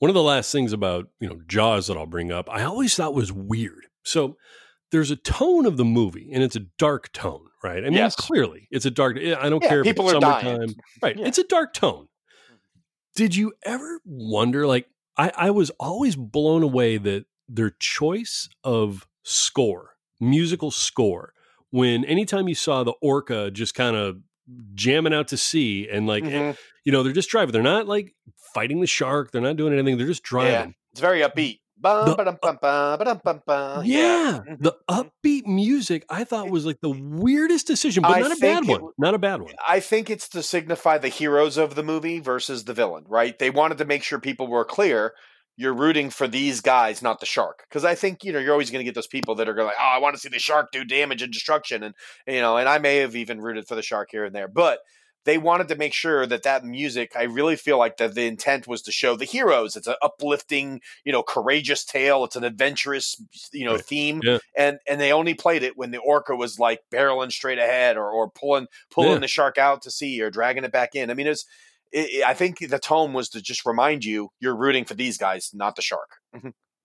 one 0.02 0.10
of 0.10 0.14
the 0.14 0.22
last 0.22 0.50
things 0.50 0.72
about, 0.72 1.06
you 1.20 1.28
know, 1.28 1.38
Jaws 1.46 1.86
that 1.86 1.96
I'll 1.96 2.06
bring 2.06 2.32
up, 2.32 2.50
I 2.50 2.64
always 2.64 2.96
thought 2.96 3.14
was 3.14 3.30
weird. 3.30 3.86
So 4.02 4.36
there's 4.90 5.12
a 5.12 5.16
tone 5.16 5.64
of 5.64 5.76
the 5.76 5.84
movie 5.84 6.28
and 6.32 6.42
it's 6.42 6.56
a 6.56 6.66
dark 6.76 7.12
tone, 7.12 7.46
right? 7.62 7.78
I 7.78 7.82
mean, 7.82 7.92
yes. 7.92 8.16
clearly 8.16 8.66
it's 8.72 8.84
a 8.84 8.90
dark, 8.90 9.16
eh, 9.16 9.36
I 9.38 9.48
don't 9.48 9.62
yeah, 9.62 9.68
care 9.68 9.84
people 9.84 10.08
if 10.08 10.16
it's 10.16 10.24
are 10.24 10.40
summertime. 10.40 10.58
Dying. 10.58 10.74
Right. 11.02 11.16
Yeah. 11.16 11.26
It's 11.28 11.38
a 11.38 11.44
dark 11.44 11.72
tone. 11.72 12.08
Did 13.14 13.36
you 13.36 13.52
ever 13.64 14.00
wonder, 14.04 14.66
like, 14.66 14.88
I, 15.16 15.30
I 15.36 15.50
was 15.52 15.70
always 15.78 16.16
blown 16.16 16.64
away 16.64 16.96
that 16.96 17.26
their 17.48 17.70
choice 17.70 18.48
of 18.64 19.06
score, 19.22 19.90
musical 20.18 20.72
score, 20.72 21.32
when 21.70 22.04
anytime 22.06 22.48
you 22.48 22.56
saw 22.56 22.82
the 22.82 22.94
orca 23.00 23.52
just 23.52 23.76
kind 23.76 23.94
of 23.94 24.16
jamming 24.74 25.14
out 25.14 25.28
to 25.28 25.36
sea 25.36 25.88
and 25.90 26.06
like 26.06 26.24
mm-hmm. 26.24 26.56
you 26.84 26.90
know 26.90 27.02
they're 27.02 27.12
just 27.12 27.30
driving 27.30 27.52
they're 27.52 27.62
not 27.62 27.86
like 27.86 28.14
fighting 28.54 28.80
the 28.80 28.86
shark 28.86 29.30
they're 29.30 29.40
not 29.40 29.56
doing 29.56 29.72
anything 29.72 29.98
they're 29.98 30.06
just 30.06 30.22
driving 30.22 30.52
yeah, 30.52 30.92
it's 30.92 31.00
very 31.00 31.20
upbeat 31.20 31.58
the, 32.06 32.14
yeah, 33.84 34.40
mm-hmm, 34.46 34.62
the 34.62 34.72
mm-hmm. 34.88 35.00
upbeat 35.00 35.46
music 35.46 36.06
I 36.08 36.22
thought 36.22 36.48
was 36.48 36.64
like 36.64 36.80
the 36.80 36.90
weirdest 36.90 37.66
decision, 37.66 38.02
but 38.02 38.12
I 38.12 38.20
not 38.20 38.36
a 38.36 38.40
bad 38.40 38.68
one. 38.68 38.90
not 38.98 39.14
a 39.14 39.18
bad 39.18 39.42
one. 39.42 39.54
I 39.66 39.80
think 39.80 40.08
it's 40.08 40.28
to 40.28 40.44
signify 40.44 40.98
the 40.98 41.08
heroes 41.08 41.56
of 41.56 41.74
the 41.74 41.82
movie 41.82 42.20
versus 42.20 42.64
the 42.64 42.72
villain, 42.72 43.04
right? 43.08 43.36
They 43.36 43.50
wanted 43.50 43.78
to 43.78 43.84
make 43.84 44.04
sure 44.04 44.20
people 44.20 44.46
were 44.46 44.64
clear 44.64 45.14
you're 45.56 45.74
rooting 45.74 46.10
for 46.10 46.26
these 46.26 46.60
guys, 46.60 47.02
not 47.02 47.20
the 47.20 47.26
shark. 47.26 47.64
Because 47.68 47.84
I 47.84 47.94
think 47.94 48.24
you 48.24 48.32
know 48.32 48.38
you're 48.38 48.52
always 48.52 48.70
going 48.70 48.80
to 48.80 48.84
get 48.84 48.94
those 48.94 49.06
people 49.06 49.34
that 49.36 49.48
are 49.48 49.54
going 49.54 49.66
like, 49.66 49.76
oh, 49.78 49.92
I 49.94 49.98
want 49.98 50.14
to 50.14 50.20
see 50.20 50.28
the 50.28 50.38
shark 50.38 50.72
do 50.72 50.84
damage 50.84 51.22
and 51.22 51.32
destruction, 51.32 51.82
and 51.82 51.94
you 52.26 52.40
know, 52.40 52.56
and 52.56 52.68
I 52.68 52.78
may 52.78 52.98
have 52.98 53.16
even 53.16 53.40
rooted 53.40 53.66
for 53.66 53.74
the 53.74 53.82
shark 53.82 54.08
here 54.12 54.24
and 54.24 54.34
there, 54.34 54.48
but 54.48 54.78
they 55.24 55.38
wanted 55.38 55.68
to 55.68 55.76
make 55.76 55.92
sure 55.94 56.26
that 56.26 56.42
that 56.42 56.64
music. 56.64 57.12
I 57.16 57.24
really 57.24 57.56
feel 57.56 57.78
like 57.78 57.96
that 57.98 58.14
the 58.14 58.26
intent 58.26 58.66
was 58.66 58.82
to 58.82 58.92
show 58.92 59.16
the 59.16 59.24
heroes. 59.24 59.76
It's 59.76 59.86
an 59.86 59.94
uplifting, 60.02 60.80
you 61.04 61.12
know, 61.12 61.22
courageous 61.22 61.84
tale. 61.84 62.24
It's 62.24 62.36
an 62.36 62.44
adventurous, 62.44 63.20
you 63.52 63.64
know, 63.64 63.74
right. 63.76 63.84
theme, 63.84 64.20
yeah. 64.24 64.38
and 64.56 64.78
and 64.88 65.00
they 65.00 65.12
only 65.12 65.34
played 65.34 65.62
it 65.62 65.76
when 65.76 65.90
the 65.92 65.98
orca 65.98 66.34
was 66.34 66.58
like 66.58 66.80
barreling 66.92 67.30
straight 67.32 67.58
ahead 67.58 67.96
or 67.96 68.10
or 68.10 68.30
pulling 68.30 68.66
pulling 68.90 69.12
Yeah. 69.12 69.18
the 69.18 69.28
shark 69.28 69.58
out 69.58 69.82
to 69.82 69.90
sea 69.90 70.20
or 70.22 70.30
dragging 70.30 70.64
it 70.64 70.72
back 70.72 70.94
in. 70.94 71.10
I 71.10 71.14
mean, 71.14 71.26
it's. 71.26 71.44
It, 71.92 72.08
it- 72.10 72.24
I 72.26 72.32
think 72.34 72.58
the 72.58 72.78
tone 72.78 73.12
was 73.12 73.28
to 73.30 73.42
just 73.42 73.66
remind 73.66 74.04
you 74.04 74.30
you're 74.40 74.56
rooting 74.56 74.86
for 74.86 74.94
these 74.94 75.18
guys, 75.18 75.50
not 75.52 75.76
the 75.76 75.82
shark. 75.82 76.08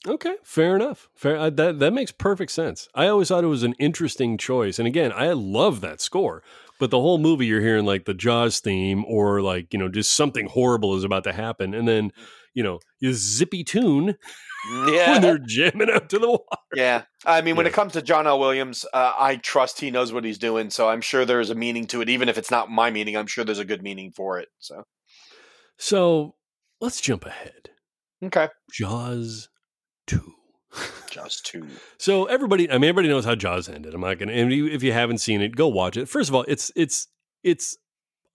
Okay, 0.06 0.36
fair 0.44 0.76
enough. 0.76 1.10
Fair 1.16 1.38
uh, 1.38 1.50
that 1.50 1.80
that 1.80 1.92
makes 1.92 2.12
perfect 2.12 2.52
sense. 2.52 2.88
I 2.94 3.08
always 3.08 3.30
thought 3.30 3.44
it 3.44 3.48
was 3.48 3.64
an 3.64 3.74
interesting 3.80 4.38
choice, 4.38 4.78
and 4.80 4.88
again, 4.88 5.12
I 5.14 5.32
love 5.32 5.82
that 5.82 6.02
score. 6.02 6.44
But 6.80 6.92
the 6.92 7.00
whole 7.00 7.18
movie, 7.18 7.46
you're 7.48 7.62
hearing 7.62 7.86
like 7.86 8.06
the 8.06 8.14
Jaws 8.14 8.60
theme, 8.60 9.04
or 9.06 9.42
like 9.42 9.74
you 9.74 9.80
know, 9.80 9.90
just 9.90 10.14
something 10.16 10.48
horrible 10.48 10.96
is 10.96 11.04
about 11.04 11.24
to 11.26 11.34
happen, 11.34 11.74
and 11.74 11.88
then 11.88 12.12
you 12.54 12.64
know, 12.64 12.80
you 13.00 13.14
zippy 13.14 13.64
tune 13.64 14.16
when 14.64 14.94
Yeah, 14.96 15.20
they're 15.22 15.40
jamming 15.40 15.90
out 15.92 16.10
to 16.10 16.20
the 16.20 16.28
water. 16.30 16.44
yeah. 16.74 17.04
I 17.26 17.42
mean, 17.42 17.56
when 17.56 17.68
it 17.68 17.74
comes 17.74 17.94
to 17.94 18.02
John 18.02 18.26
L. 18.28 18.40
Williams, 18.40 18.86
uh, 18.94 19.14
I 19.18 19.36
trust 19.38 19.80
he 19.80 19.92
knows 19.92 20.12
what 20.12 20.24
he's 20.26 20.38
doing. 20.40 20.70
So 20.70 20.90
I'm 20.90 21.02
sure 21.02 21.26
there's 21.26 21.50
a 21.50 21.56
meaning 21.56 21.86
to 21.88 22.02
it, 22.02 22.10
even 22.10 22.30
if 22.30 22.38
it's 22.38 22.52
not 22.52 22.70
my 22.72 22.90
meaning. 22.90 23.16
I'm 23.16 23.28
sure 23.28 23.44
there's 23.46 23.60
a 23.60 23.66
good 23.66 23.84
meaning 23.84 24.12
for 24.12 24.40
it. 24.40 24.50
So 24.60 24.84
So 25.78 26.36
let's 26.82 27.02
jump 27.02 27.26
ahead. 27.26 27.70
okay, 28.24 28.50
Jaws 28.72 29.50
two. 30.06 30.34
Jaws 31.10 31.42
two. 31.42 31.68
So 31.98 32.26
everybody, 32.26 32.70
I 32.70 32.74
mean, 32.74 32.90
everybody 32.90 33.08
knows 33.08 33.26
how 33.26 33.36
Jaws 33.36 33.70
ended. 33.70 33.94
I'm 33.94 34.02
not 34.02 34.20
gonna. 34.20 34.34
And 34.34 34.52
if 34.52 34.84
you 34.84 34.92
haven't 34.92 35.20
seen 35.20 35.42
it, 35.42 35.56
go 35.56 35.68
watch 35.68 35.98
it. 35.98 36.08
First 36.08 36.30
of 36.30 36.36
all, 36.36 36.46
it's 36.48 36.72
it's 36.76 37.08
it's 37.44 37.78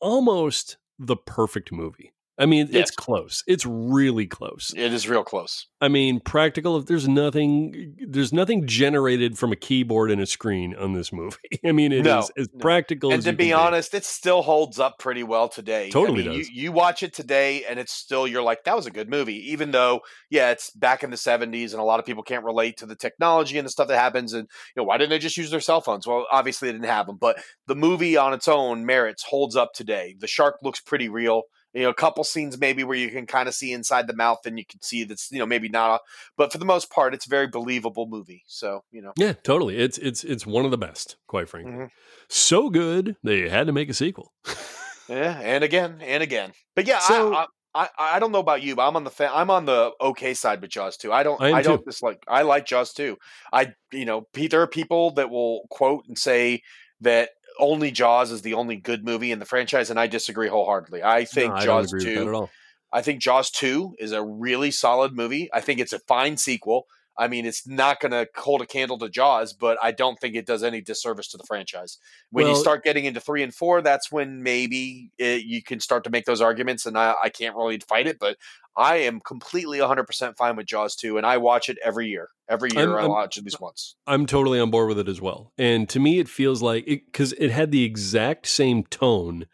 almost 0.01 0.79
the 0.99 1.17
perfect 1.17 1.73
movie. 1.73 2.13
I 2.39 2.47
mean, 2.47 2.69
Yes. 2.71 2.89
it's 2.89 2.91
close. 2.97 3.43
It's 3.47 3.67
really 3.67 4.27
close. 4.27 4.73
It 4.75 4.93
is 4.93 5.07
real 5.07 5.23
close. 5.23 5.67
I 5.83 5.89
mean, 5.89 6.19
practical. 6.19 6.79
If 6.79 6.87
there's 6.87 7.07
nothing, 7.07 7.95
there's 8.09 8.33
nothing 8.33 8.67
generated 8.67 9.39
from 9.39 9.53
a 9.53 9.57
keyboard 9.57 10.11
and 10.11 10.21
a 10.21 10.27
screen 10.27 10.75
on 10.75 10.95
this 10.95 11.13
movie. 11.13 11.37
I 11.67 11.73
mean, 11.73 11.93
it 11.93 11.99
is 12.01 12.05
No, 12.05 12.19
as 12.39 12.49
no. 12.53 12.59
practical. 12.61 13.11
And 13.11 13.19
as 13.19 13.25
to 13.27 13.33
be 13.35 13.53
honest, 13.53 13.93
it 13.95 14.05
still 14.05 14.43
holds 14.43 14.79
up 14.81 14.99
pretty 14.99 15.23
well 15.23 15.49
today. 15.49 15.91
Totally 15.91 16.23
I 16.25 16.29
mean, 16.29 16.39
does. 16.39 16.49
You, 16.49 16.63
you 16.63 16.73
watch 16.73 17.03
it 17.03 17.13
today, 17.13 17.65
and 17.69 17.79
it's 17.79 17.93
still 17.93 18.27
you're 18.27 18.43
like 18.43 18.65
that 18.65 18.77
was 18.77 18.87
a 18.87 18.91
good 18.91 19.11
movie, 19.11 19.51
even 19.53 19.71
though 19.71 20.01
yeah, 20.31 20.51
it's 20.53 20.71
back 20.71 21.03
in 21.03 21.11
the 21.11 21.17
'70s, 21.17 21.73
and 21.73 21.81
a 21.81 21.85
lot 21.85 22.01
of 22.01 22.07
people 22.07 22.23
can't 22.23 22.45
relate 22.45 22.79
to 22.79 22.87
the 22.87 22.97
technology 22.97 23.59
and 23.59 23.67
the 23.67 23.71
stuff 23.71 23.89
that 23.89 23.99
happens. 23.99 24.33
And 24.33 24.49
you 24.75 24.81
know, 24.81 24.85
why 24.85 24.97
didn't 24.97 25.11
they 25.11 25.19
just 25.19 25.37
use 25.37 25.51
their 25.51 25.61
cell 25.61 25.83
phones? 25.83 26.07
Well, 26.07 26.27
obviously 26.33 26.69
they 26.69 26.73
didn't 26.73 26.87
have 26.87 27.07
them, 27.07 27.19
but 27.21 27.37
the 27.67 27.77
movie 27.77 28.17
on 28.17 28.33
its 28.33 28.49
own 28.49 28.87
merits 28.87 29.23
holds 29.23 29.55
up 29.55 29.73
today. 29.75 30.15
The 30.19 30.27
shark 30.27 30.57
looks 30.63 30.81
pretty 30.81 31.09
real. 31.11 31.43
You 31.75 31.83
know, 31.85 31.89
a 31.91 31.95
couple 31.95 32.23
scenes 32.25 32.59
maybe 32.59 32.85
where 32.85 32.97
you 32.99 33.11
can 33.11 33.27
kind 33.27 33.49
of 33.49 33.55
see 33.55 33.73
inside 33.73 34.07
the 34.07 34.15
mouth, 34.15 34.41
and 34.45 34.59
you 34.59 34.65
can 34.67 34.83
see 34.83 35.05
that's 35.05 35.31
you 35.33 35.39
know 35.39 35.47
maybe 35.47 35.69
not, 35.69 35.95
a, 35.95 35.99
but 36.37 36.53
for 36.53 36.59
the 36.59 36.65
most 36.67 36.91
part, 36.91 37.15
it's 37.15 37.27
a 37.27 37.31
very 37.31 37.47
believable 37.49 38.07
movie. 38.07 38.43
So 38.47 38.83
you 38.91 39.01
know, 39.03 39.13
Yeah, 39.17 39.33
totally. 39.33 39.77
It's 39.79 39.97
it's 39.99 40.23
it's 40.25 40.47
one 40.47 40.65
of 40.65 40.71
the 40.71 40.79
best, 40.79 41.17
quite 41.27 41.49
frankly. 41.49 41.73
Mhm. 41.73 41.89
So 42.29 42.69
good 42.71 43.17
they 43.23 43.49
had 43.49 43.67
to 43.69 43.73
make 43.73 43.89
a 43.89 43.95
sequel. 43.95 44.33
Yeah, 45.09 45.39
and 45.41 45.65
again 45.65 46.01
and 46.03 46.23
again. 46.23 46.53
But 46.77 46.87
yeah, 46.87 46.99
So- 47.01 47.35
I, 47.35 47.47
I 47.75 47.85
I 47.85 47.89
I 48.17 48.19
don't 48.19 48.33
know 48.33 48.39
about 48.39 48.63
you, 48.63 48.77
but 48.77 48.87
I'm 48.87 48.97
on 48.97 49.05
the 49.05 49.11
fa- 49.11 49.31
I'm 49.33 49.49
on 49.51 49.65
the 49.65 49.93
okay 50.01 50.35
side 50.35 50.61
with 50.61 50.71
Jaws 50.71 50.97
too. 50.99 51.11
I 51.13 51.23
don't 51.23 51.41
I 51.41 51.53
I, 51.53 51.63
don't 51.63 51.79
too. 51.79 51.85
dislike. 51.87 52.23
I 52.29 52.43
like 52.43 52.67
Jaws 52.67 52.93
too. 52.93 53.17
I 53.53 53.73
you 53.93 54.05
know 54.05 54.27
Pete, 54.35 54.51
there 54.51 54.61
are 54.63 54.67
people 54.67 55.13
that 55.13 55.31
will 55.31 55.63
quote 55.71 56.05
and 56.07 56.19
say 56.19 56.61
that 57.01 57.31
only 57.59 57.91
Jaws 57.91 58.31
is 58.31 58.43
the 58.43 58.55
only 58.55 58.77
good 58.77 59.05
movie 59.05 59.33
in 59.33 59.39
the 59.39 59.45
franchise, 59.45 59.91
and 59.91 59.99
I 59.99 60.07
disagree 60.07 60.49
wholeheartedly. 60.49 61.03
I 61.03 61.25
think 61.25 61.53
No, 61.53 61.61
I 61.61 61.65
Jaws 61.65 61.93
agree 61.93 62.07
with 62.07 62.15
that 62.15 62.25
two. 62.25 62.49
I 62.93 63.01
think 63.01 63.21
Jaws 63.21 63.51
2 63.51 63.97
is 63.99 64.13
a 64.13 64.23
really 64.23 64.71
solid 64.71 65.15
movie. 65.15 65.49
I 65.53 65.61
think 65.61 65.81
it's 65.81 65.95
a 65.95 65.99
fine 66.01 66.37
sequel. 66.37 66.87
I 67.19 67.29
mean, 67.29 67.45
it's 67.45 67.67
not 67.67 68.01
going 68.01 68.13
to 68.13 68.27
hold 68.37 68.63
a 68.63 68.67
candle 68.67 68.99
to 68.99 69.09
Jaws, 69.09 69.53
but 69.53 69.77
I 69.83 69.91
don't 69.93 70.19
think 70.19 70.35
it 70.35 70.47
does 70.47 70.63
any 70.63 70.81
disservice 70.81 71.29
to 71.29 71.37
the 71.37 71.45
franchise. 71.45 71.99
When 72.31 72.47
you 72.47 72.55
start 72.61 72.85
getting 72.85 73.05
into 73.05 73.21
three 73.21 73.43
and 73.43 73.55
four, 73.55 73.83
that's 73.83 74.11
when 74.11 74.43
maybe 74.43 75.11
it, 75.19 75.45
you 75.45 75.63
can 75.63 75.79
start 75.81 76.05
to 76.05 76.11
make 76.11 76.25
those 76.25 76.41
arguments, 76.41 76.87
and 76.87 76.97
I, 76.97 77.15
I 77.23 77.29
can't 77.29 77.55
really 77.55 77.79
fight 77.81 78.07
it. 78.07 78.19
But 78.19 78.39
I 78.77 78.97
am 78.97 79.21
completely 79.21 79.79
100% 79.79 80.37
fine 80.39 80.57
with 80.57 80.67
Jaws 80.67 80.97
2, 80.97 81.19
and 81.19 81.27
I 81.27 81.37
watch 81.37 81.69
it 81.69 81.77
every 81.85 82.09
year. 82.09 82.31
Every 82.49 82.71
year, 82.73 82.97
I'm- 82.99 83.05
I 83.05 83.09
watch 83.09 83.37
it 83.37 83.41
at 83.41 83.45
least 83.45 83.61
once. 83.61 83.97
I'm 84.07 84.25
totally 84.25 84.59
on 84.59 84.71
board 84.71 84.89
with 84.89 84.99
it 84.99 85.09
as 85.09 85.21
well. 85.21 85.53
And 85.59 85.89
to 85.91 86.01
me, 86.01 86.19
it 86.19 86.29
feels 86.29 86.63
like 86.63 86.85
it 86.87 87.05
because 87.07 87.35
it 87.35 87.51
had 87.51 87.71
the 87.71 87.85
exact 87.85 88.47
same 88.47 88.85
tone 88.85 89.47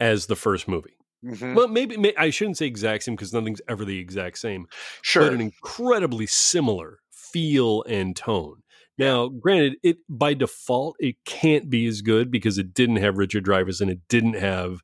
as 0.00 0.26
the 0.26 0.36
first 0.36 0.66
movie. 0.66 0.93
Mhm. 1.24 1.54
Well, 1.54 1.68
maybe, 1.68 1.96
may 1.96 2.14
I 2.16 2.30
shouldn't 2.30 2.58
say 2.58 2.66
exact 2.66 3.04
same 3.04 3.14
because 3.16 3.32
nothing's 3.32 3.60
ever 3.68 3.84
the 3.84 3.98
exact 3.98 4.38
same, 4.38 4.66
Sure. 5.02 5.22
but 5.24 5.32
an 5.32 5.40
incredibly 5.40 6.26
similar 6.26 6.98
feel 7.10 7.82
and 7.84 8.14
tone. 8.14 8.62
Now, 8.98 9.28
granted, 9.28 9.76
it 9.82 9.96
by 10.08 10.34
default 10.34 10.96
it 11.00 11.16
can't 11.24 11.68
be 11.68 11.86
as 11.86 12.00
good 12.02 12.30
because 12.30 12.58
it 12.58 12.74
didn't 12.74 12.96
have 12.96 13.18
Richard 13.18 13.44
Dreyfuss 13.44 13.80
and 13.80 13.90
it 13.90 14.00
didn't 14.08 14.34
have 14.34 14.80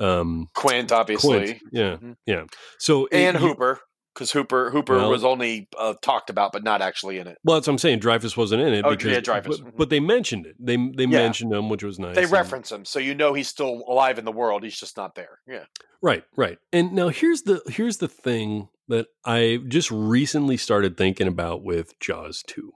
um, 0.00 0.48
Quint, 0.54 0.90
obviously. 0.90 1.38
Quint. 1.44 1.62
Yeah, 1.70 1.96
Mhm. 1.98 2.16
yeah. 2.26 2.44
So 2.78 3.06
it- 3.06 3.14
And 3.14 3.40
you- 3.40 3.48
Hooper, 3.48 3.78
because 4.14 4.30
Hooper 4.30 4.70
Hooper 4.70 4.96
Well- 4.96 5.10
was 5.10 5.24
only 5.24 5.68
uh, 5.76 5.94
talked 6.00 6.30
about, 6.30 6.52
but 6.52 6.62
not 6.62 6.80
actually 6.80 7.18
in 7.18 7.26
it. 7.26 7.38
Well, 7.44 7.56
that's 7.56 7.66
what 7.66 7.74
I'm 7.74 7.78
saying. 7.78 8.00
Dreyfuss 8.00 8.36
wasn't 8.36 8.62
in 8.62 8.72
it. 8.72 8.84
Oh, 8.86 8.90
because, 8.90 9.10
yeah, 9.12 9.20
Dreyfuss. 9.20 9.44
But, 9.44 9.60
Mhm. 9.60 9.76
but 9.76 9.90
they 9.90 10.00
mentioned 10.00 10.46
it. 10.46 10.56
They 10.58 10.76
they 10.76 11.04
Yeah. 11.04 11.18
mentioned 11.18 11.52
him, 11.52 11.68
which 11.68 11.82
was 11.82 11.98
nice. 11.98 12.14
They 12.14 12.26
reference 12.26 12.70
him, 12.72 12.84
so 12.84 12.98
you 12.98 13.14
know 13.14 13.34
he's 13.34 13.48
still 13.48 13.82
alive 13.88 14.18
in 14.18 14.24
the 14.24 14.32
world. 14.32 14.62
He's 14.62 14.78
just 14.78 14.96
not 14.96 15.14
there. 15.14 15.40
Yeah. 15.48 15.64
Right, 16.00 16.24
right. 16.36 16.58
And 16.72 16.92
now 16.92 17.08
here's 17.08 17.42
the 17.42 17.62
here's 17.68 17.96
the 17.98 18.08
thing 18.08 18.68
that 18.88 19.06
I 19.24 19.60
just 19.68 19.90
recently 19.90 20.56
started 20.58 20.96
thinking 20.96 21.26
about 21.26 21.62
with 21.64 21.98
Jaws 22.00 22.42
2. 22.46 22.72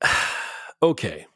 okay. 0.82 1.26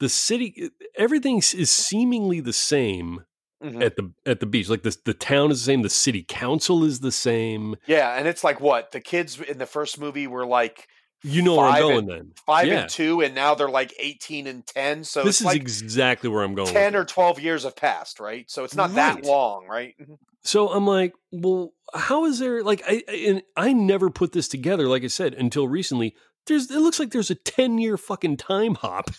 The 0.00 0.08
city 0.08 0.70
everything 0.96 1.38
is 1.38 1.70
seemingly 1.70 2.40
the 2.40 2.52
same 2.52 3.24
Mhm. 3.62 3.82
at 3.84 3.96
the 3.96 4.12
at 4.26 4.40
the 4.40 4.46
beach. 4.46 4.68
Like 4.68 4.82
the 4.82 4.96
the 5.04 5.14
town 5.14 5.50
is 5.50 5.60
the 5.60 5.64
same, 5.72 5.82
the 5.82 5.88
city 5.90 6.24
council 6.26 6.84
is 6.84 7.00
the 7.00 7.12
same. 7.12 7.76
Yeah, 7.86 8.14
and 8.18 8.26
it's 8.26 8.42
like 8.44 8.60
what 8.60 8.90
the 8.92 9.00
kids 9.00 9.40
in 9.40 9.58
the 9.58 9.66
first 9.66 9.98
movie 10.00 10.26
were 10.26 10.46
like 10.46 10.88
You 11.24 11.40
know 11.42 11.54
where 11.56 11.66
I'm 11.66 11.72
Five 11.74 11.82
going 11.82 11.98
and- 11.98 12.08
then. 12.08 12.32
five 12.46 12.66
Yeah. 12.66 12.80
and 12.80 12.90
two, 12.90 13.20
and 13.20 13.32
now 13.34 13.54
they're 13.54 13.70
like 13.70 13.94
eighteen 14.00 14.48
and 14.48 14.66
ten. 14.66 15.04
So 15.04 15.22
This 15.22 15.40
is 15.40 15.46
like 15.46 15.60
exactly 15.60 16.28
where 16.28 16.42
I'm 16.42 16.54
going. 16.56 16.72
ten 16.72 16.96
or 16.96 17.04
twelve 17.04 17.38
years 17.40 17.62
have 17.62 17.76
passed, 17.76 18.18
right? 18.18 18.50
So 18.50 18.64
it's 18.64 18.74
not 18.74 18.90
Right. 18.90 19.22
that 19.22 19.24
long, 19.24 19.66
right? 19.68 19.94
Mhm. 20.00 20.16
So 20.42 20.68
I'm 20.70 20.84
like, 20.84 21.12
well, 21.30 21.72
how 21.94 22.24
is 22.24 22.40
there 22.40 22.64
like 22.64 22.82
I 22.88 23.04
I- 23.08 23.14
and 23.28 23.42
I 23.56 23.72
never 23.72 24.10
put 24.10 24.32
this 24.32 24.48
together, 24.48 24.88
like 24.88 25.04
I 25.04 25.08
said, 25.08 25.34
until 25.34 25.68
recently. 25.68 26.16
There's 26.48 26.68
it 26.72 26.80
looks 26.80 26.98
like 26.98 27.12
there's 27.12 27.30
a 27.30 27.36
10 27.36 27.78
year 27.78 27.96
fucking 27.96 28.38
time 28.38 28.74
hop 28.74 29.10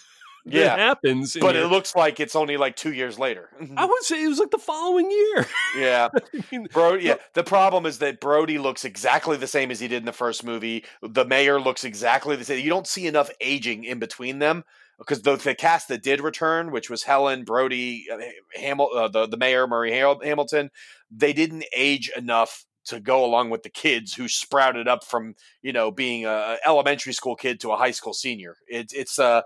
Yeah, 0.45 0.75
happens. 0.75 1.37
but 1.39 1.55
it 1.55 1.67
looks 1.67 1.95
like 1.95 2.19
it's 2.19 2.35
only 2.35 2.57
like 2.57 2.75
two 2.75 2.91
years 2.91 3.17
later. 3.17 3.49
I 3.77 3.85
would 3.85 4.03
say 4.03 4.23
it 4.23 4.27
was 4.27 4.39
like 4.39 4.51
the 4.51 4.57
following 4.57 5.09
year. 5.09 5.47
yeah, 5.77 6.09
I 6.13 6.43
mean, 6.51 6.67
Brody. 6.71 7.05
Yeah, 7.05 7.15
the 7.33 7.43
problem 7.43 7.85
is 7.85 7.99
that 7.99 8.19
Brody 8.19 8.57
looks 8.57 8.83
exactly 8.83 9.37
the 9.37 9.47
same 9.47 9.71
as 9.71 9.79
he 9.79 9.87
did 9.87 9.97
in 9.97 10.05
the 10.05 10.11
first 10.11 10.43
movie. 10.43 10.83
The 11.01 11.25
mayor 11.25 11.61
looks 11.61 11.83
exactly 11.85 12.35
the 12.35 12.43
same. 12.43 12.63
You 12.63 12.69
don't 12.69 12.87
see 12.87 13.07
enough 13.07 13.29
aging 13.39 13.85
in 13.85 13.99
between 13.99 14.39
them 14.39 14.65
because 14.97 15.21
the, 15.21 15.37
the 15.37 15.55
cast 15.55 15.87
that 15.87 16.03
did 16.03 16.21
return, 16.21 16.71
which 16.71 16.89
was 16.89 17.03
Helen, 17.03 17.45
Brody, 17.45 18.05
uh, 18.11 18.17
Hamil, 18.59 18.95
uh, 18.95 19.07
the 19.07 19.27
the 19.27 19.37
mayor 19.37 19.65
Murray 19.65 19.93
Ham- 19.93 20.21
Hamilton, 20.21 20.71
they 21.09 21.31
didn't 21.33 21.65
age 21.75 22.11
enough 22.17 22.65
to 22.85 22.99
go 22.99 23.23
along 23.23 23.49
with 23.49 23.63
the 23.63 23.69
kids 23.69 24.13
who 24.13 24.27
sprouted 24.27 24.89
up 24.89 25.05
from 25.05 25.35
you 25.61 25.71
know 25.71 25.89
being 25.89 26.25
a 26.25 26.57
elementary 26.65 27.13
school 27.13 27.35
kid 27.35 27.61
to 27.61 27.71
a 27.71 27.77
high 27.77 27.91
school 27.91 28.13
senior. 28.13 28.57
It's 28.67 28.93
it's 28.93 29.19
uh 29.19 29.43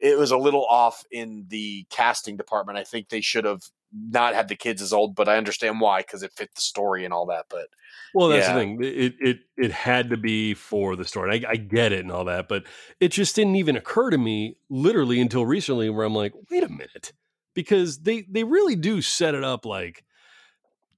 it 0.00 0.18
was 0.18 0.30
a 0.30 0.36
little 0.38 0.64
off 0.66 1.04
in 1.10 1.46
the 1.48 1.86
casting 1.90 2.36
department. 2.36 2.78
I 2.78 2.84
think 2.84 3.08
they 3.08 3.20
should 3.20 3.44
have 3.44 3.62
not 3.92 4.34
had 4.34 4.48
the 4.48 4.56
kids 4.56 4.82
as 4.82 4.92
old, 4.92 5.14
but 5.14 5.28
I 5.28 5.36
understand 5.36 5.80
why 5.80 6.00
because 6.00 6.22
it 6.22 6.32
fit 6.32 6.54
the 6.54 6.60
story 6.60 7.04
and 7.04 7.12
all 7.14 7.26
that. 7.26 7.46
But 7.48 7.68
Well, 8.12 8.28
that's 8.28 8.46
Yeah. 8.46 8.46
the 8.46 8.52
thing. 8.54 8.82
It 8.82 9.14
it 9.20 9.38
it 9.56 9.70
had 9.70 10.10
to 10.10 10.16
be 10.16 10.54
for 10.54 10.96
the 10.96 11.04
story. 11.04 11.44
I, 11.46 11.50
I 11.52 11.56
get 11.56 11.92
it 11.92 12.00
and 12.00 12.10
all 12.10 12.24
that, 12.24 12.48
but 12.48 12.64
it 12.98 13.08
just 13.12 13.36
didn't 13.36 13.54
even 13.56 13.76
occur 13.76 14.10
to 14.10 14.18
me 14.18 14.56
literally 14.68 15.20
until 15.20 15.46
recently, 15.46 15.90
where 15.90 16.04
I'm 16.04 16.14
like, 16.14 16.32
wait 16.50 16.64
a 16.64 16.68
minute, 16.68 17.12
because 17.54 18.00
they 18.00 18.22
they 18.22 18.42
really 18.42 18.74
do 18.74 19.00
set 19.00 19.34
it 19.36 19.44
up 19.44 19.64
like 19.64 20.04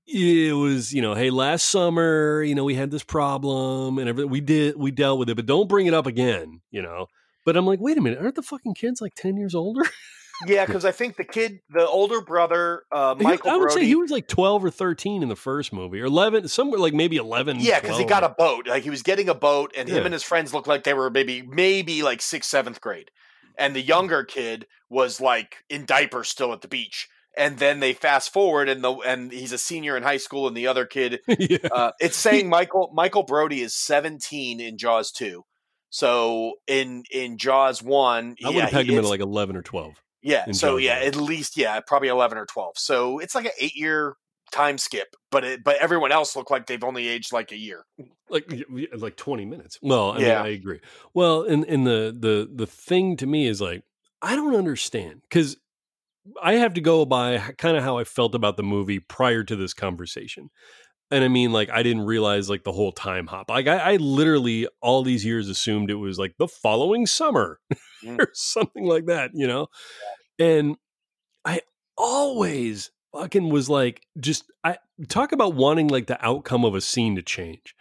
it 0.07 0.55
was, 0.57 0.93
you 0.93 1.01
know, 1.01 1.15
hey, 1.15 1.31
last 1.31 1.67
summer, 1.67 2.43
you 2.43 2.55
know, 2.55 2.65
we 2.65 2.75
had 2.75 2.91
this 2.91 3.05
problem 3.05 3.99
and 3.99 4.09
everything. 4.09 4.31
We 4.31 4.41
did 4.41 4.77
we 4.77 4.91
dealt 4.91 5.19
with 5.19 5.31
it, 5.31 5.37
but 5.37 5.47
don't 5.47 5.69
bring 5.69 5.87
it 5.87 5.95
up 5.95 6.07
again, 6.07 6.61
you 6.71 6.83
know. 6.83 7.07
But 7.45 7.57
I'm 7.57 7.67
like, 7.67 7.81
wait 7.81 7.99
a 7.99 8.01
minute, 8.01 8.19
aren't 8.21 8.37
the 8.37 8.43
fucking 8.43 8.75
kids 8.75 9.01
like 9.01 9.15
ten 9.15 9.37
years 9.37 9.55
older? 9.55 9.83
yeah, 10.47 10.65
because 10.67 10.85
I 10.85 10.93
think 10.93 11.17
the 11.17 11.25
kid, 11.25 11.61
the 11.71 11.87
older 11.87 12.21
brother, 12.21 12.83
uh, 12.91 13.15
He- 13.17 13.23
Michael 13.25 13.51
I 13.51 13.57
would 13.57 13.67
Brody. 13.69 13.81
say 13.83 13.87
he 13.87 13.95
was 13.95 14.11
like 14.11 14.29
twelve 14.29 14.65
or 14.65 14.71
thirteen 14.71 15.23
in 15.23 15.29
the 15.29 15.37
first 15.37 15.73
movie, 15.73 16.01
or 16.01 16.07
eleven, 16.07 16.49
somewhere 16.49 16.79
like 16.81 16.95
maybe 16.95 17.17
eleven. 17.17 17.59
yeah, 17.61 17.81
because 17.81 17.99
he 17.99 18.05
got 18.05 18.25
a 18.25 18.29
boat. 18.31 18.67
Like 18.67 18.83
he 18.83 18.91
was 18.91 19.03
getting 19.03 19.29
a 19.29 19.35
boat, 19.35 19.73
and 19.77 19.89
him 19.89 20.05
and 20.05 20.13
his 20.13 20.23
friends 20.23 20.53
looked 20.55 20.69
like 20.69 20.85
they 20.85 20.95
were 20.95 21.11
maybe 21.11 21.43
maybe 21.43 22.03
like 22.03 22.23
sixth, 22.23 22.51
seventh 22.51 22.81
grade, 22.81 23.11
and 23.59 23.75
the 23.77 23.83
younger 23.83 24.25
kid 24.25 24.67
was 24.89 25.21
like 25.21 25.57
in 25.69 25.85
diapers 25.85 26.29
still 26.29 26.53
at 26.53 26.61
the 26.63 26.69
beach. 26.69 27.09
And 27.35 27.59
then 27.59 27.81
they 27.81 27.95
fast 27.95 28.31
forward, 28.31 28.69
and 28.69 28.85
the 28.85 28.93
and 28.93 29.33
he's 29.33 29.53
a 29.53 29.59
senior 29.59 29.97
in 29.97 30.03
high 30.03 30.19
school, 30.19 30.47
and 30.47 30.55
the 30.57 30.67
other 30.67 30.85
kid 30.85 31.21
yeah. 31.39 31.57
Uh, 31.71 31.93
it's 31.99 32.17
saying 32.17 32.49
Michael 32.51 32.91
Michael 32.93 33.23
Brody 33.23 33.63
is 33.63 33.75
17 33.75 34.61
in 34.61 34.77
Jaws 34.77 35.11
2. 35.13 35.43
So 35.93 36.55
in 36.67 37.05
in 37.13 37.39
Jaws 37.39 37.83
1, 37.83 38.37
I 38.45 38.51
would 38.51 38.65
yeah, 38.65 38.65
have 38.65 38.73
pegged 38.73 38.91
him 38.91 38.99
at 38.99 39.05
like 39.05 39.21
11 39.21 39.57
or 39.57 39.63
12. 39.63 40.03
yeah, 40.23 40.47
so 40.53 40.77
Jaws 40.77 40.77
yeah, 40.77 40.95
1. 40.95 41.03
at 41.03 41.17
least 41.17 41.57
yeah, 41.57 41.81
probably 41.87 42.09
11 42.09 42.39
or 42.39 42.47
12. 42.47 42.79
So 42.79 43.19
it's 43.19 43.35
like 43.35 43.47
an 43.47 43.53
8-year 43.61 44.17
time 44.53 44.79
skip, 44.79 45.09
but 45.31 45.45
it, 45.45 45.65
but 45.65 45.77
everyone 45.79 46.13
else 46.13 46.37
looked 46.37 46.51
like 46.51 46.67
they've 46.67 46.85
only 46.85 47.09
aged 47.09 47.33
like 47.33 47.51
a 47.53 47.57
year. 47.57 47.85
Like 48.29 48.51
like 48.97 49.17
20 49.17 49.45
minutes. 49.45 49.79
Well, 49.83 50.11
I 50.13 50.19
Yeah. 50.19 50.23
mean, 50.23 50.39
I 50.39 50.49
agree. 50.49 50.81
Well, 51.13 51.43
and 51.43 51.65
and 51.67 51.87
the 51.87 52.17
the 52.19 52.49
the 52.53 52.67
thing 52.67 53.17
to 53.19 53.27
me 53.27 53.47
is 53.47 53.61
like 53.61 53.85
I 54.23 54.35
don't 54.37 54.55
understand 54.57 55.23
cuz 55.31 55.57
I 56.43 56.55
have 56.55 56.75
to 56.75 56.81
go 56.83 57.05
by 57.07 57.39
kind 57.59 57.77
of 57.77 57.85
how 57.85 57.99
I 57.99 58.05
felt 58.05 58.35
about 58.35 58.57
the 58.57 58.63
movie 58.65 59.01
prior 59.01 59.45
to 59.45 59.57
this 59.57 59.75
conversation. 59.75 60.51
And 61.13 61.23
I 61.23 61.29
mean, 61.29 61.53
like, 61.53 61.71
I 61.71 61.83
didn't 61.83 62.07
realize 62.07 62.51
like 62.51 62.65
the 62.65 62.73
whole 62.73 62.91
time 62.91 63.27
hop. 63.27 63.51
Like, 63.51 63.69
I, 63.69 63.93
I 63.93 63.97
literally 63.97 64.67
all 64.81 65.03
these 65.03 65.25
years 65.25 65.49
assumed 65.49 65.91
it 65.91 65.97
was 65.97 66.19
like 66.19 66.35
the 66.39 66.49
following 66.49 67.07
summer 67.07 67.61
Mm. 68.05 68.19
or 68.21 68.31
something 68.35 68.85
like 68.85 69.07
that, 69.07 69.31
you 69.35 69.47
know? 69.47 69.69
And 70.39 70.77
I 71.45 71.61
always 71.97 72.91
fucking 73.13 73.49
was 73.49 73.69
like, 73.69 74.07
just, 74.19 74.51
I 74.65 74.79
talk 75.09 75.33
about 75.33 75.55
wanting 75.55 75.89
like 75.89 76.07
the 76.07 76.25
outcome 76.25 76.65
of 76.65 76.75
a 76.75 76.81
scene 76.81 77.17
to 77.17 77.23
change. 77.23 77.75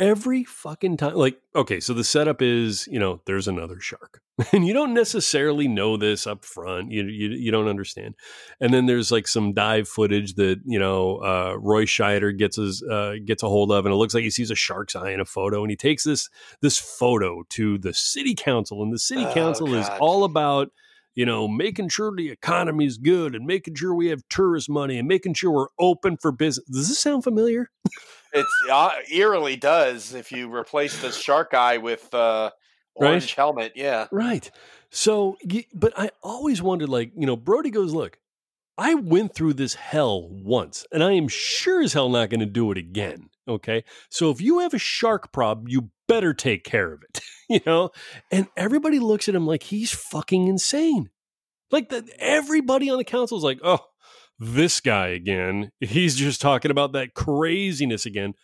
Every 0.00 0.42
fucking 0.42 0.96
time, 0.96 1.14
like, 1.14 1.40
okay, 1.54 1.78
so 1.78 1.94
the 1.94 2.02
setup 2.02 2.42
is, 2.42 2.88
you 2.88 2.98
know, 2.98 3.20
there's 3.26 3.46
another 3.46 3.78
shark, 3.78 4.20
and 4.52 4.66
you 4.66 4.74
don't 4.74 4.92
necessarily 4.92 5.68
know 5.68 5.96
this 5.96 6.26
up 6.26 6.44
front. 6.44 6.90
You, 6.90 7.04
you 7.04 7.28
you 7.30 7.52
don't 7.52 7.68
understand, 7.68 8.16
and 8.60 8.74
then 8.74 8.86
there's 8.86 9.12
like 9.12 9.28
some 9.28 9.52
dive 9.52 9.86
footage 9.86 10.34
that 10.34 10.60
you 10.64 10.80
know 10.80 11.18
uh, 11.18 11.54
Roy 11.60 11.84
Scheider 11.84 12.36
gets 12.36 12.56
his 12.56 12.82
uh, 12.82 13.14
gets 13.24 13.44
a 13.44 13.48
hold 13.48 13.70
of, 13.70 13.86
and 13.86 13.92
it 13.92 13.96
looks 13.96 14.14
like 14.14 14.24
he 14.24 14.30
sees 14.30 14.50
a 14.50 14.56
shark's 14.56 14.96
eye 14.96 15.12
in 15.12 15.20
a 15.20 15.24
photo, 15.24 15.62
and 15.62 15.70
he 15.70 15.76
takes 15.76 16.02
this 16.02 16.28
this 16.60 16.76
photo 16.76 17.44
to 17.50 17.78
the 17.78 17.94
city 17.94 18.34
council, 18.34 18.82
and 18.82 18.92
the 18.92 18.98
city 18.98 19.24
Oh, 19.24 19.32
council 19.32 19.74
is 19.74 19.88
all 20.00 20.24
about 20.24 20.72
you 21.14 21.24
know 21.24 21.46
making 21.46 21.88
sure 21.88 22.12
the 22.12 22.30
economy 22.30 22.86
is 22.86 22.98
good 22.98 23.36
and 23.36 23.46
making 23.46 23.76
sure 23.76 23.94
we 23.94 24.08
have 24.08 24.22
tourist 24.28 24.68
money 24.68 24.98
and 24.98 25.06
making 25.06 25.34
sure 25.34 25.52
we're 25.52 25.68
open 25.78 26.16
for 26.16 26.32
business. 26.32 26.66
Does 26.68 26.88
this 26.88 26.98
sound 26.98 27.22
familiar? 27.22 27.70
It's 28.34 28.52
uh, 28.70 28.90
eerily 29.10 29.56
does 29.56 30.12
if 30.12 30.32
you 30.32 30.52
replace 30.52 31.00
the 31.00 31.12
shark 31.12 31.54
eye 31.54 31.78
with 31.78 32.12
uh 32.12 32.50
Right. 32.98 33.08
orange 33.08 33.34
helmet. 33.34 33.72
Yeah. 33.74 34.06
Right. 34.12 34.48
So, 34.90 35.36
but 35.74 35.92
I 35.98 36.10
always 36.22 36.62
wondered, 36.62 36.88
like, 36.88 37.10
you 37.16 37.26
know, 37.26 37.34
Brody 37.36 37.70
goes, 37.70 37.92
look, 37.92 38.18
I 38.78 38.94
went 38.94 39.34
through 39.34 39.54
this 39.54 39.74
hell 39.74 40.28
once, 40.28 40.86
and 40.92 41.02
I 41.02 41.12
am 41.12 41.26
sure 41.26 41.82
as 41.82 41.92
hell 41.92 42.08
not 42.08 42.30
going 42.30 42.40
to 42.40 42.46
do 42.46 42.70
it 42.70 42.78
again. 42.78 43.30
Okay. 43.48 43.82
So 44.10 44.30
if 44.30 44.40
you 44.40 44.60
have 44.60 44.74
a 44.74 44.78
shark 44.78 45.32
problem, 45.32 45.66
you 45.68 45.90
better 46.06 46.32
take 46.32 46.62
care 46.62 46.92
of 46.92 47.02
it, 47.02 47.20
you 47.48 47.60
know? 47.66 47.90
And 48.30 48.46
everybody 48.56 49.00
looks 49.00 49.28
at 49.28 49.34
him 49.34 49.46
like 49.46 49.64
he's 49.64 49.90
fucking 49.90 50.46
insane. 50.46 51.10
Like, 51.72 51.88
the, 51.88 52.08
everybody 52.20 52.90
on 52.90 52.98
the 52.98 53.04
council 53.04 53.36
is 53.36 53.42
like, 53.44 53.58
oh, 53.64 53.80
this 54.38 54.80
guy 54.80 55.08
again. 55.08 55.70
He's 55.80 56.16
just 56.16 56.40
talking 56.40 56.70
about 56.70 56.92
that 56.92 57.14
craziness 57.14 58.06
again. 58.06 58.34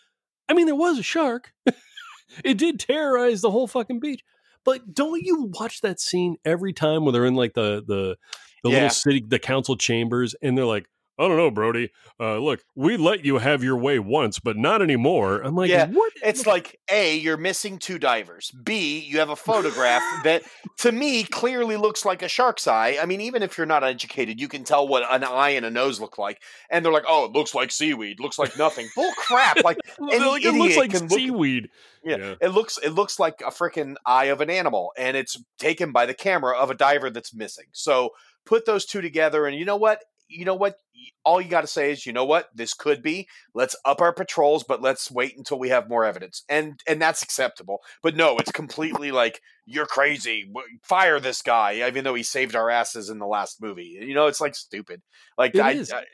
I 0.48 0.54
mean, 0.54 0.66
there 0.66 0.74
was 0.74 0.98
a 0.98 1.02
shark. 1.02 1.52
it 2.44 2.58
did 2.58 2.80
terrorize 2.80 3.40
the 3.40 3.50
whole 3.50 3.66
fucking 3.66 4.00
beach. 4.00 4.22
But 4.64 4.94
don't 4.94 5.22
you 5.22 5.50
watch 5.58 5.80
that 5.80 6.00
scene 6.00 6.36
every 6.44 6.72
time 6.72 7.04
when 7.04 7.12
they're 7.14 7.24
in 7.26 7.34
like 7.34 7.54
the 7.54 7.82
the 7.86 8.16
the 8.62 8.70
Yeah. 8.70 8.74
little 8.74 8.90
city 8.90 9.24
the 9.26 9.38
council 9.38 9.76
chambers 9.76 10.34
and 10.42 10.56
they're 10.56 10.66
like, 10.66 10.86
I 11.20 11.28
don't 11.28 11.36
know, 11.36 11.50
Brody. 11.50 11.90
Uh, 12.18 12.38
look, 12.38 12.64
we 12.74 12.96
let 12.96 13.26
you 13.26 13.36
have 13.36 13.62
your 13.62 13.76
way 13.76 13.98
once, 13.98 14.38
but 14.38 14.56
not 14.56 14.80
anymore. 14.80 15.42
I'm 15.42 15.54
like, 15.54 15.68
Yeah, 15.68 15.86
what? 15.88 16.12
It's 16.24 16.46
like 16.46 16.80
A, 16.90 17.16
you're 17.18 17.36
missing 17.36 17.78
two 17.78 17.98
divers. 17.98 18.50
B, 18.50 19.00
you 19.00 19.18
have 19.18 19.28
a 19.28 19.36
photograph 19.36 20.02
that 20.24 20.42
to 20.78 20.90
me 20.92 21.24
clearly 21.24 21.76
looks 21.76 22.06
like 22.06 22.22
a 22.22 22.28
shark's 22.28 22.66
eye. 22.66 22.96
I 23.00 23.04
mean, 23.04 23.20
even 23.20 23.42
if 23.42 23.58
you're 23.58 23.66
not 23.66 23.84
educated, 23.84 24.40
you 24.40 24.48
can 24.48 24.64
tell 24.64 24.88
what 24.88 25.02
an 25.12 25.22
eye 25.22 25.50
and 25.50 25.66
a 25.66 25.70
nose 25.70 26.00
look 26.00 26.16
like. 26.16 26.40
And 26.70 26.82
they're 26.82 26.92
like, 26.92 27.04
oh, 27.06 27.26
it 27.26 27.32
looks 27.32 27.54
like 27.54 27.70
seaweed, 27.70 28.18
looks 28.18 28.38
like 28.38 28.56
nothing. 28.56 28.88
Bull 28.96 29.12
crap. 29.18 29.62
Like 29.62 29.78
any 30.10 30.24
like, 30.24 30.44
it 30.44 30.54
looks 30.54 30.76
like 30.78 30.90
can 30.92 31.02
look- 31.08 31.10
seaweed. 31.18 31.68
Yeah, 32.02 32.16
Yeah. 32.16 32.34
it 32.40 32.48
looks 32.48 32.78
it 32.78 32.90
looks 32.94 33.18
like 33.18 33.42
a 33.42 33.50
freaking 33.50 33.96
eye 34.06 34.26
of 34.26 34.40
an 34.40 34.48
animal, 34.48 34.92
and 34.96 35.18
it's 35.18 35.36
taken 35.58 35.92
by 35.92 36.06
the 36.06 36.14
camera 36.14 36.56
of 36.56 36.70
a 36.70 36.74
diver 36.74 37.10
that's 37.10 37.34
missing. 37.34 37.66
So 37.72 38.10
put 38.46 38.64
those 38.64 38.86
two 38.86 39.02
together, 39.02 39.44
and 39.46 39.54
you 39.54 39.66
know 39.66 39.76
what? 39.76 40.02
You 40.30 40.44
know 40.44 40.54
what? 40.54 40.76
All 41.24 41.40
you 41.40 41.48
got 41.48 41.62
to 41.62 41.66
say 41.66 41.90
is, 41.90 42.06
you 42.06 42.12
know 42.12 42.24
what? 42.24 42.48
This 42.54 42.74
could 42.74 43.02
be. 43.02 43.28
Let's 43.54 43.76
up 43.84 44.00
our 44.00 44.12
patrols, 44.12 44.64
but 44.64 44.80
let's 44.80 45.10
wait 45.10 45.36
until 45.36 45.58
we 45.58 45.68
have 45.70 45.88
more 45.88 46.04
evidence, 46.04 46.44
and 46.48 46.80
and 46.86 47.00
that's 47.00 47.22
acceptable. 47.22 47.80
But 48.02 48.16
no, 48.16 48.38
it's 48.38 48.52
completely 48.52 49.10
like 49.10 49.40
you're 49.66 49.86
crazy. 49.86 50.50
Fire 50.82 51.20
this 51.20 51.42
guy, 51.42 51.86
even 51.86 52.04
though 52.04 52.14
he 52.14 52.22
saved 52.22 52.54
our 52.54 52.70
asses 52.70 53.10
in 53.10 53.18
the 53.18 53.26
last 53.26 53.60
movie. 53.60 53.98
You 54.00 54.14
know, 54.14 54.26
it's 54.26 54.40
like 54.40 54.54
stupid. 54.54 55.02
Like 55.36 55.56
I. 55.56 55.70
I, 55.70 55.72
eh, 55.72 56.04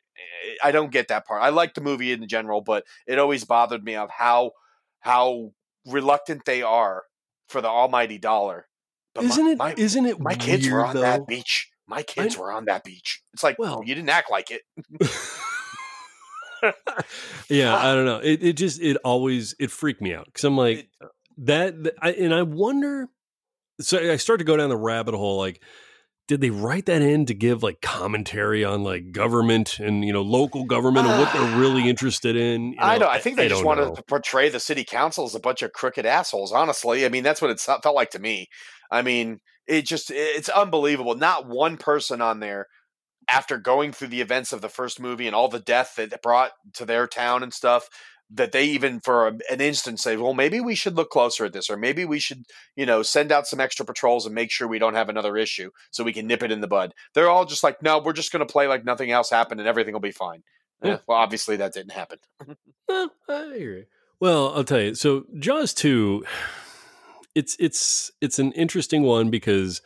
I 0.63 0.73
don't 0.73 0.91
get 0.91 1.09
that 1.09 1.27
part. 1.27 1.43
I 1.43 1.51
like 1.51 1.75
the 1.75 1.81
movie 1.81 2.13
in 2.13 2.27
general, 2.29 2.61
but 2.61 2.85
it 3.07 3.19
always 3.19 3.45
bothered 3.45 3.85
me 3.85 3.97
of 3.97 4.11
how 4.11 4.53
how 5.01 5.53
reluctant 5.87 6.45
they 6.45 6.63
are 6.63 7.05
for 7.49 7.61
the 7.61 7.69
almighty 7.69 8.19
dollar. 8.19 8.67
But 9.15 9.25
Isn't 9.25 9.47
it? 9.47 9.59
My, 9.59 9.71
not 9.71 9.79
it? 9.79 10.21
my 10.21 10.35
kids 10.35 10.69
were 10.69 10.85
on 10.85 10.95
though? 10.95 11.01
that 11.03 11.27
beach. 11.27 11.71
My 11.89 12.03
kids 12.03 12.37
were 12.37 12.51
on 12.53 12.65
that 12.67 12.83
beach. 12.85 13.23
It's 13.33 13.43
like, 13.43 13.59
Well- 13.59 13.83
you 13.85 13.95
didn't 13.95 14.11
act 14.11 14.31
like 14.31 14.51
it. 14.51 14.63
yeah, 17.49 17.75
ah. 17.75 17.91
I 17.91 17.95
don't 17.95 18.07
know. 18.07 18.19
It 18.19 18.43
it 18.43 18.53
just 18.55 18.81
it 18.81 18.97
always 19.05 19.55
it 19.59 19.71
freaked 19.71 20.01
me 20.01 20.15
out 20.15 20.27
because 20.27 20.45
I'm 20.45 20.57
like 20.57 20.79
It- 20.79 20.89
uh, 21.03 21.07
that, 21.39 21.85
th- 21.85 21.95
I, 22.01 22.13
and 22.13 22.35
I 22.35 22.43
wonder. 22.43 23.09
So 23.79 23.99
I 23.99 24.17
start 24.17 24.39
to 24.39 24.45
go 24.45 24.57
down 24.57 24.71
the 24.71 24.77
rabbit 24.77 25.15
hole. 25.15 25.37
Like, 25.37 25.61
did 26.29 26.41
they 26.41 26.49
write 26.49 26.87
that 26.87 27.03
in 27.03 27.27
to 27.27 27.35
give 27.35 27.63
like 27.63 27.83
commentary 27.83 28.65
on 28.65 28.83
like 28.83 29.13
government 29.13 29.79
and 29.79 30.03
you 30.03 30.15
know 30.15 30.23
local 30.23 30.65
government 30.65 31.07
and 31.07 31.21
what 31.21 31.31
they're 31.35 31.59
really 31.59 31.91
interested 31.91 32.37
in? 32.37 32.73
You 32.73 32.79
I 32.81 32.97
know. 32.97 33.07
I 33.09 33.19
think 33.19 33.37
they 33.37 33.49
just 33.49 33.59
don't 33.61 33.67
wanted 33.67 33.89
know. 33.89 33.95
to 33.97 34.03
portray 34.03 34.49
the 34.49 34.61
city 34.61 34.83
council 34.83 35.27
as 35.27 35.35
a 35.35 35.41
bunch 35.41 35.61
of 35.61 35.73
crooked 35.75 36.07
assholes. 36.07 36.53
Honestly, 36.53 37.05
I 37.05 37.11
mean 37.11 37.23
that's 37.23 37.43
what 37.43 37.51
it 37.51 37.61
felt 37.61 37.85
like 37.95 38.11
to 38.13 38.19
me. 38.19 38.47
I 38.91 39.03
mean, 39.03 39.41
it 39.67 39.83
just 39.87 40.11
it's 40.11 40.49
unbelievable. 40.49 41.15
Not 41.15 41.47
one 41.47 41.77
person 41.77 42.21
on 42.21 42.41
there 42.41 42.67
after 43.29 43.59
going 43.59 43.93
through 43.93 44.09
the 44.09 44.21
events 44.21 44.53
of 44.53 44.61
the 44.61 44.69
first 44.69 45.01
movie 45.01 45.27
and 45.27 45.35
all 45.35 45.49
the 45.49 45.59
death 45.59 45.95
that 45.97 46.13
it 46.13 46.23
brought 46.23 46.53
to 46.75 46.85
their 46.85 47.07
town 47.07 47.43
and 47.43 47.53
stuff 47.53 47.89
that 48.31 48.51
they 48.53 48.65
even 48.65 48.99
for 49.01 49.29
an 49.29 49.61
instant 49.61 50.01
say 50.01 50.17
well 50.17 50.35
maybe 50.35 50.59
we 50.61 50.75
should 50.75 50.97
look 50.97 51.11
closer 51.11 51.45
at 51.45 51.53
this 51.53 51.71
or 51.71 51.77
maybe 51.77 52.05
we 52.05 52.19
should 52.19 52.45
you 52.75 52.85
know 52.85 53.01
send 53.01 53.31
out 53.31 53.47
some 53.47 53.61
extra 53.61 53.87
patrols 53.87 54.27
and 54.27 54.35
make 54.35 54.51
sure 54.51 54.67
we 54.67 54.81
don't 54.81 54.95
have 54.95 55.09
another 55.09 55.37
issue 55.37 55.71
so 55.93 56.03
we 56.03 56.13
can 56.13 56.27
nip 56.27 56.43
it 56.43 56.51
in 56.51 56.61
the 56.61 56.67
bud 56.67 56.93
they're 57.15 57.29
all 57.31 57.45
just 57.45 57.63
like 57.63 57.81
no 57.83 58.01
we're 58.01 58.13
just 58.13 58.33
going 58.33 58.45
to 58.45 58.53
play 58.53 58.67
like 58.67 58.85
nothing 58.85 59.13
else 59.13 59.31
happened 59.31 59.61
and 59.61 59.69
everything 59.69 59.93
will 59.93 60.01
be 60.01 60.11
fine 60.11 60.43
Yeah. 60.83 60.89
yeah. 60.91 60.99
well 61.07 61.19
obviously 61.19 61.57
that 61.59 61.73
didn't 61.73 61.93
happen 61.93 62.19
Eh, 62.89 63.07
I 63.29 63.45
you. 63.55 63.85
Well, 64.19 64.53
I'll 64.57 64.65
tell 64.65 64.81
you. 64.81 64.95
So 64.97 65.27
Jaws 65.39 65.73
two, 65.75 66.25
it's 67.37 67.55
it's 67.61 68.11
it's 68.23 68.39
an 68.39 68.51
interesting 68.53 69.03
one 69.03 69.29
because 69.31 69.83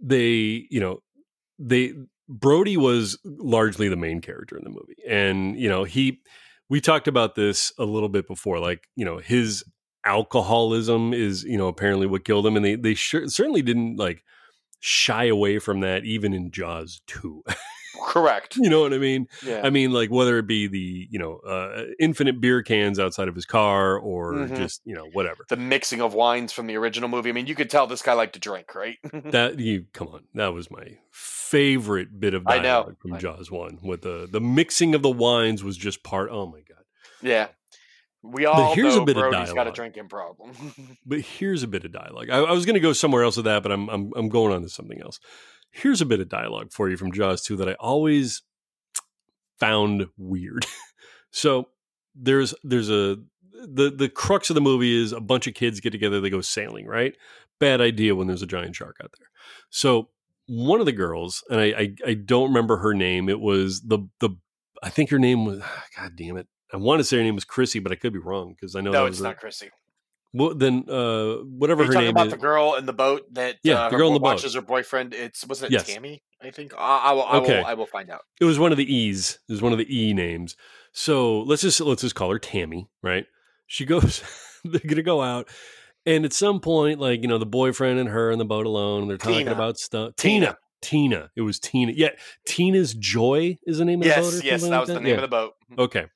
they, 0.00 0.66
you 0.70 0.78
know, 0.78 1.02
they 1.58 1.94
Brody 2.28 2.76
was 2.76 3.18
largely 3.24 3.88
the 3.88 3.96
main 3.96 4.20
character 4.20 4.56
in 4.56 4.64
the 4.64 4.70
movie, 4.70 4.96
and 5.08 5.58
you 5.58 5.68
know 5.68 5.84
he. 5.84 6.20
We 6.70 6.80
talked 6.80 7.08
about 7.08 7.34
this 7.34 7.72
a 7.78 7.84
little 7.84 8.08
bit 8.08 8.26
before, 8.26 8.58
like 8.58 8.84
you 8.96 9.04
know 9.04 9.18
his 9.18 9.64
alcoholism 10.04 11.14
is 11.14 11.42
you 11.44 11.56
know 11.56 11.68
apparently 11.68 12.06
what 12.06 12.24
killed 12.24 12.46
him, 12.46 12.56
and 12.56 12.64
they 12.64 12.76
they 12.76 12.94
sure, 12.94 13.28
certainly 13.28 13.62
didn't 13.62 13.96
like 13.96 14.22
shy 14.80 15.24
away 15.24 15.58
from 15.58 15.80
that 15.80 16.04
even 16.04 16.34
in 16.34 16.50
Jaws 16.50 17.00
two. 17.06 17.42
correct 18.02 18.56
you 18.56 18.68
know 18.70 18.80
what 18.80 18.92
I 18.92 18.98
mean? 18.98 19.26
yeah 19.44 19.60
I 19.64 19.70
mean, 19.70 19.92
like 19.92 20.10
whether 20.10 20.38
it 20.38 20.46
be 20.46 20.66
the 20.66 21.08
you 21.10 21.18
know 21.18 21.36
uh, 21.38 21.84
infinite 22.00 22.40
beer 22.40 22.62
cans 22.62 22.98
outside 22.98 23.28
of 23.28 23.34
his 23.34 23.44
car 23.46 23.96
or 23.98 24.32
Mhm. 24.34 24.56
just 24.56 24.80
you 24.84 24.94
know 24.94 25.06
whatever. 25.12 25.44
the 25.48 25.56
mixing 25.56 26.00
of 26.00 26.14
wines 26.14 26.52
from 26.52 26.66
the 26.66 26.76
original 26.76 27.08
movie 27.08 27.30
i 27.30 27.32
mean 27.32 27.46
you 27.46 27.54
could 27.54 27.70
tell 27.70 27.86
this 27.86 28.02
guy 28.02 28.12
liked 28.12 28.32
to 28.34 28.40
drink 28.40 28.74
right 28.74 28.96
That 29.32 29.58
you 29.58 29.86
come 29.92 30.08
on, 30.08 30.24
that 30.34 30.52
was 30.54 30.70
my 30.70 30.98
favorite 31.10 32.18
bit 32.18 32.34
of 32.34 32.42
I 32.46 32.56
know. 32.56 32.62
dialogue 32.62 32.96
from 33.00 33.12
I- 33.14 33.18
Jaws 33.18 33.50
one. 33.50 33.78
With 33.82 34.02
the 34.02 34.28
the 34.30 34.40
mixing 34.40 34.94
of 34.94 35.02
the 35.02 35.10
wines 35.10 35.62
was 35.62 35.76
just 35.76 36.02
part. 36.02 36.30
Oh 36.30 36.46
my 36.46 36.60
god! 36.60 36.84
yeah 37.22 37.48
we 38.22 38.46
all 38.46 38.74
here's 38.74 38.94
a 38.94 39.00
know 39.00 39.04
bit 39.04 39.16
of 39.18 39.30
Brody's 39.30 39.52
got 39.52 39.66
a 39.68 39.72
drinking 39.72 40.08
problem. 40.08 40.52
But 41.06 41.20
here's 41.20 41.62
a 41.62 41.68
bit 41.68 41.84
of 41.84 41.92
dialogue. 41.92 42.30
I, 42.30 42.38
I 42.38 42.52
was 42.52 42.64
going 42.64 42.74
to 42.74 42.80
go 42.80 42.94
somewhere 42.94 43.22
else 43.22 43.36
with 43.36 43.44
that, 43.44 43.62
but 43.62 43.70
I'm 43.70 43.88
I'm 43.90 44.12
I'm 44.16 44.28
going 44.30 44.52
on 44.54 44.62
to 44.62 44.68
something 44.70 45.00
else. 45.00 45.20
Here's 45.74 46.00
a 46.00 46.06
bit 46.06 46.20
of 46.20 46.28
dialogue 46.28 46.72
for 46.72 46.88
you 46.88 46.96
from 46.96 47.10
Jaws 47.10 47.42
two 47.42 47.56
that 47.56 47.68
I 47.68 47.74
always 47.74 48.42
found 49.58 50.06
weird. 50.16 50.66
so 51.30 51.68
there's 52.14 52.54
there's 52.62 52.90
a 52.90 53.16
the 53.52 53.90
the 53.90 54.08
crux 54.08 54.50
of 54.50 54.54
the 54.54 54.60
movie 54.60 55.02
is 55.02 55.12
a 55.12 55.20
bunch 55.20 55.46
of 55.46 55.54
kids 55.54 55.80
get 55.80 55.90
together, 55.90 56.20
they 56.20 56.30
go 56.30 56.40
sailing, 56.40 56.86
right? 56.86 57.16
Bad 57.58 57.80
idea 57.80 58.14
when 58.14 58.26
there's 58.26 58.42
a 58.42 58.46
giant 58.46 58.76
shark 58.76 58.96
out 59.02 59.10
there. 59.18 59.28
So 59.70 60.10
one 60.46 60.78
of 60.80 60.86
the 60.86 60.92
girls, 60.92 61.42
and 61.50 61.60
I 61.60 61.64
I, 61.66 61.94
I 62.06 62.14
don't 62.14 62.48
remember 62.48 62.76
her 62.76 62.94
name. 62.94 63.28
It 63.28 63.40
was 63.40 63.80
the 63.82 63.98
the 64.20 64.30
I 64.82 64.90
think 64.90 65.10
her 65.10 65.18
name 65.18 65.44
was 65.44 65.60
God 65.96 66.12
damn 66.16 66.36
it. 66.36 66.46
I 66.72 66.76
want 66.76 67.00
to 67.00 67.04
say 67.04 67.16
her 67.16 67.22
name 67.22 67.34
was 67.34 67.44
Chrissy, 67.44 67.78
but 67.80 67.90
I 67.90 67.96
could 67.96 68.12
be 68.12 68.18
wrong 68.18 68.54
because 68.54 68.76
I 68.76 68.80
know 68.80 68.92
that 68.92 68.98
no, 68.98 69.04
was 69.04 69.14
it's 69.14 69.18
her- 69.20 69.28
not 69.28 69.38
Chrissy. 69.38 69.70
Well, 70.34 70.54
then 70.54 70.84
uh, 70.90 71.36
whatever 71.44 71.84
Are 71.84 71.86
her 71.86 71.92
talking 71.92 72.06
name 72.06 72.10
about 72.10 72.26
is. 72.26 72.32
the 72.32 72.38
girl 72.38 72.74
in 72.74 72.86
the 72.86 72.92
boat 72.92 73.32
that 73.34 73.56
Yeah, 73.62 73.86
uh, 73.86 73.88
the 73.90 73.96
girl 73.96 74.08
in 74.08 74.14
the 74.14 74.20
boat. 74.20 74.34
watches 74.34 74.54
her 74.54 74.60
boyfriend? 74.60 75.14
It's 75.14 75.46
wasn't 75.46 75.72
it 75.72 75.74
Yes. 75.74 75.86
Tammy? 75.86 76.22
I 76.42 76.50
think 76.50 76.74
I, 76.76 76.98
I 76.98 77.12
will. 77.12 77.22
I 77.24 77.36
Okay. 77.36 77.58
will. 77.60 77.64
I 77.64 77.74
will 77.74 77.86
find 77.86 78.10
out. 78.10 78.22
it 78.40 78.44
was 78.44 78.58
one 78.58 78.72
of 78.72 78.76
the 78.78 78.92
E's. 78.92 79.38
It 79.48 79.52
was 79.52 79.62
one 79.62 79.72
of 79.72 79.78
the 79.78 79.86
E 79.96 80.12
names. 80.12 80.56
So 80.92 81.40
let's 81.42 81.62
just 81.62 81.80
let's 81.80 82.02
just 82.02 82.14
call 82.16 82.30
her 82.30 82.38
Tammy, 82.40 82.88
right? 83.02 83.26
She 83.66 83.84
goes, 83.86 84.22
they're 84.64 84.80
gonna 84.86 85.02
go 85.02 85.22
out, 85.22 85.48
and 86.04 86.24
at 86.24 86.32
some 86.32 86.60
point, 86.60 86.98
like 87.00 87.22
you 87.22 87.28
know, 87.28 87.38
the 87.38 87.46
boyfriend 87.46 87.98
and 88.00 88.08
her 88.10 88.30
in 88.30 88.38
the 88.38 88.44
boat 88.44 88.66
alone, 88.66 89.02
and 89.02 89.10
they're 89.10 89.16
talking 89.18 89.38
Tina. 89.38 89.52
about 89.52 89.78
stuff. 89.78 90.16
Tina. 90.16 90.56
Tina, 90.82 91.08
Tina, 91.16 91.30
it 91.36 91.40
was 91.42 91.58
Tina. 91.60 91.92
Yeah, 91.96 92.10
Tina's 92.46 92.92
Joy 92.92 93.56
is 93.66 93.78
the 93.78 93.84
name 93.84 94.02
of 94.02 94.08
the 94.08 94.14
boat. 94.14 94.32
Yes, 94.34 94.44
yes, 94.44 94.62
that 94.62 94.68
like 94.70 94.80
was 94.80 94.88
the 94.88 94.94
name 95.00 95.06
Yeah. 95.06 95.14
of 95.14 95.22
the 95.22 95.28
boat. 95.28 95.54
Okay, 95.78 96.06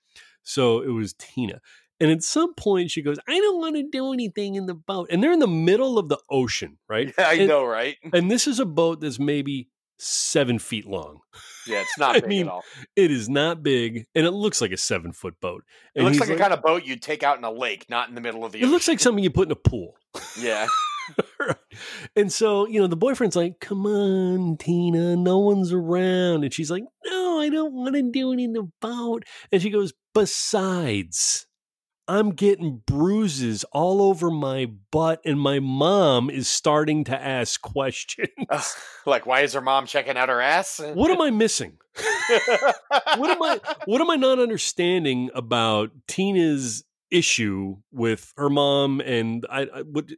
so 0.42 0.80
it 0.82 0.88
was 0.90 1.14
Tina. 1.14 1.60
And 2.00 2.10
at 2.10 2.22
some 2.22 2.54
point, 2.54 2.90
she 2.90 3.02
goes, 3.02 3.18
"I 3.26 3.38
don't 3.38 3.58
want 3.58 3.76
to 3.76 3.82
do 3.82 4.12
anything 4.12 4.54
in 4.54 4.66
the 4.66 4.74
boat." 4.74 5.08
And 5.10 5.22
they're 5.22 5.32
in 5.32 5.38
the 5.38 5.46
middle 5.46 5.98
of 5.98 6.08
the 6.08 6.18
ocean, 6.30 6.78
right? 6.88 7.12
Yeah, 7.18 7.24
I 7.28 7.34
and, 7.34 7.48
know, 7.48 7.64
right? 7.64 7.96
And 8.12 8.30
this 8.30 8.46
is 8.46 8.60
a 8.60 8.66
boat 8.66 9.00
that's 9.00 9.18
maybe 9.18 9.68
seven 9.98 10.58
feet 10.58 10.86
long. 10.86 11.20
Yeah, 11.66 11.80
it's 11.80 11.96
not 11.98 12.16
I 12.16 12.20
big 12.20 12.28
mean, 12.28 12.46
at 12.46 12.52
all. 12.52 12.64
It 12.96 13.10
is 13.10 13.28
not 13.28 13.62
big, 13.62 14.06
and 14.14 14.26
it 14.26 14.32
looks 14.32 14.60
like 14.60 14.72
a 14.72 14.76
seven 14.76 15.12
foot 15.12 15.40
boat. 15.40 15.64
It 15.94 16.02
looks 16.02 16.18
he's 16.18 16.28
like, 16.28 16.38
a 16.38 16.40
kind 16.40 16.52
of 16.52 16.62
boat 16.62 16.84
you'd 16.84 17.02
take 17.02 17.22
out 17.22 17.38
in 17.38 17.44
a 17.44 17.50
lake, 17.50 17.86
not 17.88 18.08
in 18.08 18.14
the 18.14 18.20
middle 18.20 18.44
of 18.44 18.52
the 18.52 18.58
ocean. 18.58 18.68
It 18.68 18.72
looks 18.72 18.88
like 18.88 19.00
something 19.00 19.22
you 19.22 19.30
put 19.30 19.48
in 19.48 19.52
a 19.52 19.56
pool. 19.56 19.94
yeah, 20.40 20.68
and 22.16 22.32
so, 22.32 22.66
you 22.66 22.80
know, 22.80 22.86
the 22.86 22.96
boyfriend's 22.96 23.36
like, 23.36 23.60
"Come 23.60 23.86
on, 23.86 24.56
Tina, 24.58 25.16
no 25.16 25.38
one's 25.38 25.72
around," 25.72 26.44
and 26.44 26.52
she's 26.52 26.70
like, 26.70 26.84
"No, 27.04 27.40
I 27.40 27.48
don't 27.48 27.74
want 27.74 27.94
to 27.94 28.02
do 28.02 28.32
it 28.32 28.40
in 28.40 28.52
the 28.52 28.70
boat." 28.80 29.24
And 29.52 29.60
she 29.60 29.70
goes, 29.70 29.92
"Besides." 30.14 31.47
I'm 32.08 32.30
getting 32.30 32.82
bruises 32.86 33.64
all 33.64 34.00
over 34.00 34.30
my 34.30 34.70
butt, 34.90 35.20
and 35.26 35.38
my 35.38 35.60
mom 35.60 36.30
is 36.30 36.48
starting 36.48 37.04
to 37.04 37.22
ask 37.22 37.60
questions. 37.60 38.28
like 39.06 39.26
why 39.26 39.42
is 39.42 39.52
her 39.52 39.60
mom 39.60 39.84
checking 39.84 40.16
out 40.16 40.30
her 40.30 40.40
ass? 40.40 40.80
what 40.94 41.10
am 41.10 41.20
I 41.20 41.30
missing? 41.30 41.76
what 43.16 43.30
am 43.30 43.42
I 43.42 43.60
what 43.84 44.00
am 44.00 44.10
I 44.10 44.16
not 44.16 44.38
understanding 44.38 45.30
about 45.34 45.90
Tina's 46.06 46.84
issue 47.10 47.76
with 47.90 48.32
her 48.36 48.50
mom 48.50 49.00
and 49.00 49.46
I, 49.50 49.62
I 49.62 49.82
what 49.82 50.10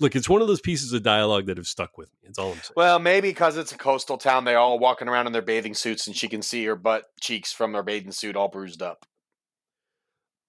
look 0.00 0.16
it's 0.16 0.30
one 0.30 0.40
of 0.40 0.48
those 0.48 0.62
pieces 0.62 0.94
of 0.94 1.02
dialogue 1.02 1.46
that 1.46 1.56
have 1.56 1.66
stuck 1.66 1.98
with 1.98 2.08
me. 2.08 2.28
It's 2.28 2.38
all 2.38 2.52
I'm 2.52 2.54
saying. 2.54 2.72
Well, 2.76 2.98
maybe 2.98 3.30
because 3.30 3.56
it's 3.56 3.72
a 3.72 3.78
coastal 3.78 4.18
town, 4.18 4.44
they 4.44 4.54
all 4.54 4.78
walking 4.78 5.08
around 5.08 5.26
in 5.26 5.32
their 5.32 5.42
bathing 5.42 5.74
suits, 5.74 6.06
and 6.06 6.14
she 6.14 6.28
can 6.28 6.42
see 6.42 6.64
her 6.66 6.76
butt 6.76 7.04
cheeks 7.20 7.52
from 7.52 7.72
their 7.72 7.82
bathing 7.82 8.12
suit 8.12 8.36
all 8.36 8.48
bruised 8.48 8.82
up. 8.82 9.06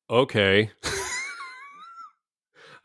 Okay. 0.09 0.71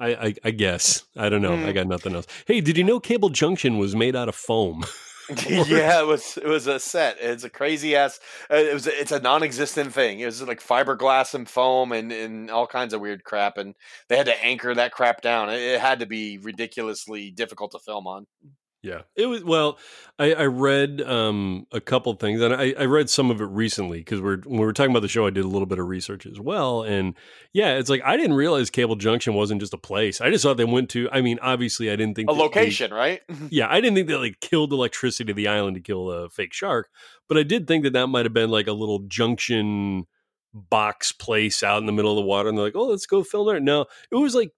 I, 0.00 0.08
I 0.14 0.34
I 0.44 0.50
guess. 0.50 1.04
I 1.16 1.28
don't 1.28 1.42
know. 1.42 1.54
I 1.54 1.70
Mm. 1.70 1.74
got 1.74 1.86
nothing 1.86 2.14
else. 2.14 2.26
Hey, 2.46 2.60
did 2.60 2.76
you 2.76 2.84
know 2.84 2.98
Cable 3.00 3.28
Junction 3.30 3.78
was 3.78 3.94
made 3.94 4.16
out 4.16 4.28
of 4.28 4.34
foam? 4.34 4.84
yeah, 5.48 6.00
it 6.02 6.06
was 6.06 6.36
it 6.36 6.46
was 6.46 6.66
a 6.66 6.78
set. 6.78 7.16
It's 7.18 7.44
a 7.44 7.48
crazy 7.50 7.96
ass. 7.96 8.20
Uh, 8.50 8.56
it 8.56 8.74
was 8.74 8.86
it's 8.86 9.12
a 9.12 9.20
non-existent 9.20 9.94
thing. 9.94 10.20
It 10.20 10.26
was 10.26 10.42
like 10.42 10.60
fiberglass 10.62 11.32
and 11.34 11.48
foam 11.48 11.92
and 11.92 12.12
and 12.12 12.50
all 12.50 12.66
kinds 12.66 12.92
of 12.92 13.00
weird 13.00 13.24
crap. 13.24 13.56
And 13.56 13.74
they 14.08 14.18
had 14.18 14.26
to 14.26 14.44
anchor 14.44 14.74
that 14.74 14.92
crap 14.92 15.22
down. 15.22 15.48
It, 15.48 15.60
it 15.62 15.80
had 15.80 16.00
to 16.00 16.06
be 16.06 16.36
ridiculously 16.36 17.30
difficult 17.30 17.70
to 17.70 17.78
film 17.78 18.06
on. 18.06 18.26
Yeah, 18.84 19.00
it 19.16 19.24
was. 19.24 19.42
Well, 19.42 19.78
I, 20.18 20.34
I 20.34 20.44
read 20.44 21.00
um, 21.00 21.66
a 21.72 21.80
couple 21.80 22.12
things, 22.16 22.42
and 22.42 22.52
I, 22.52 22.74
I 22.78 22.84
read 22.84 23.08
some 23.08 23.30
of 23.30 23.40
it 23.40 23.46
recently 23.46 24.00
because 24.00 24.20
we're 24.20 24.36
when 24.42 24.60
we 24.60 24.66
were 24.66 24.74
talking 24.74 24.90
about 24.90 25.00
the 25.00 25.08
show. 25.08 25.26
I 25.26 25.30
did 25.30 25.42
a 25.42 25.48
little 25.48 25.64
bit 25.64 25.78
of 25.78 25.88
research 25.88 26.26
as 26.26 26.38
well, 26.38 26.82
and 26.82 27.14
yeah, 27.54 27.78
it's 27.78 27.88
like 27.88 28.02
I 28.04 28.18
didn't 28.18 28.36
realize 28.36 28.68
Cable 28.68 28.96
Junction 28.96 29.32
wasn't 29.32 29.62
just 29.62 29.72
a 29.72 29.78
place. 29.78 30.20
I 30.20 30.28
just 30.28 30.44
thought 30.44 30.58
they 30.58 30.66
went 30.66 30.90
to. 30.90 31.08
I 31.10 31.22
mean, 31.22 31.38
obviously, 31.40 31.90
I 31.90 31.96
didn't 31.96 32.14
think 32.14 32.28
A 32.30 32.34
that 32.34 32.36
they- 32.36 32.42
location, 32.44 32.92
right? 32.92 33.22
yeah, 33.48 33.68
I 33.70 33.80
didn't 33.80 33.94
think 33.94 34.06
they 34.08 34.16
like 34.16 34.40
killed 34.40 34.70
electricity 34.70 35.28
to 35.28 35.34
the 35.34 35.48
island 35.48 35.76
to 35.76 35.80
kill 35.80 36.10
a 36.10 36.28
fake 36.28 36.52
shark, 36.52 36.90
but 37.26 37.38
I 37.38 37.42
did 37.42 37.66
think 37.66 37.84
that 37.84 37.94
that 37.94 38.08
might 38.08 38.26
have 38.26 38.34
been 38.34 38.50
like 38.50 38.66
a 38.66 38.72
little 38.74 38.98
junction 39.08 40.04
box 40.52 41.10
place 41.10 41.62
out 41.62 41.78
in 41.78 41.86
the 41.86 41.92
middle 41.92 42.12
of 42.12 42.16
the 42.16 42.28
water, 42.28 42.50
and 42.50 42.58
they're 42.58 42.66
like, 42.66 42.76
"Oh, 42.76 42.88
let's 42.88 43.06
go 43.06 43.22
film 43.24 43.46
there." 43.46 43.60
No, 43.60 43.86
it 44.10 44.16
was 44.16 44.34
like 44.34 44.52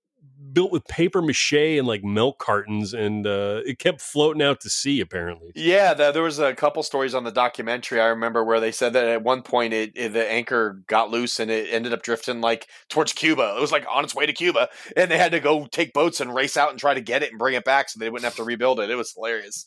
built 0.53 0.73
with 0.73 0.85
paper 0.87 1.21
mache 1.23 1.53
and 1.79 1.87
like 1.87 2.03
milk 2.05 2.39
cartons, 2.39 2.93
and 2.95 3.27
uh, 3.27 3.61
it 3.67 3.79
kept 3.79 4.01
floating 4.01 4.43
out 4.43 4.61
to 4.61 4.71
sea. 4.71 5.01
Apparently, 5.01 5.53
Yeah, 5.55 5.95
the, 5.95 6.13
there 6.13 6.23
was 6.23 6.39
a 6.39 6.55
couple 6.55 6.83
stories 6.83 7.15
on 7.15 7.25
the 7.25 7.31
documentary 7.33 8.01
I 8.01 8.07
remember 8.07 8.45
where 8.45 8.61
they 8.61 8.73
said 8.73 8.93
that 8.95 9.07
at 9.07 9.23
one 9.23 9.43
point 9.43 9.73
it, 9.73 9.93
it- 9.95 10.13
the 10.13 10.31
anchor 10.31 10.83
got 10.87 11.11
loose 11.11 11.41
and 11.41 11.51
it 11.51 11.69
ended 11.73 11.93
up 11.93 12.03
drifting 12.03 12.41
like 12.41 12.69
towards 12.89 13.13
Cuba. 13.13 13.55
It 13.57 13.61
was 13.61 13.73
like 13.73 13.87
on 13.91 14.05
its 14.05 14.15
way 14.15 14.27
to 14.27 14.33
Cuba, 14.33 14.69
and 14.97 15.11
they 15.11 15.19
had 15.19 15.33
to 15.33 15.41
go 15.41 15.67
take 15.67 15.93
boats 15.93 16.21
and 16.21 16.35
race 16.35 16.57
out 16.57 16.71
and 16.71 16.79
try 16.79 16.95
to 16.95 17.01
get 17.01 17.23
it 17.23 17.31
and 17.31 17.39
bring 17.39 17.55
it 17.55 17.65
back 17.65 17.89
so 17.89 17.99
they 17.99 18.11
wouldn't 18.11 18.25
have 18.25 18.37
to 18.37 18.45
rebuild 18.45 18.81
it. 18.81 18.91
It 18.91 18.97
was 18.97 19.13
hilarious. 19.13 19.67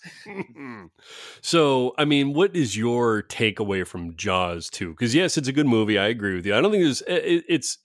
so 1.41 1.93
I 1.97 2.05
mean, 2.05 2.33
what 2.33 2.55
is 2.55 2.77
your 2.77 3.23
takeaway 3.23 3.85
from 3.85 4.15
Jaws 4.15 4.69
two? 4.69 4.91
Because 4.91 5.13
yes, 5.15 5.37
it's 5.37 5.47
a 5.47 5.53
good 5.53 5.67
movie. 5.67 5.97
I 5.97 6.07
agree 6.07 6.35
with 6.35 6.45
you. 6.45 6.55
I 6.55 6.61
don't 6.61 6.71
think 6.71 6.83
there's 6.83 7.01
it, 7.01 7.43
it's 7.47 7.77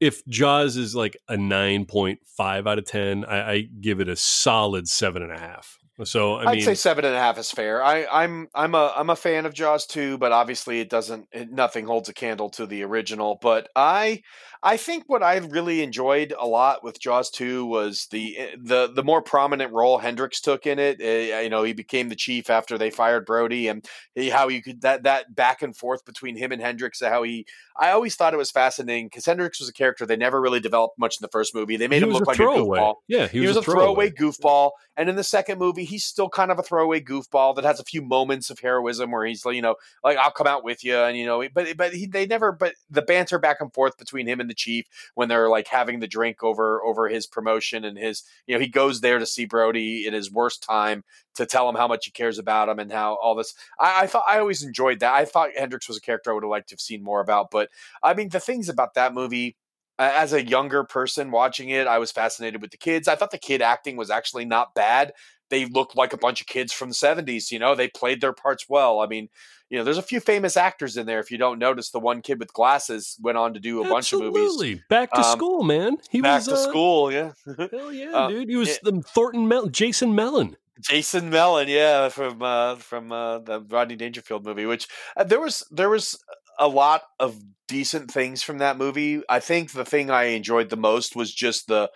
if 0.00 0.24
Jaws 0.26 0.76
is 0.76 0.94
like 0.94 1.16
a 1.28 1.36
nine 1.36 1.84
point 1.84 2.20
five 2.36 2.66
out 2.66 2.78
of 2.78 2.84
ten, 2.84 3.24
I, 3.24 3.52
I 3.52 3.60
give 3.80 4.00
it 4.00 4.08
a 4.08 4.16
solid 4.16 4.88
seven 4.88 5.22
and 5.22 5.32
a 5.32 5.38
half. 5.38 5.78
So 6.04 6.34
I 6.34 6.50
would 6.50 6.62
say 6.62 6.74
seven 6.74 7.04
and 7.04 7.14
a 7.14 7.18
half 7.18 7.38
is 7.38 7.50
fair. 7.50 7.82
I, 7.82 8.06
I'm 8.06 8.48
I'm 8.54 8.76
a 8.76 8.92
I'm 8.96 9.10
a 9.10 9.16
fan 9.16 9.46
of 9.46 9.52
Jaws 9.52 9.84
too, 9.84 10.16
but 10.16 10.30
obviously 10.30 10.80
it 10.80 10.88
doesn't. 10.88 11.26
It, 11.32 11.50
nothing 11.50 11.86
holds 11.86 12.08
a 12.08 12.14
candle 12.14 12.50
to 12.50 12.66
the 12.66 12.84
original. 12.84 13.36
But 13.40 13.68
I 13.74 14.22
I 14.62 14.76
think 14.76 15.04
what 15.06 15.22
I 15.22 15.36
really 15.36 15.82
enjoyed 15.82 16.34
a 16.38 16.46
lot 16.46 16.82
with 16.82 16.98
Jaws 16.98 17.30
two 17.30 17.64
was 17.66 18.06
the 18.10 18.36
eh, 18.38 18.56
the 18.60 18.90
the 18.92 19.04
more 19.04 19.22
prominent 19.22 19.72
role 19.72 19.98
Hendrix 19.98 20.40
took 20.40 20.66
in 20.66 20.78
it. 20.78 21.00
Uh, 21.00 21.40
you 21.40 21.48
know, 21.48 21.62
he 21.62 21.72
became 21.72 22.08
the 22.08 22.16
chief 22.16 22.50
after 22.50 22.76
they 22.76 22.90
fired 22.90 23.24
Brody, 23.24 23.68
and 23.68 23.84
he- 24.14 24.30
how 24.30 24.48
you 24.48 24.62
could 24.62 24.80
that 24.82 25.04
that 25.04 25.34
back 25.34 25.62
and 25.62 25.76
forth 25.76 26.04
between 26.04 26.36
him 26.36 26.50
and 26.50 26.60
Hendrix. 26.60 27.00
How 27.00 27.22
he 27.22 27.46
I 27.78 27.90
always 27.90 28.16
thought 28.16 28.34
it 28.34 28.38
was 28.38 28.50
fascinating 28.50 29.06
because 29.06 29.24
Hendrix 29.24 29.60
was 29.60 29.68
a 29.68 29.72
character 29.72 30.04
they 30.04 30.16
never 30.16 30.40
really 30.40 30.60
developed 30.60 30.98
much 30.98 31.16
in 31.20 31.22
the 31.22 31.28
first 31.28 31.54
movie. 31.54 31.76
They 31.76 31.86
made 31.86 32.02
he 32.02 32.08
him 32.08 32.10
look 32.10 32.22
a 32.22 32.30
like 32.30 32.34
a 32.36 32.42
throwaway. 32.42 32.80
goofball 32.80 32.94
Yeah, 33.06 33.28
he, 33.28 33.40
he, 33.40 33.46
was, 33.46 33.56
a 33.56 33.62
throwaway. 33.62 34.10
goofball. 34.10 34.72
And 34.96 35.08
in 35.08 35.14
the 35.14 35.22
second 35.22 35.60
movie, 35.60 35.84
he's 35.84 36.04
still 36.04 36.28
kind 36.28 36.50
of 36.50 36.58
a 36.58 36.62
throwaway 36.62 37.00
goofball 37.00 37.54
that 37.54 37.64
has 37.64 37.78
a 37.78 37.84
few 37.84 38.02
moments 38.02 38.50
of 38.50 38.58
heroism 38.58 39.12
where 39.12 39.24
he's 39.24 39.44
you 39.44 39.62
know 39.62 39.76
like 40.02 40.18
I'll 40.18 40.32
come 40.32 40.48
out 40.48 40.64
with 40.64 40.82
you 40.82 40.96
and 40.96 41.16
you 41.16 41.24
know 41.24 41.48
but 41.54 41.76
but 41.76 41.94
he, 41.94 42.06
they 42.06 42.26
never 42.26 42.50
but 42.50 42.74
the 42.90 43.02
banter 43.02 43.38
back 43.38 43.58
and 43.60 43.72
forth 43.72 43.96
between 43.96 44.26
him 44.26 44.40
and 44.40 44.47
the 44.48 44.54
chief 44.54 44.86
when 45.14 45.28
they're 45.28 45.48
like 45.48 45.68
having 45.68 46.00
the 46.00 46.06
drink 46.06 46.42
over 46.42 46.82
over 46.82 47.08
his 47.08 47.26
promotion 47.26 47.84
and 47.84 47.98
his 47.98 48.22
you 48.46 48.54
know 48.54 48.60
he 48.60 48.68
goes 48.68 49.00
there 49.00 49.18
to 49.18 49.26
see 49.26 49.44
Brody 49.44 50.06
in 50.06 50.14
his 50.14 50.32
worst 50.32 50.62
time 50.62 51.04
to 51.34 51.46
tell 51.46 51.68
him 51.68 51.76
how 51.76 51.88
much 51.88 52.06
he 52.06 52.10
cares 52.10 52.38
about 52.38 52.68
him 52.68 52.78
and 52.78 52.92
how 52.92 53.14
all 53.16 53.34
this 53.34 53.54
I, 53.78 54.02
I 54.02 54.06
thought 54.06 54.24
I 54.28 54.38
always 54.38 54.62
enjoyed 54.62 55.00
that 55.00 55.14
I 55.14 55.24
thought 55.24 55.50
Hendrix 55.56 55.88
was 55.88 55.96
a 55.96 56.00
character 56.00 56.30
I 56.30 56.34
would 56.34 56.42
have 56.42 56.50
liked 56.50 56.68
to 56.70 56.74
have 56.74 56.80
seen 56.80 57.02
more 57.02 57.20
about 57.20 57.50
but 57.50 57.70
I 58.02 58.14
mean 58.14 58.28
the 58.30 58.40
things 58.40 58.68
about 58.68 58.94
that 58.94 59.14
movie 59.14 59.56
as 59.98 60.32
a 60.32 60.44
younger 60.44 60.84
person 60.84 61.30
watching 61.32 61.70
it, 61.70 61.88
I 61.88 61.98
was 61.98 62.12
fascinated 62.12 62.62
with 62.62 62.70
the 62.70 62.76
kids. 62.76 63.08
I 63.08 63.16
thought 63.16 63.32
the 63.32 63.38
kid 63.38 63.60
acting 63.60 63.96
was 63.96 64.10
actually 64.10 64.44
not 64.44 64.74
bad. 64.74 65.12
They 65.50 65.64
looked 65.66 65.96
like 65.96 66.12
a 66.12 66.18
bunch 66.18 66.40
of 66.40 66.46
kids 66.46 66.72
from 66.72 66.88
the 66.90 66.94
70s, 66.94 67.50
you 67.50 67.58
know, 67.58 67.74
they 67.74 67.88
played 67.88 68.20
their 68.20 68.32
parts 68.32 68.66
well. 68.68 69.00
I 69.00 69.06
mean, 69.06 69.28
you 69.70 69.78
know, 69.78 69.84
there's 69.84 69.98
a 69.98 70.02
few 70.02 70.20
famous 70.20 70.56
actors 70.56 70.96
in 70.96 71.06
there. 71.06 71.20
If 71.20 71.30
you 71.30 71.38
don't 71.38 71.58
notice, 71.58 71.90
the 71.90 71.98
one 72.00 72.22
kid 72.22 72.38
with 72.38 72.52
glasses 72.52 73.16
went 73.20 73.36
on 73.38 73.54
to 73.54 73.60
do 73.60 73.82
a 73.82 73.94
Absolutely. 73.96 74.30
bunch 74.40 74.46
of 74.50 74.58
movies. 74.58 74.80
Back 74.88 75.10
to 75.12 75.18
Um, 75.18 75.24
school, 75.24 75.62
man. 75.62 75.96
He 76.10 76.20
Back 76.20 76.38
was 76.38 76.46
to 76.48 76.54
uh, 76.54 76.56
school, 76.70 77.12
yeah. 77.12 77.32
Hell 77.70 77.92
yeah, 77.92 78.10
Uh, 78.12 78.28
dude. 78.28 78.48
He 78.48 78.56
was 78.56 78.70
it- 78.70 78.80
the 78.84 79.02
Thornton 79.02 79.46
Mel- 79.48 79.66
Jason 79.68 80.14
Melon. 80.14 80.56
Jason 80.80 81.28
Melon, 81.28 81.66
yeah, 81.68 82.08
from 82.08 82.40
uh, 82.40 82.76
from 82.76 83.10
uh, 83.10 83.40
the 83.40 83.60
Rodney 83.60 83.96
Dangerfield 83.96 84.44
movie. 84.46 84.64
Which 84.64 84.86
uh, 85.16 85.24
there 85.24 85.40
was 85.40 85.66
there 85.72 85.90
was 85.90 86.16
a 86.58 86.68
lot 86.68 87.02
of 87.18 87.36
decent 87.66 88.10
things 88.12 88.42
from 88.44 88.58
that 88.58 88.78
movie. 88.78 89.22
I 89.28 89.40
think 89.40 89.72
the 89.72 89.84
thing 89.84 90.08
I 90.08 90.24
enjoyed 90.26 90.70
the 90.70 90.76
most 90.76 91.16
was 91.16 91.34
just 91.34 91.66
the 91.66 91.90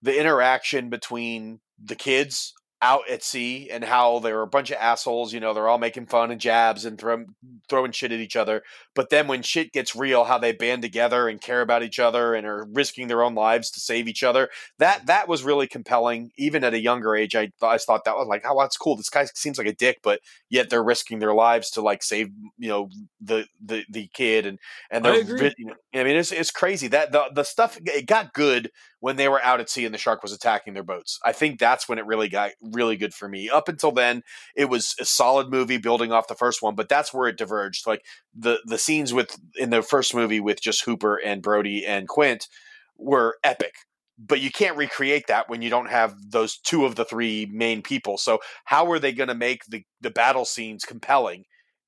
the 0.00 0.18
interaction 0.18 0.88
between 0.88 1.60
the 1.82 1.94
kids 1.94 2.54
out 2.86 3.10
at 3.10 3.24
sea 3.24 3.68
and 3.68 3.82
how 3.82 4.20
they 4.20 4.32
were 4.32 4.42
a 4.42 4.46
bunch 4.46 4.70
of 4.70 4.76
assholes. 4.80 5.32
You 5.32 5.40
know, 5.40 5.52
they're 5.52 5.68
all 5.68 5.78
making 5.78 6.06
fun 6.06 6.30
and 6.30 6.40
jabs 6.40 6.84
and 6.84 6.96
throw, 6.96 7.24
throwing 7.68 7.90
shit 7.90 8.12
at 8.12 8.20
each 8.20 8.36
other. 8.36 8.62
But 8.96 9.10
then 9.10 9.28
when 9.28 9.42
shit 9.42 9.72
gets 9.72 9.94
real, 9.94 10.24
how 10.24 10.38
they 10.38 10.52
band 10.52 10.82
together 10.82 11.28
and 11.28 11.40
care 11.40 11.60
about 11.60 11.84
each 11.84 12.00
other 12.00 12.34
and 12.34 12.46
are 12.46 12.66
risking 12.72 13.06
their 13.06 13.22
own 13.22 13.34
lives 13.34 13.70
to 13.72 13.80
save 13.80 14.08
each 14.08 14.24
other. 14.24 14.48
That 14.78 15.06
that 15.06 15.28
was 15.28 15.44
really 15.44 15.68
compelling. 15.68 16.32
Even 16.36 16.64
at 16.64 16.74
a 16.74 16.80
younger 16.80 17.14
age, 17.14 17.36
I, 17.36 17.52
I 17.62 17.78
thought 17.78 18.04
that 18.06 18.16
was 18.16 18.26
like, 18.26 18.44
oh, 18.44 18.58
that's 18.60 18.76
cool. 18.76 18.96
This 18.96 19.10
guy 19.10 19.26
seems 19.34 19.58
like 19.58 19.66
a 19.68 19.74
dick, 19.74 20.00
but 20.02 20.20
yet 20.48 20.70
they're 20.70 20.82
risking 20.82 21.18
their 21.20 21.34
lives 21.34 21.70
to 21.72 21.82
like 21.82 22.02
save 22.02 22.30
you 22.58 22.68
know 22.68 22.88
the 23.20 23.46
the 23.64 23.84
the 23.90 24.08
kid 24.14 24.46
and 24.46 24.58
and 24.90 25.06
I 25.06 25.10
they're 25.12 25.20
agree. 25.20 25.54
you 25.58 25.66
know, 25.66 25.74
I 25.94 26.04
mean 26.04 26.16
it's 26.16 26.32
it's 26.32 26.50
crazy 26.50 26.88
that 26.88 27.12
the 27.12 27.24
the 27.32 27.44
stuff 27.44 27.78
it 27.84 28.06
got 28.06 28.32
good 28.32 28.70
when 29.00 29.16
they 29.16 29.28
were 29.28 29.42
out 29.42 29.60
at 29.60 29.68
sea 29.68 29.84
and 29.84 29.94
the 29.94 29.98
shark 29.98 30.22
was 30.22 30.32
attacking 30.32 30.74
their 30.74 30.82
boats. 30.82 31.20
I 31.24 31.32
think 31.32 31.58
that's 31.58 31.88
when 31.88 31.98
it 31.98 32.06
really 32.06 32.28
got 32.28 32.52
really 32.60 32.96
good 32.96 33.14
for 33.14 33.28
me. 33.28 33.50
Up 33.50 33.68
until 33.68 33.92
then, 33.92 34.22
it 34.56 34.66
was 34.66 34.94
a 34.98 35.04
solid 35.04 35.50
movie 35.50 35.76
building 35.76 36.12
off 36.12 36.28
the 36.28 36.34
first 36.34 36.62
one, 36.62 36.74
but 36.74 36.88
that's 36.88 37.12
where 37.12 37.28
it 37.28 37.36
diverged. 37.36 37.86
Like 37.86 38.04
the 38.38 38.60
the 38.64 38.78
scenes 38.78 39.12
with 39.12 39.36
in 39.56 39.70
the 39.70 39.82
first 39.82 40.14
movie 40.14 40.40
with 40.40 40.60
just 40.60 40.84
Hooper 40.84 41.16
and 41.16 41.42
Brody 41.42 41.84
and 41.86 42.08
Quint 42.08 42.48
were 42.96 43.36
epic. 43.42 43.74
But 44.18 44.40
you 44.40 44.50
can't 44.50 44.78
recreate 44.78 45.26
that 45.26 45.48
when 45.48 45.60
you 45.60 45.68
don't 45.68 45.90
have 45.90 46.14
those 46.30 46.56
two 46.58 46.86
of 46.86 46.94
the 46.94 47.04
three 47.04 47.46
main 47.52 47.82
people. 47.82 48.16
So 48.16 48.38
how 48.64 48.90
are 48.90 48.98
they 48.98 49.12
going 49.12 49.28
to 49.28 49.34
make 49.34 49.64
the 49.66 49.84
the 50.00 50.10
battle 50.10 50.44
scenes 50.44 50.84
compelling? 50.84 51.44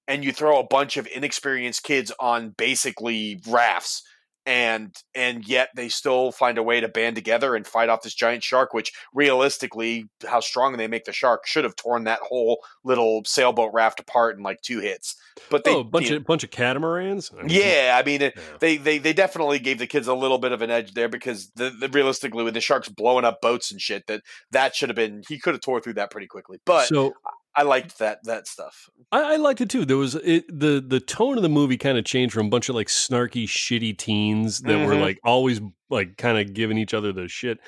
And 0.07 0.25
you 0.25 0.33
throw 0.33 0.59
a 0.59 0.67
bunch 0.67 0.97
of 0.97 1.07
inexperienced 1.15 1.83
kids 1.83 2.13
on 2.19 2.55
basically 2.57 3.41
rafts 3.47 4.03
and 4.49 4.97
and 5.15 5.47
yet 5.47 5.69
they 5.77 5.91
still 5.91 6.33
find 6.33 6.57
a 6.57 6.63
way 6.63 6.81
to 6.81 6.89
band 6.89 7.15
together 7.15 7.55
and 7.55 7.67
fight 7.67 7.91
off 7.91 8.01
this 8.01 8.15
giant 8.15 8.43
shark 8.43 8.73
which 8.73 8.95
realistically 9.13 10.09
how 10.27 10.41
strong 10.41 10.79
they 10.79 10.89
make 10.89 11.05
the 11.05 11.13
shark 11.13 11.47
should 11.47 11.65
have 11.65 11.77
torn 11.77 12.05
that 12.05 12.21
whole 12.21 12.59
little 12.83 13.21
sailboat 13.27 13.71
raft 13.75 14.01
apart 14.01 14.39
in 14.39 14.43
like 14.43 14.63
two 14.63 14.81
hits 14.81 15.17
but 15.51 15.65
they 15.65 15.75
oh, 15.75 15.81
a 15.81 15.85
bunch 15.85 16.11
you 16.11 16.17
of 16.17 16.25
bunch 16.25 16.45
of 16.45 16.51
catamarans. 16.51 17.31
I 17.33 17.43
mean, 17.43 17.51
yeah, 17.51 17.99
I 18.01 18.05
mean, 18.05 18.23
uh, 18.23 18.31
Yeah. 18.35 18.43
they, 18.61 18.77
they 18.77 18.99
they 18.99 19.13
definitely 19.13 19.59
gave 19.59 19.79
the 19.79 19.87
kids 19.87 20.07
a 20.07 20.15
little 20.15 20.39
bit 20.39 20.53
of 20.53 20.63
an 20.63 20.71
edge 20.71 20.95
there 20.95 21.09
because 21.09 21.51
the, 21.55 21.71
the 21.71 21.89
realistically, 21.89 22.45
with 22.45 22.55
the 22.55 22.61
sharks 22.61 22.89
blowing 22.89 23.25
up 23.25 23.41
boats 23.41 23.71
and 23.71 23.81
shit, 23.81 24.07
that 24.07 24.23
that 24.51 24.75
should 24.75 24.89
have 24.89 24.97
been 24.97 25.23
he 25.29 25.39
could 25.39 25.55
have 25.55 25.61
tore 25.61 25.81
through 25.81 25.95
that 25.95 26.11
pretty 26.11 26.27
quickly. 26.27 26.59
But 26.65 26.87
so 26.89 27.15
I 27.59 27.63
liked 27.63 27.99
that 27.99 28.21
that 28.25 28.47
stuff. 28.47 28.89
I, 29.11 29.35
I 29.35 29.37
liked 29.37 29.61
it 29.61 29.69
too. 29.69 29.85
There 29.85 29.97
was 29.97 30.15
it, 30.15 30.47
the 30.49 30.85
the 30.87 31.01
tone 31.01 31.37
of 31.37 31.43
the 31.43 31.49
movie 31.49 31.77
kind 31.77 31.99
of 31.99 32.05
changed 32.05 32.33
from 32.35 32.47
a 32.47 32.51
bunch 32.51 32.69
of 32.69 32.75
like 32.75 32.87
snarky, 32.89 33.45
shitty 33.45 33.97
teens 33.99 34.61
that 34.61 34.87
were 34.87 34.95
Mhm. 34.95 35.01
like 35.01 35.19
always 35.25 35.61
like 35.91 36.17
kind 36.17 36.39
of 36.39 36.55
giving 36.55 36.79
each 36.79 36.95
other 36.95 37.13
the 37.13 37.29
shit 37.29 37.59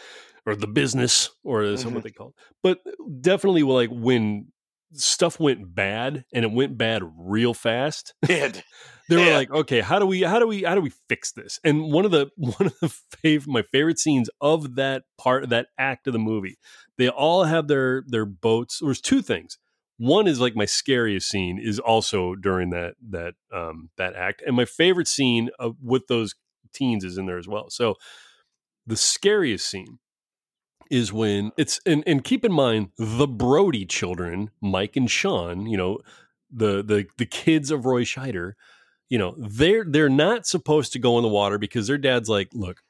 or 0.47 0.55
the 0.55 0.67
business 0.67 1.31
or 1.45 1.63
Mhm. 1.63 1.93
what 1.93 2.03
they 2.05 2.11
call 2.11 2.29
it. 2.29 2.35
But 2.63 2.79
definitely 3.21 3.63
like 3.65 3.91
when 3.93 4.53
stuff 4.93 5.39
went 5.39 5.75
bad 5.75 6.25
and 6.33 6.45
it 6.45 6.51
went 6.51 6.77
bad 6.77 7.03
real 7.17 7.55
fast. 7.55 8.15
And 8.29 8.63
They 9.09 9.17
were 9.17 9.25
Yeah. 9.25 9.37
like, 9.39 9.51
okay, 9.51 9.81
how 9.81 9.99
do 9.99 10.07
we 10.07 10.23
how 10.23 10.39
do 10.39 10.47
we 10.47 10.63
how 10.63 10.77
do 10.77 10.81
we 10.81 10.93
fix 11.09 11.33
this? 11.33 11.59
And 11.65 11.91
one 11.93 12.05
of 12.05 12.13
the 12.13 12.29
one 12.37 12.67
of 12.67 12.79
the 12.81 12.93
fav- 13.25 13.49
my 13.49 13.63
favorite 13.63 13.99
scenes 13.99 14.31
of 14.41 14.77
that 14.77 15.03
part 15.19 15.49
that 15.51 15.67
act 15.79 16.07
of 16.07 16.13
the 16.13 16.21
movie, 16.21 16.59
they 16.97 17.09
all 17.09 17.43
have 17.43 17.67
their 17.67 18.05
their 18.07 18.25
boats. 18.25 18.79
There's 18.81 19.01
two 19.01 19.21
things. 19.21 19.59
One 20.01 20.27
is 20.27 20.41
like 20.41 20.57
my 20.57 20.65
scariest 20.65 21.29
scene 21.29 21.59
is 21.63 21.79
also 21.79 22.35
during 22.35 22.71
that 22.71 22.95
that 23.11 23.35
um 23.53 23.91
that 23.99 24.15
act, 24.15 24.43
and 24.47 24.57
my 24.57 24.65
favorite 24.65 25.09
scene 25.09 25.51
of, 25.59 25.77
with 25.83 26.07
those 26.07 26.35
teens 26.73 27.05
is 27.05 27.19
in 27.19 27.27
there 27.27 27.37
as 27.37 27.47
well. 27.47 27.69
So 27.69 27.97
the 28.87 28.97
scariest 28.97 29.69
scene 29.69 29.99
is 30.91 31.13
when 31.13 31.53
it's 31.59 31.81
and 31.85 32.03
and 32.07 32.25
keep 32.25 32.47
in 32.47 32.53
mind 32.53 32.93
the 32.97 33.29
Brody 33.29 33.85
children, 33.85 34.51
Mike 34.63 34.97
and 34.97 35.11
Sean, 35.11 35.67
you 35.67 35.77
know, 35.77 35.99
the 36.51 36.83
the 36.83 37.05
the 37.19 37.27
kids 37.27 37.71
of 37.71 37.85
Roy 37.85 38.05
Scheider, 38.05 38.53
you 39.11 39.19
know, 39.19 39.35
they're 39.37 39.85
they're 39.87 40.09
not 40.09 40.47
supposed 40.47 40.95
to 40.95 40.99
go 40.99 41.19
in 41.19 41.23
the 41.23 41.29
water 41.29 41.59
because 41.59 41.89
their 41.89 41.99
dad's 41.99 42.31
like, 42.31 42.49
look, 42.55 42.81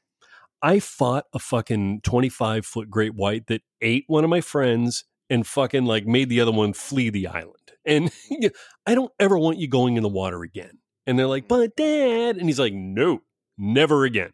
I 0.62 0.78
fought 0.78 1.24
a 1.35 1.41
fucking 1.41 2.03
25 2.03 2.65
foot 2.65 2.89
great 2.89 3.16
white 3.16 3.49
that 3.49 3.62
ate 3.81 4.05
one 4.07 4.23
of 4.23 4.31
my 4.31 4.41
friends 4.41 5.05
and 5.31 5.47
fucking 5.47 5.86
like 5.86 6.07
made 6.07 6.28
the 6.28 6.40
other 6.40 6.52
one 6.52 6.73
flee 6.73 7.09
the 7.09 7.28
island. 7.28 7.55
And 7.86 8.11
I 8.86 8.94
don't 8.94 9.12
ever 9.19 9.39
want 9.39 9.59
you 9.59 9.69
going 9.69 9.97
in 9.97 10.02
the 10.02 10.09
water 10.09 10.43
again. 10.43 10.78
And 11.07 11.19
they're 11.19 11.27
like, 11.27 11.48
but 11.48 11.77
dad. 11.77 12.36
And 12.36 12.47
he's 12.47 12.61
like, 12.61 12.74
no, 12.74 13.23
never 13.57 14.05
again. 14.05 14.32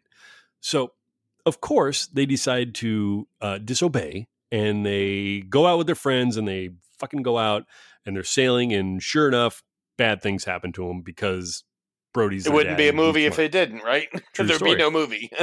So, 0.59 0.91
of 1.45 1.61
course, 1.61 2.07
they 2.07 2.25
decide 2.25 2.75
to 2.75 3.27
uh, 3.39 3.59
disobey 3.59 4.27
and 4.51 4.85
they 4.85 5.43
go 5.47 5.65
out 5.65 5.77
with 5.77 5.87
their 5.87 5.95
friends 5.95 6.35
and 6.35 6.47
they 6.47 6.71
fucking 6.99 7.21
go 7.21 7.37
out 7.37 7.63
and 8.05 8.15
they're 8.15 8.23
sailing. 8.23 8.73
And 8.73 9.01
sure 9.01 9.27
enough, 9.27 9.63
bad 9.97 10.21
things 10.21 10.43
happen 10.43 10.73
to 10.73 10.87
them 10.87 11.01
because 11.01 11.63
Brody's. 12.13 12.47
it 12.47 12.53
wouldn't 12.53 12.77
be 12.77 12.89
a 12.89 12.93
movie 12.93 13.25
if 13.25 13.39
it 13.39 13.51
didn't, 13.51 13.83
right? 13.83 14.07
There'd 14.35 14.51
story. 14.55 14.75
be 14.75 14.77
no 14.77 14.91
movie. 14.91 15.29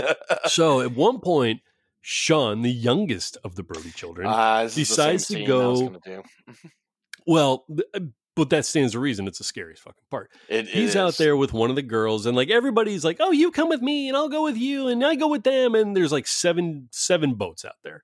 So 0.47 0.81
at 0.82 0.93
one 0.93 1.20
point, 1.20 1.60
Sean, 2.06 2.60
the 2.60 2.70
youngest 2.70 3.39
of 3.44 3.55
the 3.55 3.62
Brody 3.62 3.90
children, 3.90 4.26
Uh, 4.26 4.64
this 4.64 4.76
is 4.76 4.89
the 4.89 4.94
same 4.94 5.12
decides 5.14 5.26
to 5.28 5.32
scene 5.32 5.51
I 5.51 5.56
was 5.56 5.81
go- 5.81 6.22
well, 7.26 7.64
uh, 7.94 8.01
but 8.36 8.51
that 8.51 8.66
stands 8.66 8.93
to 8.93 8.98
reason. 8.98 9.26
It's 9.26 9.39
the 9.39 9.44
scariest 9.44 9.82
fucking 9.82 10.05
part. 10.10 10.31
It, 10.51 10.66
it 10.66 10.68
He's 10.68 10.97
out 10.97 11.16
there 11.16 11.35
with 11.35 11.55
one 11.55 11.70
of 11.70 11.76
the 11.76 11.82
girls, 11.82 12.26
and 12.26 12.36
like 12.36 12.51
everybody's 12.51 13.06
like, 13.06 13.16
"Oh, 13.20 13.31
you 13.31 13.51
come 13.51 13.70
with 13.70 13.81
me, 13.81 14.09
and 14.09 14.18
I'll 14.18 14.28
go 14.28 14.43
with 14.44 14.59
you, 14.59 14.86
and 14.86 15.02
I 15.02 15.14
go 15.14 15.28
with 15.28 15.44
them." 15.44 15.74
And 15.74 15.97
there's 15.97 16.12
like 16.12 16.26
seven 16.26 16.89
seven 16.93 17.35
boats 17.36 17.64
out 17.64 17.76
there. 17.82 18.02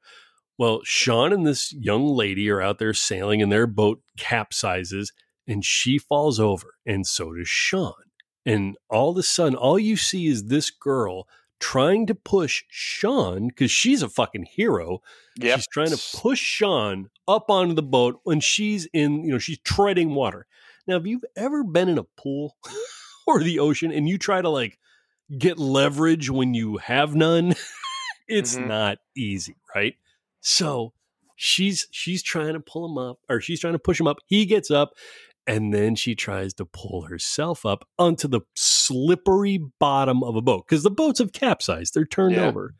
Well, 0.56 0.80
Sean 0.84 1.34
and 1.34 1.46
this 1.46 1.70
young 1.72 2.06
lady 2.06 2.48
are 2.48 2.62
out 2.62 2.78
there 2.78 2.94
sailing, 2.94 3.42
and 3.42 3.52
their 3.52 3.66
boat 3.66 4.00
capsizes, 4.18 5.12
and 5.46 5.62
she 5.62 5.98
falls 5.98 6.40
over, 6.40 6.74
and 6.86 7.06
so 7.06 7.34
does 7.34 7.48
Sean. 7.48 7.92
And 8.46 8.78
all 8.88 9.10
of 9.10 9.18
a 9.18 9.22
sudden, 9.22 9.56
all 9.56 9.78
you 9.78 9.96
see 9.98 10.26
is 10.26 10.44
this 10.46 10.70
girl 10.70 11.26
trying 11.60 12.06
to 12.06 12.14
push 12.14 12.64
Sean 12.68 13.48
because 13.48 13.70
she's 13.70 14.02
a 14.02 14.08
fucking 14.08 14.44
hero. 14.44 15.02
Yep. 15.36 15.58
She's 15.58 15.66
trying 15.68 15.90
to 15.90 16.02
push 16.16 16.40
Sean 16.40 17.10
up 17.28 17.50
onto 17.50 17.74
the 17.74 17.82
boat 17.82 18.20
when 18.24 18.40
she's 18.40 18.86
in, 18.92 19.22
you 19.24 19.30
know, 19.32 19.38
she's 19.38 19.58
treading 19.58 20.14
water. 20.14 20.46
Now, 20.86 20.96
if 20.96 21.06
you've 21.06 21.24
ever 21.36 21.62
been 21.62 21.88
in 21.88 21.98
a 21.98 22.04
pool 22.04 22.56
or 23.26 23.42
the 23.42 23.58
ocean 23.60 23.92
and 23.92 24.08
you 24.08 24.18
try 24.18 24.40
to 24.42 24.48
like 24.48 24.78
get 25.38 25.58
leverage 25.58 26.30
when 26.30 26.54
you 26.54 26.78
have 26.78 27.14
none, 27.14 27.54
it's 28.28 28.56
Mhm. 28.56 28.66
not 28.66 28.98
easy, 29.16 29.56
right? 29.74 29.94
So 30.40 30.92
she's 31.36 31.86
she's 31.90 32.22
trying 32.22 32.54
to 32.54 32.60
pull 32.60 32.84
him 32.86 32.98
up 32.98 33.18
or 33.28 33.40
she's 33.40 33.60
trying 33.60 33.74
to 33.74 33.78
push 33.78 34.00
him 34.00 34.06
up. 34.06 34.18
He 34.26 34.44
gets 34.46 34.70
up 34.70 34.94
and 35.46 35.72
then 35.74 35.94
she 35.94 36.14
tries 36.14 36.54
to 36.54 36.64
pull 36.64 37.02
herself 37.02 37.64
up 37.66 37.86
onto 37.98 38.28
the 38.28 38.40
slippery 38.54 39.58
bottom 39.78 40.22
of 40.22 40.36
a 40.36 40.42
boat 40.42 40.64
because 40.68 40.82
the 40.82 40.90
boats 40.90 41.18
have 41.18 41.32
capsized. 41.32 41.94
They're 41.94 42.04
turned 42.04 42.36
Yeah. 42.36 42.48
over. 42.48 42.74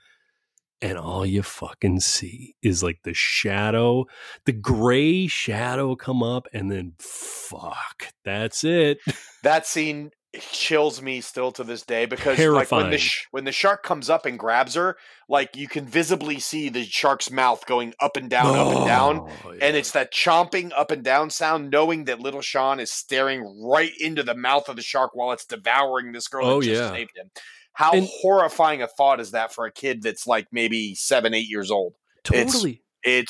And 0.83 0.97
all 0.97 1.27
you 1.27 1.43
fucking 1.43 2.01
see 2.01 2.55
is 2.63 2.83
like 2.83 3.01
the 3.05 3.13
shadow, 3.13 4.07
the 4.47 4.53
gray 4.53 5.27
shadow 5.27 5.95
come 5.95 6.23
up, 6.23 6.47
and 6.55 6.71
then 6.71 6.95
fuck, 6.99 8.07
that's 8.25 8.65
it. 8.65 8.99
that 9.43 9.67
scene 9.67 10.11
it 10.33 10.43
chills 10.53 11.03
me 11.03 11.21
still 11.21 11.51
to 11.53 11.65
this 11.65 11.83
day 11.83 12.07
because 12.07 12.39
like 12.39 12.71
when 12.71 12.91
the 12.91 12.99
sh- 12.99 13.27
when 13.33 13.45
the 13.45 13.51
shark 13.53 13.83
comes 13.83 14.09
up 14.09 14.27
and 14.27 14.39
grabs 14.39 14.75
her, 14.77 14.97
like 15.29 15.57
you 15.57 15.67
can 15.67 15.87
visibly 15.87 16.39
see 16.39 16.69
the 16.69 16.85
shark's 16.85 17.31
mouth 17.33 17.67
going 17.67 17.95
up 18.01 18.17
and 18.17 18.31
down, 18.31 18.55
up 18.57 18.77
and 18.77 18.87
down, 18.87 19.29
Oh, 19.45 19.51
and 19.61 19.77
it's 19.77 19.91
that 19.91 20.13
chomping 20.13 20.71
up 20.77 20.91
and 20.93 21.03
down 21.03 21.31
sound, 21.31 21.71
knowing 21.71 22.05
that 22.05 22.21
little 22.21 22.43
Sean 22.43 22.79
is 22.79 22.93
staring 22.93 23.43
right 23.65 23.91
into 23.99 24.23
the 24.23 24.37
mouth 24.37 24.69
of 24.69 24.77
the 24.77 24.83
shark 24.83 25.11
while 25.15 25.33
it's 25.33 25.45
devouring 25.47 26.13
this 26.13 26.29
girl 26.29 26.47
Oh, 26.47 26.61
that 26.61 26.67
just 26.67 26.81
yeah. 26.81 26.91
saved 26.91 27.17
him. 27.17 27.31
How 27.73 27.93
And- 27.93 28.09
horrifying 28.23 28.83
a 28.83 28.87
thought 28.89 29.19
is 29.21 29.33
that 29.33 29.53
for 29.53 29.67
a 29.67 29.73
kid 29.73 30.03
that's 30.03 30.27
like 30.29 30.47
maybe 30.53 30.95
seven, 30.95 31.35
eight 31.35 31.49
years 31.49 31.71
old? 31.71 31.95
totally. 32.23 32.71
It's 32.73 32.81
And- 33.07 33.27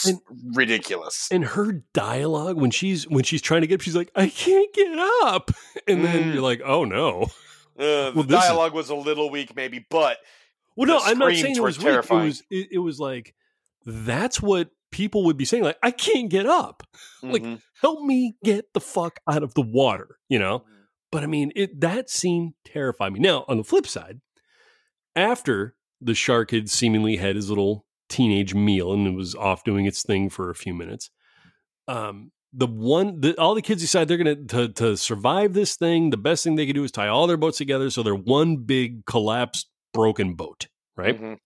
ridiculous. 0.56 1.28
and 1.30 1.44
her 1.44 1.82
dialogue 1.94 2.56
when 2.56 2.70
she's 2.70 3.06
when 3.08 3.22
she's 3.24 3.40
trying 3.42 3.60
to 3.60 3.66
get 3.66 3.74
up, 3.76 3.80
she's 3.82 3.94
like, 3.96 4.10
I 4.16 4.28
can't 4.28 4.72
get 4.74 4.98
up. 5.22 5.50
And 5.86 6.04
then 6.04 6.24
Mm. 6.24 6.34
you're 6.34 6.42
like, 6.42 6.60
oh 6.64 6.84
no. 6.84 7.22
Uh, 7.78 8.10
Well, 8.12 8.12
the 8.12 8.22
this 8.24 8.42
is- 8.42 8.48
dialogue 8.48 8.74
was 8.74 8.90
a 8.90 8.94
little 8.94 9.30
weak, 9.30 9.54
maybe, 9.56 9.86
but 9.90 10.18
Well, 10.76 10.86
no, 10.88 10.98
The 11.00 11.06
I'm 11.06 11.18
not 11.18 11.32
saying 11.34 11.56
it 11.56 11.60
was 11.62 11.78
weak. 11.78 11.86
It 11.88 12.10
was 12.10 12.42
it, 12.50 12.68
it 12.72 12.78
was 12.78 12.98
like 12.98 13.34
that's 13.86 14.42
what 14.42 14.70
people 14.90 15.24
would 15.24 15.36
be 15.36 15.44
saying. 15.44 15.62
Like, 15.62 15.78
I 15.82 15.90
can't 15.92 16.28
get 16.30 16.46
up. 16.46 16.82
Like, 17.22 17.42
mhm. 17.42 17.60
Help 17.80 18.02
me 18.04 18.34
get 18.44 18.72
the 18.74 18.80
fuck 18.80 19.20
out 19.30 19.42
of 19.42 19.54
the 19.54 19.62
water, 19.62 20.18
you 20.28 20.38
know? 20.38 20.64
But 21.12 21.22
I 21.22 21.26
mean, 21.26 21.52
it 21.56 21.80
that 21.80 22.10
scene 22.10 22.54
terrified 22.64 23.12
me. 23.12 23.20
Now, 23.20 23.44
on 23.48 23.56
the 23.56 23.64
flip 23.64 23.86
side, 23.86 24.20
after 25.16 25.76
the 26.00 26.14
shark 26.14 26.50
had 26.50 26.68
seemingly 26.70 27.16
had 27.16 27.36
his 27.36 27.48
little 27.48 27.84
teenage 28.10 28.54
meal 28.54 28.92
and 28.92 29.06
it 29.06 29.14
was 29.14 29.34
off 29.34 29.64
doing 29.64 29.86
its 29.86 30.02
thing 30.02 30.28
for 30.28 30.50
a 30.50 30.54
few 30.54 30.74
minutes, 30.74 31.10
um, 31.88 32.32
the 32.52 32.66
one, 32.66 33.20
the, 33.20 33.38
all 33.38 33.54
the 33.54 33.62
kids 33.62 33.80
decide 33.80 34.08
they're 34.08 34.16
going 34.16 34.46
to 34.48 34.68
to 34.68 34.96
survive 34.96 35.52
this 35.52 35.76
thing. 35.76 36.10
The 36.10 36.16
best 36.16 36.42
thing 36.44 36.56
they 36.56 36.66
could 36.66 36.74
do 36.74 36.84
is 36.84 36.90
tie 36.90 37.08
all 37.08 37.26
their 37.26 37.36
boats 37.36 37.58
together 37.58 37.88
so 37.90 38.02
they're 38.02 38.14
one 38.14 38.56
big 38.58 39.06
collapsed, 39.06 39.68
broken 39.94 40.34
boat, 40.34 40.66
right? 40.96 41.18
Mhm. 41.20 41.38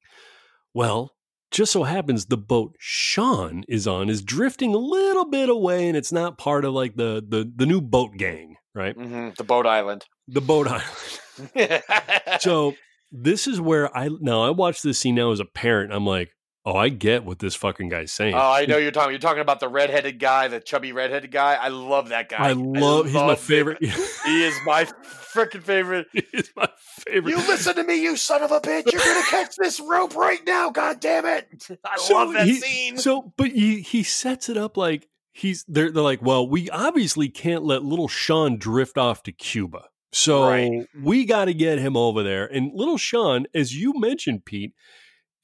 Well, 0.73 1.12
just 1.51 1.73
so 1.73 1.85
happens 1.85 2.27
the 2.27 2.36
boat 2.39 2.74
Sean 2.78 3.65
is 3.69 3.86
on 3.86 4.09
is 4.09 4.23
drifting 4.23 4.74
a 4.74 4.78
little 4.78 5.27
bit 5.27 5.49
away, 5.49 5.86
and 5.89 5.97
it's 5.97 6.11
not 6.12 6.39
part 6.39 6.65
of 6.65 6.73
like 6.73 6.97
the 6.97 7.23
the 7.27 7.51
the 7.55 7.66
new 7.66 7.81
boat 7.82 8.16
gang, 8.16 8.57
right? 8.74 8.97
Mhm. 8.97 9.36
The 9.36 9.45
boat 9.45 9.66
island. 9.66 10.07
The 10.27 10.41
boat 10.41 10.66
island. 10.69 11.82
So 12.41 12.74
this 13.12 13.47
is 13.47 13.61
where 13.61 13.95
I 13.97 14.09
now 14.20 14.43
I 14.43 14.51
watch 14.51 14.82
this 14.82 14.99
scene 14.99 15.15
now 15.16 15.31
as 15.32 15.41
a 15.41 15.45
parent. 15.45 15.93
I'm 15.93 16.07
like, 16.07 16.31
oh, 16.65 16.74
I 16.77 16.89
get 16.89 17.24
what 17.24 17.39
this 17.41 17.55
fucking 17.55 17.89
guy's 17.89 18.12
saying. 18.12 18.35
Oh, 18.35 18.39
I 18.39 18.66
know 18.66 18.77
you're 18.78 18.91
talking. 18.91 19.11
You're 19.12 19.19
talking 19.20 19.41
about 19.43 19.61
the 19.61 19.69
redheaded 19.69 20.19
guy, 20.19 20.49
the 20.49 20.61
chubby 20.61 20.93
redheaded 20.93 21.31
guy. 21.31 21.55
I 21.55 21.69
love 21.69 22.09
that 22.11 22.28
guy. 22.28 22.39
I 22.49 22.53
love. 22.53 23.07
he's 23.07 23.15
my 23.15 23.35
favorite. 23.35 23.78
He 23.82 24.45
is 24.45 24.55
my 24.65 24.85
freaking 24.85 25.62
favorite. 25.62 26.07
he's 26.12 26.51
my 26.57 26.69
favorite. 27.07 27.31
You 27.32 27.36
listen 27.39 27.74
to 27.77 27.85
me, 27.85 28.03
you 28.03 28.16
son 28.16 28.43
of 28.43 28.51
a 28.53 28.61
bitch! 28.61 28.91
You're 28.93 29.01
gonna 29.03 29.27
catch 29.28 29.57
this 29.57 29.81
rope 29.81 30.15
right 30.16 30.41
now. 30.47 30.70
God 30.70 31.01
damn 31.01 31.27
it! 31.27 31.49
I 31.85 31.97
So 31.99 32.15
love 32.15 32.32
that 32.35 32.47
he- 32.47 32.61
scene. 32.61 32.99
So, 32.99 33.32
but 33.36 33.49
he 33.51 33.81
he 33.81 34.03
sets 34.03 34.49
it 34.49 34.57
up 34.57 34.77
like 34.77 35.09
he's 35.32 35.65
they're 35.69 35.91
they're 35.91 36.03
like, 36.03 36.23
well, 36.23 36.49
we 36.49 36.70
obviously 36.70 37.28
can't 37.28 37.65
let 37.65 37.82
little 37.85 38.09
Sean 38.09 38.57
drift 38.59 38.97
off 38.99 39.23
to 39.24 39.32
Cuba. 39.32 39.89
So 40.12 40.47
Right. 40.49 40.86
we 41.03 41.24
got 41.24 41.47
to 41.47 41.55
get 41.55 41.81
him 41.81 41.97
over 41.97 42.23
there. 42.23 42.47
And 42.47 42.70
little 42.73 42.99
Sean, 42.99 43.47
as 43.53 43.74
you 43.74 43.99
mentioned, 43.99 44.45
Pete, 44.45 44.73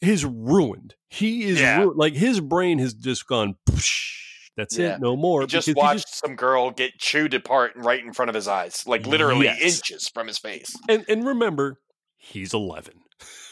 is 0.00 0.24
ruined. 0.24 0.94
He 1.08 1.44
is 1.44 1.60
Yeah. 1.60 1.80
ruined. 1.80 1.98
Like 1.98 2.14
his 2.14 2.40
brain 2.40 2.78
has 2.78 2.94
just 2.94 3.26
gone. 3.26 3.56
"Psh, 3.68 4.08
That's 4.56 4.76
Yeah. 4.76 4.96
it. 4.96 5.00
No 5.00 5.16
more. 5.16 5.42
He 5.42 5.46
just 5.46 5.68
because 5.68 5.80
he 5.80 5.86
watched 5.86 6.08
some 6.08 6.34
girl 6.36 6.70
get 6.70 6.98
chewed 6.98 7.32
apart 7.34 7.72
right 7.76 8.02
in 8.04 8.12
front 8.12 8.28
of 8.28 8.34
his 8.34 8.46
eyes, 8.48 8.82
like 8.86 9.06
literally 9.06 9.46
Yes. 9.46 9.60
inches 9.62 10.08
from 10.12 10.26
his 10.26 10.38
face. 10.38 10.74
and 10.88 11.04
and 11.08 11.24
remember, 11.26 11.80
he's 12.18 12.52
eleven. 12.52 12.94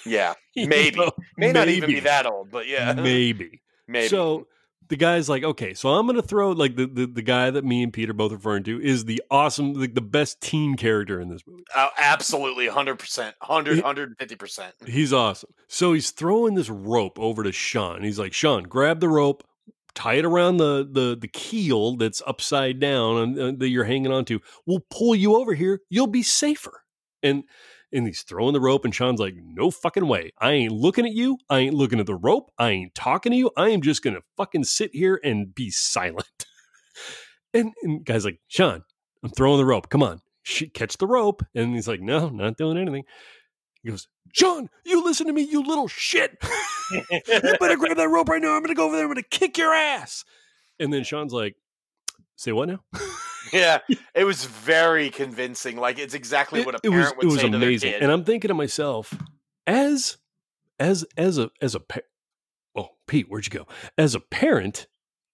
Yeah, 0.04 0.34
You 0.54 0.66
maybe 0.68 0.96
know, 0.98 1.10
may 1.36 1.52
not 1.52 1.68
even 1.68 1.88
be 1.90 2.00
that 2.00 2.26
old, 2.26 2.50
but 2.50 2.66
yeah, 2.66 2.92
Maybe. 2.94 3.62
maybe. 3.86 4.08
So 4.08 4.46
the 4.88 4.96
guy's 4.96 5.28
like, 5.28 5.44
okay, 5.44 5.74
so 5.74 5.90
I'm 5.90 6.06
gonna 6.06 6.22
throw 6.22 6.52
like 6.52 6.76
the, 6.76 6.86
the 6.86 7.06
the 7.06 7.22
guy 7.22 7.50
that 7.50 7.64
me 7.64 7.82
and 7.82 7.92
Pete 7.92 8.10
are 8.10 8.14
both 8.14 8.32
referring 8.32 8.64
to 8.64 8.80
is 8.80 9.04
the 9.04 9.22
awesome, 9.30 9.74
like 9.74 9.94
the 9.94 10.00
best 10.00 10.40
teen 10.40 10.76
character 10.76 11.20
in 11.20 11.28
this 11.28 11.42
movie. 11.46 11.64
Oh, 11.76 11.88
absolutely, 11.98 12.68
hundred 12.68 12.98
percent, 12.98 13.36
100 13.40 13.76
150 13.76 14.36
percent. 14.36 14.74
He's 14.86 15.12
awesome. 15.12 15.50
So 15.68 15.92
he's 15.92 16.10
throwing 16.10 16.54
this 16.54 16.70
rope 16.70 17.18
over 17.18 17.42
to 17.42 17.52
Sean. 17.52 18.02
He's 18.02 18.18
like, 18.18 18.32
Sean, 18.32 18.64
grab 18.64 19.00
the 19.00 19.08
rope, 19.08 19.44
tie 19.94 20.14
it 20.14 20.24
around 20.24 20.56
the 20.56 20.88
the 20.90 21.16
the 21.20 21.28
keel 21.28 21.96
that's 21.96 22.22
upside 22.26 22.80
down 22.80 23.18
and 23.18 23.38
uh, 23.38 23.52
that 23.58 23.68
you're 23.68 23.84
hanging 23.84 24.12
onto. 24.12 24.38
We'll 24.66 24.84
pull 24.90 25.14
you 25.14 25.36
over 25.36 25.54
here. 25.54 25.80
You'll 25.90 26.06
be 26.06 26.22
safer. 26.22 26.82
And 27.22 27.44
and 27.92 28.06
he's 28.06 28.22
throwing 28.22 28.52
the 28.52 28.60
rope, 28.60 28.84
and 28.84 28.94
Sean's 28.94 29.20
like, 29.20 29.34
"No 29.36 29.70
fucking 29.70 30.06
way! 30.06 30.32
I 30.38 30.52
ain't 30.52 30.72
looking 30.72 31.06
at 31.06 31.12
you. 31.12 31.38
I 31.48 31.60
ain't 31.60 31.74
looking 31.74 32.00
at 32.00 32.06
the 32.06 32.14
rope. 32.14 32.50
I 32.58 32.70
ain't 32.70 32.94
talking 32.94 33.32
to 33.32 33.38
you. 33.38 33.50
I 33.56 33.70
am 33.70 33.82
just 33.82 34.02
gonna 34.02 34.20
fucking 34.36 34.64
sit 34.64 34.94
here 34.94 35.20
and 35.22 35.54
be 35.54 35.70
silent." 35.70 36.46
and, 37.54 37.72
and 37.82 38.04
guy's 38.04 38.24
like, 38.24 38.40
"Sean, 38.48 38.84
I'm 39.22 39.30
throwing 39.30 39.58
the 39.58 39.64
rope. 39.64 39.88
Come 39.88 40.02
on, 40.02 40.20
catch 40.74 40.96
the 40.98 41.06
rope." 41.06 41.42
And 41.54 41.74
he's 41.74 41.88
like, 41.88 42.00
"No, 42.00 42.28
not 42.28 42.56
doing 42.56 42.78
anything." 42.78 43.04
He 43.82 43.90
goes, 43.90 44.08
Sean, 44.32 44.68
you 44.84 45.04
listen 45.04 45.26
to 45.26 45.32
me, 45.32 45.42
you 45.42 45.62
little 45.62 45.88
shit. 45.88 46.36
you 46.92 47.02
better 47.60 47.76
grab 47.76 47.96
that 47.96 48.08
rope 48.08 48.28
right 48.28 48.42
now. 48.42 48.54
I'm 48.54 48.60
going 48.62 48.68
to 48.68 48.74
go 48.74 48.86
over 48.86 48.96
there. 48.96 49.04
I'm 49.04 49.12
going 49.12 49.22
to 49.22 49.28
kick 49.28 49.56
your 49.56 49.72
ass. 49.72 50.24
And 50.78 50.92
then 50.92 51.04
Sean's 51.04 51.32
like, 51.32 51.56
say 52.36 52.52
what 52.52 52.68
now? 52.68 52.80
yeah, 53.52 53.78
it 54.14 54.24
was 54.24 54.44
very 54.44 55.10
convincing. 55.10 55.76
Like 55.76 55.98
it's 55.98 56.14
exactly 56.14 56.62
what 56.64 56.74
a 56.74 56.80
it 56.82 56.90
parent 56.90 57.16
was, 57.16 57.16
would 57.16 57.24
it 57.24 57.26
was 57.26 57.40
say 57.40 57.50
to 57.50 57.58
their 57.58 57.68
amazing. 57.68 57.92
kid. 57.92 58.02
And 58.02 58.12
I'm 58.12 58.24
thinking 58.24 58.48
to 58.48 58.54
myself, 58.54 59.14
as, 59.66 60.16
as, 60.78 61.04
as 61.16 61.38
a, 61.38 61.50
as 61.60 61.74
a, 61.74 61.80
pa- 61.80 62.00
oh, 62.76 62.90
Pete, 63.06 63.26
where'd 63.28 63.46
you 63.46 63.58
go? 63.58 63.66
As 63.96 64.14
a 64.14 64.20
parent, 64.20 64.86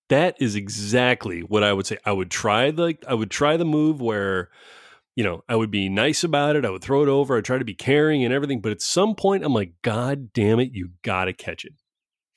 that 0.08 0.36
is 0.40 0.54
exactly 0.54 1.40
what 1.40 1.62
I 1.62 1.72
would 1.72 1.86
say. 1.86 1.98
I 2.04 2.12
would 2.12 2.30
try 2.30 2.70
the, 2.70 2.96
I 3.08 3.14
would 3.14 3.30
try 3.30 3.56
the 3.56 3.64
move 3.64 4.00
where, 4.00 4.50
you 5.16 5.24
know, 5.24 5.44
I 5.48 5.56
would 5.56 5.70
be 5.70 5.88
nice 5.88 6.24
about 6.24 6.56
it. 6.56 6.64
I 6.64 6.70
would 6.70 6.82
throw 6.82 7.02
it 7.02 7.08
over. 7.08 7.36
I'd 7.36 7.44
try 7.44 7.58
to 7.58 7.64
be 7.64 7.74
caring 7.74 8.24
and 8.24 8.34
everything. 8.34 8.60
But 8.60 8.72
at 8.72 8.82
some 8.82 9.14
point, 9.14 9.44
I'm 9.44 9.54
like, 9.54 9.72
God 9.82 10.32
damn 10.32 10.58
it, 10.60 10.72
you 10.72 10.90
got 11.02 11.26
to 11.26 11.32
catch 11.32 11.64
it. 11.64 11.72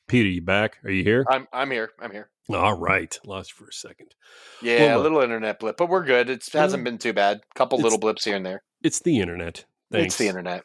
Peter, 0.08 0.30
you 0.30 0.42
back? 0.42 0.78
Are 0.84 0.92
you 0.92 1.04
here? 1.04 1.26
I'm 1.30 1.48
I'm 1.52 1.70
here. 1.70 1.92
I'm 2.00 2.12
here. 2.12 2.30
All 2.54 2.78
right. 2.78 3.18
Lost 3.26 3.52
for 3.54 3.68
a 3.68 3.74
second. 3.74 4.16
Yeah, 4.62 4.96
Well, 4.96 5.02
a 5.02 5.04
little 5.04 5.22
internet 5.22 5.60
blip, 5.60 5.78
but 5.78 5.90
we're 5.90 6.06
good. 6.06 6.30
It 6.30 6.48
hasn't 6.54 6.84
been 6.84 6.98
too 6.98 7.14
bad. 7.14 7.38
A 7.38 7.58
Couple 7.58 7.78
little 7.80 8.00
blips 8.00 8.24
here 8.24 8.36
and 8.36 8.46
there. 8.46 8.64
It's 8.82 9.00
the 9.00 9.20
internet. 9.20 9.66
Thanks. 9.92 10.14
It's 10.14 10.18
the 10.18 10.28
internet. 10.28 10.64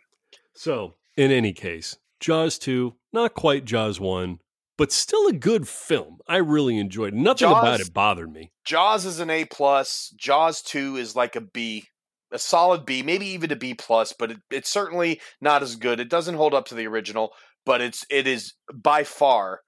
So, 0.54 0.94
in 1.16 1.30
any 1.30 1.52
case, 1.52 1.96
Jaws 2.20 2.59
2, 2.59 2.94
not 3.12 3.34
quite 3.34 3.64
Jaws 3.64 3.98
1, 3.98 4.38
but 4.78 4.92
still 4.92 5.26
a 5.26 5.32
good 5.32 5.68
film. 5.68 6.18
I 6.26 6.36
really 6.38 6.78
enjoyed 6.78 7.14
it. 7.14 7.16
Nothing 7.16 7.48
Jaws- 7.48 7.62
about 7.62 7.80
it 7.80 7.92
bothered 7.92 8.32
me. 8.32 8.52
Jaws 8.64 9.04
is 9.04 9.20
an 9.20 9.30
A 9.30 9.44
plus. 9.44 10.14
Jaws 10.16 10.62
two 10.62 10.96
is 10.96 11.16
like 11.16 11.36
a 11.36 11.40
B, 11.40 11.84
a 12.30 12.38
solid 12.38 12.86
B, 12.86 13.02
maybe 13.02 13.26
even 13.26 13.52
a 13.52 13.56
B 13.56 13.74
plus, 13.74 14.12
but 14.12 14.30
it, 14.30 14.38
it's 14.50 14.70
certainly 14.70 15.20
not 15.40 15.62
as 15.62 15.76
good. 15.76 16.00
It 16.00 16.09
doesn't 16.09 16.36
hold 16.36 16.54
up 16.54 16.66
to 16.66 16.74
the 16.74 16.86
original, 16.86 17.32
but 17.66 17.80
it's 17.80 18.04
it 18.10 18.26
is 18.26 18.54
by 18.72 19.04
far 19.04 19.60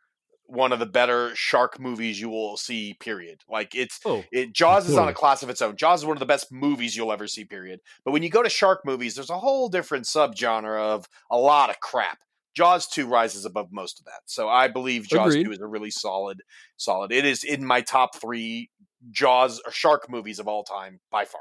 one 0.46 0.72
of 0.72 0.78
the 0.78 0.86
better 0.86 1.34
shark 1.34 1.80
movies 1.80 2.20
you 2.20 2.28
will 2.28 2.56
see. 2.56 2.94
Period. 3.00 3.40
Like 3.48 3.74
it's 3.74 4.00
Oh, 4.04 4.24
it 4.32 4.52
Jaws 4.52 4.88
is 4.88 4.96
on 4.96 5.08
a 5.08 5.14
class 5.14 5.42
of 5.42 5.50
its 5.50 5.62
own. 5.62 5.76
Jaws 5.76 6.00
is 6.00 6.06
one 6.06 6.16
of 6.16 6.20
the 6.20 6.26
best 6.26 6.52
movies 6.52 6.96
you'll 6.96 7.12
ever 7.12 7.26
see. 7.26 7.44
Period. 7.44 7.80
But 8.04 8.12
when 8.12 8.22
you 8.22 8.30
go 8.30 8.42
to 8.42 8.50
shark 8.50 8.80
movies, 8.84 9.14
there's 9.14 9.30
a 9.30 9.38
whole 9.38 9.68
different 9.68 10.04
subgenre 10.04 10.78
of 10.78 11.06
a 11.30 11.38
lot 11.38 11.70
of 11.70 11.80
crap. 11.80 12.18
Jaws 12.54 12.86
2 12.86 13.08
rises 13.08 13.44
above 13.44 13.68
most 13.72 13.98
of 13.98 14.04
that. 14.04 14.20
So 14.26 14.48
I 14.48 14.68
believe 14.68 15.08
Jaws 15.08 15.34
Agreed. 15.34 15.44
2 15.46 15.52
is 15.52 15.60
a 15.60 15.66
really 15.66 15.90
solid 15.90 16.40
solid. 16.76 17.10
It 17.10 17.24
is 17.24 17.42
in 17.42 17.64
my 17.64 17.80
top 17.80 18.14
3 18.16 18.70
Jaws 19.10 19.60
or 19.66 19.72
shark 19.72 20.08
movies 20.08 20.38
of 20.38 20.48
all 20.48 20.62
time 20.64 21.00
by 21.10 21.24
far. 21.24 21.40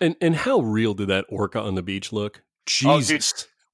and, 0.00 0.16
and 0.20 0.36
how 0.36 0.60
real 0.60 0.94
did 0.94 1.08
that 1.08 1.24
orca 1.28 1.60
on 1.60 1.74
the 1.74 1.82
beach 1.82 2.12
look? 2.12 2.42
Oh, 2.84 3.00
dude. 3.00 3.24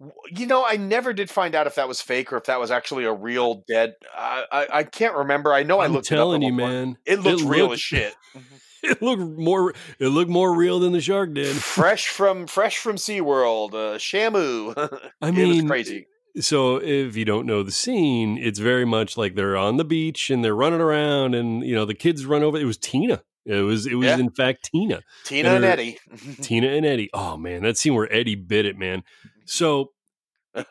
Jesus. 0.00 0.14
W- 0.14 0.40
You 0.42 0.46
know, 0.46 0.64
I 0.66 0.76
never 0.76 1.12
did 1.12 1.30
find 1.30 1.54
out 1.54 1.66
if 1.66 1.74
that 1.76 1.88
was 1.88 2.00
fake 2.00 2.32
or 2.32 2.36
if 2.36 2.44
that 2.44 2.60
was 2.60 2.70
actually 2.70 3.04
a 3.04 3.12
real 3.12 3.64
dead. 3.68 3.94
I 4.16 4.44
I, 4.50 4.66
I 4.78 4.82
can't 4.84 5.14
remember. 5.16 5.52
I 5.52 5.62
know 5.62 5.80
I 5.80 5.86
I'm 5.86 5.92
looked 5.92 6.06
telling 6.08 6.42
it 6.42 6.46
you, 6.46 6.54
up 6.54 6.60
at 6.60 6.62
one 6.62 6.70
point. 6.72 6.86
man. 6.88 6.98
It 7.06 7.20
looked 7.20 7.42
real 7.42 7.64
looked- 7.66 7.74
as 7.74 7.80
shit. 7.80 8.14
It 8.80 9.02
looked 9.02 9.20
more 9.20 9.74
it 9.98 10.06
looked 10.06 10.30
more 10.30 10.54
real 10.54 10.78
than 10.78 10.92
the 10.92 11.00
shark 11.00 11.34
did. 11.34 11.56
fresh 11.56 12.06
from 12.06 12.46
fresh 12.46 12.78
from 12.78 12.94
SeaWorld, 12.94 13.74
uh, 13.74 13.98
Shamu. 13.98 14.72
I 15.20 15.32
mean 15.32 15.50
it 15.50 15.62
was 15.62 15.68
crazy. 15.70 16.06
so 16.38 16.76
if 16.76 17.16
you 17.16 17.24
don't 17.24 17.44
know 17.44 17.64
the 17.64 17.72
scene, 17.72 18.38
it's 18.38 18.60
very 18.60 18.84
much 18.84 19.16
like 19.16 19.34
they're 19.34 19.56
on 19.56 19.78
the 19.78 19.84
beach 19.84 20.30
and 20.30 20.44
they're 20.44 20.54
running 20.54 20.80
around 20.80 21.34
and 21.34 21.64
you 21.64 21.74
know 21.74 21.84
the 21.84 21.92
kids 21.94 22.24
run 22.24 22.44
over. 22.44 22.56
It 22.56 22.66
was 22.66 22.78
Tina. 22.78 23.20
It 23.44 23.62
was 23.62 23.84
it 23.84 23.96
was 23.96 24.06
Yeah. 24.06 24.18
in 24.18 24.30
fact 24.30 24.70
Tina. 24.72 25.00
Tina 25.24 25.48
and 25.54 25.64
her- 25.64 25.70
Eddie. 25.70 25.98
Tina 26.40 26.68
and 26.68 26.86
Eddie. 26.86 27.10
Oh 27.12 27.36
man, 27.36 27.64
that 27.64 27.76
scene 27.78 27.94
where 27.94 28.10
Eddie 28.12 28.36
bit 28.36 28.64
it, 28.64 28.78
man. 28.78 29.02
So 29.48 29.92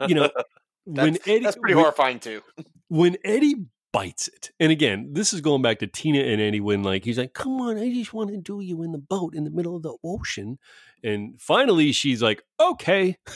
you 0.08 0.16
know 0.16 0.30
when 0.86 1.14
That's- 1.14 1.28
Eddie 1.28 1.44
That's 1.44 1.58
pretty 1.58 1.76
when, 1.76 1.84
horrifying 1.84 2.20
too. 2.20 2.42
when 2.88 3.18
Eddie 3.24 3.66
bites 3.94 4.28
it. 4.28 4.52
And 4.60 4.72
again, 4.72 5.10
this 5.14 5.34
is 5.34 5.42
going 5.42 5.62
back 5.62 5.80
to 5.80 5.88
Tina 5.88 6.20
and 6.20 6.42
Eddie 6.42 6.60
when 6.60 6.84
like 6.84 7.04
he's 7.06 7.18
like, 7.18 7.34
"Come 7.34 7.60
on, 7.62 7.78
I 7.78 7.92
just 7.94 8.14
want 8.14 8.30
to 8.32 8.38
do 8.38 8.62
you 8.62 8.84
in 8.84 8.92
the 8.92 8.98
boat 8.98 9.34
in 9.34 9.44
the 9.44 9.50
middle 9.52 9.76
of 9.76 9.84
the 9.84 9.96
ocean." 10.04 10.60
And 11.04 11.40
finally, 11.42 11.92
she's 11.92 12.22
like, 12.22 12.44
"Okay." 12.60 13.18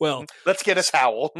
Well, 0.00 0.24
let's 0.44 0.64
get 0.64 0.76
a 0.78 0.82
towel. 0.82 1.30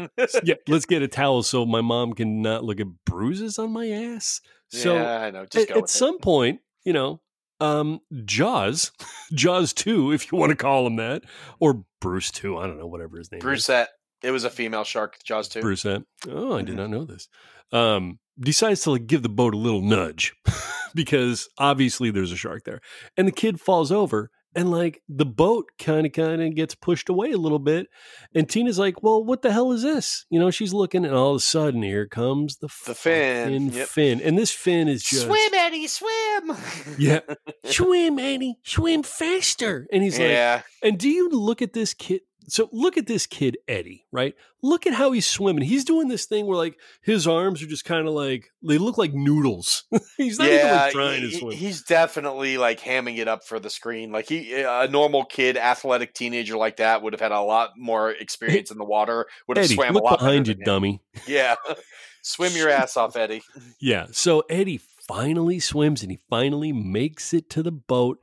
yeah, 0.45 0.55
let's 0.69 0.85
get 0.85 1.01
a 1.01 1.07
towel 1.09 1.43
so 1.43 1.65
my 1.65 1.81
mom 1.81 2.13
can 2.13 2.41
not 2.41 2.63
look 2.63 2.79
at 2.79 2.87
bruises 3.05 3.59
on 3.59 3.73
my 3.73 3.89
ass. 3.89 4.39
So 4.69 4.93
yeah, 4.95 5.19
I 5.19 5.31
know. 5.31 5.45
Just 5.45 5.69
at, 5.69 5.75
at 5.75 5.89
some 5.89 6.17
point, 6.17 6.61
you 6.85 6.93
know, 6.93 7.19
um, 7.59 7.99
Jaws, 8.23 8.93
Jaws 9.33 9.73
two, 9.73 10.13
if 10.13 10.31
you 10.31 10.37
want 10.37 10.51
to 10.51 10.55
call 10.55 10.87
him 10.87 10.95
that, 10.95 11.23
or 11.59 11.83
Bruce 12.03 12.31
too. 12.31 12.57
I 12.57 12.67
don't 12.67 12.77
know, 12.77 12.85
whatever 12.85 13.17
his 13.17 13.31
name. 13.31 13.39
Brucette. 13.39 13.87
Is. 13.87 14.27
It 14.27 14.31
was 14.31 14.43
a 14.43 14.49
female 14.49 14.83
shark, 14.83 15.17
Jaws 15.23 15.47
two. 15.47 15.61
Brucette. 15.61 16.03
Oh, 16.29 16.57
I 16.57 16.61
did 16.61 16.75
not 16.75 16.89
know 16.89 17.05
this. 17.05 17.29
Um, 17.71 18.19
decides 18.37 18.81
to 18.81 18.91
like 18.91 19.07
give 19.07 19.23
the 19.23 19.29
boat 19.29 19.53
a 19.53 19.57
little 19.57 19.81
nudge 19.81 20.33
because 20.95 21.47
obviously 21.57 22.11
there's 22.11 22.33
a 22.33 22.37
shark 22.37 22.65
there, 22.65 22.81
and 23.15 23.25
the 23.25 23.31
kid 23.31 23.61
falls 23.61 23.89
over 23.89 24.29
and 24.55 24.71
like 24.71 25.01
the 25.09 25.25
boat 25.25 25.65
kind 25.79 26.05
of 26.05 26.11
kind 26.11 26.41
of 26.41 26.55
gets 26.55 26.75
pushed 26.75 27.09
away 27.09 27.31
a 27.31 27.37
little 27.37 27.59
bit 27.59 27.87
and 28.35 28.49
tina's 28.49 28.79
like 28.79 29.01
well 29.03 29.23
what 29.23 29.41
the 29.41 29.51
hell 29.51 29.71
is 29.71 29.81
this 29.81 30.25
you 30.29 30.39
know 30.39 30.51
she's 30.51 30.73
looking 30.73 31.05
and 31.05 31.13
all 31.13 31.31
of 31.31 31.37
a 31.37 31.39
sudden 31.39 31.81
here 31.81 32.07
comes 32.07 32.57
the, 32.57 32.67
the 32.85 32.95
fin 32.95 33.69
yep. 33.69 33.87
fin 33.87 34.21
and 34.21 34.37
this 34.37 34.51
fin 34.51 34.87
is 34.87 35.03
just 35.03 35.25
swim 35.25 35.53
eddie 35.53 35.87
swim 35.87 36.57
yeah 36.97 37.19
swim 37.65 38.19
eddie 38.19 38.55
swim 38.63 39.03
faster 39.03 39.87
and 39.91 40.03
he's 40.03 40.17
yeah. 40.17 40.55
like 40.55 40.65
and 40.83 40.99
do 40.99 41.09
you 41.09 41.29
look 41.29 41.61
at 41.61 41.73
this 41.73 41.93
kid 41.93 42.21
so 42.47 42.69
look 42.71 42.97
at 42.97 43.07
this 43.07 43.25
kid 43.25 43.57
Eddie, 43.67 44.05
right? 44.11 44.35
Look 44.61 44.87
at 44.87 44.93
how 44.93 45.11
he's 45.11 45.27
swimming. 45.27 45.63
He's 45.63 45.85
doing 45.85 46.07
this 46.07 46.25
thing 46.25 46.45
where 46.45 46.57
like 46.57 46.77
his 47.01 47.27
arms 47.27 47.61
are 47.61 47.67
just 47.67 47.85
kind 47.85 48.07
of 48.07 48.13
like 48.13 48.51
they 48.61 48.77
look 48.77 48.97
like 48.97 49.13
noodles. 49.13 49.83
he's 50.17 50.39
not 50.39 50.49
yeah, 50.49 50.57
even 50.57 50.77
like 50.77 50.91
trying 50.93 51.21
he, 51.21 51.31
to 51.31 51.37
swim. 51.37 51.51
He's 51.51 51.83
definitely 51.83 52.57
like 52.57 52.79
hamming 52.79 53.17
it 53.17 53.27
up 53.27 53.43
for 53.45 53.59
the 53.59 53.69
screen. 53.69 54.11
Like 54.11 54.29
he, 54.29 54.53
eh, 54.53 54.65
a 54.67 54.87
normal 54.87 55.25
kid, 55.25 55.57
athletic 55.57 56.13
teenager 56.13 56.57
like 56.57 56.77
that 56.77 57.01
would 57.01 57.13
have 57.13 57.21
had 57.21 57.31
a 57.31 57.41
lot 57.41 57.71
more 57.77 58.11
experience 58.11 58.71
in 58.71 58.77
the 58.77 58.85
water. 58.85 59.27
Would 59.47 59.57
have 59.57 59.65
Eddie, 59.65 59.75
swam 59.75 59.93
look 59.93 60.03
a 60.03 60.05
lot 60.05 60.19
behind 60.19 60.47
you, 60.47 60.55
dummy. 60.55 61.01
Yeah, 61.27 61.55
swim 62.21 62.53
your 62.53 62.69
ass 62.69 62.97
off, 62.97 63.15
Eddie. 63.15 63.41
Yeah. 63.79 64.07
So 64.11 64.43
Eddie 64.49 64.79
finally 65.07 65.59
swims 65.59 66.01
and 66.03 66.11
he 66.11 66.19
finally 66.29 66.71
makes 66.71 67.33
it 67.33 67.49
to 67.49 67.63
the 67.63 67.71
boat, 67.71 68.19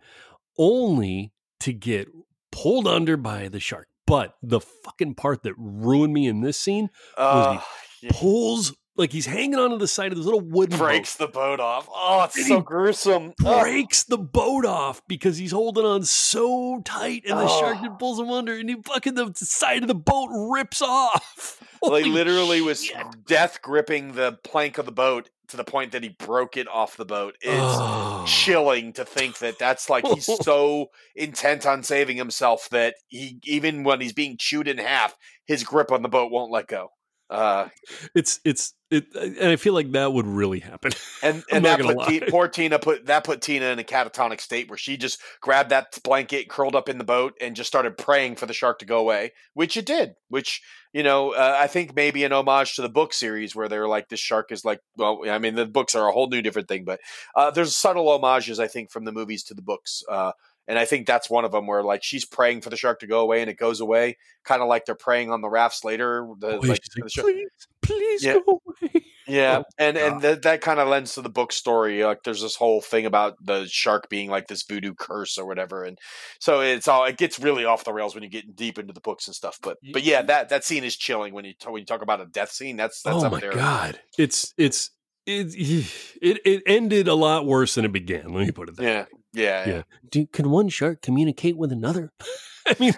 only 0.59 1.33
to 1.61 1.73
get 1.73 2.09
pulled 2.51 2.87
under 2.87 3.17
by 3.17 3.49
the 3.49 3.61
shark. 3.61 3.90
But 4.11 4.35
the 4.43 4.61
fucking 4.61 5.15
part 5.15 5.45
that 5.45 5.55
ruined 5.57 6.13
me 6.13 6.27
in 6.27 6.41
this 6.43 6.59
scene 6.59 6.91
was 7.17 7.59
Uh, 7.59 7.61
he 8.01 8.09
pulls 8.11 8.75
like 8.97 9.13
he's 9.13 9.25
hanging 9.27 9.55
onto 9.59 9.79
the 9.79 9.89
side 9.89 10.13
of 10.13 10.19
this 10.19 10.25
little 10.27 10.41
wooden 10.43 10.77
breaks 10.77 11.17
boat, 11.17 11.27
the 11.27 11.33
boat 11.33 11.61
off. 11.61 11.89
Oh, 11.91 12.25
it's 12.25 12.37
And 12.37 12.47
so 12.47 12.61
gruesome. 12.61 13.33
Oh. 13.45 13.63
breaks 13.63 14.03
the 14.05 14.19
boat 14.19 14.67
off 14.67 15.01
because 15.09 15.39
he's 15.39 15.53
holding 15.53 15.87
on 15.87 16.03
so 16.05 16.83
tight, 16.85 17.23
and 17.27 17.39
the 17.39 17.49
shark 17.49 17.79
Oh. 17.81 17.85
just 17.87 17.99
pulls 17.99 18.19
him 18.21 18.29
under, 18.31 18.55
and 18.59 18.69
he 18.69 18.77
fucking 18.85 19.15
the 19.15 19.33
side 19.37 19.83
of 19.83 19.89
the 19.89 19.95
boat 19.95 20.29
rips 20.53 20.83
off. 20.83 21.63
like 21.83 22.05
literally 22.05 22.61
was 22.61 22.91
death 23.27 23.63
gripping 23.63 24.13
the 24.13 24.33
plank 24.45 24.77
of 24.77 24.85
the 24.85 24.93
boat 24.93 25.31
to 25.51 25.57
the 25.57 25.65
point 25.65 25.93
that 25.93 26.03
he 26.03 26.09
broke 26.11 26.57
it 26.57 26.69
off 26.69 26.97
the 26.97 27.05
boat. 27.05 27.35
It's 27.43 27.53
Oh. 27.53 28.25
chilling 28.27 28.93
to 28.95 29.05
think 29.05 29.39
that 29.39 29.59
that's 29.59 29.89
like 29.91 30.07
he's 30.07 30.27
so 30.43 30.87
intent 31.15 31.67
on 31.67 31.83
saving 31.83 32.17
himself 32.17 32.69
that 32.71 32.95
he 33.09 33.39
even 33.45 33.85
when 33.85 34.01
he's 34.01 34.13
being 34.13 34.37
chewed 34.39 34.69
in 34.69 34.79
half, 34.79 35.17
his 35.47 35.65
grip 35.65 35.91
on 35.93 36.03
the 36.03 36.09
boat 36.09 36.31
won't 36.33 36.53
let 36.53 36.67
go. 36.67 36.89
Uh, 37.31 37.69
It's 38.15 38.41
it's 38.45 38.75
it, 38.91 39.07
and 39.15 39.39
I 39.51 39.55
feel 39.55 39.73
like 39.73 39.93
that 39.93 40.13
would 40.13 40.27
really 40.27 40.59
happen. 40.59 40.91
and 41.23 41.45
and 41.53 41.65
that 41.65 41.81
put 41.81 41.97
lie. 41.97 42.21
poor 42.29 42.49
Tina 42.49 42.79
put 42.81 43.07
that 43.07 43.23
put 43.23 43.41
Tina 43.41 43.67
in 43.67 43.79
a 43.79 43.85
catatonic 43.85 44.41
state 44.41 44.69
where 44.69 44.77
she 44.77 44.97
just 44.97 45.21
grabbed 45.41 45.71
that 45.71 45.97
blanket, 46.03 46.49
curled 46.49 46.75
up 46.75 46.89
in 46.89 46.99
the 46.99 47.05
boat, 47.05 47.35
and 47.41 47.55
just 47.55 47.69
started 47.69 47.97
praying 47.97 48.35
for 48.35 48.47
the 48.47 48.53
shark 48.53 48.81
to 48.81 48.85
go 48.85 48.99
away, 48.99 49.31
which 49.55 49.77
it 49.77 49.87
did. 49.87 50.15
Which 50.29 50.61
you 50.93 51.05
know, 51.05 51.31
uh, 51.35 51.57
I 51.59 51.69
think 51.69 51.95
maybe 51.95 52.25
an 52.25 52.33
homage 52.33 52.75
to 52.75 52.83
the 52.83 52.89
book 52.89 53.13
series 53.15 53.55
where 53.55 53.69
they're 53.69 53.87
like 53.87 54.09
this 54.09 54.19
shark 54.19 54.51
is 54.51 54.65
like, 54.65 54.81
well, 54.97 55.21
I 55.29 55.39
mean, 55.39 55.55
the 55.55 55.67
books 55.67 55.95
are 55.95 56.09
a 56.09 56.13
whole 56.13 56.29
new 56.29 56.43
different 56.43 56.67
thing, 56.67 56.85
but 56.85 56.99
uh, 57.37 57.53
there's 57.53 57.77
subtle 57.77 58.11
homages 58.11 58.59
I 58.59 58.67
think 58.67 58.91
from 58.91 59.05
the 59.05 59.13
movies 59.13 59.45
to 59.45 59.55
the 59.55 59.63
books. 59.63 60.03
Uh, 60.09 60.33
and 60.69 60.79
I 60.79 60.85
think 60.85 61.07
that's 61.07 61.29
one 61.31 61.45
of 61.45 61.53
them 61.53 61.67
where 61.67 61.83
like 61.83 62.03
she's 62.03 62.25
praying 62.25 62.61
for 62.61 62.71
the 62.71 62.77
shark 62.77 63.01
to 63.01 63.07
go 63.07 63.21
away 63.21 63.41
and 63.41 63.51
it 63.51 63.59
goes 63.59 63.81
away, 63.81 64.17
kind 64.45 64.63
of 64.63 64.69
like 64.69 64.85
they're 64.87 64.95
praying 64.95 65.31
on 65.31 65.41
the 65.41 65.49
rafts 65.51 65.85
later. 65.85 66.27
The, 66.39 66.47
Oh, 66.59 66.61
yeah, 66.63 66.69
like, 66.71 66.81
the 66.97 67.09
shark- 67.09 67.27
please, 67.27 67.49
please 67.83 68.25
Yeah. 68.25 68.35
go 68.47 68.61
away. 68.67 69.05
yeah, 69.27 69.59
Oh, 69.61 69.65
and 69.79 69.97
and 69.97 70.13
God. 70.15 70.23
that 70.23 70.43
that 70.43 70.61
kind 70.61 70.81
of 70.81 70.89
lends 70.89 71.15
to 71.15 71.23
the 71.23 71.29
book 71.29 71.53
story. 71.53 72.03
Like, 72.05 72.23
there's 72.25 72.43
this 72.43 72.57
whole 72.57 72.81
thing 72.81 73.07
about 73.07 73.35
the 73.45 73.67
shark 73.69 74.09
being 74.09 74.29
like 74.31 74.49
this 74.49 74.63
voodoo 74.65 74.95
curse 74.95 75.39
or 75.39 75.47
whatever, 75.47 75.85
and 75.85 75.99
so 76.41 76.61
it's 76.61 76.89
all 76.89 77.05
it 77.05 77.17
gets 77.17 77.39
really 77.39 77.65
off 77.65 77.85
the 77.85 77.93
rails 77.93 78.15
when 78.15 78.25
you 78.25 78.31
get 78.31 78.57
deep 78.57 78.79
into 78.79 78.93
the 78.93 79.01
books 79.01 79.27
and 79.29 79.35
stuff. 79.37 79.59
But 79.63 79.79
but 79.93 80.03
yeah, 80.03 80.23
that 80.23 80.49
that 80.49 80.65
scene 80.65 80.83
is 80.85 80.97
chilling 80.97 81.33
when 81.35 81.45
you 81.45 81.53
t- 81.53 81.69
when 81.71 81.81
you 81.81 81.87
talk 81.87 82.03
about 82.03 82.21
a 82.21 82.27
death 82.27 82.51
scene. 82.51 82.77
That's 82.77 83.03
that's 83.03 83.23
oh 83.23 83.27
up 83.27 83.33
my 83.33 83.41
there. 83.41 83.53
god, 83.53 84.01
it's 84.19 84.53
it's 84.57 84.91
it, 85.31 85.55
it 86.23 86.41
it 86.45 86.63
ended 86.67 87.09
a 87.09 87.15
lot 87.15 87.47
worse 87.47 87.75
than 87.77 87.85
it 87.85 87.93
began. 87.93 88.33
Let 88.33 88.47
me 88.47 88.51
put 88.53 88.69
it 88.69 88.77
that. 88.77 88.83
Yeah, 88.83 89.01
way. 89.03 89.07
yeah, 89.33 89.67
yeah. 89.69 89.75
Yeah. 89.77 89.83
Do, 90.11 90.27
can 90.27 90.51
one 90.51 90.69
shark 90.69 91.03
communicate 91.03 91.57
with 91.57 91.73
another? 91.73 92.13
I 92.67 92.77
mean, 92.79 92.95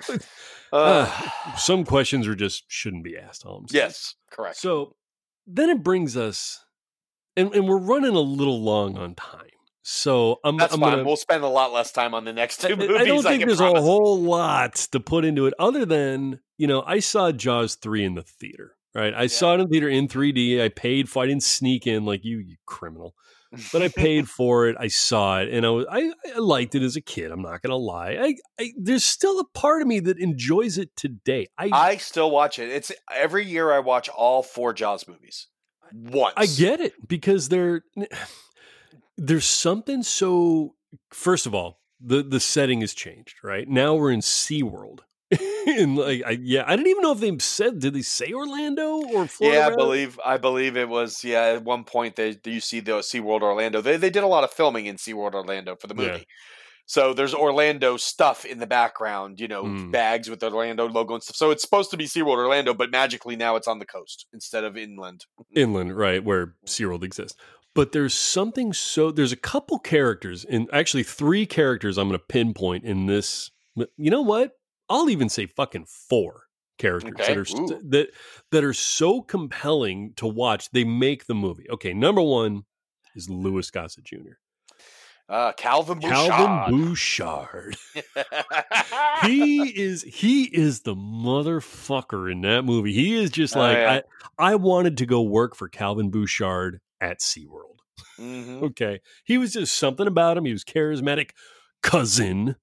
Uh, 0.72 1.06
some 1.58 1.84
questions 1.84 2.26
are 2.26 2.34
just 2.34 2.64
shouldn't 2.68 3.04
be 3.04 3.16
asked. 3.16 3.44
All 3.44 3.58
I'm 3.58 3.68
saying. 3.68 3.84
yes, 3.84 4.14
correct. 4.30 4.56
So 4.56 4.96
then 5.46 5.68
it 5.70 5.82
brings 5.82 6.16
us, 6.16 6.64
and, 7.36 7.54
and 7.54 7.68
we're 7.68 7.78
running 7.78 8.14
a 8.14 8.20
little 8.20 8.62
long 8.62 8.96
on 8.96 9.14
time. 9.14 9.46
So 9.84 10.38
I'm, 10.44 10.56
that's 10.56 10.72
I'm 10.74 10.80
fine. 10.80 10.90
gonna. 10.92 11.04
we'll 11.04 11.16
spend 11.16 11.42
a 11.44 11.48
lot 11.48 11.72
less 11.72 11.90
time 11.92 12.14
on 12.14 12.24
the 12.24 12.32
next 12.32 12.60
two 12.60 12.68
I- 12.72 12.76
movies. 12.76 12.96
I 13.00 13.04
don't 13.04 13.22
think 13.22 13.40
can 13.40 13.48
there's 13.48 13.58
promise. 13.58 13.80
a 13.80 13.82
whole 13.82 14.18
lot 14.20 14.76
to 14.92 15.00
put 15.00 15.24
into 15.24 15.46
it, 15.46 15.54
other 15.58 15.84
than 15.84 16.40
you 16.56 16.66
know 16.68 16.82
I 16.86 17.00
saw 17.00 17.32
Jaws 17.32 17.74
three 17.74 18.04
in 18.04 18.14
the 18.14 18.22
theater. 18.22 18.76
Right, 18.94 19.14
I 19.14 19.26
saw 19.26 19.54
it 19.54 19.60
in 19.60 19.68
theater 19.68 19.88
in 19.88 20.06
3D. 20.06 20.60
I 20.60 20.68
paid 20.68 21.08
for. 21.08 21.22
I 21.22 21.26
didn't 21.26 21.44
sneak 21.44 21.86
in 21.86 22.04
like 22.04 22.24
you, 22.24 22.38
you 22.38 22.56
criminal. 22.66 23.14
But 23.72 23.80
I 23.80 23.88
paid 23.88 24.28
for 24.28 24.68
it. 24.68 24.76
I 24.78 24.88
saw 24.88 25.40
it, 25.40 25.48
and 25.48 25.64
I 25.64 25.70
was 25.70 25.86
I, 25.90 26.12
I 26.34 26.38
liked 26.38 26.74
it 26.74 26.82
as 26.82 26.96
a 26.96 27.00
kid. 27.00 27.30
I'm 27.30 27.40
not 27.40 27.62
gonna 27.62 27.76
lie. 27.76 28.18
I, 28.20 28.34
I 28.60 28.72
there's 28.76 29.04
still 29.04 29.40
a 29.40 29.44
part 29.44 29.80
of 29.80 29.88
me 29.88 30.00
that 30.00 30.18
enjoys 30.18 30.76
it 30.76 30.94
today. 30.94 31.48
I 31.56 31.70
I 31.72 31.96
still 31.96 32.30
watch 32.30 32.58
it. 32.58 32.68
It's 32.68 32.92
every 33.10 33.46
year 33.46 33.72
I 33.72 33.78
watch 33.78 34.10
all 34.10 34.42
four 34.42 34.74
Jaws 34.74 35.08
movies. 35.08 35.48
Once 35.94 36.34
I 36.36 36.46
get 36.46 36.80
it 36.80 36.94
because 37.08 37.48
there 37.48 37.84
there's 39.16 39.46
something 39.46 40.02
so 40.02 40.74
first 41.10 41.46
of 41.46 41.54
all, 41.54 41.80
the 41.98 42.22
the 42.22 42.40
setting 42.40 42.82
has 42.82 42.92
changed, 42.92 43.36
right? 43.42 43.68
Now 43.68 43.94
we're 43.94 44.12
in 44.12 44.20
SeaWorld. 44.20 45.00
and 45.80 45.96
like 45.96 46.22
I, 46.26 46.38
yeah, 46.40 46.64
I 46.66 46.76
didn't 46.76 46.88
even 46.88 47.02
know 47.02 47.12
if 47.12 47.20
they 47.20 47.36
said 47.38 47.78
did 47.80 47.94
they 47.94 48.02
say 48.02 48.32
Orlando 48.32 49.02
or 49.02 49.26
Florida? 49.26 49.58
Yeah, 49.58 49.66
I 49.68 49.76
believe 49.76 50.20
I 50.24 50.36
believe 50.36 50.76
it 50.76 50.88
was. 50.88 51.22
Yeah, 51.24 51.42
at 51.42 51.64
one 51.64 51.84
point 51.84 52.16
they 52.16 52.38
you 52.44 52.60
see 52.60 52.80
the 52.80 52.92
SeaWorld 52.98 53.42
Orlando. 53.42 53.80
They 53.80 53.96
they 53.96 54.10
did 54.10 54.22
a 54.22 54.26
lot 54.28 54.44
of 54.44 54.50
filming 54.50 54.86
in 54.86 54.96
SeaWorld 54.96 55.34
Orlando 55.34 55.76
for 55.76 55.86
the 55.86 55.94
movie. 55.94 56.10
Yeah. 56.10 56.24
So 56.84 57.14
there's 57.14 57.32
Orlando 57.32 57.96
stuff 57.96 58.44
in 58.44 58.58
the 58.58 58.66
background, 58.66 59.40
you 59.40 59.48
know, 59.48 59.62
Mm. 59.64 59.92
bags 59.92 60.28
with 60.28 60.40
the 60.40 60.50
Orlando 60.50 60.88
logo 60.88 61.14
and 61.14 61.22
stuff. 61.22 61.36
So 61.36 61.50
it's 61.50 61.62
supposed 61.62 61.90
to 61.92 61.96
be 61.96 62.06
SeaWorld 62.06 62.36
Orlando, 62.38 62.74
but 62.74 62.90
magically 62.90 63.36
now 63.36 63.56
it's 63.56 63.68
on 63.68 63.78
the 63.78 63.86
coast 63.86 64.26
instead 64.32 64.64
of 64.64 64.76
inland. 64.76 65.24
inland, 65.54 65.96
right, 65.96 66.22
where 66.22 66.54
SeaWorld 66.66 67.04
exists. 67.04 67.38
But 67.74 67.92
there's 67.92 68.12
something 68.14 68.72
so 68.74 69.10
there's 69.10 69.32
a 69.32 69.36
couple 69.36 69.78
characters 69.78 70.44
and 70.44 70.68
actually 70.72 71.04
three 71.04 71.46
characters 71.46 71.96
I'm 71.96 72.08
going 72.08 72.18
to 72.18 72.24
pinpoint 72.26 72.84
in 72.84 73.06
this. 73.06 73.50
You 73.96 74.10
know 74.10 74.20
what? 74.22 74.52
I'll 74.88 75.08
even 75.10 75.28
say 75.28 75.46
fucking 75.46 75.86
four 75.86 76.44
characters 76.78 77.12
Okay, 77.12 77.26
that 77.26 77.38
are 77.38 77.44
st- 77.44 77.90
that 77.90 78.08
that 78.50 78.64
are 78.64 78.72
so 78.74 79.22
compelling 79.22 80.12
to 80.16 80.26
watch. 80.26 80.70
They 80.70 80.84
make 80.84 81.26
the 81.26 81.34
movie. 81.34 81.66
Okay, 81.70 81.92
number 81.94 82.22
one 82.22 82.64
is 83.14 83.28
Louis 83.30 83.70
Gossett 83.70 84.04
Jr. 84.04 84.32
Uh, 85.28 85.52
Calvin 85.52 85.98
Bouchard. 86.00 86.28
Calvin 86.30 86.76
Bouchard. 86.84 87.76
he 89.22 89.62
is 89.80 90.02
he 90.02 90.44
is 90.44 90.80
the 90.80 90.94
motherfucker 90.94 92.30
in 92.30 92.40
that 92.42 92.64
movie. 92.64 92.92
He 92.92 93.14
is 93.14 93.30
just 93.30 93.56
Oh, 93.56 93.60
like 93.60 93.76
yeah. 93.76 94.00
I 94.38 94.52
I 94.52 94.54
wanted 94.56 94.98
to 94.98 95.06
go 95.06 95.22
work 95.22 95.54
for 95.54 95.68
Calvin 95.68 96.10
Bouchard 96.10 96.80
at 97.00 97.20
SeaWorld. 97.20 97.78
Mhm. 98.18 98.62
Okay. 98.72 99.00
He 99.24 99.38
was 99.38 99.52
just 99.54 99.76
something 99.78 100.06
about 100.06 100.36
him. 100.36 100.44
He 100.44 100.52
was 100.52 100.64
charismatic 100.64 101.30
cousin. 101.82 102.56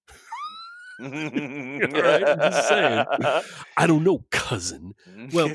All 1.01 1.09
right, 1.09 2.29
I'm 2.29 2.39
just 2.39 2.67
saying. 2.67 3.05
I 3.77 3.87
don't 3.87 4.03
know, 4.03 4.25
cousin. 4.31 4.93
Well, 5.33 5.51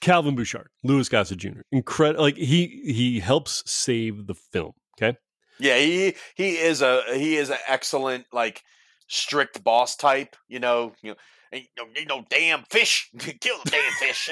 Calvin 0.00 0.34
Bouchard, 0.34 0.68
Louis 0.84 1.08
Gossett 1.08 1.38
Jr. 1.38 1.60
Incredible. 1.72 2.22
Like 2.22 2.36
he 2.36 2.82
he 2.86 3.20
helps 3.20 3.62
save 3.70 4.26
the 4.26 4.34
film. 4.34 4.72
Okay. 5.00 5.16
Yeah, 5.58 5.78
he 5.78 6.14
he 6.34 6.56
is 6.58 6.82
a 6.82 7.02
he 7.14 7.36
is 7.36 7.50
an 7.50 7.58
excellent 7.66 8.26
like 8.32 8.62
strict 9.08 9.64
boss 9.64 9.96
type. 9.96 10.36
You 10.48 10.60
know, 10.60 10.92
you 11.02 11.10
know, 11.10 11.16
Ain't 11.52 11.68
no, 11.78 11.84
ain't 11.96 12.08
no 12.08 12.24
damn 12.28 12.64
fish. 12.64 13.08
Kill 13.18 13.56
the 13.64 13.70
damn 13.70 13.92
fish. 13.92 14.30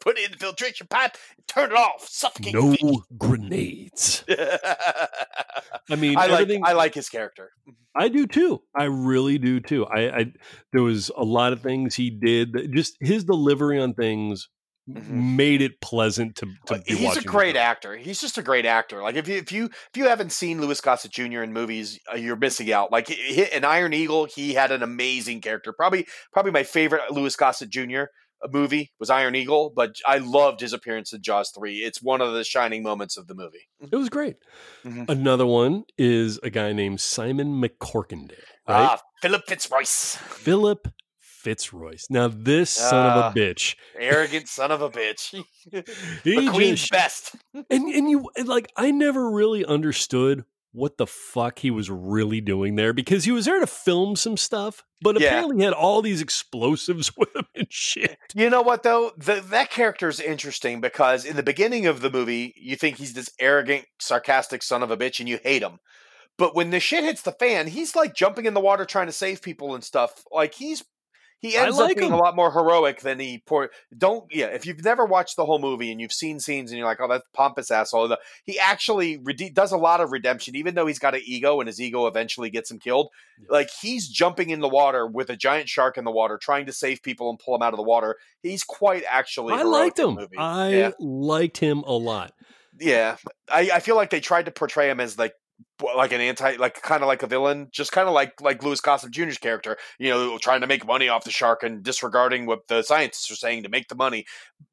Put 0.00 0.18
it 0.18 0.26
in 0.26 0.32
the 0.32 0.36
filtration 0.38 0.86
pipe. 0.88 1.16
Turn 1.48 1.70
it 1.72 1.74
off. 1.74 2.06
Suffocate 2.06 2.54
No 2.54 2.76
grenades. 3.16 4.24
I 4.28 5.96
mean, 5.96 6.18
I 6.18 6.26
like 6.26 6.42
everything. 6.42 6.62
I 6.64 6.74
like 6.74 6.94
his 6.94 7.08
character. 7.08 7.50
I 7.96 8.08
do 8.08 8.26
too. 8.26 8.62
I 8.74 8.84
really 8.84 9.38
do 9.38 9.60
too. 9.60 9.86
I, 9.86 10.08
I 10.20 10.32
there 10.72 10.82
was 10.82 11.10
a 11.16 11.24
lot 11.24 11.52
of 11.52 11.62
things 11.62 11.94
he 11.94 12.10
did 12.10 12.52
that 12.54 12.70
just 12.72 12.96
his 13.00 13.24
delivery 13.24 13.78
on 13.80 13.94
things 13.94 14.48
Mhm. 14.86 15.08
made 15.36 15.62
it 15.62 15.80
pleasant 15.80 16.36
to, 16.36 16.46
to 16.66 16.78
be 16.86 16.94
He's 16.94 17.16
a 17.16 17.22
great 17.22 17.56
actor. 17.56 17.96
He's 17.96 18.20
just 18.20 18.36
a 18.36 18.42
great 18.42 18.66
actor. 18.66 19.00
Like 19.02 19.14
if 19.14 19.26
you 19.26 19.36
if 19.36 19.50
you 19.50 19.64
if 19.64 19.96
you 19.96 20.04
haven't 20.08 20.30
seen 20.30 20.60
Louis 20.60 20.78
Gossett 20.78 21.10
Jr. 21.10 21.42
in 21.42 21.54
movies, 21.54 21.98
uh, 22.12 22.16
you're 22.16 22.36
missing 22.36 22.70
out. 22.70 22.92
Like 22.92 23.08
in 23.10 23.64
Iron 23.64 23.94
Eagle, 23.94 24.26
he 24.26 24.52
had 24.52 24.70
an 24.72 24.82
amazing 24.82 25.40
character. 25.40 25.72
Probably 25.72 26.06
probably 26.34 26.52
my 26.52 26.64
favorite 26.64 27.10
Louis 27.10 27.34
Gossett 27.34 27.70
Jr. 27.70 28.02
movie 28.52 28.92
was 28.98 29.10
Iron 29.10 29.34
Eagle, 29.34 29.72
but 29.74 29.96
I 30.06 30.18
loved 30.18 30.60
his 30.60 30.72
appearance 30.72 31.12
in 31.12 31.22
Jaws 31.22 31.50
three. 31.50 31.78
It's 31.78 32.02
one 32.02 32.20
of 32.20 32.32
the 32.34 32.44
shining 32.44 32.82
moments 32.82 33.16
of 33.16 33.26
the 33.26 33.34
movie. 33.34 33.68
It 33.80 33.96
was 33.96 34.08
great. 34.08 34.36
Mhm. 34.84 35.08
Another 35.08 35.46
one 35.46 35.84
is 35.98 36.38
a 36.42 36.50
guy 36.50 36.72
named 36.72 37.00
Simon 37.00 37.60
McCorkindale. 37.62 38.32
Right? 38.68 38.88
Ah, 38.90 39.00
Philip 39.22 39.42
Fitzroyce, 39.46 40.16
Philip 40.16 40.88
Fitzroyce. 41.20 42.06
Now 42.10 42.28
this 42.28 42.70
son 42.70 43.06
Ah. 43.06 43.28
of 43.28 43.36
a 43.36 43.38
bitch. 43.38 43.76
arrogant 43.98 44.48
son 44.48 44.70
of 44.70 44.80
a 44.82 44.90
bitch. 44.90 45.30
He 46.24 46.34
the 46.44 46.50
queen's 46.50 46.80
just- 46.80 46.92
best. 46.92 47.36
and 47.54 47.64
and 47.88 48.08
you 48.10 48.30
and, 48.36 48.48
like 48.48 48.68
I 48.76 48.90
never 48.90 49.30
really 49.30 49.64
understood 49.64 50.44
what 50.74 50.98
the 50.98 51.06
fuck 51.06 51.60
he 51.60 51.70
was 51.70 51.88
really 51.88 52.40
doing 52.40 52.74
there 52.74 52.92
because 52.92 53.24
he 53.24 53.30
was 53.32 53.44
there 53.44 53.60
to 53.60 53.66
film 53.66 54.16
some 54.16 54.36
stuff, 54.36 54.82
but 55.00 55.18
Yeah. 55.20 55.28
apparently 55.28 55.56
he 55.58 55.62
had 55.62 55.72
all 55.72 56.02
these 56.02 56.20
explosives 56.20 57.12
with 57.16 57.34
him 57.34 57.46
and 57.54 57.68
shit. 57.70 58.18
You 58.34 58.50
know 58.50 58.60
what 58.62 58.82
though? 58.82 59.12
The, 59.16 59.40
that 59.50 59.70
character 59.70 60.08
is 60.08 60.18
interesting 60.20 60.80
because 60.80 61.24
in 61.24 61.36
the 61.36 61.42
beginning 61.44 61.86
of 61.86 62.00
the 62.00 62.10
movie, 62.10 62.52
you 62.56 62.74
think 62.76 62.96
he's 62.98 63.14
this 63.14 63.30
arrogant, 63.40 63.86
sarcastic 64.00 64.62
son 64.62 64.82
of 64.82 64.90
a 64.90 64.96
bitch, 64.96 65.20
and 65.20 65.28
you 65.28 65.38
hate 65.42 65.62
him. 65.62 65.78
But 66.36 66.56
when 66.56 66.70
the 66.70 66.80
shit 66.80 67.04
hits 67.04 67.22
the 67.22 67.30
fan, 67.30 67.68
he's 67.68 67.94
like 67.94 68.12
jumping 68.16 68.44
in 68.44 68.54
the 68.54 68.60
water 68.60 68.84
trying 68.84 69.06
to 69.06 69.12
save 69.12 69.40
people 69.40 69.74
and 69.76 69.84
stuff. 69.84 70.24
Like 70.32 70.54
he's 70.54 70.82
he 71.38 71.56
ends 71.56 71.76
like 71.76 71.90
up 71.92 71.96
being 71.98 72.08
him. 72.12 72.14
a 72.14 72.22
lot 72.22 72.34
more 72.36 72.50
heroic 72.50 73.00
than 73.02 73.20
he 73.20 73.42
poor. 73.46 73.70
Don't 73.96 74.24
yeah. 74.34 74.46
If 74.46 74.64
you've 74.66 74.82
never 74.84 75.04
watched 75.04 75.36
the 75.36 75.44
whole 75.44 75.58
movie 75.58 75.92
and 75.92 76.00
you've 76.00 76.12
seen 76.12 76.40
scenes 76.40 76.70
and 76.70 76.78
you're 76.78 76.86
like, 76.86 77.00
oh, 77.00 77.08
that 77.08 77.22
pompous 77.34 77.70
asshole. 77.70 78.08
the- 78.08 78.18
He 78.44 78.58
actually 78.58 79.18
rede- 79.18 79.54
does 79.54 79.72
a 79.72 79.76
lot 79.76 80.00
of 80.00 80.10
redemption, 80.12 80.56
even 80.56 80.74
though 80.74 80.86
he's 80.86 80.98
got 80.98 81.14
an 81.14 81.20
ego 81.24 81.60
and 81.60 81.66
his 81.66 81.80
ego 81.80 82.06
eventually 82.06 82.48
gets 82.48 82.70
him 82.70 82.78
killed. 82.78 83.08
Like 83.50 83.68
he's 83.82 84.08
jumping 84.08 84.50
in 84.50 84.60
the 84.60 84.68
water 84.68 85.06
with 85.06 85.28
a 85.28 85.36
giant 85.36 85.68
shark 85.68 85.98
in 85.98 86.04
the 86.04 86.10
water, 86.10 86.38
trying 86.38 86.66
to 86.66 86.72
save 86.72 87.02
people 87.02 87.28
and 87.28 87.38
pull 87.38 87.54
him 87.54 87.62
out 87.62 87.74
of 87.74 87.78
the 87.78 87.82
water. 87.82 88.16
He's 88.42 88.64
quite 88.64 89.04
actually. 89.10 89.52
I 89.54 89.62
liked 89.64 89.98
him. 89.98 90.18
I 90.38 90.68
yeah, 90.70 90.90
liked 91.00 91.58
him 91.58 91.80
a 91.80 91.92
lot. 91.92 92.32
yeah. 92.80 93.16
I, 93.52 93.70
I 93.74 93.80
feel 93.80 93.96
like 93.96 94.10
they 94.10 94.20
tried 94.20 94.46
to 94.46 94.50
portray 94.50 94.88
him 94.88 95.00
as 95.00 95.18
like 95.18 95.34
like 95.94 96.12
an 96.12 96.20
anti, 96.20 96.56
like 96.56 96.80
kind 96.82 97.02
of 97.02 97.08
like 97.08 97.22
a 97.22 97.26
villain, 97.26 97.68
just 97.72 97.92
kind 97.92 98.08
of 98.08 98.14
like 98.14 98.40
like 98.40 98.62
Louis 98.62 98.80
Gossett 98.80 99.10
Jr.'s 99.10 99.38
character. 99.38 99.76
You 99.98 100.10
know, 100.10 100.38
trying 100.38 100.60
to 100.60 100.66
make 100.66 100.86
money 100.86 101.08
off 101.08 101.24
the 101.24 101.30
shark 101.30 101.62
and 101.62 101.82
disregarding 101.82 102.46
what 102.46 102.68
the 102.68 102.82
scientists 102.82 103.30
are 103.30 103.36
saying 103.36 103.62
to 103.64 103.68
make 103.68 103.88
the 103.88 103.94
money. 103.94 104.24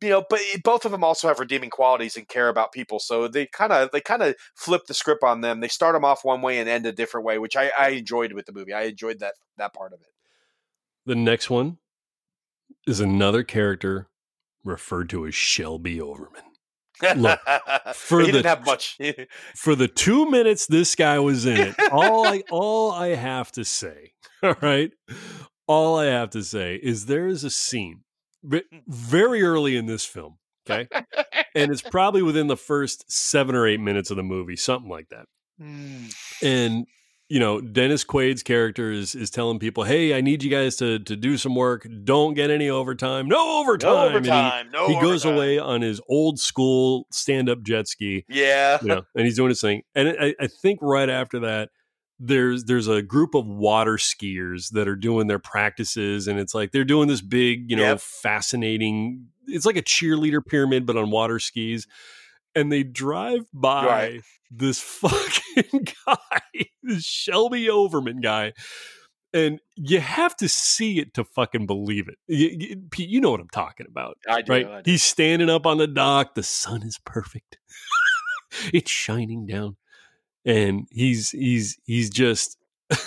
You 0.02 0.10
know, 0.10 0.24
but 0.30 0.40
both 0.64 0.86
of 0.86 0.92
them 0.92 1.04
also 1.04 1.28
have 1.28 1.40
redeeming 1.40 1.70
qualities 1.70 2.18
and 2.18 2.28
care 2.28 2.50
about 2.50 2.72
people. 2.72 3.00
So 3.00 3.28
they 3.28 3.48
kind 3.48 3.74
of 3.74 3.92
they 3.92 4.02
kind 4.02 4.22
of 4.22 4.36
flip 4.56 4.86
the 4.88 4.94
script 4.94 5.24
on 5.24 5.42
them. 5.42 5.60
They 5.60 5.68
start 5.68 5.96
them 5.96 6.06
off 6.06 6.24
one 6.24 6.42
way 6.42 6.60
and 6.60 6.70
end 6.70 6.86
a 6.86 6.92
different 6.92 7.26
way, 7.26 7.38
which 7.38 7.56
I, 7.56 7.72
I 7.78 7.90
enjoyed 7.90 8.34
with 8.34 8.46
the 8.46 8.54
movie. 8.54 8.74
I 8.74 8.84
enjoyed 8.84 9.20
that 9.20 9.34
that 9.58 9.74
part 9.74 9.94
of 9.94 10.02
it. 10.02 10.08
The 11.06 11.16
next 11.16 11.50
one 11.50 11.78
is 12.88 13.00
another 13.00 13.44
character 13.44 14.08
referred 14.64 15.10
to 15.10 15.26
as 15.26 15.36
Shelby 15.36 16.00
Overman. 16.00 16.44
Look, 17.16 17.40
for 17.96 18.20
he 18.22 18.28
the- 18.28 18.32
didn't 18.34 18.46
have 18.46 18.66
much. 18.66 18.98
For 19.56 19.76
the 19.76 19.88
two 19.88 20.30
minutes 20.30 20.66
this 20.68 20.96
guy 20.96 21.20
was 21.20 21.46
in 21.46 21.58
it, 21.58 21.76
all 21.92 22.26
I 22.28 22.44
all 22.52 22.92
I 22.92 23.10
have 23.10 23.52
to 23.54 23.64
say, 23.66 24.14
all 24.44 24.56
right, 24.62 24.92
all 25.68 25.98
I 25.98 26.06
have 26.06 26.30
to 26.32 26.44
say 26.44 26.76
is 26.82 27.06
there 27.06 27.28
is 27.28 27.44
a 27.44 27.50
scene 27.50 28.02
ve- 28.44 28.64
very 28.88 29.44
early 29.44 29.76
in 29.76 29.86
this 29.86 30.06
film, 30.06 30.38
okay, 30.70 30.88
and 31.56 31.72
it's 31.72 31.82
probably 31.82 32.22
within 32.22 32.48
the 32.48 32.58
first 32.58 33.12
seven 33.12 33.56
or 33.56 33.68
eight 33.68 33.80
minutes 33.80 34.12
of 34.12 34.18
the 34.18 34.24
movie, 34.24 34.56
something 34.56 34.90
like 34.90 35.10
that. 35.10 35.26
Mm. 35.62 36.14
and 36.42 36.86
you 37.32 37.40
know 37.40 37.62
dennis 37.62 38.04
quaid's 38.04 38.44
character 38.44 38.92
is 38.92 39.16
is 39.16 39.30
telling 39.30 39.58
people 39.58 39.86
hey 39.86 40.14
i 40.14 40.20
need 40.20 40.44
you 40.44 40.50
guys 40.52 40.76
to 40.76 41.00
to 41.00 41.16
do 41.16 41.38
some 41.38 41.56
work 41.56 41.88
don't 42.04 42.34
get 42.34 42.50
any 42.50 42.70
overtime 42.70 43.28
no 43.28 43.62
overtime, 43.62 43.90
No 44.12 44.18
And 44.18 44.26
he- 44.26 44.32
overtime. 44.32 44.72
No 44.72 44.88
he, 44.88 45.00
goes 45.00 45.24
away 45.24 45.58
on 45.58 45.82
his 45.82 46.02
old 46.10 46.40
school 46.40 47.08
stand-up 47.12 47.62
jet 47.64 47.88
ski 47.88 48.26
Yeah. 48.28 48.80
you 48.82 48.90
know, 48.90 49.04
and 49.16 49.26
he's 49.26 49.38
doing 49.38 49.50
his 49.50 49.62
thing 49.62 49.84
and 49.96 50.10
I, 50.20 50.36
I 50.42 50.48
think 50.48 50.80
right 50.82 51.10
after 51.10 51.40
that 51.40 51.70
there's 52.20 52.66
there's 52.66 52.88
a 52.88 53.02
group 53.02 53.34
of 53.34 53.48
water 53.48 53.96
skiers 53.96 54.70
that 54.74 54.88
are 54.88 54.96
doing 54.98 55.28
their 55.28 55.40
practices 55.40 56.28
and 56.28 56.38
it's 56.38 56.54
like 56.54 56.72
they're 56.72 56.84
doing 56.84 57.08
this 57.08 57.22
big 57.22 57.70
you 57.72 57.78
know 57.78 57.84
Yep. 57.84 58.02
fascinating 58.02 59.28
it's 59.48 59.66
like 59.66 59.78
a 59.78 59.82
cheerleader 59.82 60.46
pyramid 60.46 60.86
but 60.86 60.98
on 60.98 61.10
water 61.12 61.40
skis 61.40 61.88
and 62.56 62.72
they 62.72 62.84
drive 62.84 63.42
by 63.54 63.86
Right. 63.86 64.22
this 64.50 64.80
fucking 64.82 65.88
guy 66.06 66.66
this 66.84 67.04
shelby 67.04 67.70
overman 67.70 68.22
guy 68.22 68.54
and 69.34 69.60
you 69.76 70.00
have 70.02 70.36
to 70.38 70.50
see 70.50 71.00
it 71.00 71.14
to 71.14 71.24
fucking 71.24 71.66
believe 71.66 72.08
it 72.10 72.16
you, 72.28 72.50
you, 72.60 72.76
Pete, 72.92 73.08
you 73.10 73.22
know 73.22 73.32
what 73.32 73.40
i'm 73.40 73.48
talking 73.50 73.86
about 73.90 74.18
I 74.28 74.42
do. 74.42 74.52
right? 74.52 74.66
I 74.68 74.82
do. 74.82 74.92
He's 74.92 75.04
standing 75.04 75.50
up 75.50 75.66
on 75.66 75.78
the 75.78 75.88
dock. 75.88 76.36
The 76.36 76.44
sun 76.44 76.84
is 76.84 77.00
perfect. 77.06 77.58
it's 78.74 78.92
shining 78.92 79.46
down, 79.46 79.78
and 80.46 80.88
he's 80.92 81.30
he's 81.32 81.78
he's 81.86 82.10
just. 82.10 82.58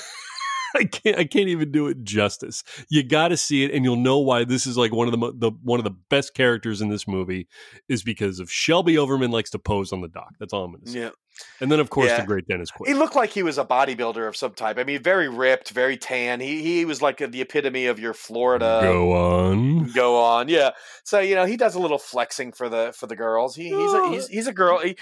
I 0.78 0.84
can't 0.84 1.18
I 1.18 1.24
can't 1.24 1.48
even 1.48 1.70
do 1.70 1.86
it 1.88 2.02
justice. 2.02 2.64
You 2.88 3.02
got 3.02 3.28
to 3.28 3.36
see 3.36 3.64
it, 3.64 3.70
and 3.72 3.84
you'll 3.84 3.96
know 3.96 4.18
why 4.18 4.44
this 4.44 4.66
is 4.66 4.76
like 4.76 4.92
one 4.92 5.06
of 5.06 5.18
the, 5.18 5.32
the 5.36 5.50
one 5.62 5.78
of 5.80 5.84
the 5.84 5.94
best 6.10 6.34
characters 6.34 6.80
in 6.80 6.88
this 6.88 7.06
movie 7.06 7.48
is 7.88 8.02
because 8.02 8.40
of 8.40 8.50
Shelby 8.50 8.98
Overman 8.98 9.30
likes 9.30 9.50
to 9.50 9.58
pose 9.58 9.92
on 9.92 10.00
the 10.00 10.08
dock. 10.08 10.34
That's 10.40 10.52
all 10.52 10.64
I'm 10.64 10.72
going 10.72 10.84
to 10.84 10.90
say. 10.90 11.00
Yeah. 11.00 11.10
And 11.60 11.70
then 11.70 11.80
of 11.80 11.90
course 11.90 12.08
Yeah. 12.10 12.20
the 12.20 12.26
great 12.26 12.46
Dennis 12.46 12.70
Quaid. 12.70 12.86
He 12.86 12.94
looked 12.94 13.16
like 13.16 13.30
he 13.30 13.42
was 13.42 13.58
a 13.58 13.64
bodybuilder 13.64 14.28
of 14.28 14.36
some 14.36 14.52
type. 14.52 14.78
I 14.78 14.84
mean, 14.84 15.02
very 15.02 15.28
ripped, 15.28 15.70
very 15.70 15.96
tan. 15.96 16.40
He 16.40 16.62
he 16.62 16.84
was 16.84 17.02
like 17.02 17.18
the 17.18 17.40
epitome 17.40 17.86
of 17.86 17.98
your 17.98 18.14
Florida. 18.14 18.80
Go 18.82 19.12
on. 19.12 19.90
Go 19.92 20.16
on, 20.16 20.48
yeah. 20.48 20.70
So 21.04 21.18
you 21.20 21.34
know 21.34 21.44
he 21.44 21.56
does 21.56 21.74
a 21.74 21.80
little 21.80 21.98
flexing 21.98 22.52
for 22.52 22.68
the 22.68 22.92
for 22.96 23.06
the 23.06 23.16
girls. 23.16 23.56
He, 23.56 23.64
he's 23.64 23.92
a, 23.92 24.08
he's 24.10 24.28
he's 24.28 24.46
a 24.46 24.52
girl. 24.52 24.78
He, 24.78 24.96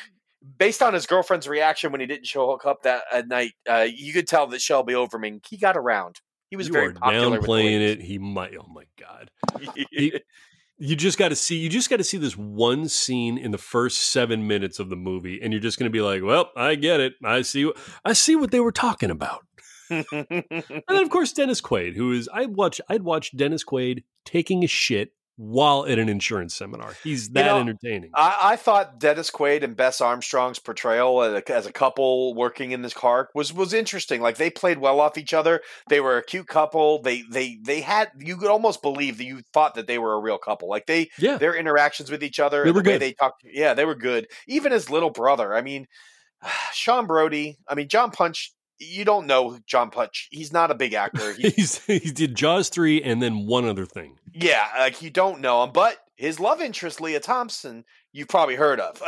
based 0.59 0.82
on 0.82 0.94
his 0.94 1.06
girlfriend's 1.06 1.48
reaction 1.48 1.93
when 1.93 2.01
he 2.01 2.06
didn't 2.06 2.27
show 2.27 2.51
up 2.52 2.82
that 2.82 3.05
at 3.12 3.28
night, 3.28 3.52
uh, 3.69 3.86
you 3.93 4.12
could 4.12 4.27
tell 4.27 4.47
that 4.48 4.60
Shelby 4.60 4.94
Overman 4.94 5.40
he 5.48 5.56
got 5.56 5.77
around. 5.77 6.20
He 6.51 6.56
was 6.56 6.66
you 6.66 6.73
very 6.73 6.93
popular. 6.93 7.39
downplaying 7.39 7.81
it. 7.81 8.02
He 8.02 8.19
might. 8.19 8.52
Oh 8.59 8.69
my 8.73 8.85
god. 8.98 9.31
He- 9.90 10.20
you 10.78 10.97
just 10.97 11.16
got 11.16 11.28
to 11.28 11.36
see 11.36 11.56
you 11.56 11.69
just 11.69 11.89
got 11.89 11.98
to 11.98 12.05
see 12.05 12.16
this 12.16 12.36
one 12.36 12.89
scene 12.89 13.39
in 13.39 13.52
the 13.52 13.59
first 13.59 14.10
seven 14.10 14.48
minutes 14.48 14.81
of 14.81 14.90
the 14.90 14.97
movie 14.97 15.39
and 15.40 15.52
you're 15.52 15.62
just 15.62 15.78
going 15.78 15.89
to 15.89 15.93
be 15.93 16.01
like 16.01 16.23
well 16.23 16.51
i 16.56 16.74
get 16.74 16.98
it 16.98 17.14
i 17.24 17.40
see 17.40 17.64
what 17.64 17.77
i 18.05 18.12
see 18.12 18.35
what 18.35 18.51
they 18.51 18.59
were 18.59 18.73
talking 18.73 19.10
about 19.10 19.47
and 19.90 20.05
then 20.10 21.02
of 21.02 21.10
course 21.10 21.32
dennis 21.32 21.60
quaid 21.60 21.94
who 21.94 22.10
is 22.10 22.28
i 22.35 22.47
watch 22.47 22.81
i'd 22.89 23.02
watch 23.02 23.36
dennis 23.36 23.62
quaid 23.64 24.02
taking 24.24 24.64
a 24.64 24.66
shit 24.66 25.12
while 25.37 25.87
at 25.87 25.99
an 25.99 26.09
insurance 26.09 26.55
seminar 26.55 26.95
he's 27.03 27.31
that 27.31 27.47
know, 27.47 27.59
entertaining 27.59 28.11
I, 28.15 28.37
I 28.43 28.57
thought 28.57 28.99
Dennis 29.01 29.31
Quaid 29.31 29.63
and 29.63 29.77
Bess 29.77 30.01
Armstrong's 30.01 30.59
portrayal 30.59 31.23
as 31.23 31.33
a, 31.33 31.53
as 31.53 31.67
a 31.67 31.73
couple 31.73 32.35
working 32.35 32.73
in 32.73 32.83
this 32.83 32.93
car 32.95 33.29
was 33.35 33.53
was 33.53 33.73
interesting. 33.73 34.21
Like 34.21 34.37
they 34.37 34.51
played 34.51 34.79
well 34.79 35.01
off 35.01 35.17
each 35.17 35.33
other. 35.33 35.63
They 35.89 36.01
were 36.01 36.19
a 36.19 36.25
cute 36.25 36.47
couple. 36.47 37.01
They 37.03 37.23
they 37.31 37.59
they 37.63 37.81
had 37.81 38.11
you 38.19 38.37
could 38.37 38.51
almost 38.51 38.83
believe 38.83 39.19
that 39.19 39.25
you 39.25 39.41
thought 39.55 39.75
that 39.75 39.87
they 39.87 39.99
were 39.99 40.15
a 40.15 40.21
real 40.21 40.39
couple. 40.39 40.69
Like 40.69 40.87
they 40.87 41.09
yeah 41.19 41.39
their 41.39 41.55
interactions 41.55 42.11
with 42.11 42.23
each 42.23 42.39
other, 42.39 42.65
They 42.65 42.71
were 42.71 42.83
the 42.83 42.91
way 42.91 42.95
good. 42.95 43.03
they 43.03 43.13
talked. 43.15 43.43
Yeah, 43.45 43.75
they 43.75 43.85
were 43.85 43.95
good. 43.95 44.27
Even 44.47 44.73
his 44.73 44.91
little 44.91 45.11
brother. 45.11 45.55
I 45.55 45.63
mean, 45.63 45.87
Sean 46.73 47.07
Brody. 47.07 47.59
I 47.67 47.75
mean, 47.75 47.89
John 47.89 48.11
Putch. 48.11 48.53
You 48.83 49.05
don't 49.05 49.27
know 49.27 49.59
John 49.67 49.91
Putch. 49.91 50.29
He's 50.31 50.53
not 50.53 50.71
a 50.71 50.75
big 50.75 50.95
actor. 50.95 51.33
He, 51.43 51.51
he's 51.51 51.85
he 51.85 51.99
did 51.99 52.35
jaws 52.35 52.69
3 52.69 53.03
and 53.03 53.23
then 53.23 53.47
one 53.47 53.67
other 53.67 53.87
thing 53.87 54.17
Yeah, 54.35 54.67
like 54.79 55.03
you 55.03 55.11
don't 55.11 55.41
know 55.41 55.65
him, 55.65 55.71
but 55.73 55.97
his 56.17 56.39
love 56.39 56.61
interest, 56.61 57.01
Lea 57.01 57.19
Thompson, 57.19 57.85
you've 58.13 58.29
probably 58.29 58.55
heard 58.55 58.81
of 58.81 59.03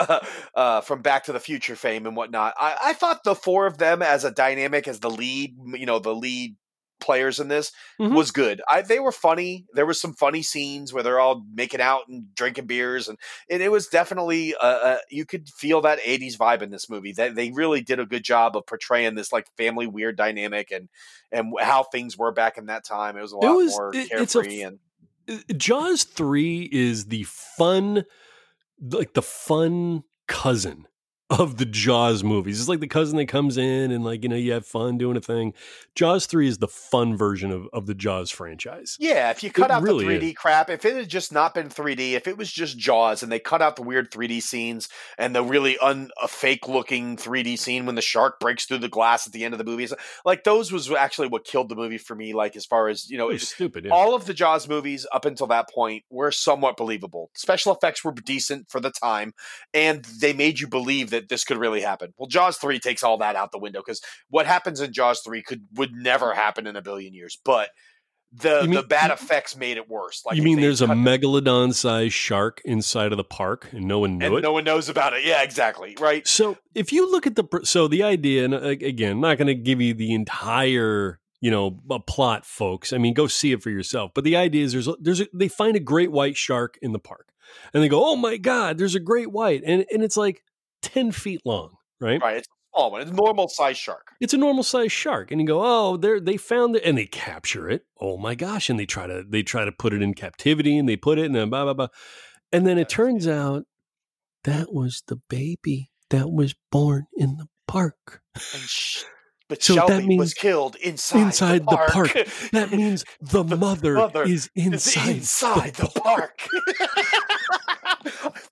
uh, 0.55 0.81
from 0.81 1.03
Back 1.03 1.25
to 1.25 1.33
the 1.33 1.41
Future 1.41 1.77
fame 1.77 2.07
and 2.07 2.17
whatnot. 2.17 2.55
I, 2.59 2.77
I 2.83 2.93
thought 2.95 3.25
the 3.25 3.35
four 3.35 3.67
of 3.67 3.79
them 3.79 4.03
as 4.03 4.25
a 4.25 4.31
dynamic, 4.31 4.89
as 4.89 5.01
the 5.01 5.11
lead, 5.11 5.57
you 5.75 5.87
know, 5.87 5.99
the 5.99 6.15
lead 6.15 6.57
players 7.01 7.39
in 7.41 7.49
this 7.49 7.71
Mhm. 8.01 8.15
was 8.15 8.31
good. 8.31 8.63
I 8.71 8.83
they 8.83 8.99
were 9.01 9.13
funny. 9.13 9.67
There 9.75 9.87
was 9.87 10.01
some 10.01 10.15
funny 10.15 10.43
scenes 10.43 10.93
where 10.93 11.03
they're 11.03 11.21
all 11.21 11.45
making 11.53 11.81
out 11.81 12.03
and 12.09 12.35
drinking 12.35 12.67
beers, 12.67 13.09
and, 13.09 13.19
and 13.51 13.63
it 13.63 13.71
was 13.71 13.89
definitely 13.89 14.55
uh, 14.55 14.59
uh, 14.67 14.99
you 15.11 15.27
could 15.27 15.49
feel 15.49 15.81
that 15.83 15.99
'80s 16.01 16.37
vibe 16.39 16.63
in 16.63 16.71
this 16.71 16.89
movie. 16.89 17.13
That 17.13 17.35
they 17.35 17.51
really 17.51 17.83
did 17.83 18.01
a 18.01 18.07
good 18.07 18.25
job 18.25 18.57
of 18.57 18.67
portraying 18.67 19.15
this 19.17 19.33
like 19.33 19.47
family 19.57 19.87
weird 19.87 20.17
dynamic 20.17 20.71
and 20.71 20.89
and 21.33 21.53
how 21.61 21.83
things 21.83 22.17
were 22.17 22.33
back 22.33 22.57
in 22.59 22.67
that 22.67 22.85
time. 22.85 23.17
It 23.17 23.23
was 23.23 23.33
a 23.33 23.37
It 23.37 23.45
lot 23.47 23.57
was- 23.57 23.71
more 23.73 23.91
it- 23.95 24.09
it's 24.13 24.35
a 24.35 24.43
carefree 24.43 24.63
and 24.63 24.79
Uh, 25.29 25.39
Jaws 25.57 26.05
3 26.05 26.69
is 26.71 27.07
the 27.07 27.23
fun 27.25 28.05
like 28.81 29.15
the 29.15 29.23
fun 29.23 30.03
cousin 30.27 30.87
of 31.39 31.57
the 31.57 31.65
Jaws 31.65 32.23
movies. 32.25 32.61
It's 32.61 32.69
like 32.69 32.81
the 32.81 32.87
cousin 32.87 33.17
that 33.19 33.27
comes 33.27 33.57
in 33.57 33.91
and 33.91 34.05
like, 34.05 34.23
you 34.23 34.29
know, 34.29 34.37
you 34.37 34.53
have 34.53 34.67
fun 34.67 34.99
doing 34.99 35.17
a 35.17 35.21
thing. 35.21 35.55
Jaws 35.95 36.27
3 36.27 36.49
is 36.49 36.59
the 36.59 36.69
fun 36.69 37.17
version 37.17 37.51
of, 37.51 37.69
of 37.73 37.87
the 37.87 37.95
Jaws 37.95 38.31
franchise. 38.31 38.97
Yeah, 38.99 39.31
if 39.31 39.43
you 39.43 39.51
cut 39.51 39.67
It 39.67 39.71
out 39.73 39.83
really 39.83 40.19
the 40.19 40.33
3D 40.33 40.37
crap, 40.37 40.71
if 40.71 40.85
it 40.85 40.97
had 40.97 41.09
just 41.09 41.33
not 41.33 41.55
been 41.55 41.69
3D, 41.69 42.13
if 42.13 42.27
it 42.27 42.37
was 42.37 42.51
just 42.51 42.79
Jaws 42.79 43.23
and 43.23 43.31
they 43.31 43.39
cut 43.39 43.63
out 43.63 43.77
the 43.77 43.83
weird 43.83 44.11
3D 44.11 44.43
scenes 44.43 44.89
and 45.19 45.35
the 45.35 45.43
really 45.43 45.79
un 45.79 46.11
a 46.23 46.29
fake 46.29 46.69
looking 46.69 47.17
3D 47.17 47.59
scene 47.59 47.87
when 47.87 47.95
the 47.95 48.03
shark 48.03 48.41
breaks 48.41 48.65
through 48.67 48.79
the 48.79 48.89
glass 48.89 49.27
at 49.27 49.33
the 49.33 49.45
end 49.45 49.55
of 49.55 49.59
the 49.59 49.65
movie, 49.65 49.89
like 50.25 50.45
those 50.45 50.73
was 50.73 50.91
actually 50.91 51.29
what 51.29 51.45
killed 51.45 51.69
the 51.69 51.77
movie 51.77 51.99
for 51.99 52.15
me. 52.15 52.33
Like 52.33 52.57
as 52.57 52.67
far 52.67 52.89
as 52.89 53.09
you 53.11 53.19
know, 53.19 53.29
It 53.31 53.37
it- 53.37 53.41
stupid. 53.43 53.85
Yeah. 53.85 53.93
all 53.93 54.15
of 54.15 54.27
the 54.27 54.35
Jaws 54.35 54.69
movies 54.69 55.07
up 55.13 55.25
until 55.25 55.47
that 55.49 55.69
point 55.71 56.05
were 56.11 56.31
somewhat 56.31 56.77
believable. 56.77 57.31
Special 57.35 57.73
effects 57.75 58.03
were 58.05 58.13
decent 58.13 58.69
for 58.71 58.81
the 58.81 58.91
time, 58.91 59.33
and 59.73 60.05
they 60.05 60.33
made 60.33 60.61
you 60.61 60.67
believe 60.69 61.11
that 61.11 61.24
this 61.29 61.45
could 61.45 61.59
really 61.59 61.81
happen. 61.81 62.13
Well, 62.17 62.29
Jaws 62.29 62.59
three 62.59 62.79
takes 62.79 63.03
all 63.03 63.19
that 63.19 63.37
out 63.37 63.53
the 63.53 63.59
window 63.59 63.83
because 63.85 64.01
what 64.29 64.47
happens 64.47 64.81
in 64.81 64.93
Jaws 64.93 65.21
three 65.25 65.43
could 65.43 65.63
would 65.75 65.93
never 65.93 66.35
happen 66.35 66.67
in 66.67 66.77
a 66.77 66.83
billion 66.83 67.15
years. 67.15 67.39
But 67.45 67.71
the 68.33 68.63
mean- 68.63 68.73
the 68.73 68.83
bad 68.83 69.11
effects 69.11 69.57
made 69.57 69.77
it 69.77 69.89
worse. 69.89 70.23
Like 70.27 70.37
you 70.37 70.43
mean 70.43 70.61
there's 70.61 70.83
a 70.83 70.87
megalodon 70.87 71.75
sized 71.75 72.15
shark 72.15 72.61
inside 72.65 73.13
of 73.13 73.17
the 73.17 73.25
park 73.25 73.69
and 73.73 73.87
no 73.87 74.01
one 74.01 74.19
knew 74.19 74.27
and 74.27 74.35
it? 74.37 74.41
no 74.43 74.53
one 74.53 74.65
knows 74.65 74.89
about 74.89 75.13
it? 75.13 75.25
Yeah, 75.25 75.43
exactly. 75.43 75.97
Right. 76.01 76.27
So 76.27 76.57
if 76.75 76.93
you 76.93 77.11
look 77.11 77.27
at 77.27 77.37
the 77.37 77.45
so 77.65 77.89
the 77.89 78.03
idea, 78.03 78.45
and 78.45 78.55
uh, 78.55 78.59
again, 78.59 79.13
I'm 79.13 79.21
not 79.21 79.39
going 79.39 79.47
to 79.49 79.55
give 79.55 79.81
you 79.81 79.95
the 79.95 80.13
entire 80.15 81.21
you 81.41 81.51
know 81.51 81.79
a 81.91 82.01
plot, 82.01 82.47
folks. 82.47 82.93
I 82.93 82.99
mean, 82.99 83.15
go 83.15 83.27
see 83.27 83.53
it 83.53 83.63
for 83.63 83.71
yourself. 83.71 84.13
But 84.15 84.25
the 84.25 84.37
idea 84.37 84.65
is 84.65 84.73
there's 84.73 84.89
there's 85.01 85.21
a, 85.21 85.29
they 85.35 85.49
find 85.49 85.77
a 85.77 85.81
great 85.81 86.11
white 86.11 86.37
shark 86.37 86.79
in 86.83 86.93
the 86.93 86.99
park, 86.99 87.29
and 87.73 87.83
they 87.83 87.89
go, 87.89 88.05
oh 88.05 88.17
my 88.17 88.39
god, 88.39 88.79
there's 88.79 88.95
a 88.95 89.01
great 89.01 89.31
white, 89.31 89.63
and 89.65 89.85
and 89.93 90.03
it's 90.03 90.17
like 90.17 90.43
ten 90.85 91.13
feet 91.13 91.41
long, 91.45 91.71
right? 92.01 92.21
Right. 92.21 92.37
It's 92.37 92.49
a 92.49 92.77
small 92.77 92.91
one. 92.93 93.01
It's 93.03 93.11
a 93.11 93.15
normal 93.15 93.49
size 93.49 93.77
shark. 93.77 94.07
It's 94.21 94.35
a 94.35 94.39
normal 94.39 94.63
size 94.63 94.93
shark, 94.93 95.31
and 95.31 95.41
you 95.41 95.47
go, 95.47 95.61
oh, 95.63 95.97
they 95.97 96.21
they 96.21 96.37
found 96.37 96.77
it, 96.77 96.83
and 96.85 96.97
they 96.97 97.07
capture 97.07 97.69
it. 97.69 97.83
Oh 98.01 98.17
my 98.17 98.35
gosh, 98.35 98.71
and 98.71 98.79
they 98.79 98.87
try 98.87 99.07
to 99.07 99.25
they 99.29 99.43
try 99.43 99.65
to 99.65 99.73
put 99.73 99.93
it 99.93 100.03
in 100.03 100.15
captivity, 100.15 100.79
and 100.79 100.89
they 100.89 100.97
put 100.97 101.19
it 101.19 101.27
in 101.27 101.37
a 101.37 101.47
blah 101.47 101.65
blah 101.65 101.75
blah, 101.75 101.89
and 102.53 102.67
then 102.67 102.79
it 102.79 102.89
turns 102.89 103.27
out 103.27 103.65
that 104.45 104.73
was 104.73 105.03
the 105.09 105.21
baby 105.29 105.91
that 106.11 106.31
was 106.31 106.55
born 106.71 107.07
in 107.17 107.37
the 107.37 107.47
park. 107.67 108.21
And 108.35 108.63
sh- 108.63 109.05
but 109.49 109.63
So 109.63 109.75
that 109.75 109.89
Shelby 109.89 109.95
was 110.05 110.09
means 110.09 110.35
killed 110.35 110.77
inside, 110.77 111.21
inside 111.23 111.59
the 111.61 111.65
the 111.71 111.77
park. 111.77 111.91
park. 111.91 112.29
That 112.53 112.71
means 112.73 113.05
the, 113.21 113.43
The 113.43 113.57
mother, 113.57 113.95
mother 113.95 114.23
is 114.25 114.51
inside. 114.55 115.17
inside 115.17 115.75
the 115.75 115.89
park. 115.89 116.47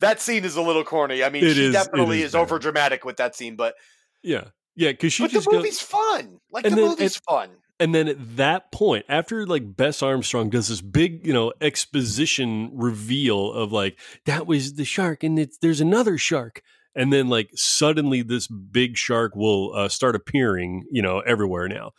that 0.01 0.21
scene 0.21 0.45
is 0.45 0.57
a 0.57 0.63
little 0.63 0.85
corny. 0.85 1.23
I 1.25 1.29
mean, 1.31 1.45
It 1.45 1.55
she 1.55 1.65
is- 1.67 1.73
definitely 1.73 2.21
is 2.23 2.31
is, 2.31 2.35
over 2.35 2.59
dramatic 2.59 3.05
with 3.05 3.17
that 3.19 3.35
scene, 3.35 3.57
but 3.57 3.75
Yeah, 4.23 4.45
yeah, 4.77 4.91
because 4.91 5.13
she 5.13 5.23
but 5.25 5.31
the 5.31 5.39
just 5.39 5.47
goes, 5.49 5.57
movie's 5.59 5.81
fun. 5.81 6.39
Like 6.51 6.65
the 6.65 6.71
then 6.71 6.79
movie's 6.81 7.17
fun. 7.19 7.51
and 7.81 7.95
then 7.95 8.09
at 8.09 8.37
that 8.37 8.73
point, 8.73 9.05
after 9.09 9.47
like 9.47 9.77
Bess 9.77 10.03
Armstrong 10.03 10.51
does 10.51 10.69
this 10.69 10.81
big, 10.81 11.27
you 11.27 11.33
know, 11.33 11.53
exposition 11.61 12.71
reveal 12.75 13.53
of 13.53 13.73
like 13.73 13.99
that 14.27 14.47
was 14.47 14.75
the 14.75 14.85
shark, 14.85 15.23
and 15.25 15.39
it's 15.39 15.59
there's 15.59 15.81
another 15.81 16.19
shark, 16.19 16.63
and 16.95 17.13
then 17.13 17.29
like 17.29 17.51
suddenly 17.55 18.23
this 18.23 18.47
big 18.49 18.97
shark 18.97 19.35
will 19.35 19.73
uh, 19.75 19.89
start 19.89 20.15
appearing, 20.15 20.85
you 20.91 21.03
know, 21.03 21.21
everywhere 21.21 21.69
now, 21.69 21.93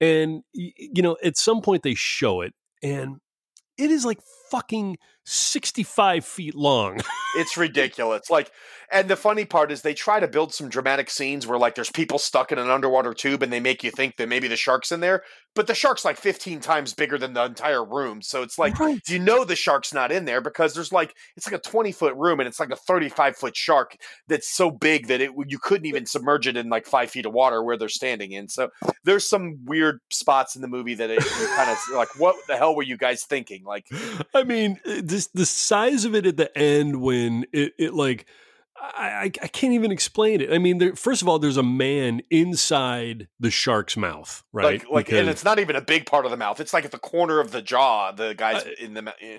and 0.00 0.42
you 0.52 1.02
know, 1.02 1.16
at 1.22 1.36
some 1.36 1.60
point 1.60 1.82
they 1.82 1.94
show 1.94 2.40
it, 2.40 2.54
and 2.82 3.16
it 3.78 3.90
is 3.90 4.04
like 4.04 4.20
fucking 4.50 4.98
sixty 5.30 5.82
five 5.82 6.24
feet 6.24 6.54
long. 6.54 7.00
It's 7.36 7.56
ridiculous. 7.56 8.28
Like, 8.28 8.50
and 8.90 9.08
the 9.08 9.16
funny 9.16 9.44
part 9.44 9.70
is 9.70 9.82
they 9.82 9.94
try 9.94 10.18
to 10.18 10.26
build 10.26 10.52
some 10.52 10.68
dramatic 10.68 11.10
scenes 11.10 11.46
where 11.46 11.58
like 11.58 11.76
there's 11.76 11.90
people 11.90 12.18
stuck 12.18 12.50
in 12.50 12.58
an 12.58 12.70
underwater 12.70 13.14
tube 13.14 13.42
and 13.42 13.52
they 13.52 13.60
make 13.60 13.84
you 13.84 13.90
think 13.92 14.16
that 14.16 14.28
maybe 14.28 14.48
the 14.48 14.56
shark's 14.56 14.90
in 14.90 14.98
there, 14.98 15.22
but 15.54 15.66
the 15.66 15.74
shark's 15.74 16.04
like 16.04 16.16
15 16.16 16.60
times 16.60 16.92
bigger 16.92 17.16
than 17.16 17.32
the 17.32 17.44
entire 17.44 17.84
room. 17.84 18.20
So 18.20 18.42
it's 18.42 18.58
like 18.58 18.78
right. 18.80 19.00
you 19.08 19.20
know 19.20 19.44
the 19.44 19.54
shark's 19.54 19.94
not 19.94 20.10
in 20.10 20.24
there 20.24 20.40
because 20.40 20.74
there's 20.74 20.92
like 20.92 21.14
it's 21.36 21.46
like 21.46 21.58
a 21.60 21.68
20 21.68 21.92
foot 21.92 22.14
room 22.16 22.40
and 22.40 22.48
it's 22.48 22.58
like 22.58 22.70
a 22.70 22.76
35 22.76 23.36
foot 23.36 23.56
shark 23.56 23.96
that's 24.26 24.48
so 24.48 24.70
big 24.70 25.06
that 25.06 25.20
it 25.20 25.30
you 25.46 25.58
couldn't 25.58 25.86
even 25.86 26.04
submerge 26.06 26.48
it 26.48 26.56
in 26.56 26.68
like 26.68 26.86
five 26.86 27.10
feet 27.10 27.26
of 27.26 27.32
water 27.32 27.62
where 27.62 27.76
they're 27.76 27.88
standing 27.88 28.32
in. 28.32 28.48
So 28.48 28.70
there's 29.04 29.28
some 29.28 29.60
weird 29.64 30.00
spots 30.10 30.56
in 30.56 30.62
the 30.62 30.68
movie 30.68 30.94
that 30.94 31.10
it 31.10 31.20
kind 31.56 31.70
of 31.70 31.78
like 31.94 32.18
what 32.18 32.34
the 32.48 32.56
hell 32.56 32.74
were 32.74 32.82
you 32.82 32.96
guys 32.96 33.22
thinking? 33.22 33.62
Like 33.64 33.86
I 34.34 34.42
mean, 34.42 34.80
uh, 34.84 35.00
this 35.20 35.28
the 35.34 35.46
size 35.46 36.04
of 36.04 36.14
it 36.14 36.26
at 36.26 36.36
the 36.36 36.56
end 36.56 37.00
when 37.00 37.44
it, 37.52 37.72
it 37.78 37.94
like 37.94 38.26
I, 38.82 39.24
I 39.42 39.46
can't 39.48 39.74
even 39.74 39.92
explain 39.92 40.40
it. 40.40 40.50
I 40.52 40.56
mean, 40.58 40.78
there, 40.78 40.96
first 40.96 41.20
of 41.20 41.28
all, 41.28 41.38
there's 41.38 41.58
a 41.58 41.62
man 41.62 42.22
inside 42.30 43.28
the 43.38 43.50
shark's 43.50 43.94
mouth, 43.96 44.42
right? 44.52 44.80
like 44.80 44.90
like 44.90 45.12
and 45.12 45.28
it's 45.28 45.44
not 45.44 45.58
even 45.58 45.76
a 45.76 45.82
big 45.82 46.06
part 46.06 46.24
of 46.24 46.30
the 46.30 46.36
mouth. 46.38 46.60
It's 46.60 46.72
like 46.72 46.86
at 46.86 46.90
the 46.90 46.98
corner 46.98 47.40
of 47.40 47.50
the 47.50 47.60
jaw. 47.60 48.12
The 48.12 48.34
guys 48.34 48.64
Uh, 48.64 48.70
in 48.78 48.94
the 48.94 49.02
mouth. 49.02 49.14
eh. 49.20 49.38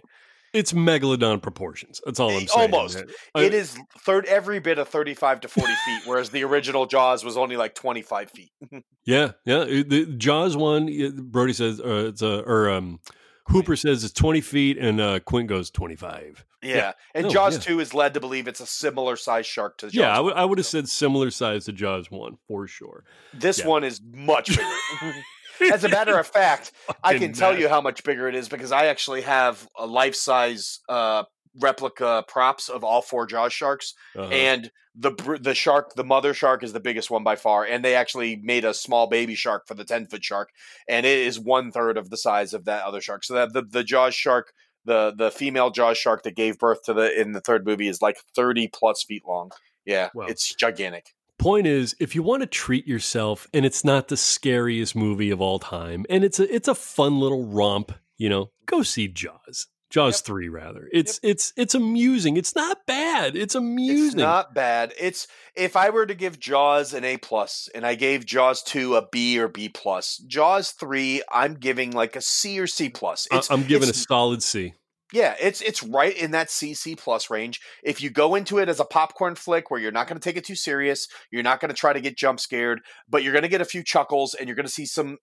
it's 0.53 0.73
megalodon 0.73 1.41
proportions. 1.41 1.99
That's 2.05 2.19
all 2.19 2.29
I'm 2.37 2.45
saying. 2.45 2.71
almost. 2.73 3.03
I- 3.33 3.43
It 3.43 3.53
is 3.55 3.75
third 4.05 4.25
every 4.27 4.59
bit 4.59 4.77
of 4.77 4.87
35 4.89 5.41
to 5.41 5.47
40 5.47 5.73
feet, 5.85 6.01
whereas 6.05 6.29
the 6.29 6.43
original 6.43 6.85
Jaws 6.85 7.23
was 7.23 7.35
only 7.35 7.57
like 7.57 7.73
25 7.75 8.29
feet. 8.31 8.51
Yeah, 9.03 9.31
yeah. 9.45 9.63
The 9.63 10.05
Jaws 10.17 10.55
one, 10.55 10.83
uh, 10.87 11.09
Brody 11.23 11.53
says, 11.53 11.79
uh, 11.81 12.09
it's 12.09 12.21
a, 12.21 12.41
or 12.43 12.69
um, 12.69 12.99
Hooper 13.51 13.75
says 13.75 14.03
it's 14.03 14.13
20 14.13 14.41
feet, 14.41 14.77
and 14.77 14.99
uh, 15.01 15.19
Quint 15.19 15.47
goes 15.47 15.69
25. 15.69 16.45
Yeah. 16.63 16.75
Yeah. 16.75 16.91
And 17.15 17.25
No, 17.25 17.29
Jaws 17.31 17.55
yeah. 17.55 17.61
2 17.73 17.79
is 17.79 17.93
led 17.93 18.13
to 18.13 18.19
believe 18.19 18.47
it's 18.47 18.59
a 18.59 18.65
similar 18.65 19.15
size 19.15 19.45
shark 19.45 19.77
to 19.79 19.87
Jaws. 19.87 19.93
Yeah, 19.95 20.19
I 20.19 20.45
would 20.45 20.57
have 20.57 20.67
said 20.67 20.87
similar 20.87 21.31
size 21.31 21.65
to 21.65 21.71
Jaws 21.73 22.09
one 22.11 22.37
for 22.47 22.67
sure. 22.67 23.03
This 23.33 23.59
yeah. 23.59 23.67
one 23.67 23.83
is 23.83 24.01
much 24.13 24.49
bigger. 24.49 25.13
As 25.73 25.83
a 25.83 25.89
matter 25.89 26.17
of 26.17 26.25
fact, 26.27 26.71
I 27.03 27.13
can 27.13 27.19
Fucking 27.19 27.33
tell 27.33 27.57
you 27.57 27.67
how 27.69 27.81
much 27.81 28.03
bigger 28.03 28.27
it 28.27 28.35
is 28.35 28.49
because 28.49 28.71
I 28.71 28.85
actually 28.87 29.21
have 29.21 29.67
a 29.77 29.85
life 29.85 30.15
size 30.15 30.79
uh, 30.89 31.23
replica 31.59 32.23
props 32.27 32.69
of 32.69 32.83
all 32.83 33.01
four 33.01 33.25
Jaws 33.27 33.53
sharks, 33.53 33.93
Uh-huh. 34.15 34.29
and 34.31 34.71
the 34.95 35.11
the 35.41 35.55
shark, 35.55 35.93
the 35.95 36.03
mother 36.03 36.33
shark, 36.33 36.63
is 36.63 36.73
the 36.73 36.79
biggest 36.79 37.09
one 37.09 37.23
by 37.23 37.35
far. 37.35 37.63
And 37.63 37.83
they 37.83 37.95
actually 37.95 38.35
made 38.35 38.65
a 38.65 38.73
small 38.73 39.07
baby 39.07 39.35
shark 39.35 39.67
for 39.67 39.73
the 39.73 39.85
ten 39.85 40.07
foot 40.07 40.23
shark, 40.23 40.49
and 40.87 41.05
it 41.05 41.19
is 41.19 41.39
one 41.39 41.71
third 41.71 41.97
of 41.97 42.09
the 42.09 42.17
size 42.17 42.53
of 42.53 42.65
that 42.65 42.83
other 42.83 43.01
shark. 43.01 43.23
So 43.23 43.33
that 43.35 43.53
the 43.53 43.61
the 43.63 43.83
Jaws 43.83 44.15
shark. 44.15 44.53
The, 44.83 45.13
the 45.15 45.29
female 45.29 45.69
Jaws 45.69 45.99
shark 45.99 46.23
that 46.23 46.35
gave 46.35 46.57
birth 46.57 46.81
to 46.85 46.93
the 46.95 47.21
in 47.21 47.33
the 47.33 47.39
third 47.39 47.67
movie 47.67 47.87
is 47.87 48.01
like 48.01 48.17
thirty 48.35 48.67
plus 48.67 49.03
feet 49.03 49.21
long. 49.27 49.51
Yeah, 49.85 50.09
Wow. 50.15 50.25
it's 50.25 50.55
gigantic. 50.55 51.13
point 51.37 51.67
is 51.67 51.95
if 51.99 52.15
you 52.15 52.23
want 52.23 52.41
to 52.41 52.47
treat 52.47 52.87
yourself 52.87 53.47
and 53.53 53.63
it's 53.63 53.85
not 53.85 54.07
the 54.07 54.17
scariest 54.17 54.95
movie 54.95 55.29
of 55.29 55.39
all 55.39 55.59
time 55.59 56.03
and 56.09 56.23
it's 56.23 56.39
a 56.39 56.51
it's 56.55 56.67
a 56.67 56.73
fun 56.73 57.19
little 57.19 57.45
romp 57.45 57.91
you 58.17 58.27
know 58.27 58.49
go 58.65 58.81
see 58.81 59.07
jaws 59.07 59.67
jaws 59.91 60.19
Yep. 60.19 60.25
3 60.25 60.49
rather 60.49 60.89
it's 60.91 61.19
it's 61.23 61.53
it's 61.55 61.75
amusing 61.75 62.37
it's 62.37 62.55
not 62.55 62.85
bad 62.87 63.35
it's 63.35 63.55
amusing 63.55 64.07
It's 64.07 64.15
not 64.15 64.53
bad. 64.53 64.93
It's 64.99 65.27
if 65.55 65.75
I 65.75 65.89
were 65.89 66.05
to 66.05 66.15
give 66.15 66.39
Jaws 66.39 66.93
an 66.93 67.03
A 67.03 67.17
plus 67.17 67.69
and 67.73 67.85
I 67.85 67.95
gave 67.95 68.25
Jaws 68.25 68.63
two 68.63 68.95
a 68.95 69.07
B 69.11 69.39
or 69.39 69.47
B 69.47 69.69
plus, 69.69 70.17
Jaws 70.27 70.71
three 70.71 71.21
I'm 71.31 71.55
giving 71.55 71.91
like 71.91 72.15
a 72.15 72.21
C 72.21 72.59
or 72.59 72.67
C 72.67 72.89
plus. 72.89 73.27
It's 73.31 73.49
i'm 73.49 73.63
giving 73.63 73.89
a 73.89 73.93
solid 73.93 74.43
c 74.43 74.73
yeah, 75.13 75.35
it's 75.41 75.59
it's 75.59 75.83
right 75.83 76.15
in 76.15 76.31
that 76.31 76.49
C 76.49 76.73
C 76.73 76.95
plus 76.95 77.29
range. 77.29 77.59
If 77.83 78.01
you 78.01 78.09
go 78.09 78.35
into 78.35 78.59
it 78.59 78.69
as 78.69 78.79
a 78.79 78.85
popcorn 78.85 79.35
flick 79.35 79.69
where 79.69 79.79
you're 79.79 79.91
not 79.91 80.07
going 80.07 80.19
to 80.19 80.23
take 80.23 80.37
it 80.37 80.45
too 80.45 80.55
serious, 80.55 81.07
you're 81.31 81.43
not 81.43 81.59
going 81.59 81.69
to 81.69 81.75
try 81.75 81.91
to 81.91 81.99
get 81.99 82.17
jump 82.17 82.39
scared, 82.39 82.79
but 83.09 83.21
you're 83.21 83.33
going 83.33 83.43
to 83.43 83.49
get 83.49 83.59
a 83.59 83.65
few 83.65 83.83
chuckles 83.83 84.33
and 84.33 84.47
you're 84.47 84.55
going 84.55 84.65
to 84.65 84.71
see 84.71 84.85
some 84.85 85.17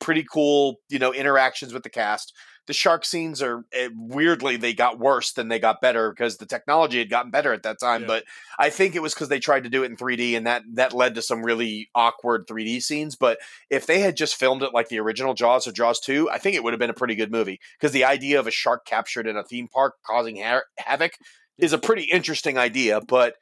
pretty 0.00 0.24
cool, 0.32 0.76
you 0.88 0.98
know, 0.98 1.12
interactions 1.12 1.72
with 1.72 1.84
the 1.84 1.90
cast. 1.90 2.32
The 2.66 2.72
shark 2.72 3.04
scenes 3.04 3.42
are 3.42 3.64
eh, 3.72 3.88
weirdly 3.94 4.56
they 4.56 4.72
got 4.72 4.98
worse 4.98 5.32
than 5.32 5.48
they 5.48 5.58
got 5.58 5.80
better 5.80 6.10
because 6.10 6.36
the 6.36 6.46
technology 6.46 6.98
had 6.98 7.10
gotten 7.10 7.30
better 7.30 7.52
at 7.52 7.64
that 7.64 7.80
time. 7.80 8.02
Yeah. 8.02 8.06
But 8.06 8.24
I 8.58 8.70
think 8.70 8.94
it 8.94 9.02
was 9.02 9.14
because 9.14 9.28
they 9.28 9.40
tried 9.40 9.64
to 9.64 9.70
do 9.70 9.82
it 9.82 9.90
in 9.90 9.96
3D 9.96 10.36
and 10.36 10.46
that 10.46 10.62
that 10.74 10.92
led 10.92 11.14
to 11.16 11.22
some 11.22 11.42
really 11.42 11.90
awkward 11.94 12.46
3D 12.46 12.82
scenes. 12.82 13.16
But 13.16 13.38
if 13.70 13.86
they 13.86 14.00
had 14.00 14.16
just 14.16 14.36
filmed 14.36 14.62
it 14.62 14.74
like 14.74 14.88
the 14.88 15.00
original 15.00 15.34
Jaws 15.34 15.66
or 15.66 15.72
Jaws 15.72 16.00
2, 16.00 16.30
I 16.30 16.38
think 16.38 16.56
it 16.56 16.62
would 16.62 16.72
have 16.72 16.80
been 16.80 16.90
a 16.90 16.94
pretty 16.94 17.14
good 17.14 17.32
movie 17.32 17.60
because 17.78 17.92
the 17.92 18.04
idea 18.04 18.38
of 18.38 18.46
a 18.46 18.52
shark 18.52 18.84
captured 18.86 19.26
in 19.26 19.36
a 19.36 19.44
theme 19.44 19.68
park 19.68 19.94
causing 20.06 20.36
ha- 20.36 20.62
havoc 20.78 21.12
is 21.58 21.72
a 21.72 21.78
pretty 21.78 22.04
interesting 22.04 22.58
idea. 22.58 23.00
But 23.00 23.34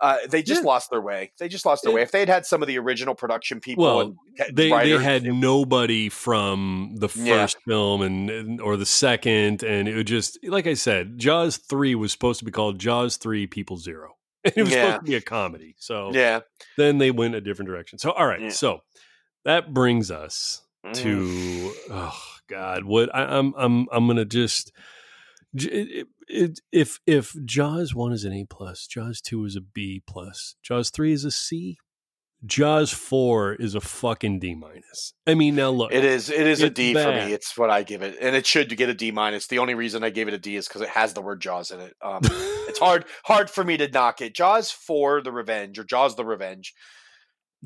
Uh, 0.00 0.18
they 0.28 0.42
just 0.42 0.62
Yeah. 0.62 0.66
lost 0.68 0.90
their 0.90 1.00
way. 1.00 1.32
They 1.38 1.48
just 1.48 1.66
lost 1.66 1.82
their 1.82 1.92
way. 1.92 2.02
If 2.02 2.12
they'd 2.12 2.28
had 2.28 2.46
some 2.46 2.62
of 2.62 2.68
the 2.68 2.78
original 2.78 3.14
production 3.16 3.58
people 3.60 3.84
Well, 3.84 4.14
they 4.38 4.52
they 4.52 4.70
writers, 4.72 5.02
had 5.02 5.24
nobody 5.24 6.08
from 6.08 6.92
the 6.98 7.08
first 7.08 7.56
Yeah. 7.66 7.72
film 7.72 8.02
and, 8.02 8.30
and 8.30 8.60
or 8.60 8.76
the 8.76 8.86
second, 8.86 9.62
and 9.64 9.88
it 9.88 9.96
would 9.96 10.06
just 10.06 10.38
like 10.44 10.66
I 10.68 10.74
said, 10.74 11.18
Jaws 11.18 11.56
three 11.56 11.94
was 11.96 12.12
supposed 12.12 12.38
to 12.38 12.44
be 12.44 12.52
called 12.52 12.78
Jaws 12.78 13.16
three 13.16 13.46
People 13.48 13.76
Zero. 13.76 14.14
It 14.44 14.56
was 14.62 14.72
Yeah. 14.72 14.82
supposed 14.82 15.04
to 15.06 15.10
be 15.10 15.14
a 15.16 15.20
comedy. 15.20 15.74
So 15.78 16.12
yeah, 16.14 16.40
then 16.76 16.98
they 16.98 17.10
went 17.10 17.34
a 17.34 17.40
different 17.40 17.68
direction. 17.68 17.98
So 17.98 18.12
all 18.12 18.26
right, 18.26 18.52
so 18.52 18.80
that 19.44 19.74
brings 19.74 20.10
us 20.12 20.62
Mm. 20.86 20.94
to 21.02 21.72
oh 21.90 22.22
god, 22.48 22.84
what 22.84 23.12
I, 23.12 23.24
I'm 23.36 23.52
I'm 23.58 23.88
I'm 23.90 24.06
gonna 24.06 24.24
just. 24.24 24.70
It, 25.54 26.06
it, 26.28 26.60
if 26.72 27.00
if 27.06 27.34
Jaws 27.44 27.94
one 27.94 28.12
is 28.12 28.24
an 28.24 28.32
A 28.32 28.44
plus, 28.44 28.86
Jaws 28.86 29.20
two 29.20 29.44
is 29.44 29.56
a 29.56 29.60
B 29.60 30.02
plus, 30.06 30.56
Jaws 30.62 30.90
three 30.90 31.12
is 31.12 31.24
a 31.24 31.30
C, 31.30 31.78
Jaws 32.46 32.92
four 32.92 33.54
is 33.54 33.74
a 33.74 33.80
fucking 33.80 34.38
D 34.38 34.54
minus. 34.54 35.12
I 35.26 35.34
mean, 35.34 35.56
now 35.56 35.70
look, 35.70 35.92
it 35.92 36.04
is 36.04 36.30
it 36.30 36.46
is 36.46 36.62
a 36.62 36.70
D 36.70 36.92
It's 36.92 36.98
D 36.98 37.04
for 37.04 37.12
me. 37.12 37.32
It's 37.32 37.58
what 37.58 37.70
I 37.70 37.82
give 37.82 38.02
it, 38.02 38.16
and 38.20 38.36
it 38.36 38.46
should 38.46 38.74
get 38.76 38.88
a 38.88 38.94
D 38.94 39.10
minus. 39.10 39.48
The 39.48 39.58
only 39.58 39.74
reason 39.74 40.04
I 40.04 40.10
gave 40.10 40.28
it 40.28 40.34
a 40.34 40.38
D 40.38 40.56
is 40.56 40.68
because 40.68 40.82
it 40.82 40.90
has 40.90 41.14
the 41.14 41.22
word 41.22 41.40
Jaws 41.40 41.72
in 41.72 41.80
it. 41.80 41.94
Um, 42.00 42.20
it's 42.22 42.78
hard 42.78 43.06
hard 43.24 43.50
for 43.50 43.64
me 43.64 43.76
to 43.78 43.88
knock 43.88 44.20
it. 44.20 44.34
Jaws 44.34 44.70
for 44.70 45.20
the 45.20 45.32
Revenge 45.32 45.78
or 45.78 45.84
Jaws 45.84 46.14
the 46.14 46.24
Revenge. 46.24 46.74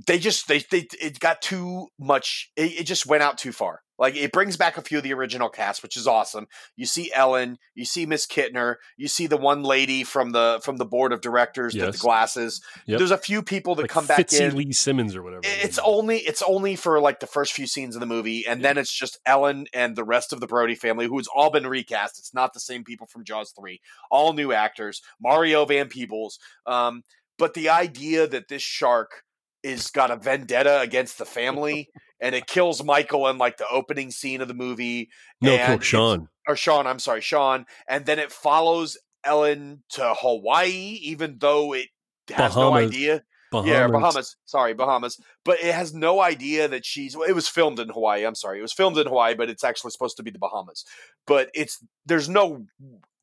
They 0.06 0.18
just 0.18 0.48
they 0.48 0.64
they 0.70 0.86
it 1.00 1.20
got 1.20 1.42
too 1.42 1.88
much. 1.98 2.50
It, 2.56 2.80
it 2.80 2.86
just 2.86 3.06
went 3.06 3.22
out 3.22 3.36
too 3.36 3.52
far. 3.52 3.80
Like 3.98 4.16
it 4.16 4.32
brings 4.32 4.56
back 4.56 4.78
a 4.78 4.82
few 4.82 4.98
of 4.98 5.04
the 5.04 5.12
original 5.12 5.48
cast, 5.48 5.82
which 5.82 5.96
is 5.96 6.06
awesome. 6.06 6.46
You 6.76 6.86
see 6.86 7.12
Ellen, 7.14 7.58
you 7.74 7.84
see 7.84 8.06
Miss 8.06 8.26
Kintner, 8.26 8.76
you 8.96 9.06
see 9.06 9.26
the 9.26 9.36
one 9.36 9.62
lady 9.62 10.02
from 10.02 10.30
the 10.30 10.60
from 10.64 10.78
the 10.78 10.86
board 10.86 11.12
of 11.12 11.20
directors 11.20 11.74
with 11.74 11.92
the 11.92 11.98
glasses. 11.98 12.62
Yep. 12.86 12.98
There's 12.98 13.10
a 13.10 13.18
few 13.18 13.42
people 13.42 13.74
that 13.76 13.82
like 13.82 13.90
come 13.90 14.06
back 14.06 14.18
Fitzy 14.18 14.40
in. 14.40 14.56
Lee 14.56 14.72
Simmons 14.72 15.14
or 15.14 15.22
whatever. 15.22 15.42
It's 15.44 15.78
only 15.78 16.18
it's 16.18 16.42
only 16.42 16.74
for 16.74 16.98
like 16.98 17.20
the 17.20 17.26
first 17.26 17.52
few 17.52 17.66
scenes 17.66 17.94
of 17.94 18.00
the 18.00 18.06
movie, 18.06 18.46
and 18.46 18.64
then 18.64 18.78
it's 18.78 18.92
just 18.92 19.20
Ellen 19.26 19.66
and 19.74 19.94
the 19.94 20.04
rest 20.04 20.32
of 20.32 20.40
the 20.40 20.46
Brody 20.46 20.74
family, 20.74 21.06
who's 21.06 21.28
all 21.32 21.50
been 21.50 21.66
recast. 21.66 22.18
It's 22.18 22.34
not 22.34 22.54
the 22.54 22.60
same 22.60 22.84
people 22.84 23.06
from 23.06 23.24
Jaws 23.24 23.52
three, 23.56 23.80
all 24.10 24.32
new 24.32 24.52
actors. 24.52 25.02
Mario 25.20 25.66
Van 25.66 25.88
Peebles. 25.88 26.38
Um, 26.66 27.02
but 27.38 27.54
the 27.54 27.68
idea 27.68 28.26
that 28.26 28.48
this 28.48 28.62
shark 28.62 29.22
is 29.62 29.90
got 29.90 30.10
a 30.10 30.16
vendetta 30.16 30.80
against 30.80 31.18
the 31.18 31.24
family, 31.24 31.88
and 32.20 32.34
it 32.34 32.46
kills 32.46 32.82
Michael 32.82 33.28
in 33.28 33.38
like 33.38 33.56
the 33.56 33.68
opening 33.68 34.10
scene 34.10 34.40
of 34.40 34.48
the 34.48 34.54
movie. 34.54 35.08
no, 35.40 35.52
and 35.52 35.66
kill 35.66 35.80
Sean. 35.80 36.28
or 36.48 36.56
Sean, 36.56 36.86
I'm 36.86 36.98
sorry, 36.98 37.20
Sean, 37.20 37.66
and 37.88 38.06
then 38.06 38.18
it 38.18 38.32
follows 38.32 38.98
Ellen 39.24 39.82
to 39.90 40.14
Hawaii, 40.18 40.98
even 41.02 41.36
though 41.38 41.74
it 41.74 41.88
has 42.30 42.56
no 42.56 42.74
idea. 42.74 43.22
Bahamas. 43.52 43.70
Yeah, 43.70 43.86
Bahamas. 43.88 44.36
Sorry, 44.46 44.72
Bahamas. 44.72 45.20
But 45.44 45.60
it 45.60 45.74
has 45.74 45.92
no 45.92 46.22
idea 46.22 46.68
that 46.68 46.86
she's. 46.86 47.14
Well, 47.14 47.28
it 47.28 47.34
was 47.34 47.48
filmed 47.48 47.78
in 47.78 47.90
Hawaii. 47.90 48.24
I'm 48.24 48.34
sorry, 48.34 48.58
it 48.58 48.62
was 48.62 48.72
filmed 48.72 48.96
in 48.96 49.06
Hawaii, 49.06 49.34
but 49.34 49.50
it's 49.50 49.62
actually 49.62 49.90
supposed 49.90 50.16
to 50.16 50.22
be 50.22 50.30
the 50.30 50.38
Bahamas. 50.38 50.86
But 51.26 51.50
it's 51.54 51.84
there's 52.06 52.30
no 52.30 52.64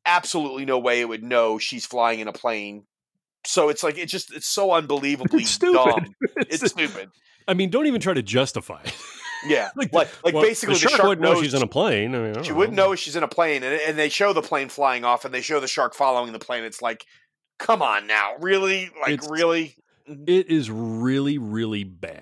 absolutely 0.06 0.64
no 0.64 0.78
way 0.78 1.00
it 1.00 1.08
would 1.08 1.24
know 1.24 1.58
she's 1.58 1.84
flying 1.84 2.20
in 2.20 2.28
a 2.28 2.32
plane. 2.32 2.84
So 3.44 3.68
it's 3.68 3.82
like 3.82 3.98
it's 3.98 4.12
just 4.12 4.32
it's 4.34 4.46
so 4.46 4.72
unbelievably 4.72 5.42
It's 5.42 5.50
stupid. 5.50 5.74
dumb. 5.74 6.14
It's- 6.40 6.62
It's 6.62 6.72
stupid. 6.72 7.10
I 7.48 7.54
mean, 7.54 7.70
don't 7.70 7.86
even 7.86 8.00
try 8.00 8.14
to 8.14 8.22
justify 8.22 8.80
it. 8.84 8.94
Yeah, 9.46 9.70
Like 9.76 9.92
like 9.92 10.08
like, 10.24 10.34
Well, 10.34 10.42
basically 10.44 10.74
the 10.74 10.80
the 10.80 10.88
shark, 10.88 10.96
shark 10.98 11.08
wouldn't 11.08 11.22
know 11.24 11.32
knows 11.34 11.42
she's 11.42 11.54
in 11.54 11.62
a 11.62 11.66
plane. 11.66 12.14
I 12.14 12.18
mean, 12.18 12.30
I 12.30 12.32
don't 12.34 12.44
she 12.44 12.52
wouldn't 12.52 12.76
know 12.76 12.92
if 12.92 12.98
she's 13.00 13.16
in 13.16 13.22
a 13.22 13.28
plane, 13.28 13.62
and, 13.62 13.74
and 13.80 13.98
they 13.98 14.08
show 14.10 14.32
the 14.32 14.42
plane 14.42 14.68
flying 14.68 15.04
off, 15.04 15.24
and 15.24 15.32
they 15.34 15.40
show 15.40 15.58
the 15.60 15.66
shark 15.66 15.94
following 15.94 16.32
the 16.32 16.38
plane. 16.38 16.64
It's 16.64 16.82
like, 16.82 17.04
come 17.58 17.80
on 17.82 18.06
now, 18.06 18.34
really, 18.40 18.90
like 19.00 19.12
It's- 19.14 19.28
really. 19.30 19.76
Mm-hmm. 20.08 20.24
It 20.26 20.48
is 20.50 20.70
really, 20.70 21.38
really 21.38 21.84
bad, 21.84 22.19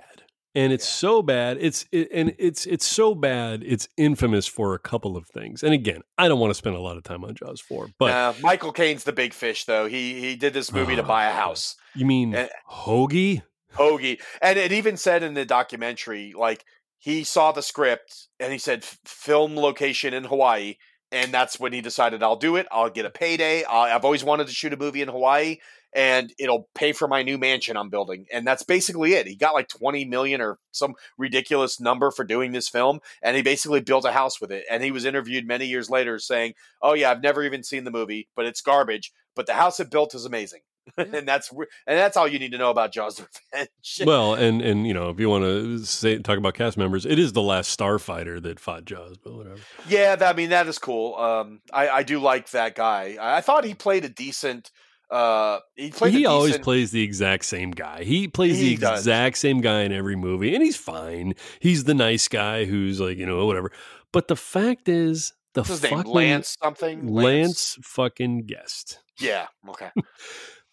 and 0.59 0.72
it's 0.72 0.86
Yeah. 0.86 1.09
so 1.09 1.22
bad. 1.22 1.56
It's 1.60 1.86
it, 1.93 2.09
and 2.12 2.35
it's 2.39 2.66
it's 2.66 2.85
so 2.86 3.14
bad. 3.14 3.62
It's 3.64 3.89
infamous 3.97 4.47
for 4.47 4.74
a 4.74 4.78
couple 4.78 5.16
of 5.16 5.26
things. 5.26 5.62
And 5.62 5.72
again, 5.72 6.01
I 6.18 6.28
don't 6.28 6.40
want 6.40 6.51
to 6.51 6.55
spend 6.55 6.76
a 6.76 6.80
lot 6.80 6.97
of 6.97 7.02
time 7.05 7.24
on 7.24 7.35
Jaws 7.35 7.60
four, 7.60 7.89
but 7.98 8.10
Uh, 8.12 8.32
Michael 8.40 8.72
Caine's 8.72 9.05
the 9.05 9.12
big 9.12 9.32
fish, 9.32 9.64
though. 9.64 9.86
He 9.86 10.20
he 10.20 10.36
did 10.36 10.52
this 10.52 10.72
movie 10.72 10.97
to 10.97 11.02
Oh, 11.02 11.06
buy 11.06 11.26
a 11.26 11.32
house. 11.32 11.76
you 11.94 12.05
mean 12.06 12.35
Eh. 12.35 12.48
Hoagie? 12.70 13.43
Hoagie. 13.74 14.20
And 14.43 14.59
it 14.59 14.72
even 14.72 14.97
said 14.97 15.22
in 15.22 15.35
the 15.35 15.44
documentary, 15.44 16.32
like 16.36 16.64
he 16.98 17.22
saw 17.24 17.52
the 17.52 17.62
script 17.62 18.28
and 18.40 18.52
he 18.52 18.59
said 18.59 18.85
film 18.85 19.56
location 19.56 20.12
in 20.14 20.24
Hawaii, 20.24 20.76
and 21.12 21.32
that's 21.32 21.60
when 21.60 21.72
he 21.72 21.80
decided 21.80 22.22
I'll 22.22 22.36
do 22.36 22.56
it. 22.56 22.66
I'll 22.72 22.90
get 22.90 23.05
a 23.06 23.10
payday. 23.10 23.64
i 23.64 23.94
I've 23.94 24.05
always 24.05 24.24
wanted 24.24 24.47
to 24.48 24.52
shoot 24.55 24.72
a 24.72 24.76
movie 24.76 25.02
in 25.02 25.09
Hawaii, 25.09 25.59
and 25.94 26.32
it'll 26.39 26.69
pay 26.74 26.93
for 26.93 27.09
my 27.09 27.23
new 27.23 27.39
mansion 27.39 27.77
I'm 27.77 27.90
building. 27.90 28.27
And 28.32 28.47
that's 28.47 28.62
basically 28.62 29.15
it. 29.15 29.27
He 29.27 29.36
got 29.36 29.55
like 29.55 29.69
twenty 29.69 30.05
million 30.05 30.40
or 30.40 30.59
some 30.73 30.94
ridiculous 31.16 31.81
number 31.81 32.10
for 32.10 32.24
doing 32.24 32.52
this 32.52 32.69
film, 32.69 33.01
and 33.23 33.36
he 33.36 33.43
basically 33.43 33.81
built 33.81 34.05
a 34.05 34.12
house 34.12 34.40
with 34.40 34.52
it. 34.52 34.65
And 34.70 34.82
he 34.82 34.90
was 34.90 35.05
interviewed 35.05 35.47
many 35.47 35.66
years 35.66 35.90
later 35.90 36.19
saying, 36.19 36.55
"Oh 36.82 36.94
yeah, 36.94 37.10
I've 37.10 37.23
never 37.23 37.43
even 37.43 37.62
seen 37.62 37.85
the 37.85 37.90
movie, 37.90 38.28
but 38.36 38.47
it's 38.47 38.60
garbage. 38.60 39.12
But 39.35 39.47
the 39.47 39.55
house 39.55 39.81
it 39.81 39.90
built 39.90 40.15
is 40.15 40.24
amazing." 40.24 40.60
and 40.97 41.28
that's 41.28 41.51
and 41.51 41.66
that's 41.86 42.16
all 42.16 42.27
you 42.27 42.39
need 42.39 42.52
to 42.52 42.59
know 42.59 42.70
about 42.70 42.93
Jaws: 42.93 43.16
The 43.16 43.28
Revenge. 43.52 43.69
Well, 44.06 44.35
and 44.35 44.62
and 44.62 44.86
you 44.86 44.94
know, 44.94 45.10
if 45.10 45.20
you 45.20 45.28
want 45.28 45.44
to 45.44 45.85
say 45.85 46.19
talk 46.19 46.39
about 46.39 46.55
cast 46.55 46.77
members, 46.77 47.05
it 47.05 47.19
is 47.19 47.32
the 47.32 47.43
last 47.43 47.78
Starfighter 47.78 48.43
that 48.43 48.60
fought 48.60 48.85
Jaws, 48.85 49.16
but 49.19 49.35
whatever. 49.35 49.59
Yeah, 49.89 50.16
that, 50.16 50.35
I 50.35 50.36
mean 50.36 50.51
that 50.51 50.66
is 50.66 50.78
cool. 50.78 51.16
Um, 51.16 51.60
I, 51.73 51.89
I 51.89 52.02
do 52.02 52.19
like 52.19 52.51
that 52.51 52.74
guy. 52.74 53.16
I, 53.20 53.39
I 53.39 53.40
thought 53.40 53.65
he 53.65 53.74
played 53.74 54.05
a 54.05 54.09
decent. 54.09 54.70
Uh, 55.10 55.60
he 55.74 55.90
played. 55.90 56.12
he 56.12 56.26
always 56.26 56.51
decent, 56.51 56.64
plays 56.64 56.90
the 56.90 57.02
exact 57.02 57.44
same 57.47 57.70
guy. 57.70 58.05
He 58.05 58.28
plays 58.28 58.59
He 58.59 58.74
the 58.76 58.80
does. 58.82 59.01
exact 59.01 59.39
same 59.39 59.60
guy 59.60 59.82
in 59.82 59.93
every 59.93 60.16
movie, 60.16 60.55
and 60.55 60.62
he's 60.62 60.76
fine. 60.76 61.35
He's 61.60 61.85
the 61.85 61.94
nice 61.94 62.28
guy 62.28 62.64
who's 62.66 63.01
like, 63.01 63.16
you 63.18 63.24
know, 63.26 63.44
whatever. 63.47 63.72
But 64.12 64.28
the 64.28 64.36
fact 64.36 64.89
is, 64.89 65.32
the 65.55 65.62
What's 65.62 65.80
fucking 65.80 65.98
name? 65.98 66.06
Lance 66.14 66.56
something. 66.62 67.09
Lance 67.09 67.78
fucking 67.82 68.47
guest. 68.47 68.98
Yeah. 69.18 69.47
Okay. 69.68 69.90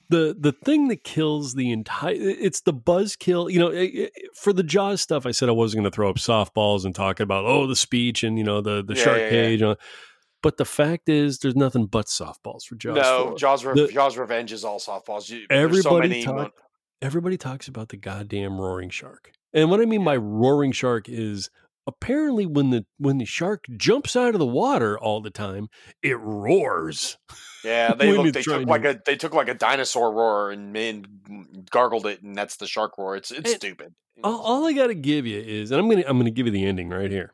the 0.09 0.35
the 0.39 0.51
thing 0.51 0.87
that 0.89 1.03
kills 1.03 1.55
the 1.55 1.71
entire 1.71 2.13
it's 2.15 2.61
the 2.61 2.71
buzzkill 2.73 3.51
you 3.51 3.57
know 3.57 3.69
it- 3.69 3.89
it- 3.95 4.11
for 4.35 4.53
the 4.53 4.61
jaws 4.61 5.01
stuff 5.01 5.25
i 5.25 5.31
said 5.31 5.49
i 5.49 5.51
wasn't 5.51 5.75
going 5.81 5.89
to 5.91 5.95
throw 5.95 6.07
up 6.07 6.17
softballs 6.17 6.85
and 6.85 6.93
talk 6.93 7.19
about 7.19 7.43
oh 7.45 7.65
the 7.65 7.75
speech 7.75 8.23
and 8.23 8.37
you 8.37 8.43
know 8.43 8.61
the 8.61 8.83
the 8.83 8.93
Yeah, 8.93 9.03
shark 9.03 9.17
yeah, 9.17 9.23
yeah. 9.25 9.29
cage 9.31 9.61
all- 9.63 9.77
but 10.45 10.57
the 10.57 10.65
fact 10.65 11.09
is 11.09 11.39
there's 11.39 11.55
nothing 11.55 11.87
but 11.87 12.05
softballs 12.05 12.65
for 12.65 12.75
jaws 12.75 12.97
no, 12.97 13.29
4. 13.29 13.37
Jaws. 13.37 13.65
Re- 13.65 13.73
The- 13.73 13.91
Jaws 13.91 14.15
Revenge 14.15 14.51
is 14.53 14.63
all 14.63 14.79
softballs. 14.79 15.27
You, 15.27 15.39
so 15.41 15.45
Everybody 15.49 16.07
many. 16.07 16.23
talk- 16.23 16.53
everybody 17.01 17.35
talks 17.35 17.67
about 17.67 17.89
the 17.89 17.97
goddamn 17.97 18.61
roaring 18.61 18.89
shark 18.89 19.31
and 19.53 19.69
what 19.71 19.81
i 19.81 19.85
mean 19.85 20.03
by 20.03 20.15
roaring 20.15 20.71
shark 20.71 21.09
is 21.09 21.49
apparently 21.87 22.45
when 22.45 22.69
the 22.69 22.85
when 22.99 23.17
the 23.17 23.25
shark 23.25 23.65
jumps 23.75 24.15
out 24.15 24.33
of 24.33 24.39
the 24.39 24.45
water 24.45 24.97
all 24.99 25.19
the 25.19 25.31
time 25.31 25.67
it 26.03 26.17
roars 26.19 27.17
yeah, 27.63 27.93
they 27.99 28.11
look. 28.15 28.31
They 28.31 28.43
took 28.43 28.61
to- 28.61 28.67
like 28.67 28.85
a. 28.85 29.01
They 29.03 29.15
took 29.15 29.33
like 29.33 29.49
a 29.49 29.55
dinosaur 29.55 30.13
roar 30.13 30.51
and, 30.51 30.77
and 30.77 31.67
gargled 31.71 32.05
it, 32.05 32.21
and 32.21 32.35
that's 32.35 32.57
the 32.57 32.67
shark 32.67 32.95
roar. 32.99 33.15
It's 33.15 33.31
it's 33.31 33.55
stupid. 33.55 33.95
all, 34.23 34.39
all 34.39 34.67
I 34.67 34.73
got 34.73 34.87
to 34.87 34.93
give 34.93 35.25
you 35.25 35.39
is, 35.39 35.71
and 35.71 35.81
I'm 35.81 35.89
gonna 35.89 36.03
I'm 36.07 36.19
gonna 36.19 36.29
give 36.29 36.45
you 36.45 36.51
the 36.51 36.63
ending 36.63 36.89
right 36.89 37.09
here. 37.09 37.33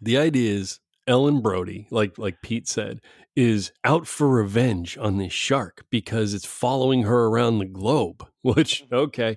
The 0.00 0.16
idea 0.16 0.54
is 0.54 0.80
Ellen 1.10 1.40
Brody, 1.40 1.88
like 1.90 2.18
like 2.18 2.40
Pete 2.40 2.68
said, 2.68 3.00
is 3.34 3.72
out 3.84 4.06
for 4.06 4.28
revenge 4.28 4.96
on 4.96 5.18
this 5.18 5.32
shark 5.32 5.84
because 5.90 6.34
it's 6.34 6.46
following 6.46 7.02
her 7.02 7.26
around 7.26 7.58
the 7.58 7.66
globe. 7.66 8.24
Which 8.42 8.84
mm-hmm. 8.84 8.94
okay, 8.94 9.36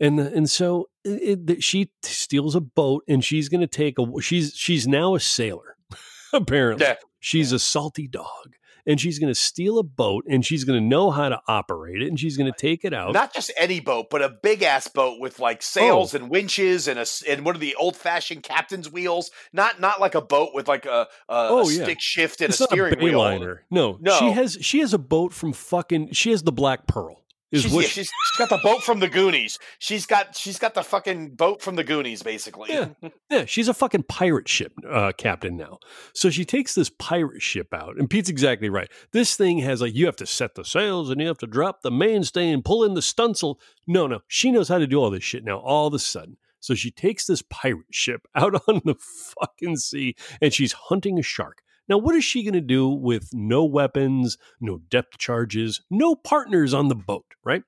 and 0.00 0.18
uh, 0.18 0.30
and 0.34 0.48
so 0.48 0.88
it, 1.04 1.48
it, 1.48 1.62
she 1.62 1.90
steals 2.02 2.56
a 2.56 2.60
boat 2.60 3.04
and 3.06 3.22
she's 3.22 3.50
gonna 3.50 3.66
take 3.66 3.98
a 3.98 4.20
she's 4.22 4.54
she's 4.56 4.88
now 4.88 5.14
a 5.14 5.20
sailor 5.20 5.76
apparently. 6.32 6.86
Yeah. 6.86 6.96
She's 7.20 7.52
a 7.52 7.58
salty 7.58 8.08
dog. 8.08 8.56
And 8.84 9.00
she's 9.00 9.18
going 9.20 9.32
to 9.32 9.38
steal 9.38 9.78
a 9.78 9.84
boat 9.84 10.24
and 10.28 10.44
she's 10.44 10.64
going 10.64 10.80
to 10.80 10.84
know 10.84 11.10
how 11.12 11.28
to 11.28 11.40
operate 11.46 12.02
it 12.02 12.08
and 12.08 12.18
she's 12.18 12.36
going 12.36 12.52
to 12.52 12.58
take 12.58 12.84
it 12.84 12.92
out. 12.92 13.12
Not 13.12 13.32
just 13.32 13.52
any 13.56 13.78
boat, 13.78 14.06
but 14.10 14.22
a 14.22 14.28
big 14.28 14.62
ass 14.64 14.88
boat 14.88 15.20
with 15.20 15.38
like 15.38 15.58
Oh. 15.58 15.60
sails 15.62 16.14
and 16.14 16.28
winches 16.28 16.88
and 16.88 16.98
a 16.98 17.06
and 17.28 17.44
one 17.44 17.54
of 17.54 17.60
the 17.60 17.76
old 17.76 17.96
fashioned 17.96 18.42
captain's 18.42 18.90
wheels. 18.90 19.30
Not 19.52 19.80
not 19.80 20.00
like 20.00 20.16
a 20.16 20.20
boat 20.20 20.50
with 20.52 20.66
like 20.66 20.84
a, 20.86 21.02
a, 21.02 21.06
Oh, 21.28 21.68
yeah. 21.68 21.84
stick 21.84 22.00
shift 22.00 22.40
and 22.40 22.50
it's 22.50 22.60
a 22.60 22.64
steering 22.64 22.98
a 22.98 23.02
wheel. 23.04 23.20
Bayliner. 23.20 23.58
No, 23.70 23.98
No. 24.00 24.18
she 24.18 24.32
has 24.32 24.58
she 24.60 24.80
has 24.80 24.92
a 24.92 24.98
boat 24.98 25.32
from 25.32 25.52
fucking. 25.52 26.12
She 26.12 26.30
has 26.32 26.42
the 26.42 26.50
Black 26.52 26.88
Pearl. 26.88 27.21
Is 27.52 27.62
She's, 27.62 27.72
what 27.72 27.82
yeah, 27.82 27.88
she- 27.88 28.00
she's, 28.00 28.06
she's 28.10 28.38
got 28.38 28.48
the 28.48 28.58
boat 28.62 28.82
from 28.82 28.98
the 29.00 29.08
Goonies. 29.08 29.58
She's 29.78 30.06
got 30.06 30.34
she's 30.34 30.58
got 30.58 30.72
the 30.74 30.82
fucking 30.82 31.34
boat 31.36 31.60
from 31.60 31.76
the 31.76 31.84
Goonies, 31.84 32.22
basically. 32.22 32.70
Yeah. 32.72 32.88
yeah, 33.30 33.44
she's 33.44 33.68
a 33.68 33.74
fucking 33.74 34.04
pirate 34.04 34.48
ship 34.48 34.72
uh, 34.90 35.12
captain 35.18 35.56
now. 35.58 35.78
So 36.14 36.30
she 36.30 36.44
takes 36.46 36.74
this 36.74 36.88
pirate 36.88 37.42
ship 37.42 37.74
out, 37.74 37.98
and 37.98 38.08
Pete's 38.08 38.30
exactly 38.30 38.70
right. 38.70 38.90
This 39.12 39.36
thing 39.36 39.58
has 39.58 39.82
like 39.82 39.94
you 39.94 40.06
have 40.06 40.16
to 40.16 40.26
set 40.26 40.54
the 40.54 40.64
sails 40.64 41.10
and 41.10 41.20
you 41.20 41.26
have 41.26 41.38
to 41.38 41.46
drop 41.46 41.82
the 41.82 41.90
mainstay 41.90 42.48
and 42.50 42.64
pull 42.64 42.84
in 42.84 42.94
the 42.94 43.00
stunsail. 43.02 43.56
No, 43.86 44.06
no, 44.06 44.20
she 44.28 44.50
knows 44.50 44.68
how 44.68 44.78
to 44.78 44.86
do 44.86 44.98
all 45.02 45.10
this 45.10 45.22
shit 45.24 45.44
now. 45.44 45.58
All 45.58 45.88
of 45.88 45.94
a 45.94 45.98
sudden, 45.98 46.38
so 46.58 46.74
she 46.74 46.90
takes 46.90 47.26
this 47.26 47.42
pirate 47.42 47.86
ship 47.90 48.26
out 48.34 48.54
on 48.66 48.80
the 48.86 48.94
fucking 49.38 49.76
sea, 49.76 50.14
and 50.40 50.54
she's 50.54 50.72
hunting 50.72 51.18
a 51.18 51.22
shark. 51.22 51.58
Now, 51.88 51.98
what 51.98 52.14
is 52.14 52.24
she 52.24 52.42
going 52.42 52.54
to 52.54 52.60
do 52.60 52.88
with 52.88 53.28
no 53.32 53.64
weapons, 53.64 54.38
no 54.60 54.78
depth 54.90 55.18
charges, 55.18 55.80
no 55.90 56.14
partners 56.14 56.72
on 56.72 56.88
the 56.88 56.94
boat, 56.94 57.26
right? 57.44 57.62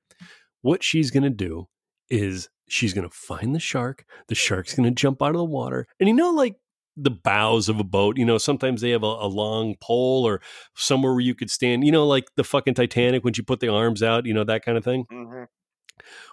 What 0.61 0.83
she's 0.83 1.11
going 1.11 1.23
to 1.23 1.29
do 1.29 1.67
is 2.09 2.49
she's 2.67 2.93
going 2.93 3.07
to 3.07 3.15
find 3.15 3.53
the 3.53 3.59
shark. 3.59 4.05
The 4.27 4.35
shark's 4.35 4.73
going 4.73 4.89
to 4.89 5.01
jump 5.01 5.21
out 5.21 5.31
of 5.31 5.37
the 5.37 5.45
water. 5.45 5.85
And 5.99 6.09
you 6.09 6.15
know, 6.15 6.31
like 6.31 6.55
the 6.97 7.11
bows 7.11 7.67
of 7.69 7.79
a 7.79 7.83
boat, 7.83 8.17
you 8.17 8.25
know, 8.25 8.37
sometimes 8.37 8.81
they 8.81 8.91
have 8.91 9.03
a, 9.03 9.05
a 9.05 9.27
long 9.27 9.75
pole 9.81 10.25
or 10.25 10.41
somewhere 10.75 11.11
where 11.13 11.21
you 11.21 11.35
could 11.35 11.51
stand, 11.51 11.85
you 11.85 11.91
know, 11.91 12.07
like 12.07 12.25
the 12.35 12.43
fucking 12.43 12.73
Titanic 12.73 13.23
when 13.23 13.33
you 13.35 13.43
put 13.43 13.59
the 13.59 13.67
arms 13.69 14.01
out, 14.01 14.25
you 14.25 14.33
know, 14.33 14.43
that 14.45 14.63
kind 14.63 14.77
of 14.77 14.83
thing. 14.83 15.05
hmm 15.11 15.43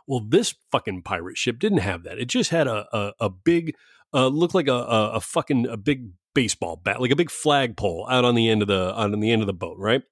Well, 0.07 0.21
this 0.27 0.55
fucking 0.71 1.03
pirate 1.03 1.37
ship 1.39 1.59
didn't 1.59 1.79
have 1.79 2.03
that. 2.05 2.19
It 2.19 2.27
just 2.27 2.51
had 2.51 2.67
a 2.67 2.87
a, 2.97 3.13
a 3.21 3.31
big, 3.31 3.75
uh, 4.15 4.29
looked 4.29 4.55
like 4.55 4.69
a, 4.69 4.73
a 4.73 5.11
a 5.15 5.21
fucking 5.21 5.67
a 5.67 5.77
big 5.77 6.11
baseball 6.35 6.77
bat, 6.77 7.01
like 7.01 7.11
a 7.11 7.17
big 7.17 7.31
flagpole 7.31 8.07
out 8.11 8.25
on 8.25 8.35
the 8.35 8.49
end 8.49 8.63
of 8.63 8.69
the 8.69 8.93
on 8.95 9.19
the 9.21 9.31
end 9.31 9.43
of 9.43 9.47
the 9.47 9.53
boat, 9.53 9.77
right? 9.79 10.03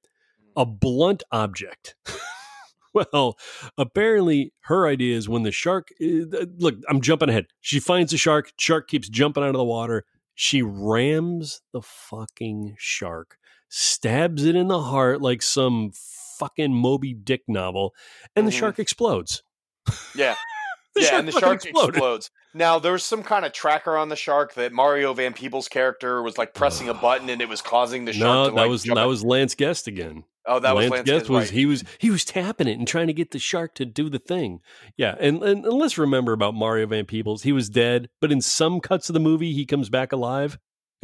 A 0.57 0.67
blunt 0.67 1.23
object. 1.33 1.95
well, 2.95 3.39
apparently 3.79 4.53
her 4.63 4.87
idea 4.87 5.17
is 5.17 5.29
when 5.29 5.43
the 5.45 5.53
shark. 5.53 5.89
uh, 6.03 6.47
Look, 6.59 6.77
I'm 6.89 7.01
jumping 7.01 7.29
ahead. 7.29 7.47
She 7.61 7.81
finds 7.81 8.11
the 8.13 8.19
shark. 8.19 8.53
Shark 8.59 8.89
keeps 8.89 9.09
jumping 9.09 9.43
out 9.43 9.51
of 9.51 9.57
the 9.57 9.65
water. 9.65 10.05
She 10.35 10.63
rams 10.63 11.61
the 11.73 11.83
fucking 11.83 12.75
shark, 12.79 13.37
stabs 13.69 14.45
it 14.45 14.57
in 14.57 14.69
the 14.69 14.81
heart 14.83 15.21
like 15.21 15.43
some 15.43 15.93
fucking 16.39 16.75
Moby 16.75 17.13
Dick 17.15 17.43
novel, 17.47 17.95
and 18.35 18.47
the 18.47 18.51
Mhm. 18.51 18.59
shark 18.59 18.79
explodes. 18.79 19.43
Yeah. 20.15 20.35
Yeah, 20.97 21.21
and 21.21 21.29
the 21.29 21.33
shark 21.33 21.65
explodes. 21.65 22.31
Now 22.55 22.79
there 22.79 22.93
was 22.93 23.05
some 23.05 23.23
kind 23.23 23.45
of 23.45 23.53
tracker 23.53 23.97
on 23.97 24.09
the 24.09 24.17
shark 24.17 24.55
that 24.55 24.73
Mario 24.73 25.13
Van 25.15 25.33
Peebles' 25.33 25.69
character 25.69 26.23
was 26.23 26.37
like 26.39 26.55
pressing 26.55 26.89
a 26.89 26.95
button 26.95 27.29
and 27.31 27.41
it 27.41 27.49
was 27.49 27.63
causing 27.63 28.05
the 28.05 28.13
shark 28.13 28.23
No, 28.23 28.51
to 28.51 28.57
that 28.57 28.69
was 28.69 28.83
that 28.85 29.05
was 29.05 29.25
Lance 29.25 29.55
Guest 29.55 29.87
again. 29.87 30.25
oh 30.47 30.59
that 30.59 30.75
Lance, 30.75 30.91
was 30.91 30.99
Lance 30.99 31.07
Guest 31.07 31.21
Guest, 31.23 31.31
was 31.31 31.45
right. 31.47 31.51
he 31.55 31.67
was 31.67 31.85
he 31.99 32.11
was 32.11 32.25
tapping 32.25 32.67
it 32.69 32.79
and 32.79 32.89
trying 32.89 33.07
to 33.07 33.13
get 33.13 33.31
the 33.31 33.39
shark 33.39 33.75
to 33.77 33.85
do 33.85 34.09
the 34.11 34.19
thing. 34.19 34.61
Yeah, 34.97 35.15
and, 35.21 35.43
and 35.43 35.65
and 35.65 35.75
let's 35.75 35.97
remember 35.99 36.33
about 36.33 36.55
Mario 36.55 36.87
Van 36.87 37.05
Peebles. 37.05 37.43
He 37.43 37.53
was 37.53 37.69
dead, 37.69 38.09
but 38.21 38.33
in 38.33 38.41
some 38.41 38.81
cuts 38.81 39.09
of 39.09 39.15
the 39.15 39.21
movie, 39.21 39.53
he 39.53 39.65
comes 39.65 39.89
back 39.89 40.11
alive. 40.13 40.59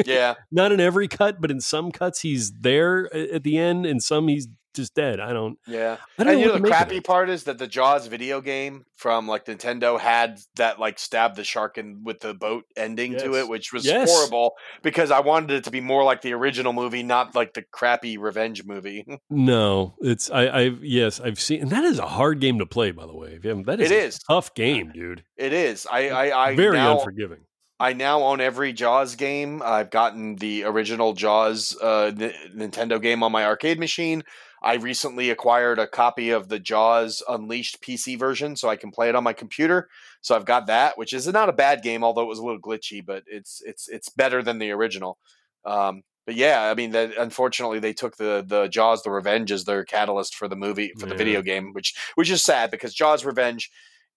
yeah, 0.04 0.34
Not 0.50 0.72
in 0.72 0.80
every 0.80 1.08
cut, 1.08 1.40
but 1.40 1.50
in 1.50 1.60
some 1.60 1.90
cuts, 1.92 2.20
he's 2.20 2.52
there 2.52 3.14
at 3.14 3.44
the 3.44 3.56
end, 3.56 3.86
and 3.86 4.02
some 4.02 4.28
he's 4.28 4.48
just 4.76 4.94
dead. 4.94 5.18
I 5.20 5.32
don't. 5.32 5.58
yeah. 5.66 5.96
I 6.18 6.24
don't 6.24 6.28
And 6.32 6.40
know 6.40 6.46
you 6.46 6.52
know 6.52 6.58
the 6.58 6.68
crappy 6.68 7.00
part 7.00 7.28
is 7.28 7.44
that 7.44 7.58
the 7.58 7.66
Jaws 7.66 8.06
video 8.06 8.40
game 8.40 8.84
from 8.96 9.26
like 9.26 9.44
Nintendo 9.46 9.98
had 9.98 10.38
that 10.56 10.78
like 10.78 10.98
stab 10.98 11.34
the 11.36 11.44
shark 11.44 11.76
in 11.78 12.02
with 12.04 12.20
the 12.20 12.32
boat 12.34 12.64
ending 12.76 13.16
to 13.18 13.34
it, 13.36 13.48
which 13.48 13.72
was 13.72 13.84
Yes. 13.84 14.10
horrible 14.10 14.52
because 14.82 15.10
I 15.10 15.20
wanted 15.20 15.50
it 15.52 15.64
to 15.64 15.70
be 15.70 15.80
more 15.80 16.04
like 16.04 16.22
the 16.22 16.32
original 16.34 16.72
movie, 16.72 17.02
not 17.02 17.34
like 17.34 17.54
the 17.54 17.64
crappy 17.72 18.16
revenge 18.18 18.64
movie. 18.64 19.04
No, 19.30 19.94
it's 20.00 20.30
I. 20.30 20.48
I've 20.48 20.84
yes, 20.84 21.20
I've 21.20 21.40
seen, 21.40 21.62
and 21.62 21.70
that 21.70 21.84
is 21.84 21.98
a 21.98 22.06
hard 22.06 22.40
game 22.40 22.58
to 22.58 22.66
play. 22.66 22.90
By 22.90 23.06
the 23.06 23.14
way, 23.16 23.32
If 23.32 23.44
you 23.44 23.50
haven't- 23.50 23.66
that 23.66 23.80
is 23.80 23.90
It 23.90 23.94
a 23.94 24.04
is. 24.06 24.18
tough 24.28 24.54
game, 24.54 24.92
dude. 24.92 25.24
It 25.36 25.52
is. 25.52 25.86
I 25.90 26.08
I, 26.08 26.48
I 26.50 26.56
Very 26.56 26.76
now, 26.76 26.98
unforgiving. 26.98 27.40
I 27.78 27.92
now 27.92 28.22
own 28.22 28.40
every 28.40 28.72
Jaws 28.72 29.16
game. 29.16 29.60
I've 29.62 29.90
gotten 29.90 30.36
the 30.36 30.64
original 30.64 31.12
Jaws 31.12 31.76
uh, 31.82 32.06
N- 32.18 32.32
Nintendo 32.56 33.00
game 33.02 33.22
on 33.22 33.30
my 33.32 33.44
arcade 33.44 33.78
machine. 33.78 34.22
I 34.62 34.74
recently 34.74 35.30
acquired 35.30 35.78
a 35.78 35.86
copy 35.86 36.30
of 36.30 36.48
the 36.48 36.58
Jaws 36.58 37.22
Unleashed 37.28 37.80
PC 37.82 38.18
version, 38.18 38.56
so 38.56 38.68
I 38.68 38.76
can 38.76 38.90
play 38.90 39.08
it 39.08 39.14
on 39.14 39.24
my 39.24 39.32
computer. 39.32 39.88
So 40.20 40.34
I've 40.34 40.44
got 40.44 40.66
that, 40.66 40.98
which 40.98 41.12
is 41.12 41.26
not 41.28 41.48
a 41.48 41.52
bad 41.52 41.82
game, 41.82 42.02
although 42.02 42.22
it 42.22 42.28
was 42.28 42.38
a 42.38 42.44
little 42.44 42.60
glitchy, 42.60 43.04
but 43.04 43.24
it's 43.26 43.62
it's 43.64 43.88
it's 43.88 44.08
better 44.08 44.42
than 44.42 44.58
the 44.58 44.70
original. 44.72 45.18
Um, 45.64 46.02
but 46.26 46.34
yeah, 46.34 46.62
I 46.70 46.74
mean, 46.74 46.90
that 46.92 47.16
unfortunately 47.16 47.78
they 47.78 47.92
took 47.92 48.16
the 48.16 48.44
the 48.46 48.66
Jaws: 48.68 49.02
The 49.02 49.10
Revenge 49.10 49.52
as 49.52 49.64
their 49.64 49.84
catalyst 49.84 50.34
for 50.34 50.48
the 50.48 50.56
movie 50.56 50.92
for 50.98 51.06
the 51.06 51.14
Yeah. 51.14 51.18
video 51.18 51.42
game, 51.42 51.72
which 51.72 51.94
which 52.16 52.30
is 52.30 52.42
sad 52.42 52.70
because 52.70 52.94
Jaws: 52.94 53.24
Revenge, 53.24 53.70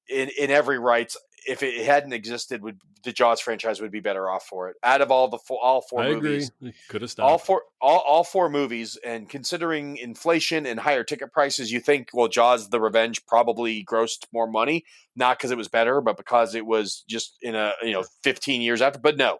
in 0.09 0.29
in 0.39 0.49
every 0.49 0.79
rights, 0.79 1.15
if 1.47 1.63
it 1.63 1.85
hadn't 1.85 2.13
existed, 2.13 2.61
would 2.61 2.79
the 3.03 3.11
Jaws 3.13 3.39
franchise 3.39 3.79
would 3.81 3.91
be 3.91 3.99
better 3.99 4.29
off 4.29 4.45
for 4.45 4.69
it. 4.69 4.75
Out 4.83 5.01
of 5.01 5.11
all 5.11 5.29
the 5.29 5.37
four, 5.37 5.59
all 5.63 5.81
four 5.81 6.01
I 6.01 6.11
movies, 6.11 6.51
agree. 6.59 6.73
Could 6.89 7.01
have 7.01 7.11
stopped. 7.11 7.29
all 7.29 7.37
four 7.37 7.63
all, 7.81 7.99
all 7.99 8.23
four 8.23 8.49
movies 8.49 8.97
and 9.05 9.29
considering 9.29 9.97
inflation 9.97 10.65
and 10.65 10.79
higher 10.79 11.03
ticket 11.03 11.31
prices 11.31 11.71
you 11.71 11.79
think 11.79 12.09
well 12.13 12.27
jaws 12.27 12.69
the 12.69 12.79
revenge 12.79 13.25
probably 13.25 13.83
grossed 13.85 14.25
more 14.33 14.47
money 14.47 14.83
not 15.15 15.37
because 15.37 15.51
it 15.51 15.57
was 15.57 15.67
better 15.69 16.01
but 16.01 16.17
because 16.17 16.55
it 16.55 16.65
was 16.65 17.03
just 17.07 17.37
in 17.41 17.55
a 17.55 17.71
you 17.81 17.93
know 17.93 18.03
15 18.23 18.61
years 18.61 18.81
after 18.81 18.99
but 18.99 19.17
no 19.17 19.39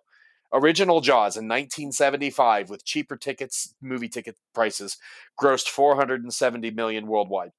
original 0.54 1.02
jaws 1.02 1.36
in 1.36 1.48
1975 1.48 2.70
with 2.70 2.86
cheaper 2.86 3.18
tickets 3.18 3.76
movie 3.82 4.10
ticket 4.10 4.38
prices 4.54 4.98
grossed 5.40 5.68
470 5.68 6.72
million 6.72 7.08
worldwide 7.08 7.52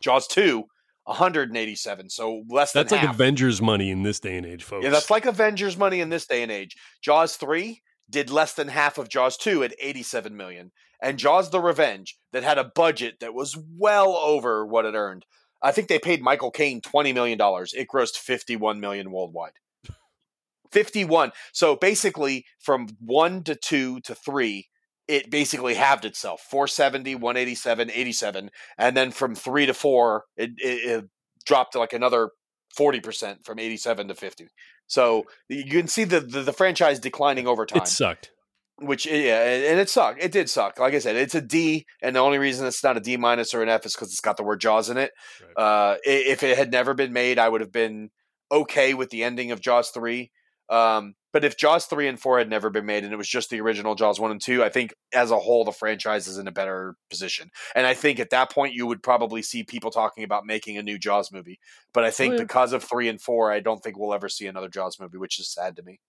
jaws 0.00 0.26
2 0.26 0.64
187 1.04 2.10
so 2.10 2.44
less 2.48 2.72
That's 2.72 2.90
than 2.90 2.98
like 2.98 3.06
half. 3.06 3.14
Avengers 3.14 3.60
money 3.60 3.90
in 3.90 4.02
this 4.02 4.20
day 4.20 4.36
and 4.36 4.46
age, 4.46 4.62
folks. 4.62 4.84
Yeah, 4.84 4.90
that's 4.90 5.10
like 5.10 5.26
Avengers 5.26 5.76
money 5.76 6.00
in 6.00 6.10
this 6.10 6.26
day 6.26 6.42
and 6.42 6.52
age. 6.52 6.76
Jaws 7.02 7.36
3 7.36 7.82
did 8.08 8.30
less 8.30 8.54
than 8.54 8.68
half 8.68 8.98
of 8.98 9.08
Jaws 9.08 9.36
2 9.36 9.64
at 9.64 9.74
87 9.80 10.36
million. 10.36 10.70
And 11.02 11.18
Jaws 11.18 11.50
the 11.50 11.60
Revenge 11.60 12.16
that 12.32 12.44
had 12.44 12.58
a 12.58 12.64
budget 12.64 13.18
that 13.20 13.34
was 13.34 13.58
well 13.76 14.14
over 14.14 14.64
what 14.64 14.84
it 14.84 14.94
earned. 14.94 15.26
I 15.60 15.72
think 15.72 15.88
they 15.88 15.98
paid 15.98 16.22
Michael 16.22 16.50
Caine 16.50 16.80
20 16.80 17.12
million 17.12 17.38
dollars. 17.38 17.72
It 17.74 17.88
grossed 17.92 18.16
51 18.16 18.78
million 18.78 19.10
worldwide. 19.10 19.52
51. 20.70 21.32
So 21.52 21.74
basically 21.74 22.44
from 22.60 22.88
1 23.00 23.42
to 23.44 23.56
2 23.56 24.00
to 24.00 24.14
3 24.14 24.68
it 25.12 25.30
basically 25.30 25.74
halved 25.74 26.06
itself 26.06 26.40
470 26.48 27.16
187 27.16 27.90
87 27.90 28.50
and 28.78 28.96
then 28.96 29.10
from 29.10 29.34
3 29.34 29.66
to 29.66 29.74
4 29.74 30.24
it, 30.36 30.50
it, 30.56 30.64
it 30.64 31.04
dropped 31.44 31.72
to 31.72 31.78
like 31.78 31.92
another 31.92 32.30
40% 32.78 33.44
from 33.44 33.58
87 33.58 34.08
to 34.08 34.14
50 34.14 34.48
so 34.86 35.24
you 35.48 35.64
can 35.66 35.86
see 35.86 36.04
the, 36.04 36.20
the, 36.20 36.40
the 36.40 36.52
franchise 36.52 36.98
declining 36.98 37.46
over 37.46 37.66
time 37.66 37.82
it 37.82 37.88
sucked. 37.88 38.30
which 38.78 39.04
yeah 39.06 39.42
and 39.44 39.78
it 39.78 39.90
sucked. 39.90 40.22
It 40.22 40.32
did 40.32 40.48
suck. 40.48 40.78
Like 40.78 40.94
i 40.94 40.98
said 40.98 41.16
it's 41.16 41.34
a 41.34 41.42
d 41.42 41.84
and 42.00 42.16
the 42.16 42.20
only 42.20 42.38
reason 42.38 42.66
it's 42.66 42.82
not 42.82 42.96
a 42.96 43.00
d 43.00 43.18
minus 43.18 43.52
or 43.52 43.62
an 43.62 43.68
f 43.68 43.84
is 43.84 43.94
because 43.94 44.08
it's 44.08 44.20
got 44.20 44.38
the 44.38 44.42
word 44.42 44.60
jaws 44.60 44.88
in 44.88 44.96
it. 44.96 45.12
Right. 45.56 45.62
uh, 45.62 45.96
if 46.04 46.42
it 46.42 46.56
had 46.56 46.72
never 46.72 46.94
been 46.94 47.12
made 47.12 47.38
i 47.38 47.48
would 47.48 47.60
have 47.60 47.72
been 47.72 48.10
okay 48.50 48.94
with 48.94 49.10
the 49.10 49.24
ending 49.24 49.50
of 49.50 49.60
jaws 49.60 49.90
3 49.90 50.30
um, 50.70 51.14
but 51.32 51.44
if 51.44 51.56
jaws 51.56 51.86
3 51.86 52.08
and 52.08 52.20
4 52.20 52.38
had 52.38 52.50
never 52.50 52.70
been 52.70 52.86
made 52.86 53.04
and 53.04 53.12
it 53.12 53.16
was 53.16 53.28
just 53.28 53.50
the 53.50 53.60
original 53.60 53.94
jaws 53.94 54.20
1 54.20 54.30
and 54.30 54.40
2 54.40 54.62
i 54.62 54.68
think 54.68 54.94
as 55.14 55.30
a 55.30 55.38
whole 55.38 55.64
the 55.64 55.72
franchise 55.72 56.26
is 56.28 56.38
in 56.38 56.46
a 56.48 56.52
better 56.52 56.94
position 57.10 57.50
and 57.74 57.86
i 57.86 57.94
think 57.94 58.20
at 58.20 58.30
that 58.30 58.50
point 58.50 58.74
you 58.74 58.86
would 58.86 59.02
probably 59.02 59.42
see 59.42 59.62
people 59.64 59.90
talking 59.90 60.24
about 60.24 60.44
making 60.46 60.76
a 60.78 60.82
new 60.82 60.98
jaws 60.98 61.30
movie 61.32 61.58
but 61.92 62.04
i 62.04 62.10
think 62.10 62.32
Oh, 62.34 62.36
yeah. 62.36 62.42
because 62.42 62.72
of 62.72 62.82
3 62.84 63.08
and 63.08 63.20
4 63.20 63.52
i 63.52 63.60
don't 63.60 63.82
think 63.82 63.98
we'll 63.98 64.14
ever 64.14 64.28
see 64.28 64.46
another 64.46 64.68
jaws 64.68 64.98
movie 65.00 65.18
which 65.18 65.38
is 65.40 65.52
sad 65.52 65.76
to 65.76 65.82
me 65.82 66.00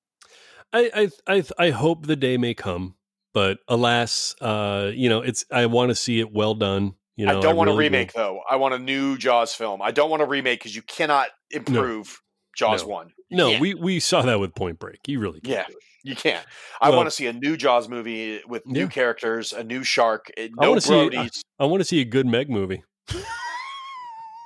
I, 0.72 1.10
I 1.28 1.36
I 1.38 1.44
I 1.60 1.70
hope 1.70 2.08
the 2.08 2.16
day 2.16 2.38
may 2.38 2.56
come, 2.56 2.96
but 3.32 3.60
alas, 3.68 4.34
uh, 4.42 4.90
you 4.94 5.08
know, 5.08 5.22
it's 5.22 5.46
I 5.52 5.68
want 5.68 5.90
to 5.90 5.96
see 5.96 6.20
it 6.20 6.32
well 6.34 6.56
done. 6.56 6.96
You 7.16 7.28
know, 7.28 7.38
I 7.38 7.42
don't 7.42 7.56
want 7.56 7.68
really 7.68 7.86
a 7.86 7.90
remake 7.90 8.14
though. 8.14 8.42
I 8.50 8.56
want 8.56 8.74
a 8.74 8.80
new 8.80 9.16
Jaws 9.18 9.54
film. 9.54 9.84
I 9.84 9.92
don't 9.92 10.10
want 10.10 10.24
a 10.24 10.26
remake 10.26 10.60
because 10.62 10.76
you 10.76 10.82
cannot 10.82 11.28
improve 11.52 12.20
Jaws 12.58 12.82
No. 12.84 12.90
one. 12.90 13.12
No, 13.34 13.50
can't. 13.50 13.62
we 13.62 13.74
we 13.74 14.00
saw 14.00 14.22
that 14.22 14.40
with 14.40 14.56
Point 14.56 14.80
Break. 14.80 15.00
You 15.08 15.20
really 15.20 15.42
can't 15.42 15.68
Yeah. 15.70 15.76
you 16.04 16.16
can't. 16.16 16.46
I 16.82 16.90
Well- 16.90 16.98
want 17.00 17.08
to 17.08 17.12
see 17.12 17.28
a 17.28 17.34
new 17.34 17.58
Jaws 17.58 17.88
movie 17.90 18.42
with 18.48 18.66
new 18.66 18.82
Yeah. 18.82 18.88
characters, 18.88 19.54
a 19.54 19.64
new 19.64 19.84
shark, 19.84 20.30
eh, 20.38 20.50
I 20.60 20.64
no 20.64 20.70
wanna 20.70 20.82
see- 20.82 20.92
Brodies. 20.94 21.42
I 21.60 21.66
want 21.66 21.82
to 21.82 21.86
see 21.86 22.02
a 22.02 22.06
good 22.06 22.26
Meg 22.28 22.50
movie. 22.50 22.84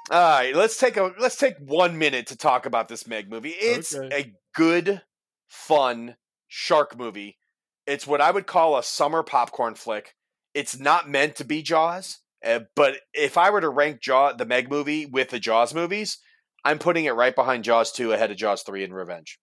All 0.09 0.22
right, 0.22 0.55
let's 0.55 0.77
take 0.77 0.95
a 0.95 1.11
let's 1.19 1.35
take 1.35 1.55
one 1.59 1.97
minute 1.97 2.27
to 2.27 2.38
talk 2.38 2.65
about 2.65 2.88
this 2.88 3.05
Meg 3.07 3.30
movie. 3.30 3.49
It's 3.59 3.93
Okay. 3.93 4.22
a 4.22 4.34
good, 4.55 5.01
fun 5.49 6.15
shark 6.47 6.97
movie. 6.97 7.38
It's 7.85 8.07
what 8.07 8.22
I 8.22 8.31
would 8.31 8.47
call 8.47 8.77
a 8.77 8.84
summer 8.84 9.22
popcorn 9.22 9.76
flick. 9.76 10.15
It's 10.53 10.80
not 10.80 11.09
meant 11.09 11.35
to 11.38 11.43
be 11.43 11.61
Jaws, 11.61 12.19
uh, 12.45 12.61
but 12.76 13.01
if 13.14 13.38
I 13.38 13.49
were 13.49 13.59
to 13.61 13.69
rank 13.69 14.01
Jaw 14.01 14.31
the 14.31 14.45
Meg 14.45 14.69
movie 14.69 15.05
with 15.05 15.30
the 15.30 15.39
Jaws 15.39 15.73
movies, 15.73 16.19
I'm 16.68 16.80
putting 16.80 17.06
it 17.06 17.15
right 17.15 17.34
behind 17.34 17.64
Jaws 17.64 17.91
two, 17.94 18.11
ahead 18.11 18.30
of 18.30 18.38
Jaws 18.38 18.61
three 18.64 18.84
and 18.84 18.94
Revenge. 18.94 19.39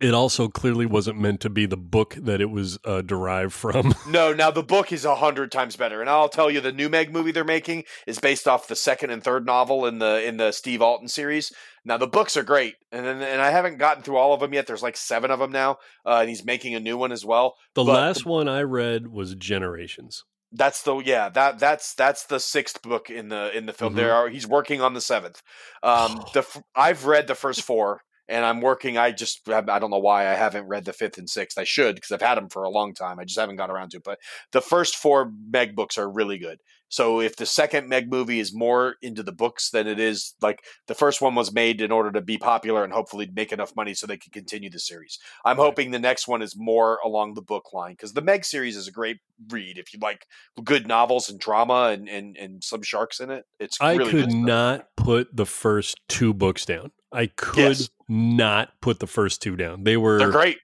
It 0.00 0.14
also 0.14 0.46
clearly 0.46 0.86
wasn't 0.86 1.18
meant 1.18 1.40
to 1.40 1.50
be 1.50 1.66
the 1.66 1.76
book 1.76 2.14
that 2.20 2.40
it 2.40 2.50
was 2.50 2.78
uh, 2.84 3.02
derived 3.02 3.52
from. 3.52 3.94
No, 4.08 4.32
now 4.32 4.50
the 4.50 4.62
book 4.62 4.90
is 4.90 5.04
a 5.04 5.16
hundred 5.16 5.52
times 5.52 5.76
better, 5.76 6.00
and 6.00 6.08
I'll 6.08 6.30
tell 6.30 6.50
you, 6.50 6.60
the 6.62 6.72
new 6.72 6.88
Meg 6.88 7.12
movie 7.12 7.30
they're 7.32 7.44
making 7.44 7.84
is 8.06 8.18
based 8.18 8.48
off 8.48 8.68
the 8.68 8.76
second 8.76 9.10
and 9.10 9.22
third 9.22 9.44
novel 9.44 9.84
in 9.86 9.98
the 9.98 10.26
in 10.26 10.38
the 10.38 10.52
Steve 10.52 10.80
Alten 10.80 11.08
series. 11.08 11.52
Now 11.84 11.98
the 11.98 12.06
books 12.06 12.36
are 12.36 12.42
great, 12.42 12.76
and 12.90 13.04
then 13.04 13.20
and 13.20 13.42
I 13.42 13.50
haven't 13.50 13.76
gotten 13.76 14.02
through 14.02 14.16
all 14.16 14.32
of 14.32 14.40
them 14.40 14.54
yet. 14.54 14.66
There's 14.66 14.82
like 14.82 14.96
seven 14.96 15.30
of 15.30 15.40
them 15.40 15.52
now, 15.52 15.76
uh, 16.06 16.18
and 16.20 16.28
he's 16.28 16.44
making 16.44 16.74
a 16.74 16.80
new 16.80 16.96
one 16.96 17.12
as 17.12 17.24
well. 17.24 17.56
The 17.74 17.84
But 17.84 17.92
last 17.92 18.24
one 18.24 18.48
I 18.48 18.62
read 18.62 19.08
was 19.08 19.34
Generations. 19.34 20.24
That's 20.52 20.82
the 20.82 20.96
yeah 20.98 21.28
that 21.30 21.58
that's 21.58 21.94
that's 21.94 22.24
the 22.24 22.40
sixth 22.40 22.80
book 22.82 23.10
in 23.10 23.28
the 23.28 23.56
in 23.56 23.66
the 23.66 23.72
film. 23.72 23.92
Mhm. 23.92 23.96
There 23.96 24.14
are 24.14 24.28
he's 24.28 24.46
working 24.46 24.80
on 24.80 24.94
the 24.94 25.00
seventh. 25.00 25.42
Um, 25.82 26.22
the 26.32 26.46
I've 26.74 27.04
read 27.04 27.26
the 27.26 27.34
first 27.34 27.62
four, 27.62 28.00
and 28.28 28.44
I'm 28.44 28.60
working. 28.62 28.96
I 28.96 29.10
just 29.12 29.46
I 29.48 29.60
don't 29.78 29.90
know 29.90 29.98
why 29.98 30.22
I 30.26 30.34
haven't 30.34 30.66
read 30.66 30.86
the 30.86 30.94
fifth 30.94 31.18
and 31.18 31.28
sixth. 31.28 31.58
I 31.58 31.64
should 31.64 31.96
because 31.96 32.12
I've 32.12 32.22
had 32.26 32.36
them 32.36 32.48
for 32.48 32.62
a 32.62 32.70
long 32.70 32.94
time. 32.94 33.18
I 33.18 33.24
just 33.24 33.38
haven't 33.38 33.56
got 33.56 33.70
around 33.70 33.90
to. 33.90 33.98
it. 33.98 34.04
But 34.04 34.18
the 34.52 34.62
first 34.62 34.96
four 34.96 35.30
Meg 35.50 35.76
books 35.76 35.98
are 35.98 36.10
really 36.10 36.38
good. 36.38 36.58
So 36.88 37.20
if 37.20 37.36
the 37.36 37.46
second 37.46 37.88
Meg 37.88 38.10
movie 38.10 38.40
is 38.40 38.54
more 38.54 38.96
into 39.02 39.22
the 39.22 39.32
books 39.32 39.70
than 39.70 39.86
it 39.86 39.98
is 40.00 40.34
like 40.40 40.64
the 40.86 40.94
first 40.94 41.20
one 41.20 41.34
was 41.34 41.52
made 41.52 41.80
in 41.80 41.92
order 41.92 42.10
to 42.12 42.20
be 42.20 42.38
popular 42.38 42.84
and 42.84 42.92
hopefully 42.92 43.30
make 43.34 43.52
enough 43.52 43.76
money 43.76 43.94
so 43.94 44.06
they 44.06 44.16
can 44.16 44.32
continue 44.32 44.70
the 44.70 44.78
series. 44.78 45.18
I'm 45.44 45.56
hoping 45.56 45.90
the 45.90 45.98
next 45.98 46.28
one 46.28 46.42
is 46.42 46.54
more 46.56 46.98
along 47.04 47.34
the 47.34 47.42
book 47.42 47.72
line 47.72 47.92
because 47.92 48.12
the 48.12 48.22
Meg 48.22 48.44
series 48.44 48.76
is 48.76 48.88
a 48.88 48.92
great 48.92 49.18
read 49.50 49.78
if 49.78 49.92
you 49.92 49.98
like 50.00 50.26
good 50.64 50.88
novels 50.88 51.28
and 51.28 51.38
drama 51.38 51.90
and 51.92 52.08
and, 52.08 52.36
and 52.36 52.64
some 52.64 52.82
sharks 52.82 53.20
in 53.20 53.30
it. 53.30 53.44
It's 53.60 53.78
I 53.80 53.94
really 53.96 54.10
could 54.10 54.32
not 54.32 54.88
put 54.96 55.34
the 55.34 55.46
first 55.46 56.00
two 56.08 56.32
books 56.34 56.64
down. 56.64 56.90
I 57.12 57.26
could 57.26 57.56
Yes. 57.56 57.90
not 58.08 58.80
put 58.80 59.00
the 59.00 59.06
first 59.06 59.42
two 59.42 59.56
down. 59.56 59.84
They 59.84 59.96
were 59.96 60.18
They're 60.18 60.30
great, 60.30 60.58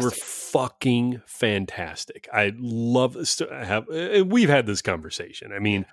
They 0.00 0.06
were 0.06 0.10
fucking 0.10 1.22
fantastic. 1.26 2.28
I 2.32 2.52
love 2.56 3.16
I 3.50 3.64
have 3.64 3.88
uh, 3.90 4.24
we've 4.24 4.48
had 4.48 4.66
this 4.66 4.82
conversation. 4.82 5.52
I 5.52 5.58
mean, 5.58 5.86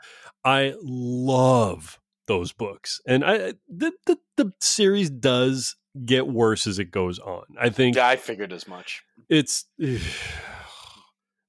I 0.46 0.74
love 0.82 2.00
those 2.28 2.52
books. 2.52 3.02
And 3.06 3.24
I 3.24 3.54
the 3.68 3.92
the, 4.06 4.18
the 4.38 4.54
series 4.62 5.10
does 5.10 5.76
get 6.06 6.28
worse 6.28 6.68
as 6.68 6.80
it 6.80 6.92
goes 6.92 7.20
on. 7.20 7.44
I 7.60 7.70
think 7.70 7.96
yeah, 7.96 8.08
I 8.08 8.16
figured 8.16 8.54
as 8.54 8.68
much. 8.68 9.04
it's 9.30 9.66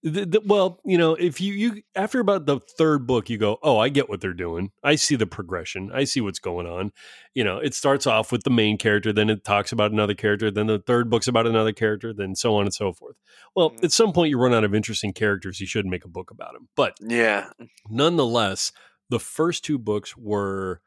the, 0.05 0.27
the, 0.27 0.41
well 0.45 0.81
you 0.85 0.99
know 0.99 1.15
if 1.15 1.41
you 1.41 1.53
you 1.55 1.83
after 1.97 2.21
about 2.21 2.45
the 2.47 2.61
third 2.79 3.07
book 3.07 3.31
you 3.31 3.39
go 3.39 3.59
oh 3.63 3.79
i 3.79 3.89
get 3.89 4.09
what 4.09 4.21
they're 4.21 4.33
doing. 4.35 4.71
I 4.83 4.97
see 4.97 5.17
the 5.17 5.27
progression. 5.27 5.91
I 5.95 6.05
see 6.05 6.21
what's 6.21 6.39
going 6.39 6.67
on. 6.67 6.93
You 7.35 7.43
know 7.43 7.57
it 7.59 7.75
starts 7.75 8.07
off 8.07 8.31
with 8.31 8.43
the 8.45 8.51
main 8.51 8.77
character 8.79 9.13
then 9.13 9.31
it 9.31 9.45
talks 9.45 9.73
about 9.73 9.93
another 9.93 10.15
character 10.15 10.51
then 10.51 10.67
the 10.67 10.79
third 10.79 11.09
book's 11.11 11.27
about 11.27 11.47
another 11.47 11.73
character 11.73 12.13
then 12.13 12.37
so 12.37 12.55
on 12.57 12.65
and 12.67 12.75
so 12.75 12.93
forth. 12.93 13.17
Well 13.57 13.71
Mhm. 13.71 13.85
at 13.85 13.93
some 13.93 14.13
point 14.13 14.29
you 14.31 14.39
run 14.39 14.53
out 14.55 14.63
of 14.65 14.75
interesting 14.75 15.13
characters 15.15 15.59
you 15.59 15.67
shouldn't 15.67 15.91
make 15.91 16.05
a 16.05 16.09
book 16.09 16.31
about 16.31 16.53
them 16.53 16.69
but 16.77 16.95
Yeah, 17.01 17.49
nonetheless 17.89 18.73
the 19.11 19.19
first 19.21 19.65
two 19.65 19.79
books 19.79 20.17
were 20.17 20.81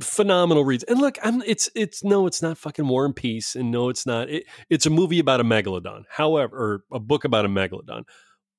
phenomenal 0.00 0.64
reads. 0.64 0.82
And 0.84 1.00
look 1.00 1.18
i'm 1.22 1.42
it's 1.42 1.68
it's 1.74 2.02
no 2.02 2.26
it's 2.26 2.42
not 2.42 2.58
fucking 2.58 2.88
war 2.88 3.04
and 3.04 3.14
peace 3.14 3.54
and 3.54 3.70
no 3.70 3.88
it's 3.88 4.04
not 4.06 4.28
it, 4.28 4.44
it's 4.68 4.86
a 4.86 4.90
movie 4.90 5.18
about 5.20 5.40
a 5.40 5.44
megalodon. 5.44 6.04
However 6.10 6.56
or 6.56 6.84
a 6.96 6.98
book 7.00 7.24
about 7.24 7.44
a 7.44 7.48
megalodon 7.48 8.02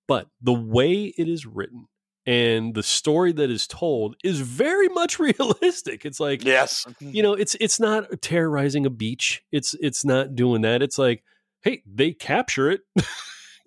but 0.08 0.28
the 0.42 0.54
way 0.54 1.14
it 1.18 1.28
is 1.28 1.46
written 1.46 1.88
and 2.26 2.76
the 2.76 2.84
story 2.84 3.32
that 3.32 3.50
is 3.50 3.68
told 3.68 4.18
is 4.24 4.42
very 4.42 4.90
much 4.90 5.18
realistic. 5.20 6.06
It's 6.06 6.20
like 6.20 6.44
yes, 6.44 6.86
you 7.00 7.24
know 7.24 7.34
it's 7.34 7.56
it's 7.60 7.80
not 7.80 8.22
terrorizing 8.22 8.86
a 8.86 8.90
beach. 8.90 9.44
It's 9.52 9.74
it's 9.80 10.04
not 10.04 10.36
doing 10.36 10.62
that. 10.62 10.82
It's 10.82 10.98
like 10.98 11.24
hey 11.62 11.82
they 11.86 12.12
capture 12.12 12.70
it. 12.70 12.82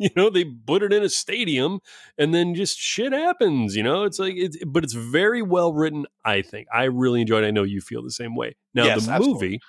You 0.03 0.09
know 0.17 0.31
they 0.31 0.47
put 0.47 0.83
it 0.83 0.95
in 0.95 1.03
a 1.03 1.11
stadium 1.11 1.81
and 2.17 2.33
then 2.33 2.55
just 2.55 2.79
shit 2.79 3.12
happens 3.12 3.77
you 3.77 3.83
know? 3.83 4.05
It's 4.05 4.19
like 4.19 4.33
it's 4.35 4.57
but 4.65 4.83
it's 4.83 4.95
very 4.95 5.43
well 5.43 5.75
written 5.75 6.07
i 6.25 6.41
think. 6.41 6.69
I 6.73 6.85
really 6.85 7.21
enjoyed 7.21 7.45
it. 7.45 7.49
I 7.49 7.51
know 7.51 7.65
you 7.65 7.83
feel 7.83 8.03
the 8.03 8.11
same 8.11 8.35
way. 8.35 8.57
Now 8.73 8.87
Yes, 8.87 9.05
the 9.05 9.12
absolutely. 9.12 9.61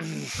movie 0.00 0.16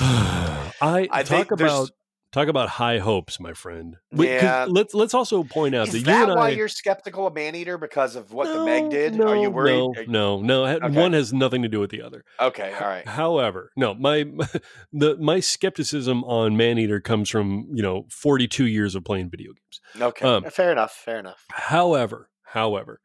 i, 0.80 1.08
I 1.12 1.22
talk 1.22 1.52
about 1.52 1.90
talk 2.32 2.48
about 2.48 2.68
high 2.70 2.98
hopes 2.98 3.38
my 3.38 3.52
friend 3.52 3.96
Yeah. 4.10 4.66
let's 4.68 4.94
let's 4.94 5.14
also 5.14 5.44
point 5.44 5.74
out 5.74 5.88
Is 5.88 5.92
that 5.92 5.98
you 6.00 6.04
that 6.06 6.28
and 6.30 6.38
why 6.38 6.46
I, 6.46 6.50
you're 6.50 6.68
skeptical 6.68 7.26
of 7.26 7.34
Maneater 7.34 7.78
because 7.78 8.16
of 8.16 8.32
what 8.32 8.48
the 8.48 8.64
Meg 8.64 8.90
did? 8.90 9.14
No, 9.14 9.28
Are 9.28 9.36
you 9.36 9.50
worried? 9.50 9.72
No, 9.76 9.94
you- 10.00 10.06
no, 10.06 10.40
no. 10.40 10.64
Okay. 10.66 10.88
One 11.00 11.12
has 11.12 11.32
nothing 11.32 11.62
to 11.62 11.68
do 11.68 11.78
with 11.80 11.90
the 11.90 12.02
other. 12.02 12.24
Okay, 12.40 12.72
all 12.80 12.88
right. 12.88 13.06
However, 13.06 13.70
no, 13.76 13.94
my 13.94 14.24
the 14.92 15.16
my 15.20 15.40
skepticism 15.40 16.24
on 16.24 16.56
Maneater 16.56 17.00
comes 17.00 17.28
from 17.30 17.68
you 17.72 17.82
know 17.82 18.06
42 18.10 18.66
years 18.66 18.94
of 18.94 19.04
playing 19.04 19.30
video 19.30 19.52
games. 19.52 20.02
Okay, 20.02 20.26
Um, 20.26 20.44
fair 20.50 20.72
enough. 20.72 20.92
Fair 20.92 21.18
enough. 21.18 21.44
However, 21.52 22.28
however, 22.44 23.00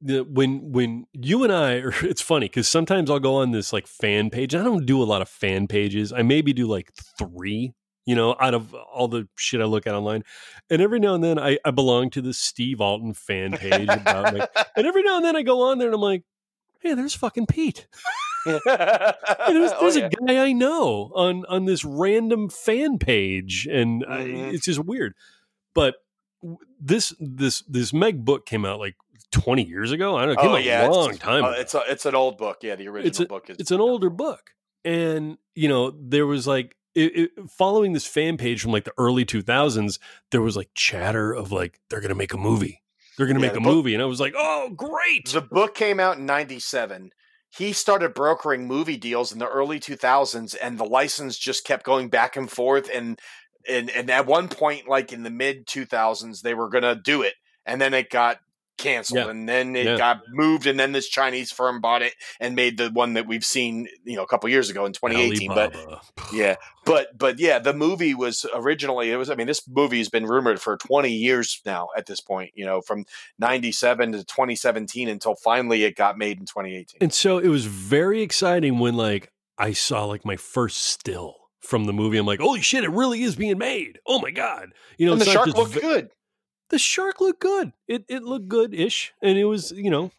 when 0.00 0.60
when 0.72 1.04
you 1.12 1.44
and 1.44 1.52
I, 1.52 1.74
are, 1.76 1.92
it's 2.02 2.22
funny 2.22 2.46
because 2.46 2.68
sometimes 2.68 3.10
I'll 3.10 3.20
go 3.20 3.36
on 3.36 3.50
this 3.52 3.72
like 3.72 3.86
fan 3.86 4.30
page. 4.30 4.54
I 4.54 4.62
don't 4.62 4.86
do 4.86 5.02
a 5.02 5.04
lot 5.04 5.22
of 5.22 5.28
fan 5.28 5.66
pages. 5.68 6.12
I 6.12 6.22
maybe 6.22 6.52
do 6.52 6.66
like 6.66 6.90
three. 7.18 7.72
You 8.04 8.16
know, 8.16 8.34
out 8.40 8.52
of 8.54 8.74
all 8.74 9.06
the 9.06 9.28
shit 9.36 9.60
I 9.60 9.64
look 9.64 9.86
at 9.86 9.94
online, 9.94 10.24
and 10.70 10.82
every 10.82 10.98
now 10.98 11.14
and 11.14 11.22
then 11.22 11.38
I, 11.38 11.58
I 11.64 11.70
belong 11.70 12.10
to 12.10 12.20
the 12.22 12.34
Steve 12.34 12.80
Alten 12.80 13.14
fan 13.14 13.52
page 13.56 13.88
about 13.88 14.34
like, 14.34 14.50
and 14.76 14.86
every 14.86 15.02
now 15.04 15.16
and 15.16 15.24
then 15.24 15.36
I 15.36 15.42
go 15.42 15.70
on 15.70 15.78
there 15.78 15.86
and 15.88 15.94
I'm 15.94 16.00
like, 16.00 16.24
hey, 16.80 16.94
there's 16.94 17.14
fucking 17.14 17.46
Pete. 17.46 17.86
Hey, 18.44 18.58
there's 18.66 19.70
Oh, 19.80 19.92
yeah. 19.94 20.06
a 20.06 20.10
guy 20.10 20.44
I 20.44 20.52
know 20.52 21.12
on 21.14 21.44
on 21.48 21.64
this 21.66 21.84
random 21.84 22.48
fan 22.48 22.98
page, 22.98 23.68
and 23.70 24.04
I, 24.08 24.22
Mhm. 24.24 24.54
it's 24.54 24.64
just 24.64 24.80
weird. 24.80 25.14
But 25.74 25.94
this 26.80 27.14
this 27.20 27.62
this 27.68 27.92
Meg 27.92 28.24
book 28.24 28.46
came 28.46 28.64
out 28.64 28.80
like 28.80 28.96
20 29.30 29.62
years 29.62 29.92
ago. 29.92 30.16
I 30.16 30.26
don't 30.26 30.34
know, 30.34 30.40
it 30.40 30.42
came 30.42 30.50
Oh 30.50 30.56
yeah, 30.56 30.88
a 30.88 30.90
long 30.90 31.10
it's, 31.10 31.18
time. 31.20 31.44
uh, 31.44 31.50
it's 31.52 31.74
a, 31.74 31.82
it's 31.88 32.04
an 32.04 32.16
old 32.16 32.36
book. 32.36 32.58
Yeah, 32.62 32.74
the 32.74 32.88
original 32.88 33.26
a- 33.26 33.28
book 33.28 33.48
is. 33.48 33.58
it's 33.60 33.70
an 33.70 33.80
older 33.80 34.10
book, 34.10 34.50
and 34.84 35.38
you 35.54 35.68
know 35.68 35.92
there 35.92 36.26
was 36.26 36.48
like 36.48 36.74
it, 36.94 37.30
it, 37.36 37.50
following 37.50 37.92
this 37.92 38.06
fan 38.06 38.36
page 38.36 38.62
from 38.62 38.72
like 38.72 38.84
the 38.84 38.92
early 38.98 39.24
2000s. 39.24 39.98
There 40.30 40.42
was 40.42 40.56
like 40.56 40.70
chatter 40.74 41.32
of 41.32 41.50
like 41.52 41.80
they're 41.90 42.00
gonna 42.00 42.14
make 42.14 42.32
a 42.34 42.38
movie. 42.38 42.82
They're 43.16 43.26
gonna 43.26 43.40
Yeah, 43.40 43.46
make 43.48 43.56
a 43.56 43.60
book- 43.60 43.74
movie, 43.74 43.94
and 43.94 44.02
I 44.02 44.06
was 44.06 44.20
like, 44.20 44.34
oh 44.36 44.70
great. 44.76 45.28
The 45.28 45.40
book 45.42 45.74
came 45.74 46.00
out 46.00 46.18
in 46.18 46.26
'97. 46.26 47.10
He 47.50 47.72
started 47.74 48.14
brokering 48.14 48.66
movie 48.66 48.96
deals 48.96 49.30
in 49.32 49.38
the 49.38 49.48
early 49.48 49.78
2000s, 49.78 50.56
and 50.62 50.78
the 50.78 50.84
license 50.84 51.36
just 51.36 51.64
kept 51.66 51.84
going 51.84 52.08
back 52.08 52.36
and 52.36 52.50
forth. 52.50 52.88
And 52.92 53.18
and 53.68 53.90
and 53.90 54.10
at 54.10 54.26
one 54.26 54.48
point, 54.48 54.88
like 54.88 55.12
in 55.12 55.22
the 55.22 55.30
mid 55.30 55.66
2000s, 55.66 56.40
they 56.40 56.54
were 56.54 56.68
gonna 56.70 56.94
do 56.94 57.22
it, 57.22 57.34
and 57.66 57.80
then 57.80 57.92
it 57.94 58.08
got 58.10 58.38
canceled, 58.78 59.18
Yeah. 59.18 59.30
and 59.30 59.48
then 59.48 59.76
it 59.76 59.86
Yeah. 59.86 59.96
got 59.96 60.20
moved, 60.30 60.66
and 60.66 60.78
then 60.78 60.92
this 60.92 61.08
Chinese 61.08 61.52
firm 61.52 61.80
bought 61.80 62.02
it 62.02 62.14
and 62.40 62.56
made 62.56 62.78
the 62.78 62.88
one 62.90 63.14
that 63.14 63.26
we've 63.26 63.44
seen, 63.44 63.88
you 64.04 64.16
know, 64.16 64.22
a 64.22 64.26
couple 64.26 64.48
years 64.50 64.70
ago 64.70 64.84
in 64.86 64.92
2018. 64.92 65.54
But 65.54 65.74
yeah 66.32 66.56
but 66.84 67.16
but 67.16 67.38
yeah 67.38 67.58
the 67.58 67.72
movie 67.72 68.14
was 68.14 68.44
originally 68.54 69.10
it 69.10 69.16
was 69.16 69.30
i 69.30 69.34
mean 69.36 69.46
this 69.46 69.62
movie 69.68 69.98
has 69.98 70.08
been 70.08 70.24
rumored 70.26 70.60
for 70.60 70.76
20 70.76 71.10
years 71.12 71.60
now 71.64 71.88
at 71.96 72.06
this 72.06 72.20
point 72.20 72.50
you 72.54 72.64
know 72.64 72.80
from 72.80 73.04
97 73.38 74.12
to 74.12 74.18
2017 74.24 75.08
until 75.08 75.34
finally 75.34 75.84
it 75.84 75.96
got 75.96 76.16
made 76.18 76.38
in 76.40 76.46
2018 76.46 76.98
And 77.00 77.12
so 77.12 77.38
it 77.38 77.48
was 77.48 77.66
very 77.66 78.22
exciting 78.22 78.78
when 78.78 78.94
like 78.96 79.30
I 79.58 79.72
saw 79.72 80.04
like 80.06 80.24
my 80.24 80.36
first 80.36 80.78
still 80.84 81.36
from 81.60 81.84
the 81.84 81.92
movie. 81.92 82.16
I'm 82.18 82.26
like, 82.26 82.40
holy 82.40 82.60
shit, 82.62 82.82
it 82.82 82.90
really 82.90 83.22
is 83.22 83.36
being 83.36 83.58
made. 83.58 84.00
Oh 84.06 84.18
my 84.20 84.30
god! 84.32 84.70
You 84.98 85.06
know, 85.06 85.12
and 85.12 85.20
the 85.20 85.26
shark 85.26 85.46
looked 85.48 85.72
vi- 85.74 85.80
good 85.80 86.08
the 86.72 86.78
shark 86.80 87.20
looked 87.20 87.40
good. 87.40 87.72
It 87.86 88.04
it 88.08 88.24
looked 88.24 88.48
good 88.48 88.74
ish, 88.74 89.12
and 89.22 89.38
it 89.38 89.44
was 89.44 89.70
you 89.70 89.90
know 89.90 90.10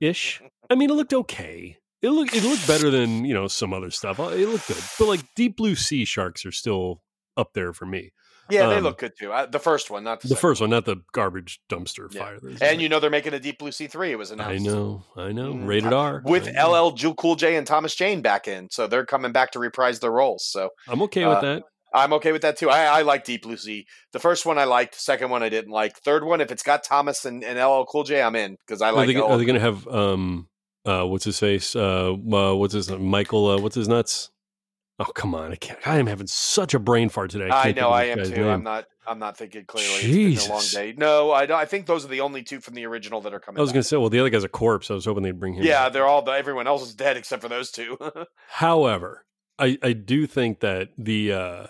ish. 0.00 0.42
I 0.70 0.74
mean, 0.74 0.90
it 0.90 0.94
looked 0.94 1.14
okay. 1.14 1.78
It 2.02 2.10
looked 2.10 2.34
it 2.34 2.44
looked 2.44 2.66
better 2.66 2.90
than 2.90 3.24
you 3.24 3.34
know 3.34 3.48
some 3.48 3.72
other 3.72 3.90
stuff. 3.90 4.20
Uh, 4.20 4.28
It 4.28 4.48
looked 4.48 4.68
good, 4.68 4.82
but 4.98 5.06
like 5.08 5.20
deep 5.34 5.56
blue 5.56 5.74
sea 5.74 6.04
sharks 6.04 6.44
are 6.46 6.52
still 6.52 7.02
up 7.36 7.52
there 7.54 7.72
for 7.72 7.86
me. 7.86 8.12
yeah 8.50 8.66
they 8.66 8.76
Um, 8.78 8.84
look 8.84 8.98
good 8.98 9.12
too 9.18 9.30
uh, 9.32 9.44
the 9.46 9.58
first 9.58 9.90
one 9.90 10.02
not 10.04 10.20
the, 10.22 10.28
The 10.28 10.36
first 10.36 10.60
one, 10.60 10.70
not 10.70 10.84
the 10.86 10.96
garbage 11.12 11.60
dumpster 11.68 12.12
Yeah. 12.12 12.22
fire. 12.24 12.38
and 12.62 12.80
you 12.80 12.88
know 12.88 12.98
they're 12.98 13.10
making 13.10 13.34
a 13.34 13.38
deep 13.38 13.58
blue 13.58 13.70
sea 13.72 13.86
3 13.88 14.10
it 14.12 14.18
was 14.18 14.30
announced 14.30 14.54
I 14.62 14.64
know, 14.70 15.04
I 15.16 15.32
know, 15.32 15.52
Mhm. 15.52 15.66
rated 15.68 15.92
R 15.92 16.22
with 16.24 16.48
ll 16.56 16.90
Ju- 16.92 17.14
cool 17.14 17.36
j 17.36 17.56
and 17.56 17.66
thomas 17.66 17.94
jane 17.94 18.22
back 18.22 18.48
in 18.48 18.68
so 18.70 18.86
they're 18.86 19.04
coming 19.06 19.32
back 19.32 19.52
to 19.52 19.58
reprise 19.58 20.00
their 20.00 20.10
roles 20.10 20.44
so 20.46 20.70
I'm 20.88 21.02
okay 21.02 21.26
with 21.26 21.38
uh, 21.38 21.40
that. 21.42 21.62
I'm 21.92 22.12
okay 22.14 22.32
with 22.32 22.42
that 22.42 22.58
too. 22.58 22.70
I, 22.70 22.84
I 22.84 23.02
like 23.02 23.24
Deep 23.24 23.42
Blue 23.42 23.56
Sea. 23.56 23.86
The 24.12 24.18
first 24.18 24.44
one 24.44 24.58
I 24.58 24.64
liked. 24.64 24.94
Second 24.94 25.30
one 25.30 25.42
I 25.42 25.48
didn't 25.48 25.72
like. 25.72 25.98
Third 25.98 26.24
one, 26.24 26.40
if 26.40 26.50
it's 26.50 26.62
got 26.62 26.84
Thomas 26.84 27.24
and, 27.24 27.42
and 27.42 27.58
LL 27.58 27.84
Cool 27.84 28.04
J, 28.04 28.22
I'm 28.22 28.36
in 28.36 28.56
because 28.66 28.82
I 28.82 28.90
Are 28.90 28.92
like. 28.92 29.08
they, 29.08 29.16
LL 29.18 29.24
are 29.24 29.38
they 29.38 29.44
going 29.44 29.54
to 29.54 29.60
have 29.60 29.86
um 29.88 30.48
uh 30.84 31.04
what's 31.04 31.24
his 31.24 31.38
face 31.38 31.74
uh, 31.74 32.12
uh 32.12 32.54
what's 32.54 32.74
his 32.74 32.90
Michael 32.90 33.46
uh, 33.48 33.58
what's 33.58 33.74
his 33.74 33.88
nuts? 33.88 34.30
Oh 35.00 35.12
come 35.14 35.32
on! 35.32 35.52
I 35.52 35.54
can't. 35.54 35.78
I 35.86 35.98
am 35.98 36.08
having 36.08 36.26
such 36.26 36.74
a 36.74 36.80
brain 36.80 37.08
fart 37.08 37.30
today. 37.30 37.48
I 37.50 37.64
can't 37.64 37.76
know 37.76 37.90
I 37.90 38.04
am 38.04 38.18
too. 38.18 38.30
guy's 38.30 38.38
I'm 38.46 38.64
not. 38.64 38.86
I'm 39.06 39.20
not 39.20 39.36
thinking 39.36 39.64
clearly. 39.64 39.94
It's 39.94 40.44
been 40.44 40.50
a 40.50 40.52
long 40.52 40.60
Jesus. 40.60 40.74
day. 40.74 40.94
No, 40.96 41.30
I 41.30 41.46
don't. 41.46 41.58
I 41.58 41.66
think 41.66 41.86
those 41.86 42.04
are 42.04 42.08
the 42.08 42.20
only 42.20 42.42
two 42.42 42.60
from 42.60 42.74
the 42.74 42.84
original 42.84 43.20
that 43.20 43.32
are 43.32 43.38
coming. 43.38 43.58
I 43.58 43.62
was 43.62 43.70
going 43.70 43.82
to 43.82 43.88
say, 43.88 43.96
well, 43.96 44.10
the 44.10 44.18
other 44.18 44.28
guy's 44.28 44.42
a 44.42 44.48
corpse. 44.48 44.90
I 44.90 44.94
was 44.94 45.04
hoping 45.04 45.22
they'd 45.22 45.38
bring 45.38 45.54
him. 45.54 45.64
Yeah, 45.64 45.84
back. 45.84 45.92
they're 45.92 46.06
all. 46.06 46.28
Everyone 46.28 46.66
else 46.66 46.82
is 46.82 46.94
dead 46.94 47.16
except 47.16 47.42
for 47.42 47.48
those 47.48 47.70
two. 47.70 47.96
However, 48.48 49.24
I 49.56 49.78
I 49.82 49.92
do 49.92 50.26
think 50.26 50.60
that 50.60 50.88
the 50.98 51.32
uh 51.32 51.66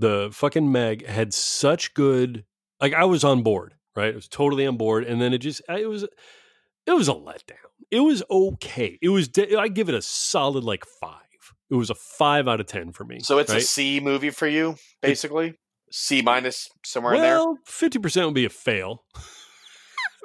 the 0.00 0.30
fucking 0.32 0.70
Meg 0.70 1.06
had 1.06 1.32
such 1.34 1.94
good. 1.94 2.44
Like 2.80 2.94
I 2.94 3.04
was 3.04 3.24
on 3.24 3.42
board, 3.42 3.74
right? 3.94 4.12
I 4.12 4.16
was 4.16 4.28
totally 4.28 4.66
on 4.66 4.76
board, 4.76 5.04
and 5.04 5.20
then 5.20 5.32
it 5.32 5.38
just 5.38 5.62
it 5.68 5.88
was 5.88 6.04
it 6.86 6.92
was 6.92 7.08
a 7.08 7.14
letdown. 7.14 7.56
It 7.90 8.00
was 8.00 8.22
okay. 8.30 8.98
It 9.02 9.08
was. 9.10 9.28
de- 9.28 9.56
I 9.56 9.68
give 9.68 9.88
it 9.88 9.94
a 9.94 10.02
solid 10.02 10.64
like 10.64 10.84
five. 11.00 11.16
It 11.70 11.74
was 11.74 11.90
a 11.90 11.94
five 11.94 12.48
out 12.48 12.60
of 12.60 12.66
ten 12.66 12.92
for 12.92 13.04
me. 13.04 13.20
so 13.20 13.38
it's 13.38 13.50
a 13.50 13.54
right? 13.54 13.62
C 13.62 14.00
movie 14.00 14.30
for 14.30 14.46
you, 14.46 14.76
basically. 15.02 15.54
C 15.92 16.22
minus 16.22 16.68
somewhere 16.84 17.14
in 17.14 17.20
there. 17.20 17.34
Well, 17.34 17.58
fifty 17.66 17.98
percent 17.98 18.26
would 18.26 18.34
be 18.34 18.44
a 18.44 18.50
fail. 18.50 19.04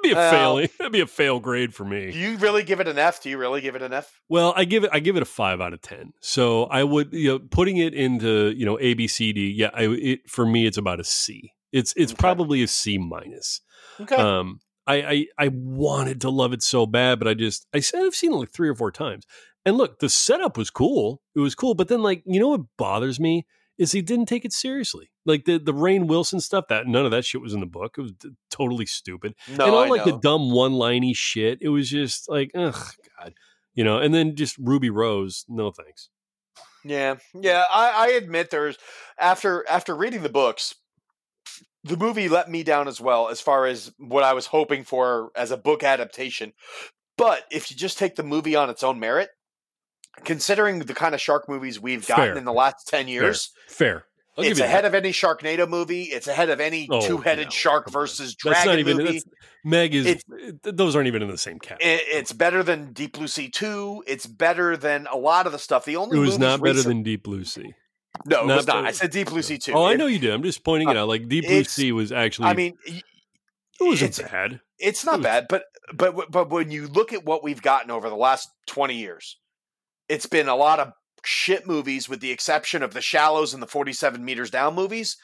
be 0.02 0.12
a 0.12 0.14
Well- 0.14 0.30
failing. 0.30 0.68
That'd 0.78 0.92
be 0.92 1.00
a 1.00 1.06
fail 1.06 1.40
grade 1.40 1.74
for 1.74 1.84
me. 1.84 2.10
Do 2.10 2.18
you 2.18 2.36
really 2.38 2.62
give 2.62 2.80
it 2.80 2.88
an 2.88 2.98
F? 2.98 3.22
Do 3.22 3.30
you 3.30 3.38
really 3.38 3.60
give 3.60 3.74
it 3.76 3.82
an 3.82 3.92
F? 3.92 4.20
Well, 4.28 4.52
I 4.56 4.64
give 4.64 4.84
it 4.84 4.90
I 4.92 5.00
give 5.00 5.16
it 5.16 5.22
a 5.22 5.26
five 5.26 5.60
out 5.60 5.72
of 5.72 5.80
ten. 5.82 6.12
So 6.20 6.64
I 6.64 6.84
would 6.84 7.12
you 7.12 7.28
know 7.28 7.38
putting 7.38 7.76
it 7.78 7.94
into 7.94 8.50
you 8.56 8.64
know 8.66 8.78
A 8.80 8.94
B 8.94 9.06
C 9.08 9.32
D. 9.32 9.48
Yeah, 9.56 9.70
I, 9.74 9.84
it 9.88 10.28
for 10.28 10.46
me 10.46 10.66
it's 10.66 10.78
about 10.78 11.00
a 11.00 11.04
C. 11.04 11.52
It's 11.72 11.92
it's 11.96 12.12
Okay. 12.12 12.20
probably 12.20 12.62
a 12.62 12.68
C 12.68 12.98
minus. 12.98 13.60
Okay. 14.00 14.14
Um, 14.16 14.60
I, 14.86 14.94
I 15.02 15.26
I 15.46 15.48
wanted 15.52 16.20
to 16.20 16.30
love 16.30 16.52
it 16.52 16.62
so 16.62 16.86
bad, 16.86 17.18
but 17.18 17.26
I 17.26 17.34
just 17.34 17.66
I 17.74 17.80
said 17.80 18.02
I've 18.04 18.14
seen 18.14 18.32
it 18.32 18.36
like 18.36 18.52
three 18.52 18.68
or 18.68 18.74
four 18.74 18.92
times. 18.92 19.24
And 19.64 19.76
look, 19.76 19.98
the 19.98 20.08
setup 20.08 20.56
was 20.56 20.70
cool. 20.70 21.22
It 21.34 21.40
was 21.40 21.56
cool, 21.56 21.74
but 21.74 21.88
then 21.88 22.02
like 22.02 22.22
you 22.24 22.38
know 22.38 22.48
what 22.50 22.60
bothers 22.78 23.18
me 23.18 23.46
is 23.78 23.92
he 23.92 24.02
didn't 24.02 24.26
take 24.26 24.44
it 24.44 24.52
seriously. 24.52 25.10
Like 25.24 25.44
the 25.44 25.58
the 25.58 25.72
Rainn 25.72 26.06
Wilson 26.06 26.40
stuff 26.40 26.66
that 26.68 26.86
none 26.86 27.04
of 27.04 27.10
that 27.10 27.24
shit 27.24 27.40
was 27.40 27.54
in 27.54 27.60
the 27.60 27.66
book. 27.66 27.96
It 27.98 28.02
was 28.02 28.12
t- 28.20 28.30
totally 28.50 28.86
stupid 28.86 29.34
no, 29.48 29.64
and 29.64 29.74
all 29.74 29.84
I 29.84 29.88
like 29.88 30.06
know. 30.06 30.12
the 30.12 30.18
dumb 30.18 30.50
one 30.50 30.72
liney 30.72 31.14
shit. 31.14 31.58
It 31.60 31.68
was 31.68 31.90
just 31.90 32.28
like, 32.28 32.50
ugh, 32.54 32.78
God, 33.18 33.34
you 33.74 33.84
know. 33.84 33.98
And 33.98 34.14
then 34.14 34.36
just 34.36 34.56
Ruby 34.58 34.90
Rose, 34.90 35.44
no 35.48 35.70
thanks. 35.70 36.10
Yeah, 36.84 37.16
yeah. 37.34 37.64
I, 37.70 37.90
I 37.90 38.08
admit 38.12 38.50
there's 38.50 38.78
after 39.18 39.64
after 39.68 39.96
reading 39.96 40.22
the 40.22 40.28
books, 40.28 40.74
the 41.84 41.96
movie 41.96 42.28
let 42.28 42.50
me 42.50 42.62
down 42.62 42.88
as 42.88 43.00
well 43.00 43.28
as 43.28 43.40
far 43.40 43.66
as 43.66 43.92
what 43.98 44.24
I 44.24 44.32
was 44.32 44.46
hoping 44.46 44.84
for 44.84 45.30
as 45.36 45.50
a 45.50 45.56
book 45.56 45.82
adaptation. 45.82 46.52
But 47.18 47.44
if 47.50 47.70
you 47.70 47.76
just 47.76 47.98
take 47.98 48.16
the 48.16 48.22
movie 48.22 48.54
on 48.54 48.70
its 48.70 48.82
own 48.82 49.00
merit, 49.00 49.30
considering 50.24 50.80
the 50.80 50.94
kind 50.94 51.14
of 51.14 51.20
shark 51.20 51.48
movies 51.48 51.80
we've 51.80 52.06
gotten 52.06 52.24
Fair. 52.24 52.36
in 52.36 52.44
the 52.44 52.52
last 52.52 52.86
ten 52.88 53.08
years, 53.08 53.50
Fair. 53.68 54.04
I'll 54.38 54.44
it's 54.44 54.60
ahead 54.60 54.84
that. 54.84 54.88
of 54.88 54.94
any 54.94 55.12
Sharknado 55.12 55.66
movie. 55.66 56.02
It's 56.04 56.26
ahead 56.26 56.50
of 56.50 56.60
any 56.60 56.86
Oh, 56.90 57.00
two-headed 57.06 57.46
no, 57.46 57.50
shark 57.50 57.90
versus 57.90 58.36
That's 58.44 58.62
dragon 58.64 58.70
not 58.72 58.78
even. 58.80 58.96
movie. 58.98 59.12
That's, 59.14 59.24
Meg 59.64 59.94
is. 59.94 60.04
Th- 60.04 60.54
those 60.62 60.94
aren't 60.94 61.06
even 61.08 61.22
in 61.22 61.28
the 61.30 61.38
same 61.38 61.58
category. 61.58 61.94
It- 61.94 62.02
it's 62.08 62.32
better 62.32 62.62
than 62.62 62.92
Deep 62.92 63.14
Blue 63.14 63.28
Sea 63.28 63.48
Two. 63.48 64.04
It's 64.06 64.26
better 64.26 64.76
than 64.76 65.06
a 65.10 65.16
lot 65.16 65.46
of 65.46 65.52
the 65.52 65.58
stuff. 65.58 65.86
The 65.86 65.96
only 65.96 66.18
It 66.18 66.20
was 66.20 66.38
not 66.38 66.60
better 66.60 66.74
recent- 66.74 66.86
than 66.88 67.02
Deep 67.02 67.22
Blue 67.22 67.44
Sea. 67.44 67.72
no, 68.26 68.42
it 68.42 68.46
not 68.46 68.56
was 68.56 68.66
not. 68.66 68.84
I 68.84 68.90
said 68.92 69.10
Deep 69.10 69.28
Blue 69.30 69.40
Sea 69.42 69.56
Two. 69.56 69.72
Oh, 69.72 69.84
I 69.86 69.94
know 69.94 70.06
you 70.06 70.18
did. 70.18 70.32
I'm 70.34 70.42
just 70.42 70.62
pointing 70.62 70.90
it 70.90 70.96
Uh, 70.98 71.02
out. 71.02 71.08
Like 71.08 71.28
Deep 71.28 71.46
Blue 71.46 71.64
Sea 71.64 71.92
was 71.92 72.12
actually. 72.12 72.48
I 72.48 72.52
mean, 72.54 72.74
it 72.86 73.02
wasn't 73.80 74.18
it's- 74.18 74.30
bad. 74.30 74.60
it's 74.78 75.02
It 75.02 75.06
not 75.06 75.16
was- 75.20 75.24
bad, 75.24 75.46
but 75.48 75.64
but 75.94 76.30
but 76.30 76.50
when 76.50 76.70
you 76.70 76.88
look 76.88 77.14
at 77.14 77.24
what 77.24 77.42
we've 77.42 77.62
gotten 77.62 77.90
over 77.90 78.10
the 78.10 78.16
last 78.16 78.50
twenty 78.66 78.96
years, 78.96 79.38
it's 80.08 80.26
been 80.26 80.48
a 80.48 80.56
lot 80.56 80.80
of 80.80 80.92
shit 81.24 81.66
movies, 81.66 82.08
with 82.08 82.20
the 82.20 82.30
exception 82.30 82.82
of 82.82 82.94
the 82.94 83.00
Shallows 83.00 83.52
and 83.52 83.62
the 83.62 83.66
Forty 83.66 83.92
Seven 83.92 84.24
Meters 84.24 84.50
Down 84.50 84.74
movies. 84.74 85.16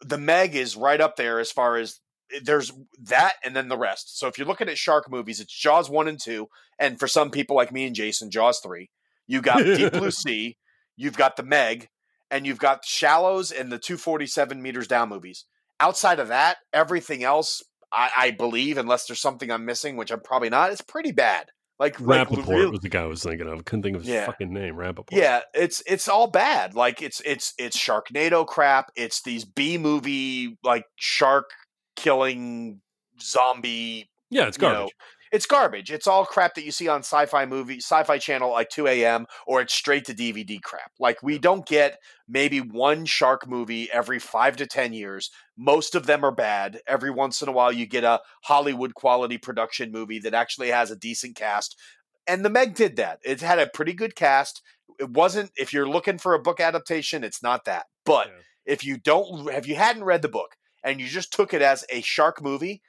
The 0.00 0.18
Meg 0.18 0.54
is 0.54 0.76
right 0.76 1.00
up 1.00 1.16
there 1.16 1.38
as 1.38 1.52
far 1.52 1.76
as 1.76 2.00
eh, 2.34 2.40
there's 2.44 2.72
that, 3.02 3.34
and 3.44 3.54
then 3.54 3.68
the 3.68 3.78
rest. 3.78 4.18
So 4.18 4.26
if 4.26 4.38
you're 4.38 4.46
looking 4.46 4.68
at 4.68 4.78
shark 4.78 5.10
movies, 5.10 5.40
it's 5.40 5.56
Jaws 5.56 5.90
one 5.90 6.08
and 6.08 6.20
two, 6.20 6.48
and 6.78 6.98
for 6.98 7.08
some 7.08 7.30
people 7.30 7.56
like 7.56 7.72
me 7.72 7.86
and 7.86 7.94
Jason, 7.94 8.30
Jaws 8.30 8.60
three. 8.60 8.90
You 9.26 9.40
got 9.40 9.64
Deep 9.64 9.92
Blue 9.92 10.10
Sea, 10.12 10.56
you've 10.96 11.16
got 11.16 11.36
the 11.36 11.42
Meg, 11.42 11.88
and 12.30 12.46
you've 12.46 12.58
got 12.58 12.84
Shallows 12.84 13.50
and 13.50 13.70
the 13.70 13.78
two 13.78 13.96
forty 13.96 14.26
seven 14.26 14.62
meters 14.62 14.88
down 14.88 15.08
movies. 15.08 15.44
Outside 15.80 16.20
of 16.20 16.28
that, 16.28 16.58
everything 16.72 17.24
else 17.24 17.62
I, 17.92 18.10
I 18.16 18.30
believe, 18.30 18.78
unless 18.78 19.06
there's 19.06 19.20
something 19.20 19.50
I'm 19.50 19.64
missing, 19.64 19.96
which 19.96 20.10
I'm 20.10 20.20
probably 20.20 20.48
not, 20.48 20.72
it's 20.72 20.80
pretty 20.80 21.12
bad. 21.12 21.46
Like, 21.82 22.00
like 22.00 22.28
Rapaport 22.28 22.46
real- 22.46 22.70
was 22.70 22.80
the 22.80 22.88
guy 22.88 23.02
I 23.02 23.06
was 23.06 23.22
thinking 23.24 23.48
of. 23.48 23.64
Couldn't 23.64 23.82
think 23.82 23.96
of 23.96 24.02
his 24.02 24.10
Yeah. 24.10 24.26
fucking 24.26 24.52
name. 24.52 24.76
Rapaport. 24.76 25.10
yeah, 25.10 25.40
it's 25.52 25.82
it's 25.84 26.06
all 26.06 26.28
bad. 26.28 26.74
Like 26.74 27.02
it's 27.02 27.20
it's 27.26 27.54
it's 27.58 27.76
Sharknado 27.76 28.46
crap. 28.46 28.92
It's 28.94 29.20
these 29.22 29.44
B 29.44 29.78
movie 29.78 30.56
like 30.62 30.84
shark 30.94 31.50
killing 31.96 32.80
zombie. 33.20 34.08
Yeah, 34.30 34.46
it's 34.46 34.58
you 34.58 34.62
know, 34.68 34.72
garbage. 34.74 34.94
It's 35.32 35.46
garbage. 35.46 35.90
It's 35.90 36.06
all 36.06 36.26
crap 36.26 36.54
that 36.54 36.64
you 36.64 36.70
see 36.70 36.88
on 36.88 37.00
sci-fi 37.00 37.46
movie, 37.46 37.78
sci-fi 37.78 38.18
channel 38.18 38.50
like 38.50 38.68
2 38.68 38.86
a.m. 38.86 39.26
or 39.46 39.62
it's 39.62 39.72
straight 39.72 40.04
to 40.04 40.14
DVD 40.14 40.60
crap. 40.62 40.92
Like 41.00 41.22
we 41.22 41.38
don't 41.38 41.66
get 41.66 41.98
maybe 42.28 42.60
one 42.60 43.06
shark 43.06 43.48
movie 43.48 43.90
every 43.90 44.18
five 44.18 44.56
to 44.58 44.66
ten 44.66 44.92
years. 44.92 45.30
Most 45.56 45.94
of 45.94 46.06
them 46.06 46.22
are 46.24 46.34
bad. 46.34 46.80
Every 46.86 47.10
once 47.10 47.40
in 47.40 47.48
a 47.48 47.52
while, 47.52 47.72
you 47.72 47.86
get 47.86 48.04
a 48.04 48.20
Hollywood 48.44 48.94
quality 48.94 49.38
production 49.38 49.90
movie 49.90 50.18
that 50.20 50.34
actually 50.34 50.68
has 50.68 50.90
a 50.90 50.96
decent 50.96 51.34
cast. 51.34 51.78
And 52.26 52.44
the 52.44 52.50
Meg 52.50 52.74
did 52.74 52.96
that. 52.96 53.18
It 53.24 53.40
had 53.40 53.58
a 53.58 53.66
pretty 53.66 53.94
good 53.94 54.14
cast. 54.14 54.60
It 55.00 55.10
wasn't. 55.10 55.50
If 55.56 55.72
you're 55.72 55.88
looking 55.88 56.18
for 56.18 56.34
a 56.34 56.42
book 56.42 56.60
adaptation, 56.60 57.24
it's 57.24 57.42
not 57.42 57.64
that. 57.64 57.86
But 58.04 58.28
Yeah. 58.28 58.42
if 58.66 58.84
you 58.84 58.98
don't, 58.98 59.48
if 59.48 59.66
you 59.66 59.76
hadn't 59.76 60.04
read 60.04 60.20
the 60.22 60.28
book 60.28 60.56
and 60.84 61.00
you 61.00 61.08
just 61.08 61.32
took 61.32 61.54
it 61.54 61.62
as 61.62 61.84
a 61.90 62.02
shark 62.02 62.42
movie, 62.42 62.82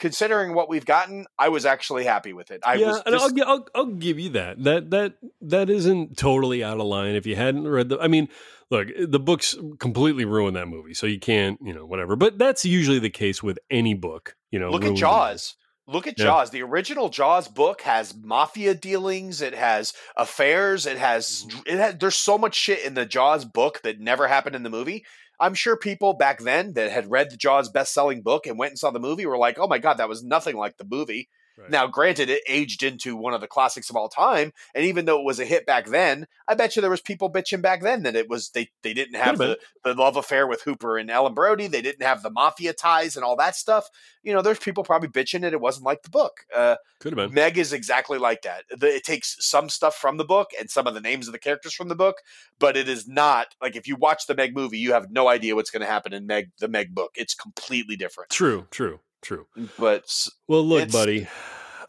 considering 0.00 0.54
what 0.54 0.68
we've 0.68 0.84
gotten, 0.84 1.26
I 1.38 1.50
was 1.50 1.64
actually 1.64 2.04
happy 2.04 2.32
with 2.32 2.50
it. 2.50 2.60
I 2.64 2.74
yeah, 2.74 2.86
was 2.88 3.02
and 3.06 3.14
I'll, 3.14 3.48
I'll 3.48 3.66
I'll 3.74 3.86
give 3.86 4.18
you 4.18 4.30
that. 4.30 4.62
That 4.64 4.90
that 4.90 5.14
that 5.42 5.70
isn't 5.70 6.16
totally 6.16 6.64
out 6.64 6.80
of 6.80 6.86
line. 6.86 7.14
If 7.14 7.26
you 7.26 7.36
hadn't 7.36 7.68
read 7.68 7.90
the, 7.90 8.00
I 8.00 8.08
mean, 8.08 8.28
look, 8.70 8.88
the 8.98 9.20
books 9.20 9.56
completely 9.78 10.24
ruined 10.24 10.56
that 10.56 10.66
movie, 10.66 10.94
so 10.94 11.06
you 11.06 11.20
can't, 11.20 11.58
you 11.62 11.72
know, 11.72 11.86
whatever. 11.86 12.16
But 12.16 12.38
that's 12.38 12.64
usually 12.64 12.98
the 12.98 13.10
case 13.10 13.42
with 13.42 13.58
any 13.70 13.94
book. 13.94 14.34
You 14.50 14.58
know, 14.58 14.70
look 14.70 14.84
at 14.84 14.96
Jaws. 14.96 15.54
Look 15.86 16.06
at 16.06 16.18
Yeah. 16.18 16.26
Jaws. 16.26 16.50
The 16.50 16.62
original 16.62 17.08
Jaws 17.08 17.48
book 17.48 17.82
has 17.82 18.14
mafia 18.14 18.74
dealings. 18.74 19.42
It 19.42 19.54
has 19.54 19.92
affairs. 20.16 20.86
It 20.86 20.98
has 20.98 21.44
Mm-hmm. 21.48 21.60
it 21.66 21.78
has. 21.78 21.94
There's 21.98 22.14
so 22.16 22.38
much 22.38 22.54
shit 22.54 22.84
in 22.84 22.94
the 22.94 23.06
Jaws 23.06 23.44
book 23.44 23.80
that 23.82 24.00
never 24.00 24.28
happened 24.28 24.56
in 24.56 24.62
the 24.62 24.70
movie. 24.70 25.04
I'm 25.40 25.54
sure 25.54 25.76
people 25.76 26.12
back 26.14 26.40
then 26.40 26.74
that 26.74 26.90
had 26.90 27.10
read 27.10 27.30
the 27.30 27.36
Jaws 27.36 27.68
best-selling 27.70 28.22
book 28.22 28.46
and 28.46 28.58
went 28.58 28.72
and 28.72 28.78
saw 28.78 28.90
the 28.90 29.00
movie 29.00 29.26
were 29.26 29.38
like, 29.38 29.58
"Oh 29.58 29.66
my 29.68 29.78
god, 29.78 29.94
that 29.94 30.08
was 30.08 30.22
nothing 30.22 30.56
like 30.56 30.76
the 30.76 30.86
movie." 30.88 31.28
Right. 31.58 31.70
Now, 31.70 31.86
granted, 31.86 32.30
it 32.30 32.42
aged 32.48 32.82
into 32.82 33.16
one 33.16 33.34
of 33.34 33.40
the 33.40 33.46
classics 33.46 33.90
of 33.90 33.96
all 33.96 34.08
time, 34.08 34.52
and 34.74 34.84
even 34.84 35.04
though 35.04 35.20
it 35.20 35.24
was 35.24 35.40
a 35.40 35.44
hit 35.44 35.66
back 35.66 35.86
then, 35.86 36.26
I 36.48 36.54
bet 36.54 36.74
you 36.74 36.82
there 36.82 36.90
was 36.90 37.00
people 37.00 37.30
bitching 37.30 37.62
back 37.62 37.82
then 37.82 38.02
that 38.04 38.16
it 38.16 38.28
was 38.28 38.50
they 38.50 38.70
they 38.82 38.94
didn't 38.94 39.16
have 39.16 39.38
the, 39.38 39.58
the 39.84 39.94
love 39.94 40.16
affair 40.16 40.46
with 40.46 40.62
Hooper 40.62 40.96
and 40.96 41.10
Ellen 41.10 41.34
Brody, 41.34 41.66
they 41.66 41.82
didn't 41.82 42.06
have 42.06 42.22
the 42.22 42.30
mafia 42.30 42.72
ties 42.72 43.16
and 43.16 43.24
all 43.24 43.36
that 43.36 43.56
stuff. 43.56 43.88
You 44.22 44.32
know, 44.32 44.42
there's 44.42 44.58
people 44.58 44.84
probably 44.84 45.08
bitching 45.08 45.42
that 45.42 45.52
it 45.52 45.60
wasn't 45.60 45.86
like 45.86 46.02
the 46.02 46.10
book. 46.10 46.44
Uh, 46.54 46.76
Could 46.98 47.16
have 47.16 47.28
been. 47.28 47.34
Meg 47.34 47.58
is 47.58 47.72
exactly 47.72 48.18
like 48.18 48.42
that. 48.42 48.64
The, 48.70 48.88
it 48.88 49.04
takes 49.04 49.36
some 49.40 49.68
stuff 49.68 49.96
from 49.96 50.16
the 50.16 50.24
book 50.24 50.50
and 50.58 50.70
some 50.70 50.86
of 50.86 50.94
the 50.94 51.00
names 51.00 51.26
of 51.26 51.32
the 51.32 51.38
characters 51.38 51.74
from 51.74 51.88
the 51.88 51.94
book, 51.94 52.16
but 52.58 52.76
it 52.76 52.88
is 52.88 53.08
not 53.08 53.54
like 53.60 53.76
if 53.76 53.86
you 53.86 53.96
watch 53.96 54.26
the 54.26 54.34
Meg 54.34 54.54
movie, 54.54 54.78
you 54.78 54.92
have 54.92 55.10
no 55.10 55.28
idea 55.28 55.54
what's 55.54 55.70
going 55.70 55.82
to 55.82 55.86
happen 55.86 56.12
in 56.12 56.26
Meg 56.26 56.50
the 56.58 56.68
Meg 56.68 56.94
book. 56.94 57.12
It's 57.14 57.34
completely 57.34 57.96
different. 57.96 58.30
True, 58.30 58.66
true, 58.70 59.00
true. 59.22 59.46
But 59.78 60.04
Well, 60.48 60.64
look, 60.64 60.90
buddy. 60.90 61.28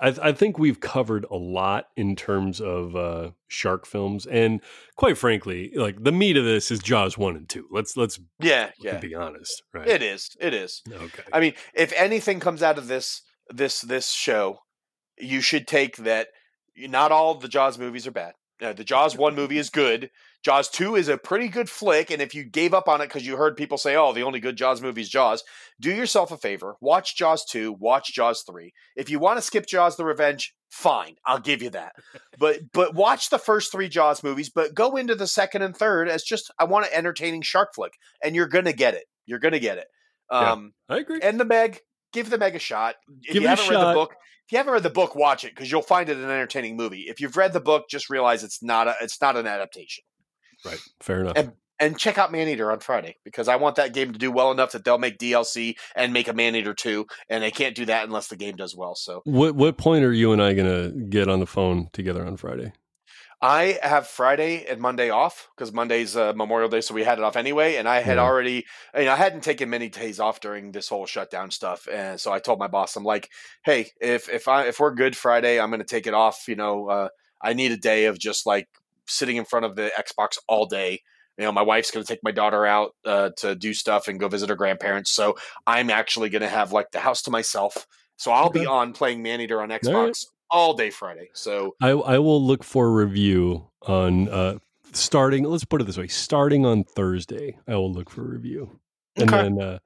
I, 0.01 0.15
I 0.21 0.31
think 0.31 0.57
we've 0.57 0.79
covered 0.79 1.25
a 1.29 1.35
lot 1.35 1.85
in 1.95 2.15
terms 2.15 2.59
of 2.59 2.95
uh, 2.95 3.31
shark 3.47 3.85
films, 3.85 4.25
and 4.25 4.59
quite 4.95 5.17
frankly, 5.17 5.71
like 5.75 6.03
the 6.03 6.11
meat 6.11 6.37
of 6.37 6.43
this 6.43 6.71
is 6.71 6.79
Jaws 6.79 7.17
one 7.17 7.35
and 7.35 7.47
two. 7.47 7.67
Let's 7.71 7.95
let's 7.95 8.19
yeah, 8.39 8.71
yeah, 8.79 8.97
be 8.97 9.13
honest, 9.13 9.61
right? 9.73 9.87
it 9.87 10.01
is. 10.01 10.35
It 10.39 10.55
is. 10.55 10.81
Okay. 10.91 11.23
I 11.31 11.39
mean, 11.39 11.53
if 11.75 11.93
anything 11.93 12.39
comes 12.39 12.63
out 12.63 12.79
of 12.79 12.87
this 12.87 13.21
this 13.49 13.81
this 13.81 14.09
show, 14.09 14.59
you 15.19 15.39
should 15.39 15.67
take 15.67 15.97
that. 15.97 16.29
Not 16.75 17.11
all 17.11 17.35
the 17.35 17.47
Jaws 17.47 17.77
movies 17.77 18.07
are 18.07 18.11
bad. 18.11 18.33
Uh, 18.61 18.73
the 18.73 18.83
Jaws 18.83 19.15
one 19.15 19.35
movie 19.35 19.57
is 19.57 19.69
good. 19.69 20.09
Jaws 20.43 20.69
two 20.69 20.95
is 20.95 21.07
a 21.07 21.17
pretty 21.17 21.47
good 21.47 21.69
flick, 21.69 22.09
and 22.09 22.21
if 22.21 22.33
you 22.33 22.43
gave 22.43 22.73
up 22.73 22.87
on 22.87 22.99
it 23.01 23.07
because 23.07 23.25
you 23.25 23.37
heard 23.37 23.55
people 23.55 23.77
say, 23.77 23.95
"Oh, 23.95 24.11
the 24.11 24.23
only 24.23 24.39
good 24.39 24.55
Jaws 24.55 24.81
movie 24.81 25.01
is 25.01 25.09
Jaws," 25.09 25.43
do 25.79 25.91
yourself 25.93 26.31
a 26.31 26.37
favor. 26.37 26.77
Watch 26.81 27.15
Jaws 27.15 27.45
two. 27.45 27.73
Watch 27.73 28.13
Jaws 28.13 28.43
three. 28.43 28.73
If 28.95 29.09
you 29.09 29.19
want 29.19 29.37
to 29.37 29.41
skip 29.41 29.67
Jaws: 29.67 29.97
The 29.97 30.05
Revenge, 30.05 30.55
fine, 30.69 31.15
I'll 31.25 31.39
give 31.39 31.61
you 31.61 31.69
that. 31.71 31.93
But 32.39 32.71
but 32.73 32.95
watch 32.95 33.29
the 33.29 33.37
first 33.37 33.71
three 33.71 33.87
Jaws 33.89 34.23
movies, 34.23 34.49
but 34.49 34.73
go 34.73 34.95
into 34.95 35.13
the 35.15 35.27
second 35.27 35.61
and 35.61 35.77
third 35.77 36.09
as 36.09 36.23
just 36.23 36.51
I 36.57 36.63
want 36.63 36.87
an 36.87 36.93
entertaining 36.93 37.43
shark 37.43 37.75
flick, 37.75 37.93
and 38.23 38.35
you're 38.35 38.47
gonna 38.47 38.73
get 38.73 38.95
it. 38.95 39.03
You're 39.27 39.39
gonna 39.39 39.59
get 39.59 39.77
it. 39.77 39.87
Yeah. 40.31 40.51
Um, 40.53 40.73
I 40.89 40.97
agree. 40.99 41.19
and 41.21 41.39
the 41.39 41.45
Meg, 41.45 41.79
give 42.13 42.29
the 42.29 42.37
Meg 42.37 42.55
a 42.55 42.59
shot. 42.59 42.95
If 43.21 43.33
Give 43.33 43.43
you 43.43 43.47
haven't 43.49 43.69
read 43.69 43.75
shot. 43.75 43.93
the 43.93 43.99
book, 43.99 44.13
if 44.47 44.51
you 44.53 44.57
haven't 44.57 44.73
read 44.73 44.83
the 44.83 44.89
book, 44.89 45.13
watch 45.13 45.43
it 45.43 45.53
because 45.53 45.69
you'll 45.71 45.81
find 45.81 46.09
it 46.09 46.17
an 46.17 46.23
entertaining 46.23 46.77
movie. 46.77 47.05
If 47.07 47.19
you've 47.21 47.37
read 47.37 47.53
the 47.53 47.59
book, 47.59 47.83
just 47.89 48.09
realize 48.09 48.43
it's 48.43 48.63
not 48.63 48.87
a 48.87 48.95
it's 49.01 49.21
not 49.21 49.35
an 49.37 49.45
adaptation. 49.45 50.03
Right. 50.65 50.79
Fair 51.01 51.21
enough. 51.21 51.37
And- 51.37 51.53
And 51.79 51.97
check 51.97 52.19
out 52.19 52.31
Maneater 52.31 52.71
on 52.71 52.79
Friday 52.79 53.15
because 53.25 53.47
I 53.47 53.55
want 53.55 53.77
that 53.77 53.91
game 53.91 54.13
to 54.13 54.19
do 54.19 54.31
well 54.31 54.51
enough 54.51 54.73
that 54.73 54.85
they'll 54.85 54.99
make 54.99 55.17
DLC 55.17 55.75
and 55.95 56.13
make 56.13 56.27
a 56.27 56.33
Maneater 56.33 56.75
2, 56.75 57.07
and 57.27 57.41
they 57.43 57.49
can't 57.49 57.73
do 57.75 57.85
that 57.85 58.03
unless 58.03 58.27
the 58.27 58.35
game 58.35 58.55
does 58.55 58.75
well. 58.75 58.93
So 58.93 59.21
what 59.25 59.55
what 59.55 59.79
point 59.79 60.05
are 60.05 60.13
you 60.13 60.31
and 60.31 60.43
I 60.43 60.53
gonna 60.53 60.91
get 60.91 61.27
on 61.27 61.39
the 61.39 61.47
phone 61.47 61.89
together 61.91 62.23
on 62.23 62.37
Friday? 62.37 62.73
I 63.41 63.79
have 63.81 64.05
Friday 64.05 64.65
and 64.69 64.79
Monday 64.79 65.09
off 65.09 65.49
because 65.57 65.73
Monday's 65.73 66.15
uh, 66.15 66.33
Memorial 66.35 66.69
Day, 66.69 66.81
so 66.81 66.93
we 66.93 67.03
had 67.03 67.17
it 67.17 67.23
off 67.23 67.35
anyway. 67.35 67.77
And 67.77 67.89
I 67.89 68.01
had 68.01 68.19
already, 68.19 68.67
you 68.95 69.05
know, 69.05 69.13
I 69.13 69.15
hadn't 69.15 69.41
taken 69.41 69.67
many 69.71 69.89
days 69.89 70.19
off 70.19 70.39
during 70.39 70.71
this 70.71 70.87
whole 70.87 71.07
shutdown 71.07 71.49
stuff, 71.49 71.87
and 71.91 72.19
so 72.19 72.31
I 72.31 72.37
told 72.37 72.59
my 72.59 72.67
boss, 72.67 72.95
I'm 72.95 73.03
like, 73.03 73.27
hey, 73.65 73.89
if 73.99 74.29
if 74.29 74.47
I 74.47 74.65
if 74.67 74.79
we're 74.79 74.93
good 74.93 75.17
Friday, 75.17 75.59
I'm 75.59 75.71
going 75.71 75.79
to 75.79 75.85
take 75.95 76.05
it 76.05 76.13
off. 76.13 76.43
You 76.47 76.55
know, 76.57 76.87
uh, 76.89 77.07
I 77.41 77.53
need 77.53 77.71
a 77.71 77.77
day 77.77 78.05
of 78.05 78.19
just 78.19 78.45
like 78.45 78.67
sitting 79.11 79.37
in 79.37 79.45
front 79.45 79.65
of 79.65 79.75
the 79.75 79.91
Xbox 79.97 80.37
all 80.47 80.65
day. 80.65 81.01
You 81.37 81.45
know, 81.45 81.51
my 81.51 81.61
wife's 81.61 81.91
going 81.91 82.05
to 82.05 82.07
take 82.13 82.23
my 82.23 82.31
daughter 82.31 82.65
out 82.65 82.91
uh, 83.05 83.31
to 83.37 83.55
do 83.55 83.73
stuff 83.73 84.07
and 84.07 84.19
go 84.19 84.27
visit 84.27 84.49
her 84.49 84.55
grandparents, 84.55 85.11
so 85.11 85.37
I'm 85.65 85.89
actually 85.89 86.29
going 86.29 86.41
to 86.41 86.49
have 86.49 86.71
like 86.71 86.91
the 86.91 86.99
house 86.99 87.21
to 87.23 87.31
myself. 87.31 87.87
So 88.17 88.31
I'll 88.31 88.51
be 88.51 88.67
on 88.67 88.93
playing 88.93 89.23
Maneater 89.23 89.61
on 89.61 89.69
Xbox 89.69 89.87
right. 89.93 90.15
all 90.51 90.75
day 90.75 90.91
Friday. 90.91 91.29
So 91.33 91.75
I, 91.81 91.89
I 91.89 92.19
will 92.19 92.45
look 92.45 92.63
for 92.63 92.85
a 92.87 92.91
review 92.91 93.69
on 93.81 94.29
uh, 94.29 94.59
starting. 94.91 95.43
Let's 95.45 95.65
put 95.65 95.81
it 95.81 95.85
this 95.85 95.97
way: 95.97 96.07
starting 96.07 96.65
on 96.65 96.83
Thursday, 96.83 97.57
I 97.67 97.75
will 97.75 97.91
look 97.91 98.09
for 98.09 98.21
a 98.21 98.29
review, 98.29 98.79
and 99.17 99.33
Okay. 99.33 99.43
then 99.43 99.61
uh, 99.61 99.79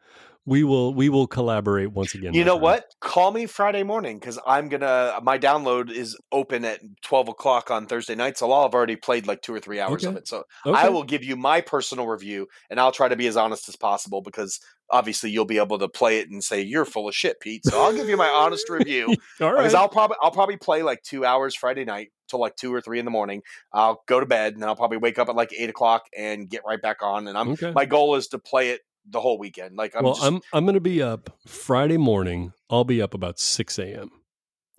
we 0.45 0.63
will 0.63 0.93
we 0.93 1.09
will 1.09 1.27
collaborate 1.27 1.91
once 1.91 2.13
again. 2.13 2.33
you 2.33 2.43
know 2.43 2.53
friend. 2.53 2.63
what? 2.63 2.85
Call 3.01 3.31
me 3.31 3.45
Friday 3.45 3.83
morning 3.83 4.19
because 4.19 4.39
I'm 4.45 4.69
gonna. 4.69 4.85
Uh, 4.85 5.19
my 5.23 5.37
download 5.39 5.91
is 5.91 6.17
open 6.31 6.63
at 6.65 6.81
twelve 7.01 7.27
o'clock 7.27 7.71
on 7.71 7.87
Thursday 7.87 8.15
night, 8.15 8.37
so 8.37 8.51
I'll 8.51 8.63
have 8.63 8.73
already 8.73 8.95
played 8.95 9.27
like 9.27 9.41
two 9.41 9.53
or 9.53 9.59
three 9.59 9.79
hours 9.79 10.05
of 10.05 10.15
it. 10.15 10.27
So 10.27 10.43
Okay. 10.65 10.79
I 10.79 10.89
will 10.89 11.03
give 11.03 11.23
you 11.23 11.35
my 11.35 11.61
personal 11.61 12.07
review, 12.07 12.47
and 12.69 12.79
I'll 12.79 12.91
try 12.91 13.07
to 13.07 13.15
be 13.15 13.27
as 13.27 13.37
honest 13.37 13.67
as 13.69 13.75
possible 13.75 14.21
because 14.21 14.59
obviously 14.91 15.31
you'll 15.31 15.45
be 15.45 15.57
able 15.57 15.79
to 15.79 15.87
play 15.89 16.19
it 16.19 16.29
and 16.29 16.43
say 16.43 16.61
you're 16.61 16.85
full 16.85 17.07
of 17.07 17.15
shit, 17.15 17.39
Pete. 17.39 17.65
So 17.65 17.81
I'll 17.81 17.93
give 17.95 18.07
you 18.07 18.17
my 18.17 18.29
honest 18.29 18.69
review 18.69 19.07
All 19.41 19.51
because 19.55 19.73
right. 19.73 19.75
I'll 19.75 19.89
probably 19.89 20.17
I'll 20.21 20.31
probably 20.31 20.57
play 20.57 20.83
like 20.83 21.01
two 21.03 21.25
hours 21.25 21.55
Friday 21.55 21.85
night 21.85 22.09
till 22.29 22.39
like 22.39 22.55
two 22.55 22.73
or 22.73 22.81
three 22.81 22.99
in 22.99 23.05
the 23.05 23.11
morning. 23.11 23.41
I'll 23.73 24.03
go 24.07 24.19
to 24.19 24.25
bed 24.25 24.53
and 24.53 24.61
then 24.61 24.69
I'll 24.69 24.75
probably 24.75 24.97
wake 24.97 25.17
up 25.17 25.29
at 25.29 25.35
like 25.35 25.53
eight 25.57 25.69
o'clock 25.69 26.03
and 26.15 26.49
get 26.49 26.61
right 26.67 26.81
back 26.81 26.97
on. 27.01 27.27
And 27.27 27.37
I'm 27.37 27.49
Okay. 27.49 27.71
my 27.73 27.85
goal 27.85 28.15
is 28.15 28.27
to 28.29 28.39
play 28.39 28.69
it 28.69 28.81
the 29.09 29.21
whole 29.21 29.37
weekend. 29.37 29.75
Like 29.77 29.95
I'm 29.95 30.03
well, 30.03 30.13
just 30.15 30.25
I'm 30.25 30.41
I'm 30.53 30.65
going 30.65 30.75
to 30.75 30.81
be 30.81 31.01
up 31.01 31.29
Friday 31.47 31.97
morning. 31.97 32.53
I'll 32.69 32.83
be 32.83 33.01
up 33.01 33.13
about 33.13 33.39
six 33.39 33.77
a.m. 33.79 34.09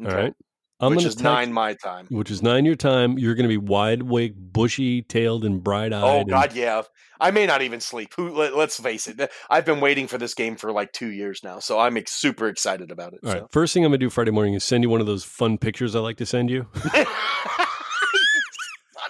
okay, 0.03 0.11
All 0.11 0.23
right. 0.23 0.35
I'm 0.79 0.95
which 0.95 1.05
is 1.07 1.15
text- 1.15 1.25
nine 1.25 1.53
my 1.53 1.75
time. 1.75 2.07
which 2.11 2.31
is 2.31 2.43
nine 2.43 2.67
your 2.67 2.75
time. 2.77 3.19
You're 3.19 3.35
going 3.35 3.45
to 3.45 3.49
be 3.49 3.57
wide 3.57 4.03
awake, 4.03 4.35
bushy 4.37 5.01
tailed, 5.03 5.45
and 5.45 5.63
bright 5.65 5.93
eyed. 5.93 6.03
Oh 6.05 6.25
God, 6.25 6.55
yeah. 6.55 6.83
I 7.19 7.31
may 7.31 7.47
not 7.47 7.63
even 7.63 7.81
sleep. 7.81 8.13
Who? 8.19 8.29
Let, 8.35 8.53
us 8.53 8.77
face 8.77 9.07
it. 9.07 9.31
I've 9.49 9.65
been 9.65 9.81
waiting 9.81 10.07
for 10.07 10.19
this 10.19 10.35
game 10.35 10.57
for 10.57 10.71
like 10.73 10.93
two 10.93 11.11
years 11.11 11.41
now, 11.43 11.61
so 11.61 11.79
I'm 11.79 11.97
ex- 11.97 12.13
super 12.13 12.47
excited 12.47 12.91
about 12.91 13.15
it. 13.15 13.21
All 13.25 13.33
right. 13.33 13.41
so. 13.41 13.49
First 13.53 13.73
thing 13.73 13.85
I'm 13.87 13.91
going 13.91 14.01
to 14.01 14.05
do 14.07 14.11
Friday 14.11 14.33
morning 14.33 14.53
is 14.53 14.65
send 14.65 14.85
you 14.85 14.91
one 14.91 15.01
of 15.01 15.07
those 15.07 15.25
fun 15.25 15.57
pictures 15.57 15.97
I 15.97 16.01
like 16.01 16.19
to 16.19 16.27
send 16.27 16.51
you. 16.51 16.67
Son 16.75 17.07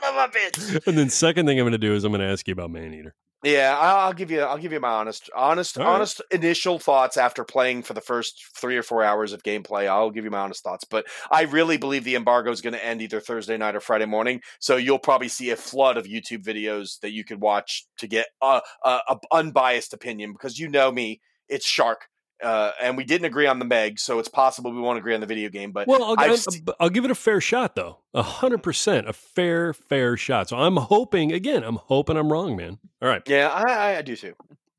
of 0.05 0.15
a 0.15 0.29
bitch. 0.29 0.87
and 0.87 0.97
then 0.97 1.11
second 1.11 1.47
thing 1.47 1.59
I'm 1.59 1.65
going 1.65 1.73
to 1.73 1.79
do 1.79 1.95
is 1.95 2.05
I'm 2.05 2.13
going 2.13 2.21
to 2.21 2.31
ask 2.31 2.47
you 2.47 2.53
about 2.53 2.71
Maneater. 2.71 3.15
Yeah, 3.47 3.79
I'll, 3.79 3.97
I'll 4.07 4.13
give 4.13 4.33
you. 4.33 4.41
I'll 4.41 4.59
give 4.59 4.73
you 4.73 4.81
my 4.81 4.89
honest, 4.89 5.31
honest, 5.33 5.77
right. 5.77 5.87
honest 5.87 6.21
initial 6.33 6.81
thoughts 6.81 7.17
after 7.17 7.45
playing 7.45 7.85
for 7.85 7.95
the 7.95 8.01
first 8.01 8.45
three 8.57 8.77
or 8.77 8.83
four 8.83 9.05
hours 9.05 9.33
of 9.33 9.45
gameplay. 9.45 9.87
I'll 9.87 10.11
give 10.11 10.25
you 10.25 10.33
my 10.33 10.41
honest 10.41 10.65
thoughts, 10.65 10.83
but 10.83 11.07
I 11.31 11.43
really 11.43 11.77
believe 11.77 12.03
the 12.03 12.17
embargo 12.17 12.51
is 12.51 12.61
going 12.61 12.73
to 12.73 12.85
end 12.85 13.03
either 13.03 13.21
Thursday 13.21 13.57
night 13.57 13.77
or 13.77 13.81
Friday 13.81 14.05
morning. 14.05 14.41
So 14.59 14.77
you'll 14.77 14.99
probably 14.99 15.29
see 15.29 15.51
a 15.51 15.57
flood 15.57 15.97
of 15.97 16.07
YouTube 16.07 16.43
videos 16.43 16.99
that 17.03 17.13
you 17.13 17.23
could 17.23 17.41
watch 17.41 17.87
to 17.99 18.09
get 18.09 18.27
a, 18.43 18.63
a, 18.85 19.01
a 19.09 19.17
unbiased 19.31 19.93
opinion 19.93 20.33
because 20.33 20.59
you 20.59 20.69
know 20.69 20.91
me, 20.91 21.21
it's 21.49 21.67
Shark, 21.67 22.09
uh, 22.43 22.73
and 22.81 22.97
we 22.97 23.05
didn't 23.05 23.25
agree 23.27 23.47
on 23.47 23.59
the 23.59 23.65
Meg, 23.65 23.99
so 23.99 24.19
it's 24.19 24.29
possible 24.29 24.71
we 24.73 24.81
won't 24.81 24.99
agree 24.99 25.15
on 25.15 25.21
the 25.21 25.27
video 25.27 25.49
game. 25.49 25.73
But 25.73 25.89
Well, 25.89 26.03
I'll, 26.05 26.15
I'll, 26.19 26.37
I'll 26.81 26.91
give 26.91 27.05
it 27.05 27.11
a 27.11 27.15
fair 27.15 27.41
shot, 27.41 27.77
though. 27.77 27.99
A 28.15 28.23
hundred 28.23 28.63
percent, 28.63 29.09
a 29.09 29.13
fair, 29.13 29.73
fair 29.73 30.17
shot. 30.17 30.49
So 30.49 30.57
I'm 30.57 30.77
hoping 30.77 31.33
again. 31.33 31.63
I'm 31.63 31.77
hoping 31.77 32.17
I'm 32.17 32.31
wrong, 32.31 32.57
man. 32.57 32.79
All 33.03 33.09
right. 33.09 33.23
yeah, 33.27 33.49
I, 33.49 33.73
I, 33.73 33.99
I 33.99 34.03
do 34.03 34.17
too. 34.17 34.35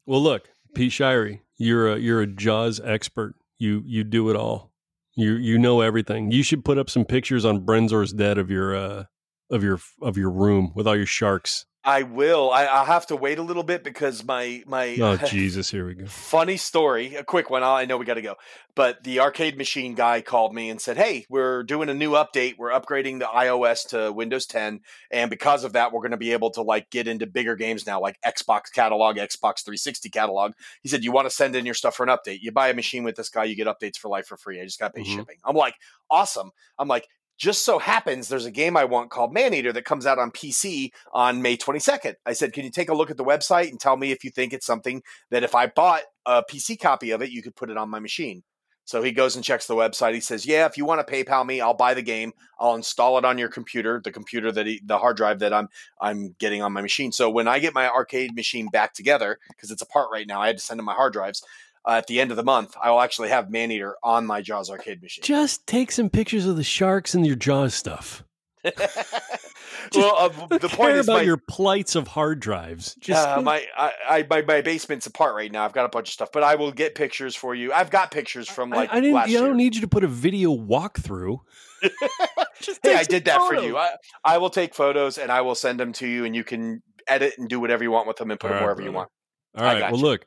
Well, 0.06 0.22
look, 0.22 0.50
Pete 0.74 0.92
Shirey, 0.92 1.42
you're 1.58 1.94
a 1.94 1.98
you're 1.98 2.22
a 2.22 2.28
Jaws 2.28 2.80
expert. 2.84 3.36
You 3.58 3.82
you 3.86 4.04
do 4.04 4.30
it 4.30 4.36
all. 4.36 4.72
You 5.16 5.34
you 5.34 5.58
know 5.58 5.82
everything. 5.82 6.32
You 6.32 6.44
should 6.44 6.64
put 6.64 6.78
up 6.78 6.90
some 6.90 7.06
pictures 7.06 7.44
on 7.44 7.66
Brenzor's 7.66 8.14
dead 8.14 8.38
of 8.38 8.52
your 8.52 8.76
uh 8.76 9.04
of 9.50 9.64
your 9.64 9.80
of 10.02 10.18
your 10.18 10.30
room 10.30 10.72
with 10.76 10.88
all 10.88 10.96
your 10.96 11.06
sharks. 11.06 11.66
I 11.88 12.04
will. 12.04 12.52
I, 12.52 12.66
I'll 12.66 12.84
have 12.84 13.08
to 13.08 13.16
wait 13.16 13.40
a 13.40 13.42
little 13.42 13.64
bit 13.64 13.82
because 13.82 14.22
my 14.26 14.62
my 14.68 14.98
Oh 15.00 15.16
Jesus, 15.26 15.72
here 15.72 15.88
we 15.88 15.94
go. 15.94 16.06
Funny 16.06 16.58
story, 16.58 17.16
a 17.16 17.24
quick 17.24 17.50
one. 17.50 17.64
I 17.64 17.86
know 17.86 17.96
we 17.96 18.04
got 18.04 18.16
to 18.16 18.22
go, 18.22 18.36
but 18.76 19.06
the 19.06 19.22
arcade 19.22 19.58
machine 19.58 19.96
guy 19.96 20.20
called 20.20 20.54
me 20.54 20.70
and 20.70 20.82
said, 20.82 20.98
"Hey, 20.98 21.26
we're 21.30 21.64
doing 21.64 21.88
a 21.88 21.94
new 21.94 22.12
update. 22.12 22.56
We're 22.58 22.72
upgrading 22.72 23.20
the 23.20 23.26
iOS 23.26 23.88
to 23.92 24.12
Windows 24.12 24.46
10, 24.48 24.82
and 25.12 25.30
because 25.30 25.64
of 25.64 25.74
that, 25.74 25.94
we're 25.94 26.02
going 26.02 26.12
to 26.12 26.18
be 26.18 26.34
able 26.34 26.52
to 26.52 26.62
like 26.62 26.90
get 26.90 27.08
into 27.08 27.26
bigger 27.26 27.56
games 27.56 27.88
now, 27.88 28.02
like 28.02 28.20
Xbox 28.22 28.64
catalog, 28.74 29.16
Xbox 29.16 29.64
360 29.64 30.10
catalog." 30.10 30.52
He 30.84 30.90
said, 30.90 31.06
"You 31.06 31.14
want 31.14 31.28
to 31.28 31.34
send 31.34 31.56
in 31.56 31.66
your 31.66 31.74
stuff 31.74 31.96
for 31.96 32.04
an 32.04 32.10
update? 32.10 32.40
You 32.42 32.52
buy 32.52 32.68
a 32.68 32.74
machine 32.74 33.06
with 33.06 33.16
this 33.16 33.30
guy, 33.30 33.46
you 33.46 33.56
get 33.56 33.68
updates 33.68 33.96
for 33.98 34.10
life 34.10 34.28
for 34.28 34.36
free. 34.36 34.60
I 34.60 34.66
just 34.66 34.78
got 34.78 34.94
to 34.94 35.02
pay 35.02 35.08
Mhm. 35.08 35.16
shipping." 35.16 35.38
I'm 35.46 35.56
like, 35.56 35.76
"Awesome!" 36.12 36.52
I'm 36.78 36.90
like. 36.90 37.08
Just 37.38 37.64
so 37.64 37.78
happens 37.78 38.28
there's 38.28 38.46
a 38.46 38.52
game 38.52 38.76
I 38.76 38.86
want 38.86 39.12
called 39.12 39.34
Maneater 39.34 39.72
that 39.74 39.86
comes 39.86 40.06
out 40.06 40.18
on 40.18 40.32
PC 40.32 40.92
on 41.14 41.42
May 41.42 41.56
22nd. 41.56 42.16
I 42.26 42.34
said, 42.34 42.54
Can 42.54 42.64
you 42.64 42.72
take 42.72 42.90
a 42.90 42.96
look 42.96 43.12
at 43.12 43.18
the 43.18 43.24
website 43.24 43.70
and 43.70 43.80
tell 43.80 43.96
me 43.96 44.12
if 44.12 44.24
you 44.24 44.32
think 44.32 44.54
it's 44.54 44.66
something 44.66 45.04
that 45.30 45.44
if 45.44 45.54
I 45.54 45.68
bought 45.68 46.04
a 46.26 46.44
PC 46.44 46.80
copy 46.80 47.12
of 47.12 47.22
it, 47.22 47.30
you 47.30 47.44
could 47.44 47.56
put 47.56 47.70
it 47.70 47.78
on 47.78 47.90
my 47.90 48.00
machine. 48.00 48.44
So 48.88 49.04
he 49.04 49.12
goes 49.12 49.36
and 49.36 49.44
checks 49.44 49.68
the 49.68 49.76
website. 49.76 50.14
He 50.14 50.22
says, 50.22 50.46
"Yeah, 50.46 50.66
if 50.66 50.78
you 50.78 50.86
want 50.86 51.06
to 51.06 51.14
PayPal 51.14 51.46
me, 51.46 51.60
I'll 51.60 51.74
buy 51.74 51.94
the 51.94 52.02
game. 52.02 52.32
I'll 52.58 52.74
install 52.74 53.18
it 53.18 53.26
on 53.26 53.38
your 53.38 53.50
computer, 53.50 54.02
the 54.02 54.14
computer 54.14 54.50
that 54.54 54.66
he, 54.66 54.80
the 54.82 54.98
hard 54.98 55.18
drive 55.18 55.40
that 55.40 55.54
I'm 55.54 55.68
I'm 56.00 56.36
getting 56.40 56.62
on 56.62 56.72
my 56.72 56.82
machine. 56.82 57.12
So 57.12 57.30
when 57.30 57.50
I 57.50 57.60
get 57.60 57.74
my 57.76 57.90
arcade 57.90 58.34
machine 58.34 58.70
back 58.70 58.94
together, 58.94 59.40
because 59.50 59.72
it's 59.72 59.82
apart 59.82 60.08
right 60.10 60.26
now, 60.26 60.42
I 60.42 60.48
had 60.48 60.58
to 60.58 60.64
send 60.64 60.80
him 60.80 60.86
my 60.86 60.94
hard 60.94 61.12
drives. 61.12 61.44
Uh, 61.86 61.92
at 61.92 62.08
the 62.08 62.20
end 62.20 62.32
of 62.32 62.38
the 62.38 62.44
month, 62.44 62.76
I 62.82 62.92
will 62.92 63.02
actually 63.02 63.30
have 63.30 63.50
Maneater 63.50 63.96
on 64.04 64.26
my 64.26 64.42
Jaws 64.42 64.70
arcade 64.70 65.02
machine. 65.02 65.24
Just 65.24 65.66
take 65.68 65.92
some 65.92 66.10
pictures 66.10 66.46
of 66.46 66.58
the 66.58 66.64
sharks 66.64 67.16
and 67.16 67.26
your 67.26 67.36
Jaws 67.36 67.74
stuff. 67.74 68.24
well, 69.96 70.16
uh, 70.18 70.48
the 70.58 70.70
point 70.70 70.96
is, 70.96 71.08
about 71.08 71.18
my, 71.18 71.22
your 71.22 71.38
plights 71.38 71.96
of 71.96 72.08
hard 72.08 72.40
drives. 72.40 72.96
Just 72.96 73.28
uh, 73.28 73.42
my, 73.42 73.66
I, 73.78 73.92
I, 74.10 74.28
my 74.30 74.42
my 74.42 74.62
basement's 74.62 75.06
apart 75.06 75.36
right 75.36 75.52
now. 75.52 75.64
I've 75.64 75.74
got 75.74 75.86
a 75.86 75.90
bunch 75.90 76.10
of 76.10 76.14
stuff, 76.14 76.30
but 76.32 76.44
I 76.44 76.56
will 76.56 76.72
get 76.72 76.96
pictures 76.96 77.36
for 77.36 77.56
you. 77.56 77.72
I've 77.72 77.90
got 77.90 78.12
pictures 78.12 78.50
from 78.50 78.70
like 78.70 78.92
I, 78.92 78.98
I 78.98 79.02
didn't. 79.02 79.16
I 79.16 79.26
year. 79.26 79.42
don't 79.42 79.58
need 79.58 79.76
you 79.76 79.82
to 79.82 79.88
put 79.88 80.04
a 80.04 80.08
video 80.08 80.56
walkthrough. 80.56 81.40
Just 82.62 82.80
hey, 82.84 82.96
I 82.96 83.04
did 83.04 83.26
that 83.26 83.40
for 83.48 83.56
you. 83.56 83.78
I, 83.78 83.92
I 84.24 84.40
will 84.40 84.50
take 84.50 84.74
photos 84.74 85.18
and 85.18 85.32
I 85.32 85.42
will 85.42 85.56
send 85.56 85.80
them 85.80 85.94
to 85.94 86.08
you, 86.08 86.26
and 86.26 86.36
you 86.36 86.44
can 86.44 86.82
edit 87.08 87.36
and 87.38 87.48
do 87.48 87.60
whatever 87.60 87.84
you 87.84 87.92
want 87.92 88.08
with 88.08 88.18
them 88.18 88.32
and 88.32 88.40
put 88.40 88.48
All 88.48 88.54
them 88.54 88.62
right, 88.62 88.66
wherever 88.66 88.82
you 88.82 88.92
want. 88.92 89.10
All 89.56 89.64
right. 89.64 89.82
Well, 89.92 90.00
you. 90.00 90.06
look, 90.06 90.26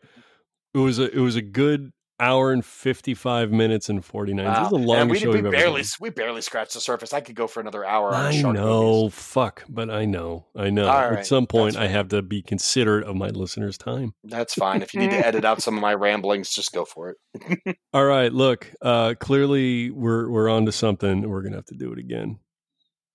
it 0.75 0.79
was 0.79 0.99
a 0.99 1.11
it 1.11 1.21
was 1.21 1.37
a 1.37 1.43
good 1.43 1.93
hour 2.19 2.53
and 2.53 2.63
fifty 2.65 3.15
five 3.15 3.51
minutes 3.51 3.89
and 3.89 4.05
forty 4.05 4.35
nine. 4.35 4.53
This 4.53 4.67
is 4.67 4.73
Wow. 4.73 4.79
longest 4.79 5.01
and 5.01 5.11
we, 5.11 5.19
show 5.19 5.29
we 5.31 5.37
we've 5.37 5.47
ever 5.47 5.57
barely 5.57 5.81
done. 5.83 5.91
we 6.01 6.11
barely 6.11 6.41
scratched 6.43 6.75
the 6.75 6.81
surface. 6.81 7.13
I 7.15 7.21
could 7.23 7.35
go 7.35 7.47
for 7.47 7.61
another 7.61 7.85
hour. 7.85 8.15
I 8.15 8.41
know, 8.43 9.03
movies. 9.05 9.15
fuck, 9.15 9.65
but 9.71 9.89
I 9.91 10.05
know, 10.05 10.47
I 10.55 10.69
know. 10.71 10.87
All 10.87 11.13
At 11.13 11.27
some 11.27 11.47
point, 11.47 11.77
I 11.77 11.87
have 11.89 12.09
to 12.09 12.21
be 12.21 12.43
considerate 12.43 13.05
of 13.07 13.17
my 13.17 13.29
listeners' 13.31 13.79
time. 13.79 14.13
That's 14.23 14.53
fine. 14.55 14.83
If 14.83 14.93
you 14.93 15.01
need 15.01 15.11
to 15.13 15.27
edit 15.27 15.45
out 15.47 15.63
some 15.63 15.77
of 15.77 15.81
my 15.81 15.95
ramblings, 15.95 16.51
just 16.51 16.73
go 16.73 16.85
for 16.85 17.17
it. 17.33 17.77
All 17.95 18.05
right, 18.05 18.33
look, 18.33 18.71
uh, 18.83 19.15
clearly 19.19 19.91
we're 19.91 20.29
we're 20.29 20.51
on 20.51 20.67
to 20.67 20.73
something. 20.73 21.29
We're 21.29 21.43
gonna 21.43 21.57
have 21.57 21.67
to 21.67 21.75
do 21.77 21.91
it 21.93 21.99
again. 21.99 22.39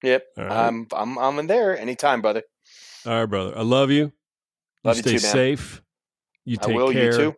Yep, 0.03 0.23
right, 0.37 0.51
I'm 0.51 0.87
I'm 0.93 1.17
I'm 1.19 1.39
in 1.39 1.47
there 1.47 1.77
anytime, 1.79 2.21
brother. 2.21 2.43
all 3.05 3.13
right, 3.19 3.25
brother. 3.25 3.57
I 3.57 3.61
love 3.61 3.91
you. 3.91 4.11
Love 4.83 4.95
you 4.97 4.97
you 4.97 5.01
stay 5.03 5.11
too, 5.13 5.19
safe. 5.19 5.81
You 6.43 6.57
I 6.61 6.65
take 6.65 6.75
will. 6.75 6.91
care. 6.91 7.03
You 7.05 7.11
too. 7.17 7.35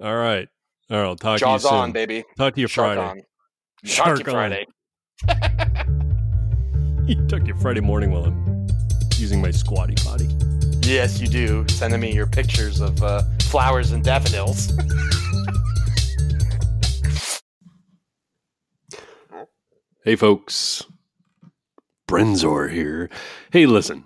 All 0.00 0.14
right. 0.16 0.48
All 0.90 0.96
right. 0.98 1.04
I'll 1.06 1.16
talk 1.16 1.38
Jaws 1.40 1.62
to 1.62 1.68
you 1.68 1.70
soon. 1.70 1.78
on, 1.78 1.92
baby. 1.92 2.24
Talk 2.36 2.54
to 2.54 2.60
you 2.60 2.66
Shark 2.68 2.96
Friday. 2.96 3.10
on. 3.10 3.22
Shark 3.84 4.18
Shark. 4.18 4.28
Friday. 4.30 4.66
You 7.06 7.16
talk 7.26 7.40
to 7.42 7.48
you 7.48 7.54
Friday 7.60 7.82
morning 7.82 8.12
while 8.12 8.24
I'm 8.24 8.66
using 9.16 9.38
my 9.42 9.50
squatty 9.50 9.94
potty. 9.96 10.26
Yes, 10.88 11.20
you 11.20 11.28
do. 11.28 11.66
Sending 11.68 12.00
me 12.00 12.14
your 12.14 12.26
pictures 12.26 12.80
of 12.80 13.02
uh, 13.02 13.20
flowers 13.42 13.92
and 13.92 14.02
daffodils. 14.02 14.72
Hey, 20.04 20.16
folks. 20.16 20.84
Brenzor 22.08 22.70
here. 22.70 23.08
Hey, 23.52 23.64
listen. 23.66 24.04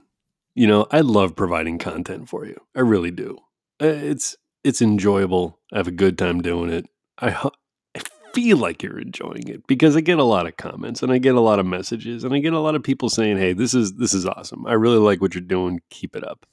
You 0.54 0.66
know, 0.68 0.86
I 0.92 1.00
love 1.00 1.34
providing 1.36 1.78
content 1.78 2.28
for 2.28 2.46
you. 2.46 2.56
I 2.74 2.80
really 2.80 3.10
do. 3.10 3.38
Uh, 3.82 3.86
It's 3.86 4.36
it's 4.64 4.82
enjoyable. 4.82 5.58
I 5.72 5.78
have 5.78 5.88
a 5.88 5.92
good 5.92 6.18
time 6.18 6.40
doing 6.40 6.70
it. 6.70 6.86
I 7.18 7.50
I 7.94 8.00
feel 8.34 8.58
like 8.58 8.82
you're 8.82 8.98
enjoying 8.98 9.48
it 9.48 9.66
because 9.66 9.96
I 9.96 10.00
get 10.00 10.18
a 10.18 10.24
lot 10.24 10.46
of 10.46 10.56
comments 10.56 11.02
and 11.02 11.10
I 11.12 11.18
get 11.18 11.34
a 11.34 11.40
lot 11.40 11.58
of 11.58 11.66
messages 11.66 12.24
and 12.24 12.34
I 12.34 12.38
get 12.38 12.52
a 12.52 12.60
lot 12.60 12.74
of 12.74 12.82
people 12.82 13.08
saying, 13.08 13.38
"Hey, 13.38 13.52
this 13.52 13.74
is 13.74 13.94
this 13.94 14.14
is 14.14 14.26
awesome. 14.26 14.66
I 14.66 14.74
really 14.74 14.98
like 14.98 15.20
what 15.20 15.34
you're 15.34 15.42
doing. 15.42 15.80
Keep 15.90 16.16
it 16.16 16.24
up." 16.24 16.46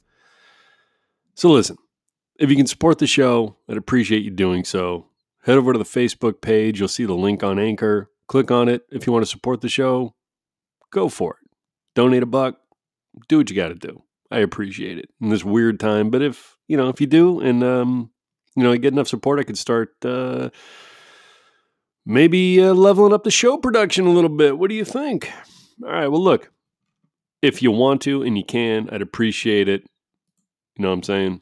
So 1.34 1.50
listen, 1.52 1.78
if 2.40 2.50
you 2.50 2.56
can 2.56 2.68
support 2.68 3.00
the 3.00 3.08
show, 3.08 3.58
I'd 3.70 3.78
appreciate 3.78 4.24
you 4.24 4.32
doing 4.32 4.64
so. 4.64 5.08
Head 5.44 5.58
over 5.58 5.74
to 5.74 5.80
the 5.80 5.86
Facebook 5.86 6.42
page. 6.42 6.80
You'll 6.80 6.88
see 6.88 7.06
the 7.06 7.14
link 7.14 7.44
on 7.44 7.60
Anchor. 7.60 8.10
Click 8.28 8.50
on 8.50 8.68
it. 8.68 8.86
If 8.92 9.06
you 9.06 9.14
want 9.14 9.24
to 9.24 9.30
support 9.30 9.62
the 9.62 9.70
show, 9.70 10.16
go 10.90 11.08
for 11.10 11.38
it. 11.42 11.50
Donate 11.94 12.24
a 12.24 12.26
buck. 12.26 12.60
Do 13.28 13.38
what 13.38 13.50
you 13.50 13.56
got 13.56 13.70
to 13.70 13.76
do. 13.76 14.02
I 14.32 14.40
appreciate 14.40 14.98
it 14.98 15.10
in 15.22 15.30
this 15.30 15.46
weird 15.46 15.80
time. 15.80 16.10
But 16.10 16.24
if 16.24 16.55
you 16.68 16.78
know, 16.78 16.90
if 16.90 17.00
you 17.02 17.08
do, 17.08 17.40
and 17.40 17.64
um, 17.64 18.12
you 18.56 18.64
know, 18.64 18.72
I 18.72 18.78
get 18.78 18.94
enough 18.94 19.08
support, 19.08 19.40
I 19.40 19.44
could 19.44 19.58
start 19.58 19.94
uh, 20.04 20.50
maybe 22.06 22.62
uh, 22.62 22.74
leveling 22.74 23.14
up 23.14 23.24
the 23.24 23.32
show 23.32 23.58
production 23.58 24.08
a 24.08 24.12
little 24.12 24.30
bit. 24.30 24.58
What 24.58 24.70
do 24.70 24.76
you 24.76 24.86
think? 24.86 25.32
All 25.84 25.92
right. 25.92 26.08
Well, 26.08 26.24
look, 26.24 26.52
if 27.42 27.62
you 27.62 27.72
want 27.72 28.02
to 28.04 28.24
and 28.24 28.38
you 28.38 28.46
can, 28.46 28.90
I'd 28.92 29.02
appreciate 29.02 29.68
it. 29.68 29.84
You 30.78 30.84
know 30.84 30.90
what 30.90 30.96
I'm 30.96 31.04
saying? 31.04 31.42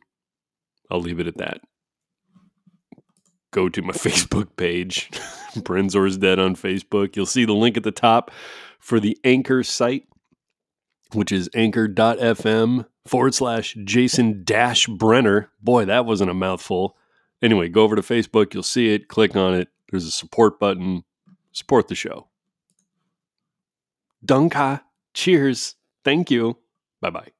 I'll 0.91 1.01
leave 1.01 1.19
it 1.19 1.27
at 1.27 1.37
that. 1.37 1.61
Go 3.51 3.69
to 3.69 3.81
my 3.81 3.93
Facebook 3.93 4.55
page, 4.57 5.09
Brenzor's 5.57 6.17
Dead 6.17 6.39
on 6.39 6.55
Facebook. 6.55 7.15
You'll 7.15 7.25
see 7.25 7.45
the 7.45 7.53
link 7.53 7.77
at 7.77 7.83
the 7.83 7.91
top 7.91 8.31
for 8.79 8.99
the 8.99 9.17
Anchor 9.23 9.63
site, 9.63 10.07
which 11.15 11.31
is 11.31 11.49
anchor.fm 11.53 12.85
forward 13.05 13.35
slash 13.35 13.75
Jason 13.83 14.43
dash 14.43 14.87
Brenner. 14.87 15.51
Boy, 15.61 15.85
that 15.85 16.05
wasn't 16.05 16.31
a 16.31 16.33
mouthful. 16.35 16.97
Anyway, 17.41 17.67
go 17.69 17.83
over 17.83 17.95
to 17.95 18.01
Facebook. 18.01 18.53
You'll 18.53 18.63
see 18.63 18.93
it. 18.93 19.09
Click 19.09 19.35
on 19.35 19.53
it. 19.53 19.67
There's 19.91 20.05
a 20.05 20.11
support 20.11 20.59
button. 20.59 21.03
Support 21.51 21.89
the 21.89 21.95
show. 21.95 22.27
Dunka. 24.25 24.81
Cheers. 25.13 25.75
Thank 26.03 26.31
you. 26.31 26.57
Bye 27.01 27.09
bye. 27.09 27.33